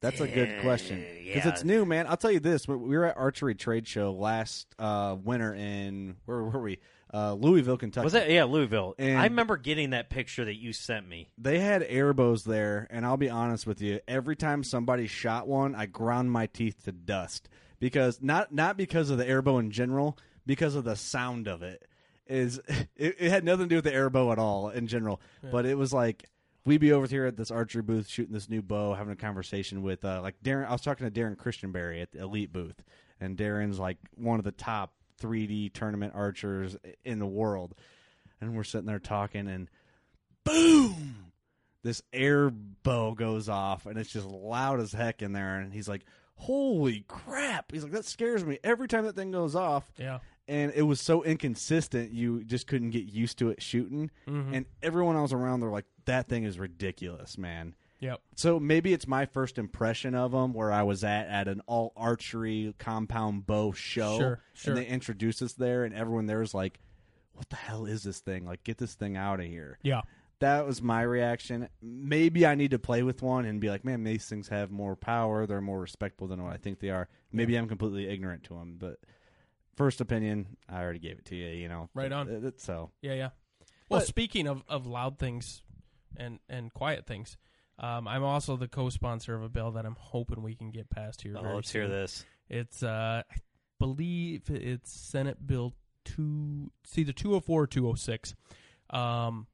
That's 0.00 0.20
a 0.20 0.26
good 0.26 0.62
question 0.62 1.04
because 1.24 1.44
yeah. 1.44 1.48
it's 1.50 1.62
new, 1.62 1.84
man. 1.84 2.06
I'll 2.06 2.16
tell 2.16 2.30
you 2.30 2.40
this: 2.40 2.66
we 2.66 2.74
we 2.76 2.96
were 2.96 3.04
at 3.04 3.18
archery 3.18 3.54
trade 3.54 3.86
show 3.86 4.12
last 4.12 4.66
uh, 4.78 5.14
winter 5.22 5.52
in 5.54 6.16
where 6.24 6.42
were 6.42 6.60
we? 6.62 6.78
Uh, 7.12 7.34
Louisville, 7.34 7.76
Kentucky. 7.76 8.04
Was 8.04 8.12
that 8.12 8.30
yeah, 8.30 8.44
Louisville? 8.44 8.94
And- 8.98 9.18
I 9.18 9.24
remember 9.24 9.56
getting 9.56 9.90
that 9.90 10.10
picture 10.10 10.44
that 10.44 10.56
you 10.56 10.72
sent 10.72 11.08
me. 11.08 11.28
they 11.36 11.58
had 11.58 11.82
airbows 11.82 12.44
there, 12.44 12.86
and 12.90 13.04
I'll 13.04 13.16
be 13.16 13.30
honest 13.30 13.66
with 13.66 13.80
you. 13.80 14.00
Every 14.06 14.36
time 14.36 14.62
somebody 14.62 15.06
shot 15.06 15.48
one, 15.48 15.74
I 15.74 15.86
ground 15.86 16.30
my 16.30 16.46
teeth 16.46 16.84
to 16.84 16.92
dust 16.92 17.48
because 17.80 18.20
not 18.22 18.52
not 18.54 18.76
because 18.76 19.10
of 19.10 19.18
the 19.18 19.24
airbow 19.24 19.58
in 19.58 19.70
general, 19.70 20.16
because 20.46 20.74
of 20.74 20.84
the 20.84 20.96
sound 20.96 21.48
of 21.48 21.62
it. 21.62 21.84
Is 22.26 22.60
it, 22.68 23.16
it 23.18 23.30
had 23.30 23.44
nothing 23.44 23.64
to 23.64 23.68
do 23.68 23.76
with 23.76 23.84
the 23.84 23.90
airbow 23.92 24.30
at 24.30 24.38
all 24.38 24.68
in 24.68 24.86
general, 24.86 25.20
but 25.50 25.66
it 25.66 25.76
was 25.76 25.92
like 25.92 26.28
we'd 26.64 26.78
be 26.78 26.92
over 26.92 27.06
here 27.06 27.26
at 27.26 27.36
this 27.36 27.50
archery 27.50 27.82
booth 27.82 28.06
shooting 28.06 28.32
this 28.32 28.48
new 28.48 28.62
bow, 28.62 28.94
having 28.94 29.12
a 29.12 29.16
conversation 29.16 29.82
with 29.82 30.04
uh, 30.04 30.20
like 30.22 30.40
Darren. 30.44 30.68
I 30.68 30.72
was 30.72 30.82
talking 30.82 31.10
to 31.10 31.20
Darren 31.20 31.36
Christianberry 31.36 32.00
at 32.02 32.12
the 32.12 32.20
Elite 32.20 32.52
booth, 32.52 32.84
and 33.20 33.36
Darren's 33.36 33.80
like 33.80 33.96
one 34.14 34.38
of 34.38 34.44
the 34.44 34.52
top 34.52 34.92
3D 35.20 35.72
tournament 35.72 36.12
archers 36.16 36.76
in 37.04 37.18
the 37.18 37.26
world, 37.26 37.74
and 38.40 38.56
we're 38.56 38.64
sitting 38.64 38.86
there 38.86 38.98
talking 38.98 39.46
and 39.48 39.68
boom! 40.44 41.32
This 41.82 42.02
air 42.12 42.50
bow 42.50 43.14
goes 43.14 43.48
off 43.48 43.86
and 43.86 43.98
it's 43.98 44.10
just 44.12 44.26
loud 44.26 44.80
as 44.80 44.92
heck 44.92 45.22
in 45.22 45.32
there. 45.32 45.58
And 45.58 45.72
he's 45.72 45.88
like 45.88 46.04
holy 46.36 47.04
crap. 47.08 47.70
He's 47.72 47.82
like 47.82 47.92
that 47.92 48.04
scares 48.04 48.44
me. 48.44 48.58
Every 48.64 48.88
time 48.88 49.04
that 49.04 49.14
thing 49.16 49.30
goes 49.30 49.54
off 49.54 49.90
Yeah. 49.98 50.18
and 50.48 50.72
it 50.74 50.82
was 50.82 51.00
so 51.00 51.22
inconsistent 51.22 52.12
you 52.12 52.44
just 52.44 52.66
couldn't 52.66 52.90
get 52.90 53.04
used 53.04 53.38
to 53.38 53.48
it 53.50 53.62
shooting. 53.62 54.10
Mhm. 54.26 54.54
and 54.56 54.66
everyone 54.82 55.16
else 55.16 55.32
around 55.32 55.60
they're 55.60 55.70
like 55.70 55.86
that 56.06 56.28
thing 56.28 56.44
is 56.44 56.58
ridiculous 56.58 57.36
man 57.38 57.74
Yep. 58.00 58.20
so 58.34 58.58
maybe 58.58 58.92
it's 58.94 59.06
my 59.06 59.26
first 59.26 59.58
impression 59.58 60.14
of 60.14 60.32
them 60.32 60.52
where 60.54 60.72
I 60.72 60.82
was 60.84 61.04
at 61.04 61.26
at 61.28 61.48
an 61.48 61.60
all 61.66 61.92
archery 61.96 62.74
compound 62.78 63.46
bow 63.46 63.72
show, 63.72 64.18
Sure, 64.18 64.40
sure. 64.54 64.74
and 64.74 64.82
they 64.82 64.86
introduced 64.88 65.42
us 65.42 65.52
there, 65.52 65.84
and 65.84 65.94
everyone 65.94 66.26
there 66.26 66.38
was 66.38 66.54
like, 66.54 66.80
"What 67.34 67.48
the 67.50 67.56
hell 67.56 67.84
is 67.86 68.02
this 68.02 68.20
thing? 68.20 68.44
Like, 68.46 68.64
get 68.64 68.78
this 68.78 68.94
thing 68.94 69.16
out 69.16 69.40
of 69.40 69.46
here!" 69.46 69.78
Yeah. 69.82 70.00
That 70.38 70.66
was 70.66 70.80
my 70.80 71.02
reaction. 71.02 71.68
Maybe 71.82 72.46
I 72.46 72.54
need 72.54 72.70
to 72.70 72.78
play 72.78 73.02
with 73.02 73.20
one 73.20 73.44
and 73.44 73.60
be 73.60 73.68
like, 73.68 73.84
"Man, 73.84 74.04
these 74.04 74.26
things 74.26 74.48
have 74.48 74.70
more 74.70 74.96
power. 74.96 75.46
They're 75.46 75.60
more 75.60 75.78
respectable 75.80 76.28
than 76.28 76.42
what 76.42 76.54
I 76.54 76.56
think 76.56 76.80
they 76.80 76.88
are." 76.88 77.08
Maybe 77.30 77.54
I'm 77.56 77.68
completely 77.68 78.08
ignorant 78.08 78.44
to 78.44 78.54
them, 78.54 78.76
but 78.78 78.98
first 79.76 80.00
opinion, 80.00 80.56
I 80.68 80.80
already 80.82 80.98
gave 80.98 81.18
it 81.18 81.26
to 81.26 81.36
you. 81.36 81.48
You 81.48 81.68
know, 81.68 81.90
Right 81.92 82.10
on. 82.10 82.54
So 82.56 82.90
Yeah, 83.02 83.12
yeah. 83.12 83.30
Well, 83.90 84.00
But- 84.00 84.06
speaking 84.06 84.46
of, 84.46 84.62
of 84.68 84.86
loud 84.86 85.18
things 85.18 85.62
and, 86.16 86.38
and 86.48 86.72
quiet 86.72 87.06
things, 87.06 87.36
um, 87.80 88.06
I'm 88.06 88.22
also 88.22 88.56
the 88.56 88.68
co-sponsor 88.68 89.34
of 89.34 89.42
a 89.42 89.48
bill 89.48 89.72
that 89.72 89.84
I'm 89.86 89.96
hoping 89.98 90.42
we 90.42 90.54
can 90.54 90.70
get 90.70 90.88
passed 90.90 91.22
here. 91.22 91.34
Oh, 91.36 91.42
very 91.42 91.54
let's 91.54 91.72
hear 91.72 91.88
this. 91.88 92.24
It's 92.48 92.82
uh, 92.82 93.22
I 93.30 93.36
believe 93.78 94.42
it's 94.50 94.92
Senate 94.92 95.44
Bill 95.46 95.74
two. 96.04 96.70
It's 96.84 96.96
either 96.98 97.12
204 97.12 97.62
or 97.62 97.66
206. 97.66 98.34
Um, 98.90 99.46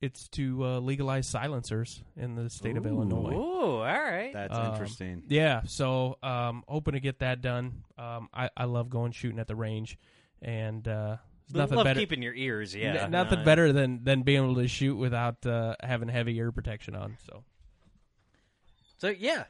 it's 0.00 0.28
to 0.30 0.64
uh, 0.64 0.78
legalize 0.80 1.26
silencers 1.26 2.02
in 2.16 2.34
the 2.34 2.50
state 2.50 2.76
of 2.76 2.86
Illinois. 2.86 3.32
Ooh, 3.34 3.76
all 3.78 3.82
right. 3.82 4.32
that's 4.34 4.54
Um, 4.54 4.72
interesting. 4.72 5.22
Yeah, 5.28 5.62
so 5.66 6.18
um, 6.22 6.62
hoping 6.68 6.92
to 6.92 7.00
get 7.00 7.20
that 7.20 7.40
done. 7.40 7.84
Um, 7.96 8.28
I, 8.34 8.50
I 8.56 8.64
love 8.64 8.90
going 8.90 9.12
shooting 9.12 9.38
at 9.38 9.46
the 9.48 9.56
range, 9.56 9.98
and 10.42 10.86
uh, 10.86 11.16
there's 11.48 11.58
nothing 11.62 11.76
Love 11.76 11.84
better. 11.84 12.00
keeping 12.00 12.22
your 12.22 12.34
ears. 12.34 12.74
Yeah, 12.74 13.04
N- 13.04 13.10
nothing 13.10 13.40
No, 13.40 13.44
better 13.44 13.72
than 13.72 14.04
than 14.04 14.22
being 14.22 14.42
able 14.44 14.54
to 14.56 14.68
shoot 14.68 14.96
without 14.96 15.44
uh, 15.46 15.76
having 15.82 16.08
heavy 16.08 16.36
ear 16.38 16.50
protection 16.52 16.94
on. 16.94 17.16
So 17.26 17.44
So 18.98 19.08
yeah. 19.08 19.44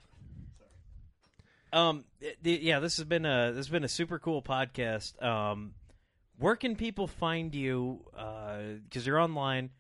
Um. 1.73 2.05
yeah. 2.43 2.79
This 2.81 2.97
has 2.99 3.05
been 3.07 3.27
a 3.27 3.49
this 3.49 3.67
has 3.67 3.69
been 3.69 3.85
a 3.85 3.89
super 3.89 4.19
cool 4.19 4.43
podcast. 4.43 5.21
Um. 5.23 5.75
Where 6.39 6.57
can 6.57 6.75
people 6.77 7.07
find 7.07 7.55
you? 7.55 8.05
Because 8.13 9.07
you're 9.07 9.21
online. 9.21 9.71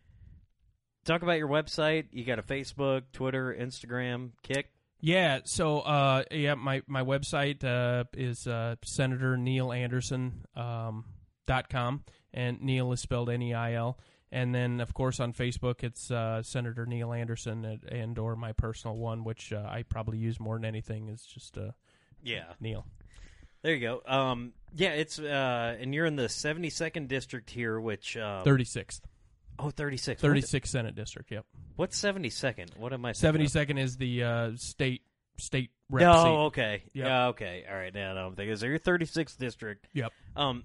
Talk 1.05 1.23
about 1.23 1.37
your 1.39 1.49
website. 1.49 2.07
You 2.12 2.25
got 2.25 2.39
a 2.39 2.43
Facebook, 2.43 3.03
Twitter, 3.12 3.55
Instagram, 3.61 4.31
Kick. 4.43 4.71
yeah, 5.01 5.41
so 5.45 5.81
uh, 5.81 6.23
yeah, 6.31 6.55
my 6.55 6.81
my 6.87 7.03
website 7.03 7.62
uh, 7.65 8.05
is 8.15 8.47
uh, 8.47 8.77
Senator 8.85 9.37
Neil 9.37 9.71
Anderson 9.73 10.47
um, 10.57 11.05
dot 11.47 11.68
com, 11.68 12.05
and 12.32 12.61
Neil 12.62 12.92
is 12.92 13.01
spelled 13.01 13.30
N 13.30 13.42
E 13.42 13.55
I 13.55 13.74
L. 13.74 13.99
And 14.32 14.53
then, 14.53 14.80
of 14.80 14.92
course, 14.95 15.20
on 15.20 15.32
Facebook, 15.32 15.84
it's 15.84 16.11
uh, 16.11 16.42
Senator 16.42 16.86
Neil 16.86 17.12
Anderson 17.12 17.64
and, 17.64 17.84
and 17.84 18.18
or 18.18 18.34
my 18.34 18.51
personal 18.53 18.97
one, 18.97 19.22
which 19.22 19.53
uh, 19.53 19.59
I 19.68 19.84
probably 19.84 20.18
use 20.18 20.40
more 20.40 20.57
than 20.57 20.64
anything. 20.64 21.09
Is 21.09 21.22
just 21.22 21.57
uh, 21.57 21.70
Yeah. 22.22 22.45
Neil. 22.61 22.84
There 23.62 23.72
you 23.74 23.80
go. 23.80 24.03
Um. 24.07 24.53
Yeah. 24.74 24.90
It's 24.90 25.18
uh. 25.20 25.76
And 25.80 25.95
you're 25.95 26.07
in 26.07 26.16
the 26.16 26.24
72nd 26.26 27.07
district 27.09 27.49
here, 27.51 27.80
which 27.80 28.16
um, 28.16 28.42
Thirty 28.45 28.64
sixth, 28.64 29.03
Oh, 29.59 29.70
36. 29.70 30.20
thirty 30.20 30.40
sixth 30.40 30.72
Senate 30.72 30.97
district. 30.97 31.30
Yep. 31.30 31.45
What's 31.76 32.01
72nd? 32.01 32.76
What 32.76 32.92
am 32.92 33.05
I? 33.05 33.12
72nd 33.12 33.70
of? 33.72 33.78
is 33.78 33.97
the 33.97 34.22
uh, 34.24 34.51
state 34.57 35.03
state 35.38 35.70
rep 35.90 36.03
No, 36.03 36.36
okay. 36.47 36.82
Yep. 36.92 37.07
Yeah, 37.07 37.26
okay. 37.28 37.64
All 37.70 37.76
right. 37.76 37.95
Now, 37.95 38.14
now 38.14 38.26
I'm 38.26 38.34
thinking, 38.34 38.57
so 38.57 38.66
you're 38.66 38.78
36th 38.78 39.36
district. 39.38 39.86
Yep. 39.92 40.12
Um, 40.36 40.64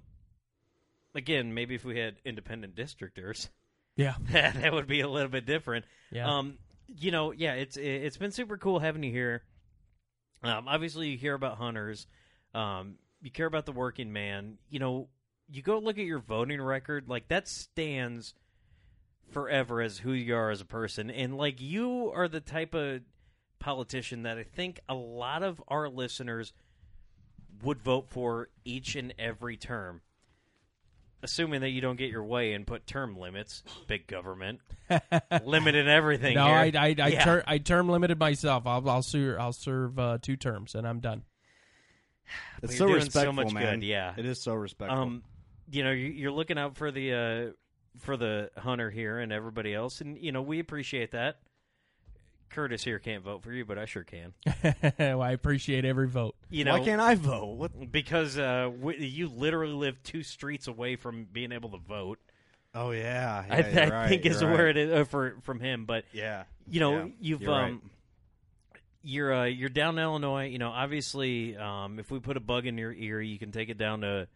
again, 1.14 1.54
maybe 1.54 1.74
if 1.74 1.84
we 1.84 1.98
had 1.98 2.16
independent 2.24 2.74
districtors, 2.76 3.48
Yeah. 3.96 4.14
that 4.30 4.72
would 4.72 4.86
be 4.86 5.00
a 5.00 5.08
little 5.08 5.28
bit 5.28 5.46
different. 5.46 5.84
Yeah. 6.10 6.38
Um, 6.38 6.58
you 6.86 7.10
know, 7.10 7.30
yeah, 7.32 7.54
it's 7.54 7.76
it's 7.76 8.16
been 8.16 8.32
super 8.32 8.56
cool 8.58 8.80
having 8.80 9.02
you 9.04 9.12
here. 9.12 9.42
Um, 10.42 10.66
obviously, 10.66 11.08
you 11.10 11.16
hear 11.18 11.34
about 11.34 11.58
hunters. 11.58 12.06
Um, 12.54 12.96
you 13.22 13.30
care 13.30 13.46
about 13.46 13.66
the 13.66 13.72
working 13.72 14.12
man. 14.12 14.58
You 14.70 14.80
know, 14.80 15.08
you 15.48 15.62
go 15.62 15.78
look 15.78 15.98
at 15.98 16.04
your 16.04 16.18
voting 16.18 16.60
record, 16.60 17.08
like 17.08 17.28
that 17.28 17.46
stands 17.46 18.34
forever 19.30 19.80
as 19.80 19.98
who 19.98 20.12
you 20.12 20.34
are 20.34 20.50
as 20.50 20.60
a 20.60 20.64
person, 20.64 21.10
and 21.10 21.36
like 21.36 21.60
you 21.60 22.10
are 22.12 22.26
the 22.26 22.40
type 22.40 22.74
of 22.74 23.02
politician 23.60 24.22
that 24.24 24.38
I 24.38 24.42
think 24.42 24.80
a 24.88 24.94
lot 24.94 25.42
of 25.42 25.62
our 25.68 25.88
listeners 25.88 26.52
would 27.62 27.80
vote 27.82 28.06
for 28.08 28.48
each 28.64 28.96
and 28.96 29.14
every 29.18 29.56
term. 29.56 30.00
Assuming 31.22 31.60
that 31.60 31.68
you 31.70 31.80
don't 31.82 31.96
get 31.96 32.10
your 32.10 32.24
way 32.24 32.54
and 32.54 32.66
put 32.66 32.86
term 32.86 33.16
limits, 33.18 33.62
big 33.86 34.06
government, 34.06 34.60
limited 35.44 35.86
everything. 35.86 36.34
No, 36.34 36.46
here. 36.46 36.54
I 36.54 36.72
I 36.74 36.86
I, 36.98 37.08
Yeah. 37.08 37.24
ter- 37.24 37.44
I 37.46 37.58
term 37.58 37.88
limited 37.90 38.18
myself. 38.18 38.66
I'll 38.66 38.88
I'll 38.88 39.02
serve 39.02 39.38
I'll 39.38 39.52
serve 39.52 39.98
uh, 39.98 40.18
two 40.22 40.36
terms 40.36 40.74
and 40.74 40.86
I'm 40.88 41.00
done. 41.00 41.24
It's 42.62 42.78
so 42.78 42.86
you're 42.86 43.00
so 43.00 43.04
respectful, 43.06 43.32
much 43.34 43.52
man. 43.52 43.80
good, 43.80 43.86
yeah. 43.86 44.14
it 44.16 44.24
is 44.24 44.40
so 44.42 44.54
respectful. 44.54 44.98
Um, 44.98 45.22
you 45.70 45.84
know, 45.84 45.90
you- 45.90 46.08
you're 46.12 46.32
looking 46.32 46.58
out 46.58 46.76
for 46.76 46.90
the 46.90 47.12
uh, 47.12 47.52
for 47.98 48.16
the 48.16 48.50
hunter 48.56 48.90
here 48.90 49.18
and 49.18 49.32
everybody 49.32 49.74
else, 49.74 50.00
and 50.00 50.16
you 50.16 50.32
know 50.32 50.40
we 50.42 50.58
appreciate 50.60 51.10
that 51.12 51.40
Curtis 52.50 52.84
here 52.84 52.98
can't 52.98 53.24
vote 53.24 53.42
for 53.42 53.52
you, 53.52 53.64
but 53.64 53.78
I 53.78 53.84
sure 53.86 54.04
can. 54.04 54.34
well, 54.98 55.22
I 55.22 55.32
appreciate 55.32 55.84
every 55.84 56.08
vote. 56.08 56.34
You 56.50 56.64
know, 56.64 56.78
Why 56.78 56.84
can't 56.84 57.00
I 57.00 57.14
vote? 57.14 57.56
What? 57.56 57.90
because 57.92 58.38
uh, 58.38 58.70
w- 58.78 58.98
you 59.00 59.28
literally 59.28 59.72
live 59.74 60.02
two 60.02 60.22
streets 60.22 60.66
away 60.66 60.96
from 60.96 61.26
being 61.32 61.52
able 61.52 61.70
to 61.70 61.78
vote. 61.78 62.18
Oh 62.74 62.90
yeah, 62.92 63.44
yeah 63.48 63.54
I, 63.54 63.68
you're 63.70 63.82
I 63.94 64.00
right, 64.02 64.08
think 64.08 64.26
is 64.26 64.40
you're 64.40 64.50
where 64.52 64.66
right. 64.66 64.76
it 64.76 64.88
is 64.88 65.00
uh, 65.00 65.04
for 65.04 65.36
from 65.42 65.58
him. 65.60 65.86
But 65.86 66.04
Yeah, 66.12 66.44
you 66.68 66.80
know, 66.80 66.92
yeah, 66.98 67.06
you've 67.20 67.42
you're 67.42 67.50
right. 67.50 67.70
um, 67.70 67.90
you're 69.02 69.34
uh, 69.34 69.44
you're 69.46 69.68
down 69.70 69.98
in 69.98 70.04
Illinois. 70.04 70.46
You 70.48 70.58
know, 70.58 70.70
obviously, 70.70 71.56
um, 71.56 71.98
if 71.98 72.10
we 72.10 72.20
put 72.20 72.36
a 72.36 72.40
bug 72.40 72.66
in 72.66 72.78
your 72.78 72.92
ear, 72.92 73.20
you 73.20 73.38
can 73.38 73.50
take 73.50 73.70
it 73.70 73.78
down 73.78 74.02
to 74.02 74.28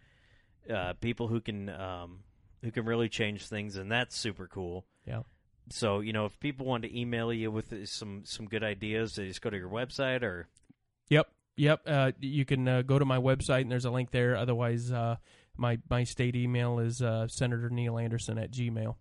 uh, 0.68 0.94
people 1.00 1.28
who 1.28 1.40
can 1.40 1.68
um, 1.68 2.20
who 2.62 2.70
can 2.70 2.84
really 2.86 3.08
change 3.08 3.46
things, 3.46 3.76
and 3.76 3.90
that's 3.92 4.16
super 4.16 4.48
cool. 4.48 4.84
Yeah. 5.06 5.22
So 5.70 6.00
you 6.00 6.12
know, 6.12 6.26
if 6.26 6.38
people 6.40 6.66
want 6.66 6.82
to 6.84 6.98
email 6.98 7.32
you 7.32 7.50
with 7.50 7.88
some 7.88 8.22
some 8.24 8.46
good 8.46 8.62
ideas, 8.62 9.14
they 9.16 9.26
just 9.26 9.42
go 9.42 9.50
to 9.50 9.56
your 9.56 9.70
website 9.70 10.22
or 10.22 10.48
Yep, 11.08 11.28
yep. 11.56 11.80
Uh, 11.86 12.12
you 12.20 12.44
can 12.44 12.66
uh, 12.66 12.82
go 12.82 12.98
to 12.98 13.04
my 13.04 13.18
website 13.18 13.62
and 13.62 13.70
there's 13.70 13.84
a 13.84 13.90
link 13.90 14.10
there. 14.10 14.36
Otherwise, 14.36 14.90
uh, 14.90 15.16
my 15.56 15.78
my 15.88 16.04
state 16.04 16.36
email 16.36 16.78
is 16.78 17.02
uh, 17.02 17.28
Senator 17.28 17.70
Neil 17.70 17.98
Anderson 17.98 18.38
at 18.38 18.50
Gmail. 18.50 18.96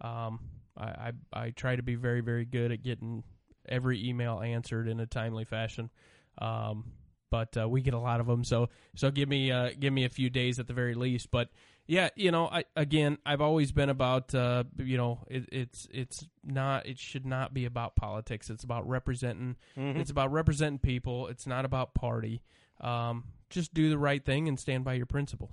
Um, 0.00 0.40
I, 0.76 0.84
I 0.84 1.12
I 1.32 1.50
try 1.50 1.76
to 1.76 1.82
be 1.82 1.94
very 1.94 2.20
very 2.20 2.44
good 2.44 2.72
at 2.72 2.82
getting 2.82 3.22
every 3.68 4.06
email 4.06 4.40
answered 4.40 4.88
in 4.88 5.00
a 5.00 5.06
timely 5.06 5.44
fashion. 5.44 5.90
Um, 6.38 6.92
but 7.30 7.56
uh, 7.56 7.68
we 7.68 7.80
get 7.80 7.94
a 7.94 7.98
lot 7.98 8.20
of 8.20 8.26
them, 8.26 8.44
so 8.44 8.68
so 8.94 9.10
give 9.10 9.28
me 9.28 9.50
uh, 9.50 9.70
give 9.78 9.92
me 9.92 10.04
a 10.04 10.08
few 10.08 10.30
days 10.30 10.58
at 10.58 10.66
the 10.66 10.74
very 10.74 10.94
least. 10.94 11.30
But 11.30 11.48
yeah, 11.86 12.08
you 12.16 12.30
know, 12.30 12.46
I 12.46 12.64
again, 12.76 13.18
I've 13.26 13.40
always 13.40 13.72
been 13.72 13.90
about 13.90 14.34
uh, 14.34 14.64
you 14.78 14.96
know, 14.96 15.24
it, 15.28 15.48
it's 15.52 15.88
it's 15.92 16.26
not 16.42 16.86
it 16.86 16.98
should 16.98 17.26
not 17.26 17.52
be 17.52 17.64
about 17.66 17.96
politics. 17.96 18.50
It's 18.50 18.64
about 18.64 18.88
representing. 18.88 19.56
It's 19.76 20.10
about 20.10 20.32
representing 20.32 20.78
people. 20.78 21.28
It's 21.28 21.46
not 21.46 21.64
about 21.64 21.94
party. 21.94 22.42
Um, 22.80 23.24
just 23.50 23.74
do 23.74 23.90
the 23.90 23.98
right 23.98 24.24
thing 24.24 24.48
and 24.48 24.58
stand 24.58 24.84
by 24.84 24.94
your 24.94 25.06
principles. 25.06 25.50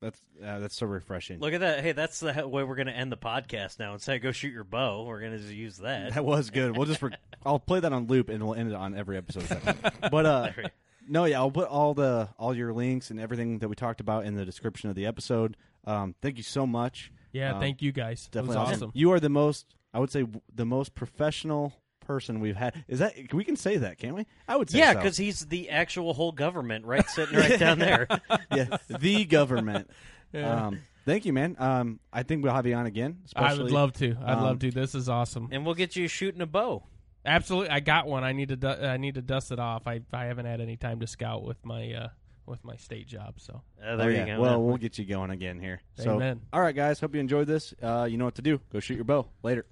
That's 0.00 0.20
uh, 0.44 0.58
that's 0.58 0.76
so 0.76 0.86
refreshing. 0.86 1.38
look 1.38 1.54
at 1.54 1.60
that. 1.60 1.80
Hey, 1.80 1.92
that's 1.92 2.18
the 2.18 2.48
way 2.48 2.64
we're 2.64 2.74
going 2.74 2.88
to 2.88 2.92
end 2.92 3.12
the 3.12 3.16
podcast 3.16 3.78
now. 3.78 3.92
Instead 3.94 4.16
of 4.16 4.22
go 4.22 4.32
shoot 4.32 4.52
your 4.52 4.64
bow, 4.64 5.04
we're 5.04 5.20
going 5.20 5.30
to 5.30 5.38
just 5.38 5.52
use 5.52 5.78
that. 5.78 6.14
That 6.14 6.24
was 6.24 6.50
good. 6.50 6.76
We'll 6.76 6.86
just 6.86 7.00
re- 7.02 7.14
I'll 7.46 7.60
play 7.60 7.78
that 7.78 7.92
on 7.92 8.08
loop 8.08 8.28
and 8.28 8.42
we'll 8.42 8.56
end 8.56 8.70
it 8.70 8.74
on 8.74 8.96
every 8.96 9.16
episode. 9.16 9.46
but 10.10 10.26
uh, 10.26 10.50
no, 11.08 11.24
yeah, 11.24 11.38
I'll 11.38 11.50
put 11.50 11.68
all 11.68 11.94
the 11.94 12.28
all 12.38 12.54
your 12.54 12.72
links 12.72 13.10
and 13.10 13.18
everything 13.20 13.58
that 13.60 13.68
we 13.68 13.74
talked 13.74 14.00
about 14.00 14.24
in 14.24 14.34
the 14.34 14.44
description 14.44 14.88
of 14.90 14.96
the 14.96 15.06
episode. 15.06 15.56
Um, 15.84 16.14
thank 16.22 16.36
you 16.36 16.42
so 16.42 16.66
much. 16.66 17.12
Yeah, 17.32 17.54
Um, 17.54 17.60
thank 17.60 17.82
you 17.82 17.92
guys. 17.92 18.28
Definitely 18.30 18.56
it 18.56 18.58
was 18.60 18.68
awesome. 18.68 18.74
awesome. 18.74 18.90
You 18.94 19.12
are 19.12 19.20
the 19.20 19.28
most, 19.30 19.74
I 19.94 19.98
would 19.98 20.10
say, 20.10 20.20
w- 20.20 20.40
the 20.54 20.66
most 20.66 20.94
professional 20.94 21.72
person 22.00 22.40
we've 22.40 22.56
had. 22.56 22.84
Is 22.88 22.98
that 22.98 23.14
we 23.32 23.42
can 23.44 23.56
say 23.56 23.78
that, 23.78 23.98
can't 23.98 24.14
we? 24.14 24.26
I 24.46 24.56
would 24.56 24.68
say 24.70 24.78
yeah, 24.78 24.92
so. 24.92 24.98
because 24.98 25.16
he's 25.16 25.40
the 25.46 25.70
actual 25.70 26.12
whole 26.14 26.32
government, 26.32 26.84
right, 26.84 27.08
sitting 27.08 27.38
right 27.38 27.58
down 27.58 27.78
there. 27.80 28.06
yeah, 28.54 28.76
the 28.88 29.24
government. 29.24 29.90
Yeah. 30.34 30.68
Um, 30.68 30.78
thank 31.04 31.26
you, 31.26 31.34
man. 31.34 31.56
Um, 31.58 32.00
I 32.10 32.22
think 32.22 32.42
we'll 32.42 32.54
have 32.54 32.64
you 32.66 32.74
on 32.74 32.86
again. 32.86 33.18
I 33.36 33.52
would 33.52 33.70
love 33.70 33.92
to. 33.98 34.16
I'd 34.24 34.32
um, 34.38 34.44
love 34.44 34.58
to. 34.60 34.70
This 34.70 34.94
is 34.94 35.10
awesome. 35.10 35.50
and 35.52 35.66
we'll 35.66 35.74
get 35.74 35.94
you 35.94 36.08
shooting 36.08 36.40
a 36.40 36.46
bow. 36.46 36.84
Absolutely, 37.24 37.70
I 37.70 37.80
got 37.80 38.06
one. 38.06 38.24
I 38.24 38.32
need 38.32 38.48
to. 38.48 38.56
Du- 38.56 38.86
I 38.88 38.96
need 38.96 39.14
to 39.14 39.22
dust 39.22 39.52
it 39.52 39.58
off. 39.58 39.86
I 39.86 40.00
I 40.12 40.24
haven't 40.24 40.46
had 40.46 40.60
any 40.60 40.76
time 40.76 41.00
to 41.00 41.06
scout 41.06 41.44
with 41.44 41.64
my 41.64 41.92
uh 41.92 42.08
with 42.46 42.64
my 42.64 42.74
state 42.76 43.06
job. 43.06 43.34
So 43.38 43.62
Uh, 43.84 43.94
there 43.96 44.08
Oh, 44.08 44.10
you 44.12 44.26
go. 44.26 44.40
Well, 44.40 44.58
man. 44.58 44.64
we'll 44.66 44.76
get 44.76 44.98
you 44.98 45.04
going 45.04 45.30
again 45.30 45.60
here. 45.60 45.80
So, 45.94 46.20
all 46.52 46.60
right, 46.60 46.74
guys. 46.74 46.98
Hope 47.00 47.14
you 47.14 47.20
enjoyed 47.20 47.46
this. 47.46 47.72
Uh, 47.80 48.08
you 48.10 48.16
know 48.18 48.24
what 48.24 48.34
to 48.34 48.42
do. 48.42 48.60
Go 48.72 48.80
shoot 48.80 48.96
your 48.96 49.04
bow. 49.04 49.28
Later. 49.44 49.64